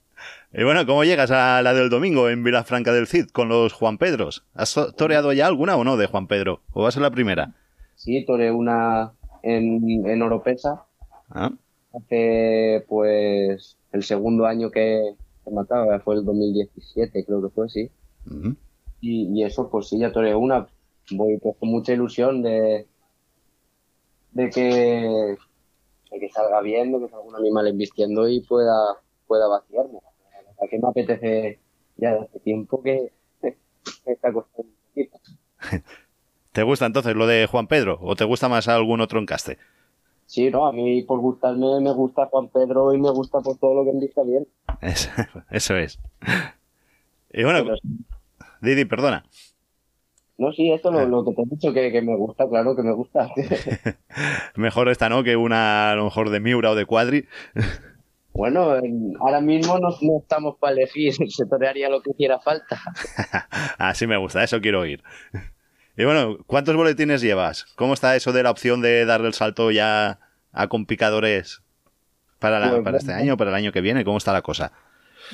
Y 0.56 0.64
bueno, 0.64 0.86
¿cómo 0.86 1.04
llegas 1.04 1.32
a 1.32 1.62
la 1.64 1.74
del 1.74 1.90
domingo 1.90 2.30
en 2.30 2.44
Vilafranca 2.44 2.94
del 2.94 3.08
Cid 3.08 3.28
con 3.30 3.50
los 3.50 3.74
Juan 3.74 3.98
Pedros? 3.98 4.46
¿Has 4.54 4.74
to- 4.74 4.94
toreado 4.94 5.34
ya 5.34 5.48
alguna 5.48 5.76
o 5.78 5.84
no 5.84 5.98
de 5.98 6.06
Juan 6.08 6.28
Pedro? 6.28 6.62
¿O 6.74 6.84
va 6.84 6.90
a 6.90 6.92
ser 6.92 7.02
la 7.02 7.10
primera? 7.12 7.56
Sí, 7.96 8.24
toré 8.26 8.52
una 8.52 9.14
en, 9.42 10.06
en 10.08 10.22
Oropesa, 10.22 10.84
¿Ah? 11.30 11.52
hace 11.94 12.86
pues 12.88 13.78
el 13.92 14.04
segundo 14.04 14.46
año 14.46 14.70
que 14.72 15.16
que 15.44 15.52
mataba, 15.52 16.00
fue 16.00 16.16
el 16.16 16.24
2017, 16.24 17.26
creo 17.26 17.42
que 17.42 17.50
fue, 17.50 17.68
sí. 17.68 17.92
Y, 19.02 19.28
y 19.38 19.44
eso, 19.44 19.70
pues 19.70 19.90
sí, 19.90 20.00
ya 20.00 20.10
toré 20.14 20.34
una. 20.34 20.68
Voy 21.12 21.38
pues, 21.38 21.58
con 21.60 21.68
mucha 21.68 21.92
ilusión 21.92 22.42
de, 22.42 22.88
de 24.32 24.50
que, 24.50 25.36
de 26.12 26.20
que 26.20 26.30
salga 26.30 26.62
bien, 26.62 26.94
de 26.94 27.00
que 27.00 27.10
salga 27.10 27.26
un 27.26 27.36
animal 27.36 27.68
embistiendo 27.68 28.30
y 28.30 28.40
pueda, 28.40 28.96
pueda 29.28 29.48
vaciarme. 29.50 30.00
Verdad 30.64 30.70
que 30.70 30.80
me 30.80 30.88
apetece 30.90 31.60
ya 31.98 32.14
hace 32.22 32.40
tiempo 32.40 32.82
que 32.82 33.12
me 33.42 34.14
está 34.14 34.32
costando 34.32 34.70
un 34.70 34.76
poquito. 34.90 35.20
¿Te 36.52 36.64
gusta 36.64 36.86
entonces 36.86 37.16
lo 37.16 37.28
de 37.28 37.48
Juan 37.48 37.68
Pedro 37.68 37.98
o 38.02 38.16
te 38.16 38.24
gusta 38.24 38.48
más 38.50 38.68
algún 38.68 39.02
otro 39.02 39.20
encaste? 39.20 39.58
Sí, 40.26 40.50
no, 40.50 40.66
a 40.66 40.72
mí 40.72 41.04
por 41.04 41.20
gustarme 41.20 41.80
me 41.82 41.92
gusta 41.94 42.28
Juan 42.28 42.48
Pedro 42.48 42.94
y 42.94 42.98
me 43.02 43.10
gusta 43.12 43.40
por 43.42 43.58
todo 43.58 43.76
lo 43.76 43.84
que 43.84 43.90
embista 43.92 44.24
bien. 44.24 44.48
Es- 44.82 45.10
eso 45.52 45.76
es. 45.76 46.00
Y 47.32 47.44
bueno, 47.44 47.64
Pero- 47.64 47.76
Didi, 48.62 48.86
perdona. 48.86 49.26
No, 50.38 50.52
sí, 50.52 50.72
esto 50.72 50.92
lo, 50.92 51.06
lo 51.08 51.24
que 51.26 51.34
te 51.34 51.42
he 51.44 51.46
dicho, 51.46 51.74
que, 51.74 51.92
que 51.92 52.02
me 52.02 52.16
gusta, 52.16 52.48
claro 52.50 52.76
que 52.76 52.82
me 52.82 52.92
gusta. 52.94 53.30
Mejor 54.56 54.90
esta, 54.90 55.08
¿no? 55.10 55.24
Que 55.24 55.36
una 55.36 55.92
a 55.92 55.96
lo 55.96 56.06
mejor 56.06 56.30
de 56.32 56.40
Miura 56.40 56.72
o 56.72 56.76
de 56.76 56.86
Cuadri. 56.86 57.28
Bueno, 58.34 58.76
en- 58.78 59.14
ahora 59.20 59.42
mismo 59.42 59.78
no, 59.80 59.90
no 60.02 60.20
estamos 60.22 60.58
para 60.60 60.74
elegir, 60.74 61.14
se 61.30 61.46
torearía 61.46 61.90
lo 61.90 62.02
que 62.02 62.12
hiciera 62.12 62.40
falta. 62.40 62.82
Así 63.78 64.08
me 64.08 64.18
gusta, 64.18 64.44
eso 64.44 64.60
quiero 64.62 64.82
oír. 64.82 65.04
Y 65.96 66.06
bueno, 66.06 66.38
¿cuántos 66.48 66.76
boletines 66.76 67.22
llevas? 67.22 67.66
¿Cómo 67.76 67.94
está 67.94 68.16
eso 68.16 68.32
de 68.32 68.42
la 68.44 68.50
opción 68.52 68.82
de 68.82 69.06
darle 69.06 69.28
el 69.28 69.34
salto 69.34 69.70
ya 69.72 70.20
a 70.52 70.68
complicadores 70.68 71.62
para, 72.40 72.60
la- 72.60 72.72
Pues 72.72 72.84
para 72.84 72.98
este 72.98 73.14
año, 73.14 73.38
para 73.38 73.52
el 73.52 73.56
año 73.56 73.72
que 73.72 73.82
viene? 73.82 74.04
¿Cómo 74.04 74.18
está 74.18 74.34
la 74.34 74.42
cosa? 74.42 74.72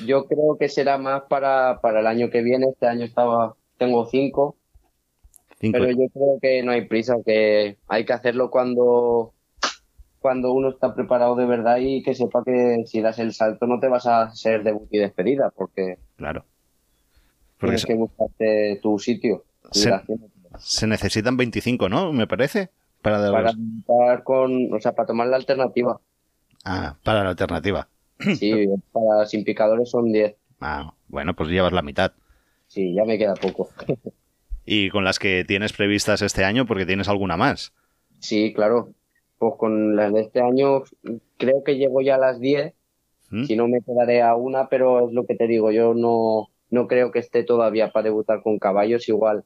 Yo 0.06 0.26
creo 0.26 0.56
que 0.58 0.68
será 0.68 0.98
más 0.98 1.22
para, 1.28 1.80
para 1.80 2.00
el 2.00 2.06
año 2.06 2.30
que 2.30 2.42
viene. 2.42 2.66
Este 2.70 2.86
año 2.86 3.04
estaba, 3.04 3.56
tengo 3.78 4.06
cinco, 4.06 4.56
Cinco. 5.58 5.78
pero 5.78 5.90
yo 5.90 6.06
creo 6.12 6.38
que 6.40 6.62
no 6.62 6.72
hay 6.72 6.86
prisa, 6.86 7.16
que 7.24 7.78
hay 7.88 8.04
que 8.04 8.12
hacerlo 8.12 8.50
cuando, 8.50 9.32
cuando 10.20 10.52
uno 10.52 10.68
está 10.70 10.94
preparado 10.94 11.34
de 11.34 11.46
verdad 11.46 11.78
y 11.80 12.02
que 12.02 12.14
sepa 12.14 12.42
que 12.44 12.84
si 12.86 13.00
das 13.00 13.18
el 13.18 13.32
salto 13.32 13.66
no 13.66 13.80
te 13.80 13.88
vas 13.88 14.06
a 14.06 14.30
ser 14.32 14.62
debut 14.62 14.88
y 14.92 14.98
despedida, 14.98 15.50
porque 15.50 15.98
Claro. 16.16 16.44
Porque 17.58 17.76
tienes 17.76 17.80
se, 17.82 17.86
que 17.88 17.94
buscarte 17.94 18.78
tu 18.82 18.98
sitio. 18.98 19.44
se- 19.70 19.90
se 20.58 20.86
necesitan 20.86 21.36
25, 21.36 21.88
¿no? 21.88 22.12
Me 22.12 22.26
parece. 22.26 22.70
Para, 23.02 23.20
de 23.22 23.30
para 23.30 23.52
los- 23.52 24.22
con, 24.24 24.72
o 24.74 24.80
sea, 24.80 24.92
para 24.92 25.06
tomar 25.06 25.26
la 25.28 25.36
alternativa. 25.36 26.00
Ah, 26.64 26.96
para 27.02 27.24
la 27.24 27.30
alternativa. 27.30 27.88
Sí, 28.38 28.66
para 28.92 29.26
sin 29.26 29.44
picadores 29.44 29.90
son 29.90 30.12
10. 30.12 30.36
Ah, 30.60 30.92
bueno, 31.08 31.34
pues 31.34 31.48
llevas 31.48 31.72
la 31.72 31.82
mitad. 31.82 32.12
Sí, 32.68 32.94
ya 32.94 33.04
me 33.04 33.18
queda 33.18 33.34
poco. 33.34 33.70
Y 34.66 34.90
con 34.90 35.02
las 35.04 35.18
que 35.18 35.44
tienes 35.44 35.72
previstas 35.72 36.22
este 36.22 36.44
año, 36.44 36.64
porque 36.66 36.86
tienes 36.86 37.08
alguna 37.08 37.36
más. 37.36 37.72
Sí, 38.20 38.52
claro. 38.54 38.92
Pues 39.40 39.54
con 39.56 39.96
las 39.96 40.12
de 40.12 40.20
este 40.20 40.42
año 40.42 40.82
creo 41.38 41.64
que 41.64 41.78
llego 41.78 42.02
ya 42.02 42.16
a 42.16 42.18
las 42.18 42.40
10. 42.40 42.74
¿Mm? 43.30 43.44
Si 43.44 43.56
no 43.56 43.68
me 43.68 43.80
quedaré 43.80 44.20
a 44.20 44.34
una, 44.34 44.68
pero 44.68 45.08
es 45.08 45.14
lo 45.14 45.24
que 45.24 45.34
te 45.34 45.46
digo, 45.46 45.70
yo 45.70 45.94
no, 45.94 46.48
no 46.68 46.86
creo 46.86 47.10
que 47.10 47.20
esté 47.20 47.42
todavía 47.42 47.90
para 47.90 48.04
debutar 48.04 48.42
con 48.42 48.58
caballos, 48.58 49.08
igual 49.08 49.44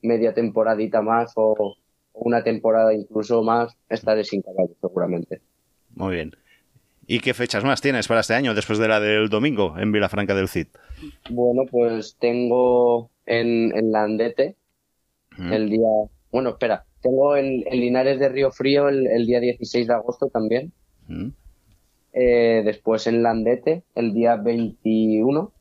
media 0.00 0.32
temporadita 0.32 1.02
más 1.02 1.32
o 1.36 1.76
una 2.14 2.42
temporada 2.42 2.94
incluso 2.94 3.42
más 3.42 3.76
estaré 3.90 4.24
sin 4.24 4.40
caballos 4.40 4.76
seguramente. 4.80 5.42
Muy 5.94 6.14
bien. 6.14 6.36
¿Y 7.06 7.20
qué 7.20 7.34
fechas 7.34 7.64
más 7.64 7.82
tienes 7.82 8.08
para 8.08 8.20
este 8.20 8.32
año, 8.32 8.54
después 8.54 8.78
de 8.78 8.88
la 8.88 8.98
del 8.98 9.28
domingo 9.28 9.78
en 9.78 9.92
Vilafranca 9.92 10.34
del 10.34 10.48
Cid? 10.48 10.68
Bueno, 11.28 11.64
pues 11.70 12.16
tengo 12.18 13.10
en, 13.26 13.76
en 13.76 13.92
Landete 13.92 14.56
¿Mm? 15.36 15.52
el 15.52 15.68
día, 15.68 15.88
bueno, 16.32 16.48
espera, 16.48 16.86
tengo 17.04 17.36
en, 17.36 17.62
en 17.66 17.80
Linares 17.80 18.18
de 18.18 18.28
Río 18.28 18.50
Frío 18.50 18.88
el, 18.88 19.06
el 19.06 19.26
día 19.26 19.38
16 19.38 19.86
de 19.86 19.94
agosto 19.94 20.28
también. 20.28 20.72
¿Mm? 21.06 21.28
Eh, 22.14 22.62
después 22.64 23.06
en 23.06 23.22
Landete 23.22 23.82
el 23.94 24.12
día 24.12 24.36
21. 24.36 25.52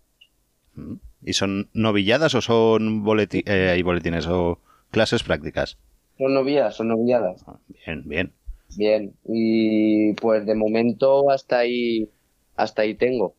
¿Mm? 0.75 0.93
¿Y 1.25 1.33
son 1.33 1.69
novilladas 1.73 2.33
o 2.35 2.41
son 2.41 3.03
boleti- 3.05 3.43
eh, 3.45 3.69
hay 3.71 3.81
boletines 3.83 4.27
o 4.27 4.59
clases 4.91 5.23
prácticas? 5.23 5.77
Son 6.17 6.33
noviadas, 6.33 6.75
son 6.75 6.87
noviadas. 6.89 7.45
Bien, 7.85 8.03
bien. 8.07 8.33
Bien. 8.75 9.13
Y 9.27 10.13
pues 10.13 10.45
de 10.45 10.55
momento 10.55 11.29
hasta 11.29 11.59
ahí, 11.59 12.09
hasta 12.55 12.81
ahí 12.83 12.95
tengo. 12.95 13.35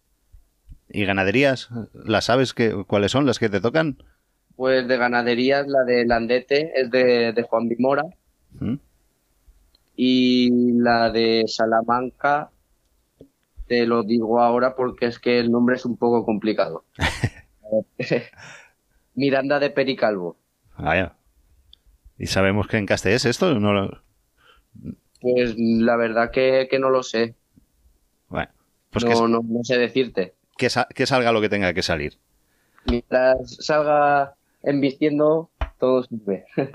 ¿Y 0.88 1.04
ganaderías? 1.04 1.70
¿Las 1.92 2.26
sabes 2.26 2.54
que, 2.54 2.84
cuáles 2.86 3.10
son 3.12 3.26
las 3.26 3.38
que 3.38 3.48
te 3.48 3.60
tocan? 3.60 3.98
Pues 4.56 4.86
de 4.86 4.96
ganaderías, 4.96 5.66
la 5.66 5.82
de 5.84 6.04
Landete 6.06 6.72
es 6.80 6.90
de, 6.90 7.32
de 7.32 7.42
Juan 7.42 7.68
Vimora. 7.68 8.04
¿Mm? 8.60 8.74
Y 9.96 10.72
la 10.80 11.10
de 11.10 11.44
Salamanca, 11.46 12.50
te 13.66 13.86
lo 13.86 14.02
digo 14.02 14.40
ahora 14.40 14.74
porque 14.76 15.06
es 15.06 15.18
que 15.18 15.38
el 15.40 15.50
nombre 15.50 15.76
es 15.76 15.84
un 15.84 15.96
poco 15.96 16.24
complicado. 16.24 16.84
Miranda 19.14 19.58
de 19.60 19.70
Pericalvo. 19.70 20.36
Vaya. 20.78 21.14
¿Y 22.18 22.26
sabemos 22.26 22.66
qué 22.68 22.78
encaste 22.78 23.14
es 23.14 23.24
esto? 23.24 23.58
No 23.58 23.72
lo- 23.72 24.02
Pues 25.20 25.54
la 25.56 25.96
verdad 25.96 26.30
que, 26.30 26.68
que 26.70 26.78
no 26.78 26.90
lo 26.90 27.02
sé. 27.02 27.34
Bueno, 28.28 28.50
pues 28.90 29.04
no, 29.04 29.10
que, 29.10 29.16
no, 29.28 29.40
no 29.42 29.64
sé 29.64 29.78
decirte. 29.78 30.34
que 30.56 30.70
sa- 30.70 30.88
que 30.92 31.06
salga 31.06 31.32
lo 31.32 31.40
que 31.40 31.48
tenga 31.48 31.72
que 31.74 31.82
salir. 31.82 32.18
Mientras 32.86 33.56
salga 33.64 34.34
embistiendo, 34.64 35.50
todo 35.78 36.02
sirve. 36.04 36.44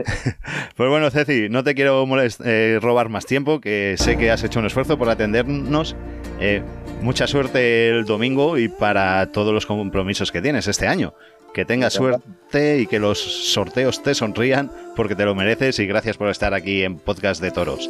Pues 0.75 0.89
bueno, 0.89 1.09
Ceci, 1.11 1.49
no 1.49 1.63
te 1.63 1.75
quiero 1.75 2.05
molest- 2.05 2.41
eh, 2.45 2.79
robar 2.81 3.09
más 3.09 3.25
tiempo, 3.25 3.59
que 3.59 3.95
sé 3.97 4.17
que 4.17 4.31
has 4.31 4.43
hecho 4.43 4.59
un 4.59 4.65
esfuerzo 4.65 4.97
por 4.97 5.09
atendernos. 5.09 5.95
Eh, 6.39 6.61
mucha 7.01 7.27
suerte 7.27 7.89
el 7.89 8.05
domingo 8.05 8.57
y 8.57 8.69
para 8.69 9.29
todos 9.31 9.53
los 9.53 9.65
compromisos 9.65 10.31
que 10.31 10.41
tienes 10.41 10.67
este 10.67 10.87
año. 10.87 11.13
Que 11.53 11.65
tengas 11.65 11.93
suerte 11.93 12.79
y 12.79 12.85
que 12.87 12.99
los 12.99 13.19
sorteos 13.19 14.01
te 14.03 14.13
sonrían 14.13 14.71
porque 14.95 15.15
te 15.15 15.25
lo 15.25 15.35
mereces 15.35 15.79
y 15.79 15.87
gracias 15.87 16.15
por 16.15 16.29
estar 16.29 16.53
aquí 16.53 16.83
en 16.83 16.97
Podcast 16.97 17.41
de 17.41 17.51
Toros. 17.51 17.89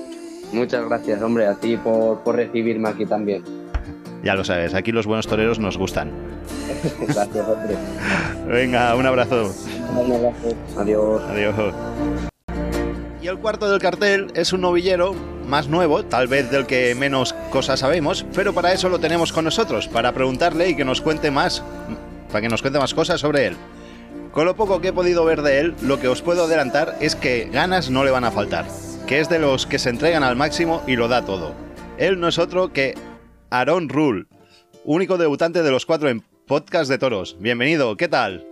Muchas 0.54 0.88
gracias, 0.88 1.22
hombre, 1.22 1.46
a 1.46 1.54
ti 1.56 1.78
por, 1.78 2.22
por 2.24 2.38
recibirme 2.38 2.90
aquí 2.90 3.06
también. 3.06 3.44
Ya 4.24 4.36
lo 4.36 4.44
sabes, 4.44 4.74
aquí 4.74 4.92
los 4.92 5.06
buenos 5.06 5.28
toreros 5.28 5.60
nos 5.60 5.78
gustan. 5.78 6.12
gracias, 7.08 7.48
hombre. 7.48 7.78
Venga, 8.48 8.96
un 8.96 9.06
abrazo. 9.06 9.54
Un 9.92 10.12
abrazo. 10.12 10.56
Adiós. 10.78 11.22
Adiós. 11.30 11.74
Y 13.22 13.28
el 13.28 13.38
cuarto 13.40 13.70
del 13.70 13.80
cartel 13.80 14.28
es 14.34 14.54
un 14.54 14.62
novillero 14.62 15.14
más 15.48 15.68
nuevo, 15.68 16.04
tal 16.04 16.28
vez 16.28 16.50
del 16.52 16.66
que 16.66 16.96
menos 16.96 17.34
cosas 17.52 17.80
sabemos, 17.82 18.26
pero 18.34 18.54
para 18.54 18.72
eso 18.72 18.88
lo 18.88 19.00
tenemos 19.00 19.34
con 19.34 19.46
nosotros, 19.46 19.88
para 19.88 20.14
preguntarle 20.14 20.70
y 20.70 20.76
que 20.76 20.86
nos 20.86 21.02
cuente 21.02 21.32
más, 21.32 21.64
para 22.28 22.42
que 22.42 22.50
nos 22.50 22.62
cuente 22.62 22.80
más 22.80 22.94
cosas 22.94 23.20
sobre 23.20 23.48
él. 23.48 23.58
Con 24.32 24.46
lo 24.46 24.56
poco 24.56 24.80
que 24.80 24.90
he 24.90 24.94
podido 24.94 25.26
ver 25.26 25.42
de 25.42 25.60
él, 25.60 25.76
lo 25.82 26.00
que 26.00 26.08
os 26.08 26.22
puedo 26.22 26.44
adelantar 26.44 26.96
es 27.02 27.16
que 27.16 27.50
ganas 27.52 27.90
no 27.90 28.04
le 28.04 28.12
van 28.12 28.26
a 28.26 28.32
faltar, 28.32 28.66
que 29.08 29.20
es 29.20 29.28
de 29.28 29.40
los 29.40 29.66
que 29.66 29.80
se 29.80 29.90
entregan 29.90 30.24
al 30.24 30.36
máximo 30.36 30.84
y 30.86 30.96
lo 30.96 31.08
da 31.08 31.26
todo. 31.26 31.54
Él 31.98 32.20
no 32.20 32.28
es 32.28 32.38
otro 32.38 32.72
que 32.72 32.94
Aaron 33.52 33.90
Rule, 33.90 34.26
único 34.84 35.18
debutante 35.18 35.64
de 35.64 35.72
los 35.72 35.86
cuatro 35.86 36.10
en 36.10 36.22
Podcast 36.48 36.90
de 36.90 36.98
Toros. 36.98 37.38
Bienvenido, 37.40 37.96
¿qué 37.98 38.08
tal? 38.08 38.46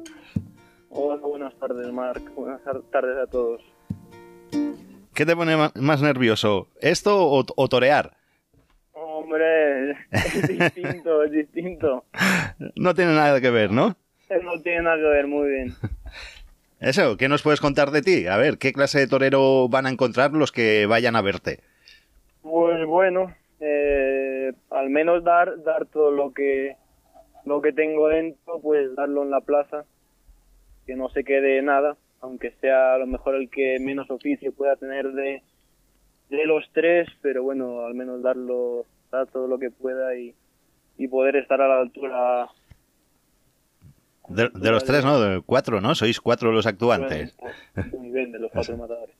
Hola, 0.89 1.21
buenas 1.21 1.53
tardes, 1.59 1.91
Marc. 1.91 2.21
Buenas 2.35 2.63
tar- 2.63 2.81
tardes 2.91 3.17
a 3.17 3.27
todos. 3.27 3.61
¿Qué 5.13 5.25
te 5.25 5.35
pone 5.35 5.55
más 5.75 6.01
nervioso? 6.01 6.67
¿Esto 6.81 7.25
o, 7.27 7.43
o 7.55 7.67
torear? 7.67 8.17
Hombre, 8.93 9.91
es 10.11 10.47
distinto, 10.47 11.23
es 11.23 11.31
distinto. 11.31 12.05
No 12.75 12.93
tiene 12.93 13.13
nada 13.15 13.41
que 13.41 13.49
ver, 13.49 13.71
¿no? 13.71 13.95
No 14.43 14.61
tiene 14.61 14.81
nada 14.83 14.97
que 14.97 15.01
ver, 15.03 15.27
muy 15.27 15.49
bien. 15.49 15.75
Eso, 16.79 17.17
¿qué 17.17 17.27
nos 17.29 17.41
puedes 17.41 17.59
contar 17.61 17.91
de 17.91 18.01
ti? 18.01 18.27
A 18.27 18.37
ver, 18.37 18.57
¿qué 18.59 18.73
clase 18.73 18.99
de 18.99 19.07
torero 19.07 19.67
van 19.69 19.85
a 19.87 19.89
encontrar 19.89 20.33
los 20.33 20.51
que 20.51 20.85
vayan 20.85 21.15
a 21.15 21.21
verte? 21.21 21.61
Pues 22.43 22.85
bueno, 22.85 23.33
eh, 23.59 24.53
al 24.69 24.89
menos 24.89 25.23
dar 25.23 25.63
dar 25.63 25.85
todo 25.87 26.11
lo 26.11 26.33
que 26.33 26.75
lo 27.45 27.61
que 27.61 27.71
tengo 27.71 28.09
dentro, 28.09 28.59
pues 28.61 28.93
darlo 28.95 29.23
en 29.23 29.31
la 29.31 29.41
plaza, 29.41 29.85
que 30.85 30.95
no 30.95 31.09
se 31.09 31.23
quede 31.23 31.61
nada, 31.61 31.95
aunque 32.19 32.51
sea 32.59 32.95
a 32.95 32.97
lo 32.97 33.07
mejor 33.07 33.35
el 33.35 33.49
que 33.49 33.77
menos 33.79 34.11
oficio 34.11 34.51
pueda 34.51 34.75
tener 34.75 35.11
de, 35.13 35.41
de 36.29 36.45
los 36.45 36.69
tres, 36.73 37.07
pero 37.21 37.43
bueno, 37.43 37.85
al 37.85 37.93
menos 37.93 38.21
darlo, 38.21 38.85
dar 39.11 39.27
todo 39.27 39.47
lo 39.47 39.57
que 39.59 39.71
pueda 39.71 40.15
y, 40.17 40.35
y 40.97 41.07
poder 41.07 41.37
estar 41.37 41.61
a 41.61 41.67
la 41.69 41.79
altura 41.79 42.49
De, 44.27 44.49
de 44.53 44.71
los 44.71 44.83
tres, 44.83 45.05
¿no? 45.05 45.19
De 45.19 45.41
cuatro, 45.41 45.79
¿no? 45.79 45.95
Sois 45.95 46.19
cuatro 46.19 46.51
los 46.51 46.65
actuantes. 46.65 47.33
nivel 47.97 48.31
de 48.33 48.39
los 48.39 48.51
cuatro 48.51 48.75
matadores. 48.77 49.15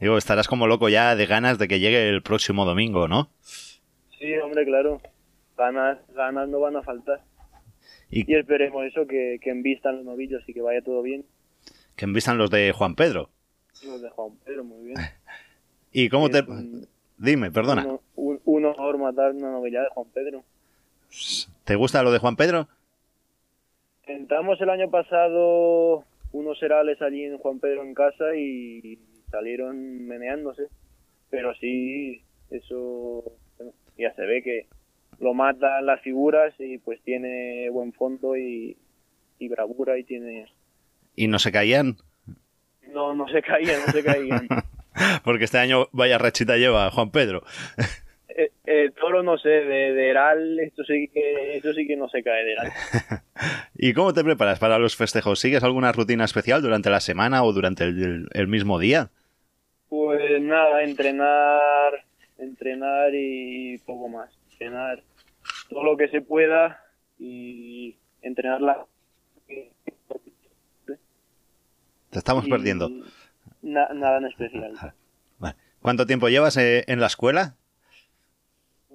Digo, 0.00 0.16
estarás 0.16 0.48
como 0.48 0.66
loco 0.66 0.88
ya 0.88 1.14
de 1.16 1.26
ganas 1.26 1.58
de 1.58 1.68
que 1.68 1.80
llegue 1.80 2.08
el 2.08 2.22
próximo 2.22 2.64
domingo, 2.64 3.08
¿no? 3.08 3.30
Sí, 4.18 4.34
hombre, 4.36 4.64
claro. 4.64 5.00
Ganas, 5.56 5.98
ganas 6.14 6.48
no 6.48 6.60
van 6.60 6.76
a 6.76 6.82
faltar. 6.82 7.20
Y- 8.10 8.30
Y, 8.30 8.36
esperemos 8.36 8.84
eso, 8.84 9.06
que, 9.06 9.38
que 9.42 9.50
envistan 9.50 9.96
los 9.96 10.04
novillos 10.04 10.42
y 10.48 10.54
que 10.54 10.62
vaya 10.62 10.82
todo 10.82 11.02
bien. 11.02 11.24
Que 11.96 12.04
envistan 12.04 12.38
los 12.38 12.50
de 12.50 12.72
Juan 12.72 12.94
Pedro. 12.94 13.30
Los 13.84 14.00
de 14.02 14.10
Juan 14.10 14.30
Pedro, 14.44 14.64
muy 14.64 14.84
bien. 14.86 14.96
¿Y 15.92 16.08
cómo 16.08 16.30
te...? 16.30 16.40
Un- 16.42 16.86
Dime, 17.20 17.50
perdona. 17.50 17.84
uno- 17.84 18.00
un, 18.14 18.40
un 18.44 18.64
honor 18.66 18.96
matar 18.98 19.32
una 19.32 19.50
novilla 19.50 19.82
de 19.82 19.88
Juan 19.88 20.06
Pedro. 20.14 20.44
¿Te 21.64 21.74
gusta 21.74 22.02
lo 22.04 22.12
de 22.12 22.18
Juan 22.20 22.36
Pedro? 22.36 22.68
Entramos 24.06 24.60
el 24.60 24.70
año 24.70 24.88
pasado 24.90 26.04
unos 26.32 26.62
herales 26.62 27.00
allí 27.02 27.24
en 27.24 27.38
Juan 27.38 27.58
Pedro 27.58 27.82
en 27.82 27.94
casa 27.94 28.36
y 28.36 28.98
salieron 29.30 30.06
meneándose. 30.06 30.68
Pero 31.30 31.54
sí, 31.56 32.22
eso 32.50 33.24
ya 33.98 34.14
se 34.14 34.22
ve 34.22 34.42
que 34.42 34.66
lo 35.20 35.34
matan 35.34 35.84
las 35.84 36.00
figuras 36.00 36.54
y 36.58 36.78
pues 36.78 37.00
tiene 37.02 37.68
buen 37.70 37.92
fondo 37.92 38.36
y, 38.36 38.76
y 39.38 39.48
bravura 39.48 39.98
y 39.98 40.04
tiene... 40.04 40.46
¿Y 41.16 41.26
no 41.26 41.38
se 41.38 41.50
caían? 41.50 41.96
No, 42.92 43.14
no 43.14 43.28
se 43.28 43.42
caían, 43.42 43.80
no 43.86 43.92
se 43.92 44.04
caían. 44.04 44.48
Porque 45.24 45.44
este 45.44 45.58
año 45.58 45.88
vaya 45.92 46.18
rachita 46.18 46.56
lleva 46.56 46.90
Juan 46.90 47.10
Pedro. 47.10 47.42
Eh, 48.28 48.52
eh, 48.66 48.90
toro 48.98 49.22
no 49.22 49.36
sé, 49.38 49.48
de, 49.48 49.92
de 49.92 50.10
Heral, 50.10 50.60
esto 50.60 50.84
sí 50.84 51.10
que 51.12 51.56
esto 51.56 51.72
sí 51.74 51.86
que 51.86 51.96
no 51.96 52.08
se 52.08 52.22
cae 52.22 52.44
de 52.44 52.52
Heral. 52.52 52.72
¿Y 53.74 53.92
cómo 53.94 54.14
te 54.14 54.22
preparas 54.22 54.60
para 54.60 54.78
los 54.78 54.96
festejos? 54.96 55.40
¿Sigues 55.40 55.64
alguna 55.64 55.90
rutina 55.92 56.24
especial 56.24 56.62
durante 56.62 56.90
la 56.90 57.00
semana 57.00 57.42
o 57.42 57.52
durante 57.52 57.84
el, 57.84 58.28
el 58.32 58.46
mismo 58.46 58.78
día? 58.78 59.10
Pues 59.88 60.40
nada, 60.42 60.84
entrenar, 60.84 62.04
entrenar 62.38 63.10
y 63.14 63.78
poco 63.78 64.08
más. 64.08 64.30
Entrenar 64.52 65.02
todo 65.68 65.84
lo 65.84 65.96
que 65.96 66.08
se 66.08 66.20
pueda 66.20 66.80
y 67.18 67.96
entrenar 68.22 68.60
la... 68.60 68.86
Te 72.10 72.18
estamos 72.18 72.46
Y 72.46 72.50
perdiendo. 72.50 72.88
na- 73.62 73.92
nada 73.94 74.18
en 74.18 74.26
especial. 74.26 74.72
Vale. 75.38 75.56
¿Cuánto 75.82 76.06
tiempo 76.06 76.28
llevas 76.28 76.56
eh, 76.56 76.84
en 76.88 77.00
la 77.00 77.06
escuela? 77.06 77.56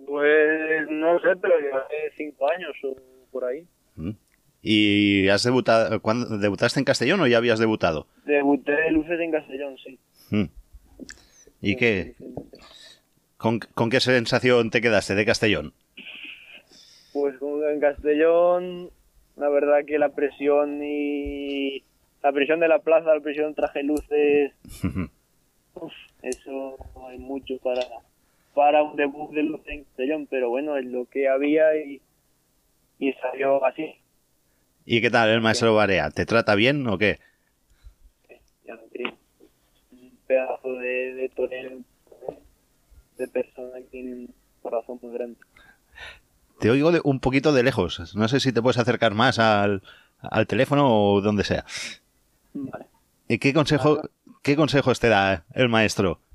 Pues 0.05 0.87
no 0.89 1.19
sé, 1.19 1.35
pero 1.41 1.59
llevaré 1.59 2.11
cinco 2.17 2.49
años 2.51 2.71
o 2.83 2.95
por 3.31 3.45
ahí. 3.45 3.65
Mm. 3.95 4.11
¿Y 4.61 5.27
has 5.29 5.43
debutado, 5.43 6.01
¿cuándo, 6.01 6.37
debutaste 6.37 6.79
en 6.79 6.85
Castellón 6.85 7.19
o 7.21 7.27
ya 7.27 7.37
habías 7.37 7.59
debutado? 7.59 8.07
Debuté 8.25 8.91
luces 8.91 9.19
en 9.19 9.31
Castellón, 9.31 9.75
sí. 9.83 9.99
Mm. 10.31 10.43
¿Y 11.61 11.75
qué? 11.75 12.15
¿Con, 13.43 13.59
con 13.59 13.89
qué 13.89 13.99
sensación 13.99 14.69
te 14.69 14.79
quedaste 14.79 15.15
de 15.15 15.25
Castellón? 15.25 15.73
Pues 17.11 17.37
como 17.39 17.61
en 17.65 17.81
Castellón, 17.81 18.89
la 19.35 19.49
verdad 19.49 19.83
que 19.85 19.99
la 19.99 20.15
presión 20.15 20.79
y 20.81 21.83
la 22.23 22.31
presión 22.31 22.61
de 22.61 22.69
la 22.69 22.79
plaza, 22.79 23.13
la 23.13 23.19
presión 23.19 23.53
traje 23.53 23.83
luces, 23.83 24.53
uf, 25.73 25.91
eso 26.21 26.77
hay 27.09 27.17
mucho 27.17 27.57
para 27.57 27.81
para 28.55 28.81
un 28.81 28.95
debut 28.95 29.33
de 29.33 29.43
luces 29.43 29.67
en 29.67 29.83
Castellón, 29.83 30.27
pero 30.29 30.47
bueno, 30.47 30.77
es 30.77 30.85
lo 30.85 31.03
que 31.07 31.27
había 31.27 31.75
y, 31.75 31.99
y 32.97 33.11
salió 33.11 33.65
así. 33.65 33.93
¿Y 34.85 35.01
qué 35.01 35.09
tal 35.09 35.27
el 35.27 35.41
maestro 35.41 35.75
Barea? 35.75 36.11
¿Te 36.11 36.25
trata 36.25 36.55
bien 36.55 36.87
o 36.87 36.97
qué? 36.97 37.19
Ya 38.65 38.75
no 38.75 38.83
un 39.91 40.17
pedazo 40.27 40.75
de, 40.75 41.13
de 41.15 41.27
torero, 41.27 41.79
de 43.17 43.27
persona 43.27 43.77
que 43.77 43.83
tiene 43.91 44.13
un 44.13 44.33
corazón 44.61 44.99
muy 45.01 45.13
grande. 45.13 45.37
Te 46.59 46.69
oigo 46.69 46.91
de- 46.91 47.01
un 47.03 47.19
poquito 47.19 47.51
de 47.53 47.63
lejos. 47.63 48.15
No 48.15 48.27
sé 48.27 48.39
si 48.39 48.51
te 48.53 48.61
puedes 48.61 48.77
acercar 48.77 49.13
más 49.13 49.39
al, 49.39 49.81
al 50.21 50.47
teléfono 50.47 50.87
o 51.13 51.21
donde 51.21 51.43
sea. 51.43 51.65
Vale. 52.53 52.85
¿Y 53.27 53.37
qué 53.39 53.53
consejo, 53.53 54.01
qué 54.43 54.55
consejos 54.55 54.99
te 54.99 55.09
da 55.09 55.45
el 55.53 55.69
maestro? 55.69 56.19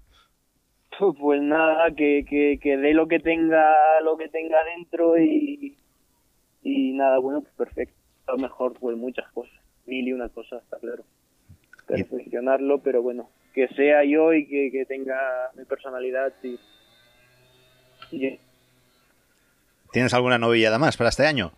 Pues 1.20 1.40
nada, 1.40 1.92
que, 1.94 2.24
que, 2.28 2.58
que 2.60 2.76
dé 2.76 2.92
lo 2.92 3.06
que 3.06 3.20
tenga, 3.20 3.72
lo 4.02 4.16
que 4.16 4.28
tenga 4.28 4.58
dentro 4.64 5.16
y, 5.16 5.76
y 6.64 6.92
nada, 6.94 7.18
bueno, 7.18 7.40
pues 7.42 7.54
perfecto. 7.54 7.94
A 8.26 8.32
lo 8.32 8.38
mejor 8.38 8.72
pues 8.74 8.96
muchas 8.96 9.30
cosas, 9.32 9.54
mil 9.86 10.08
y 10.08 10.12
una 10.12 10.28
cosas, 10.28 10.60
está 10.64 10.76
claro. 10.78 11.04
Perfeccionarlo, 11.86 12.80
pero 12.80 13.00
bueno, 13.00 13.30
que 13.58 13.74
sea 13.74 14.04
yo 14.04 14.32
y 14.32 14.46
que, 14.46 14.70
que 14.70 14.84
tenga 14.86 15.18
mi 15.56 15.64
personalidad 15.64 16.32
y, 16.44 16.58
y 18.12 18.38
¿Tienes 19.92 20.14
alguna 20.14 20.38
novillada 20.38 20.78
más 20.78 20.96
para 20.96 21.10
este 21.10 21.26
año? 21.26 21.50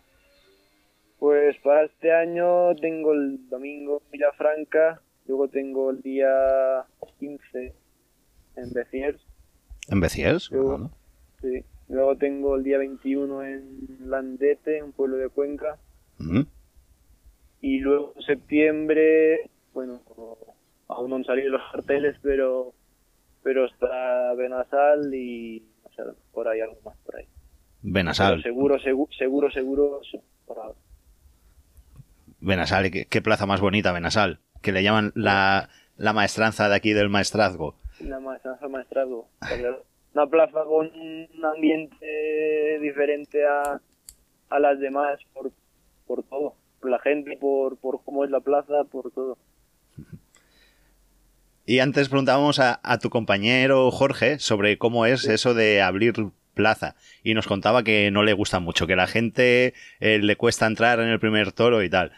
Pues 1.19 1.55
para 1.57 1.83
este 1.83 2.11
año 2.11 2.73
tengo 2.75 3.13
el 3.13 3.47
domingo 3.49 4.01
en 4.05 4.11
Villafranca, 4.11 4.99
luego 5.27 5.47
tengo 5.49 5.91
el 5.91 6.01
día 6.01 6.83
15 7.19 7.73
en 8.55 8.73
Beciers, 8.73 9.21
¿En 9.89 9.99
Beciers? 9.99 10.49
Luego- 10.51 10.89
sí. 11.41 11.63
luego 11.89 12.15
tengo 12.17 12.55
el 12.55 12.63
día 12.63 12.79
21 12.79 13.43
en 13.43 13.87
Landete, 14.09 14.81
un 14.81 14.91
pueblo 14.93 15.17
de 15.17 15.29
Cuenca, 15.29 15.77
Mm. 16.17 16.41
y 17.61 17.77
luego 17.79 18.13
en 18.15 18.21
septiembre, 18.23 19.49
bueno, 19.73 20.01
aún 20.91 21.09
no 21.09 21.15
han 21.17 21.25
salido 21.25 21.49
los 21.49 21.61
carteles, 21.71 22.17
pero 22.21 22.73
pero 23.43 23.65
está 23.65 24.33
Benasal 24.35 25.13
y 25.13 25.63
no 25.83 25.89
sé, 25.95 26.03
por 26.31 26.47
ahí 26.47 26.61
algo 26.61 26.77
más 26.85 26.97
por 27.05 27.15
ahí. 27.15 27.25
Benasal. 27.81 28.33
Pero 28.33 28.43
seguro, 28.43 28.79
seguro, 28.79 29.11
seguro, 29.17 29.49
seguro, 29.51 30.01
por 30.45 30.59
ahora. 30.59 30.77
Benasal, 32.39 32.91
¿qué, 32.91 33.05
qué 33.05 33.21
plaza 33.21 33.45
más 33.45 33.61
bonita, 33.61 33.91
Benasal. 33.91 34.39
Que 34.61 34.71
le 34.71 34.83
llaman 34.83 35.11
la, 35.15 35.69
la 35.97 36.13
maestranza 36.13 36.69
de 36.69 36.75
aquí 36.75 36.93
del 36.93 37.09
maestrazgo. 37.09 37.75
Una 37.99 38.19
maestranza 38.19 38.65
está 38.65 39.05
claro. 39.57 39.85
Una 40.13 40.27
plaza 40.27 40.63
con 40.65 40.87
un 40.87 41.45
ambiente 41.45 42.79
diferente 42.81 43.45
a, 43.45 43.79
a 44.49 44.59
las 44.59 44.79
demás 44.79 45.19
por, 45.33 45.51
por 46.05 46.23
todo. 46.23 46.55
Por 46.79 46.91
la 46.91 46.99
gente, 46.99 47.37
por, 47.37 47.77
por 47.77 48.03
cómo 48.03 48.25
es 48.25 48.31
la 48.31 48.41
plaza, 48.41 48.83
por 48.85 49.11
todo. 49.11 49.37
Y 51.65 51.79
antes 51.79 52.09
preguntábamos 52.09 52.59
a, 52.59 52.79
a 52.83 52.97
tu 52.99 53.09
compañero 53.09 53.91
Jorge 53.91 54.39
sobre 54.39 54.77
cómo 54.77 55.05
es 55.05 55.25
eso 55.25 55.53
de 55.53 55.81
abrir 55.81 56.31
plaza. 56.53 56.95
Y 57.23 57.33
nos 57.33 57.47
contaba 57.47 57.83
que 57.83 58.11
no 58.11 58.23
le 58.23 58.33
gusta 58.33 58.59
mucho, 58.59 58.87
que 58.87 58.95
la 58.95 59.07
gente 59.07 59.73
eh, 59.99 60.19
le 60.19 60.35
cuesta 60.35 60.67
entrar 60.67 60.99
en 60.99 61.09
el 61.09 61.19
primer 61.19 61.51
toro 61.51 61.83
y 61.83 61.89
tal. 61.89 62.11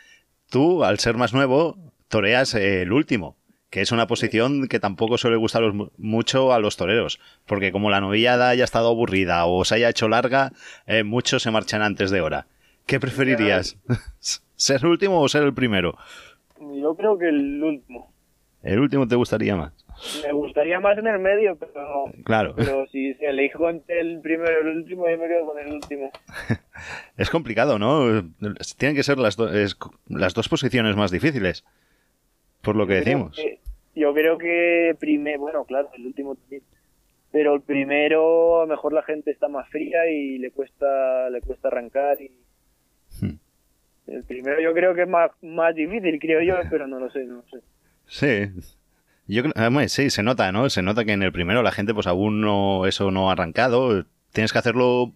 Tú, 0.49 0.83
al 0.83 0.99
ser 0.99 1.15
más 1.15 1.33
nuevo, 1.33 1.77
toreas 2.07 2.53
eh, 2.55 2.83
el 2.83 2.91
último, 2.91 3.37
que 3.69 3.81
es 3.81 3.91
una 3.91 4.07
posición 4.07 4.67
que 4.67 4.79
tampoco 4.79 5.17
suele 5.17 5.37
gustar 5.37 5.63
mucho 5.97 6.53
a 6.53 6.59
los 6.59 6.77
toreros, 6.77 7.19
porque 7.45 7.71
como 7.71 7.89
la 7.89 8.01
novillada 8.01 8.49
haya 8.49 8.63
estado 8.63 8.89
aburrida 8.89 9.45
o 9.45 9.65
se 9.65 9.75
haya 9.75 9.89
hecho 9.89 10.07
larga, 10.07 10.51
eh, 10.85 11.03
muchos 11.03 11.43
se 11.43 11.51
marchan 11.51 11.81
antes 11.81 12.11
de 12.11 12.21
hora. 12.21 12.47
¿Qué 12.85 12.99
preferirías? 12.99 13.77
¿Ser 14.55 14.81
el 14.81 14.87
último 14.87 15.21
o 15.21 15.29
ser 15.29 15.43
el 15.43 15.53
primero? 15.53 15.97
Yo 16.59 16.95
creo 16.95 17.17
que 17.17 17.29
el 17.29 17.63
último. 17.63 18.12
El 18.63 18.79
último 18.79 19.07
te 19.07 19.15
gustaría 19.15 19.55
más. 19.55 19.73
Me 20.25 20.31
gustaría 20.31 20.79
más 20.79 20.97
en 20.97 21.07
el 21.07 21.19
medio, 21.19 21.55
pero 21.57 22.05
Claro. 22.23 22.53
pero 22.55 22.87
si 22.87 23.13
se 23.15 23.27
elijo 23.27 23.69
entre 23.69 23.99
el 23.99 24.19
primero 24.21 24.51
y 24.51 24.69
el 24.71 24.77
último, 24.77 25.07
yo 25.09 25.17
me 25.17 25.27
quedo 25.27 25.45
con 25.45 25.59
el 25.59 25.73
último. 25.73 26.11
Es 27.17 27.29
complicado, 27.29 27.77
¿no? 27.77 28.23
Tienen 28.77 28.95
que 28.95 29.03
ser 29.03 29.19
las, 29.19 29.35
do- 29.35 29.53
es- 29.53 29.77
las 30.09 30.33
dos 30.33 30.49
posiciones 30.49 30.95
más 30.95 31.11
difíciles, 31.11 31.63
por 32.61 32.75
lo 32.75 32.87
que 32.87 32.95
decimos. 32.95 33.35
que- 33.35 33.59
yo 33.95 34.11
creo 34.13 34.37
que 34.39 34.95
primero, 34.99 35.39
bueno, 35.41 35.65
claro, 35.65 35.89
el 35.95 36.07
último 36.07 36.35
también. 36.35 36.63
Pero 37.31 37.53
el 37.55 37.61
primero, 37.61 38.61
a 38.61 38.65
lo 38.65 38.67
mejor 38.67 38.93
la 38.93 39.03
gente 39.03 39.29
está 39.31 39.47
más 39.47 39.67
fría 39.69 40.07
y 40.09 40.37
le 40.39 40.51
cuesta, 40.51 41.29
le 41.29 41.41
cuesta 41.41 41.67
arrancar. 41.67 42.19
Y 42.21 42.31
Hmm. 43.21 43.37
el 44.07 44.23
primero 44.23 44.59
yo 44.61 44.73
creo 44.73 44.95
que 44.95 45.03
es 45.03 45.07
más, 45.09 45.31
más 45.41 45.75
difícil, 45.75 46.17
creo 46.19 46.41
yo, 46.41 46.55
pero 46.71 46.87
no 46.87 46.99
lo 46.99 47.11
sé, 47.11 47.23
no 47.25 47.35
lo 47.37 47.43
sé. 47.43 47.59
Sí. 48.13 48.51
Yo 49.27 49.43
además, 49.55 49.91
sí, 49.91 50.11
se 50.11 50.21
nota, 50.21 50.51
¿no? 50.51 50.69
Se 50.69 50.83
nota 50.83 51.03
que 51.03 51.13
en 51.13 51.23
el 51.23 51.31
primero 51.31 51.63
la 51.63 51.71
gente, 51.71 51.95
pues 51.95 52.05
aún 52.05 52.41
no, 52.41 52.85
eso 52.85 53.09
no 53.09 53.29
ha 53.29 53.31
arrancado. 53.33 54.05
Tienes 54.31 54.53
que 54.53 54.59
hacerlo, 54.59 55.13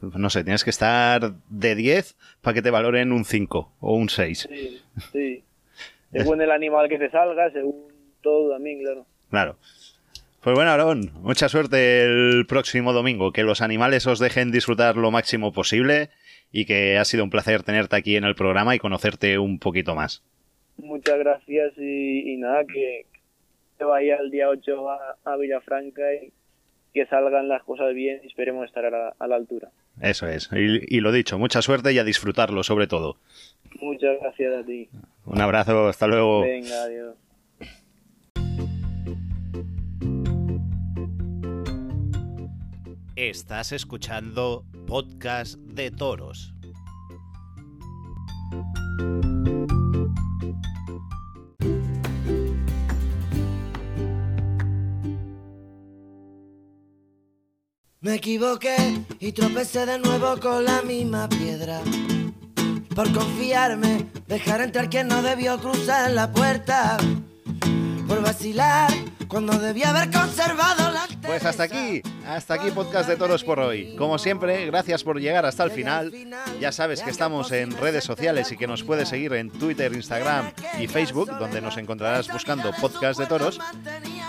no 0.00 0.30
sé, 0.30 0.42
tienes 0.42 0.64
que 0.64 0.70
estar 0.70 1.34
de 1.50 1.74
10 1.74 2.16
para 2.40 2.54
que 2.54 2.62
te 2.62 2.70
valoren 2.70 3.12
un 3.12 3.26
5 3.26 3.72
o 3.80 3.94
un 3.94 4.08
6. 4.08 4.48
Sí, 4.50 4.80
sí. 5.12 5.44
Según 6.12 6.40
el 6.40 6.50
animal 6.50 6.88
que 6.88 6.98
te 6.98 7.10
salga, 7.10 7.50
según 7.52 7.76
todo 8.22 8.52
también, 8.52 8.80
claro. 8.80 9.06
Claro. 9.28 9.56
Pues 10.40 10.56
bueno, 10.56 10.70
Aarón, 10.70 11.12
mucha 11.16 11.50
suerte 11.50 12.04
el 12.04 12.46
próximo 12.46 12.94
domingo. 12.94 13.32
Que 13.32 13.42
los 13.42 13.60
animales 13.60 14.06
os 14.06 14.18
dejen 14.18 14.50
disfrutar 14.50 14.96
lo 14.96 15.10
máximo 15.10 15.52
posible 15.52 16.08
y 16.50 16.64
que 16.64 16.96
ha 16.96 17.04
sido 17.04 17.22
un 17.22 17.30
placer 17.30 17.62
tenerte 17.64 17.96
aquí 17.96 18.16
en 18.16 18.24
el 18.24 18.34
programa 18.34 18.74
y 18.74 18.78
conocerte 18.78 19.38
un 19.38 19.58
poquito 19.58 19.94
más. 19.94 20.22
Muchas 20.82 21.18
gracias 21.18 21.72
y, 21.76 22.32
y 22.32 22.36
nada, 22.36 22.64
que, 22.64 23.06
que 23.78 23.84
vaya 23.84 24.16
el 24.16 24.30
día 24.30 24.48
8 24.48 24.90
a, 24.90 25.16
a 25.24 25.36
Villafranca 25.36 26.02
y 26.14 26.32
que 26.92 27.06
salgan 27.06 27.48
las 27.48 27.62
cosas 27.62 27.94
bien 27.94 28.20
y 28.22 28.26
esperemos 28.26 28.66
estar 28.66 28.84
a 28.84 28.90
la, 28.90 29.14
a 29.18 29.26
la 29.26 29.36
altura. 29.36 29.70
Eso 30.00 30.26
es. 30.26 30.48
Y, 30.52 30.96
y 30.96 31.00
lo 31.00 31.12
dicho, 31.12 31.38
mucha 31.38 31.62
suerte 31.62 31.92
y 31.92 31.98
a 31.98 32.04
disfrutarlo 32.04 32.62
sobre 32.62 32.86
todo. 32.86 33.16
Muchas 33.80 34.18
gracias 34.20 34.52
a 34.54 34.64
ti. 34.64 34.88
Un 35.26 35.40
abrazo, 35.40 35.88
hasta 35.88 36.06
luego. 36.06 36.42
Venga, 36.42 36.82
adiós. 36.84 37.16
Estás 43.16 43.72
escuchando 43.72 44.64
Podcast 44.86 45.56
de 45.58 45.90
Toros. 45.90 46.54
Me 58.02 58.14
equivoqué 58.14 59.04
y 59.18 59.32
tropecé 59.32 59.84
de 59.84 59.98
nuevo 59.98 60.40
con 60.40 60.64
la 60.64 60.80
misma 60.80 61.28
piedra. 61.28 61.82
Por 62.96 63.12
confiarme, 63.12 64.06
dejar 64.26 64.62
entrar 64.62 64.88
quien 64.88 65.06
no 65.06 65.20
debió 65.20 65.58
cruzar 65.58 66.10
la 66.10 66.32
puerta. 66.32 66.96
Por 68.10 68.22
vacilar 68.22 68.90
cuando 69.28 69.56
debía 69.56 69.90
haber 69.90 70.10
conservado 70.10 70.90
la 70.90 71.06
Pues 71.24 71.44
hasta 71.44 71.62
aquí, 71.62 72.02
hasta 72.26 72.54
aquí 72.54 72.72
Podcast 72.72 73.08
de 73.08 73.14
Toros 73.14 73.44
por 73.44 73.60
hoy. 73.60 73.94
Como 73.94 74.18
siempre, 74.18 74.66
gracias 74.66 75.04
por 75.04 75.20
llegar 75.20 75.46
hasta 75.46 75.62
el 75.62 75.70
final. 75.70 76.12
Ya 76.60 76.72
sabes 76.72 77.02
que 77.02 77.10
estamos 77.10 77.52
en 77.52 77.70
redes 77.70 78.02
sociales 78.02 78.50
y 78.50 78.56
que 78.56 78.66
nos 78.66 78.82
puedes 78.82 79.10
seguir 79.10 79.32
en 79.34 79.48
Twitter, 79.48 79.92
Instagram 79.92 80.50
y 80.80 80.88
Facebook, 80.88 81.30
donde 81.38 81.60
nos 81.60 81.76
encontrarás 81.76 82.26
buscando 82.32 82.72
Podcast 82.80 83.20
de 83.20 83.26
Toros. 83.26 83.60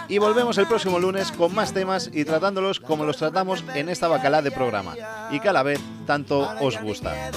Y 0.08 0.20
volvemos 0.20 0.60
el 0.60 0.68
próximo 0.68 1.00
lunes 1.00 1.32
con 1.32 1.56
más 1.56 1.74
temas 1.74 2.12
y 2.14 2.24
tratándolos 2.24 2.80
como 2.80 3.04
los 3.04 3.18
tratamos 3.18 3.64
en 3.74 3.90
esta 3.90 4.08
bacalá 4.08 4.44
de 4.44 4.52
programa. 4.52 4.94
Y 5.32 5.40
que 5.40 5.50
a 5.50 5.54
la 5.54 5.64
vez 5.64 5.80
tanto 6.06 6.48
os 6.60 6.80
gusta. 6.80 7.32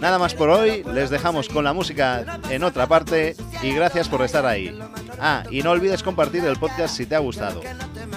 Nada 0.00 0.18
más 0.18 0.32
por 0.32 0.48
hoy, 0.48 0.84
les 0.94 1.10
dejamos 1.10 1.50
con 1.50 1.64
la 1.64 1.74
música 1.74 2.40
en 2.48 2.64
otra 2.64 2.86
parte 2.86 3.36
Y 3.62 3.72
gracias 3.72 4.08
por 4.08 4.22
estar 4.22 4.46
ahí. 4.46 4.74
Ah, 5.20 5.42
y 5.50 5.62
no 5.62 5.70
olvides 5.70 6.02
compartir 6.02 6.44
el 6.44 6.56
podcast 6.56 6.96
si 6.96 7.06
te 7.06 7.14
ha 7.14 7.20
gustado. 7.20 7.60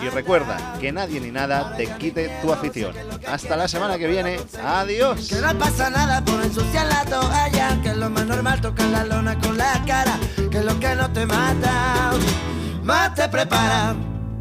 Y 0.02 0.10
recuerda 0.10 0.76
que 0.80 0.92
nadie 0.92 1.20
ni 1.20 1.32
nada 1.32 1.76
te 1.76 1.88
quite 1.98 2.30
tu 2.42 2.52
afición. 2.52 2.94
Hasta 3.28 3.56
la 3.56 3.68
semana 3.68 3.98
que 3.98 4.08
viene. 4.08 4.38
Adiós. 4.64 5.28
Que 5.28 5.42
no 5.42 5.58
pasa 5.58 5.90
nada 5.90 6.24
por 6.24 6.42
ensuciar 6.44 6.88
la 6.88 7.06
toalla, 7.06 7.82
que 7.82 7.94
lo 7.94 8.10
más 8.10 8.26
normal 8.26 8.62
tocar 8.62 8.88
la 8.88 9.04
lona 9.04 9.38
con 9.40 9.58
la 9.58 9.84
cara, 9.86 10.18
que 10.52 10.62
lo 10.62 10.80
que 10.80 10.96
no 10.96 11.12
te 11.12 11.26
mata, 11.26 12.12
más 12.84 13.16
te 13.16 13.28
prepara. 13.30 13.96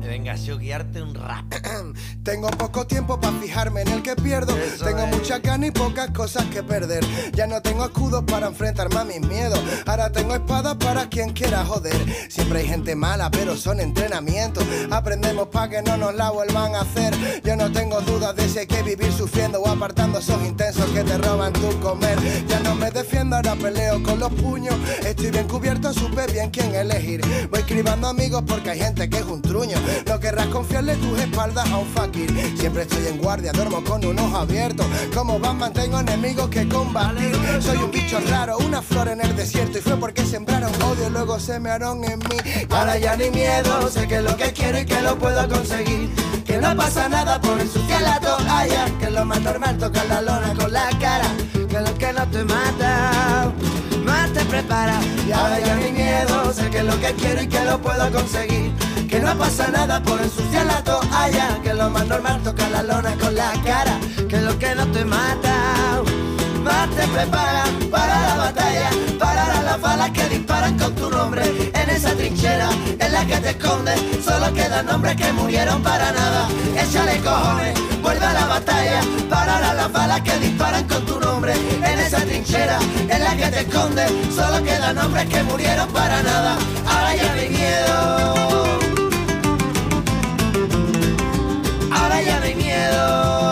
Venga, 0.09 0.37
yo 0.37 0.57
guiarte 0.57 1.03
un 1.03 1.15
rap. 1.15 1.45
Tengo 2.23 2.49
poco 2.49 2.87
tiempo 2.87 3.21
para 3.21 3.39
fijarme 3.41 3.83
en 3.83 3.89
el 3.89 4.03
que 4.03 4.17
pierdo. 4.17 4.57
Eso 4.57 4.87
tengo 4.87 5.03
es. 5.03 5.17
mucha 5.17 5.39
gana 5.39 5.67
y 5.67 5.71
pocas 5.71 6.11
cosas 6.13 6.45
que 6.47 6.63
perder. 6.63 7.05
Ya 7.35 7.47
no 7.47 7.61
tengo 7.61 7.85
escudos 7.85 8.25
para 8.25 8.47
enfrentarme 8.47 8.97
a 8.97 9.05
mis 9.05 9.21
miedos. 9.21 9.61
Ahora 9.87 10.11
tengo 10.11 10.35
espadas 10.35 10.77
para 10.77 11.09
quien 11.11 11.35
quiera 11.35 11.65
joder. 11.65 11.95
Siempre 12.31 12.61
hay 12.61 12.69
gente 12.69 12.95
mala, 12.95 13.31
pero 13.31 13.55
son 13.55 13.81
entrenamientos. 13.81 14.65
Aprendemos 14.91 15.49
para 15.49 15.69
que 15.69 15.83
no 15.83 15.99
nos 15.99 16.15
la 16.15 16.31
vuelvan 16.31 16.75
a 16.75 16.81
hacer. 16.81 17.15
Yo 17.45 17.57
no 17.57 17.71
tengo 17.71 18.01
dudas 18.01 18.35
de 18.35 18.49
si 18.49 18.61
hay 18.61 18.67
que 18.67 18.83
vivir 18.83 19.13
sufriendo 19.13 19.61
o 19.61 19.69
apartando 19.69 20.21
esos 20.21 20.43
intensos 20.47 20.87
que 20.87 21.05
te 21.05 21.19
roban 21.19 21.53
tu 21.53 21.69
comer. 21.81 22.19
Ya 22.47 22.61
no 22.61 22.75
me 22.75 22.91
defiendo, 22.91 23.37
ahora 23.37 23.57
peleo 23.57 24.03
con 24.03 24.19
los 24.19 24.33
puños. 24.33 24.75
Estoy 25.05 25.31
bien 25.31 25.49
cubierto, 25.49 25.93
supe 25.93 26.27
bien 26.33 26.51
quién 26.51 26.75
elegir. 26.75 27.21
Voy 27.51 27.63
cribando 27.65 28.09
amigos 28.09 28.43
porque 28.47 28.71
hay 28.71 28.79
gente 28.79 29.09
que 29.11 29.19
es 29.19 29.25
un 29.25 29.43
truño. 29.43 29.79
No 30.07 30.21
querrás 30.21 30.47
confiarle 30.49 30.97
tus 30.97 31.19
espaldas 31.19 31.71
a 31.71 31.79
un 31.79 31.87
fakir. 31.87 32.31
Siempre 32.59 32.83
estoy 32.83 33.07
en 33.07 33.19
guardia, 33.19 33.53
duermo 33.53 33.83
con 33.85 34.05
un 34.05 34.19
ojo 34.19 34.37
abierto. 34.37 34.85
Como 35.15 35.39
Batman 35.39 35.73
tengo 35.73 36.01
enemigos 36.01 36.49
que 36.49 36.69
combatir. 36.69 37.37
Soy 37.61 37.79
un 37.79 37.91
bicho 37.91 38.19
raro, 38.29 38.59
una 38.59 38.83
flor 38.83 39.09
en 39.09 39.21
el 39.21 39.35
desierto. 39.37 39.79
Y 39.79 39.81
fue 39.81 39.97
porque 39.97 40.25
sembraron 40.25 40.73
odio, 40.83 41.11
luego 41.11 41.39
semearon 41.39 42.05
en 42.05 42.19
mí. 42.21 42.37
Ahora 42.71 42.99
ya 42.99 43.17
ni 43.17 43.31
miedo, 43.31 43.89
sé 43.91 44.07
que 44.07 44.21
lo 44.21 44.37
que 44.37 44.53
quiero 44.53 44.79
y 44.81 44.85
que 44.85 45.01
lo 45.03 45.19
puedo 45.19 45.49
conseguir. 45.49 46.11
Que 46.45 46.59
no 46.59 46.75
pasa 46.77 47.09
nada 47.09 47.41
por 47.41 47.61
ensuciar 47.61 48.03
la 48.03 48.21
toalla, 48.21 48.87
que 48.99 49.11
lo 49.11 49.25
más 49.25 49.41
normal 49.41 49.77
tocar 49.79 50.07
la 50.07 50.23
lona 50.23 50.55
con 50.55 50.73
la 50.73 50.89
cara, 50.99 51.27
que 51.69 51.81
lo 51.81 51.95
que 51.99 52.13
no 52.13 52.27
te 52.29 52.45
mata, 52.45 53.53
más 54.05 54.33
te 54.33 54.45
prepara. 54.47 54.99
Y 55.27 55.33
ahora 55.33 55.61
ya 55.61 55.77
ni 55.77 55.93
miedo, 55.93 56.53
sé 56.53 56.71
que 56.71 56.83
lo 56.83 56.99
que 57.01 57.13
quiero 57.15 57.43
y 57.43 57.49
que 57.49 57.65
lo 57.65 57.79
puedo 57.81 58.11
conseguir. 58.11 58.73
Que 59.09 59.21
no 59.21 59.37
pasa 59.39 59.69
nada 59.69 60.03
por 60.03 60.21
ensuciar 60.21 60.67
la 60.67 60.85
toalla, 60.85 61.59
que 61.63 61.73
lo 61.73 61.89
más 61.89 62.07
normal 62.07 62.43
tocar 62.43 62.71
la 62.71 62.83
lona 62.83 63.15
con 63.17 63.35
la 63.35 63.53
cara, 63.65 63.99
que 64.29 64.39
lo 64.39 64.59
que 64.59 64.75
no 64.75 64.87
te 64.89 65.05
mata 65.05 66.03
más 66.63 66.91
te 66.91 67.07
prepara 67.09 67.65
para 67.91 68.21
la 68.29 68.37
batalla, 68.37 68.91
para 69.19 69.63
las 69.63 69.81
balas 69.81 70.11
que 70.11 70.29
disparan 70.29 70.79
con 70.79 70.95
tu 70.95 71.11
nombre 71.11 71.43
en 71.73 71.91
esa 71.91 72.11
trinchera 72.15 72.69
en 72.99 73.13
la 73.13 73.25
que 73.27 73.37
te 73.39 73.51
escondes. 73.51 73.99
Solo 74.23 74.53
quedan 74.53 74.87
nombres 74.87 75.17
que 75.17 75.33
murieron 75.33 75.83
para 75.83 76.13
nada. 76.13 76.49
Échale 76.77 77.19
cojones, 77.21 77.75
vuelve 78.03 78.27
a 78.27 78.33
la 78.35 78.47
batalla, 78.47 79.01
para 79.31 79.73
las 79.73 79.91
balas 79.91 80.21
que 80.21 80.39
disparan 80.39 80.85
con 80.87 81.07
tu 81.07 81.19
nombre 81.19 81.55
en 81.55 81.99
esa 81.99 82.19
trinchera 82.19 82.79
en 83.09 83.25
la 83.25 83.37
que 83.37 83.47
te 83.49 83.61
escondes. 83.61 84.13
Solo 84.35 84.63
quedan 84.63 84.97
nombres 84.97 85.27
que 85.29 85.43
murieron 85.45 85.89
para 85.93 86.23
nada. 86.23 86.59
Ahora 86.87 87.15
ya 87.17 87.35
no 87.35 87.41
hay 87.41 87.49
miedo. 87.49 88.78
hello. 92.91 93.48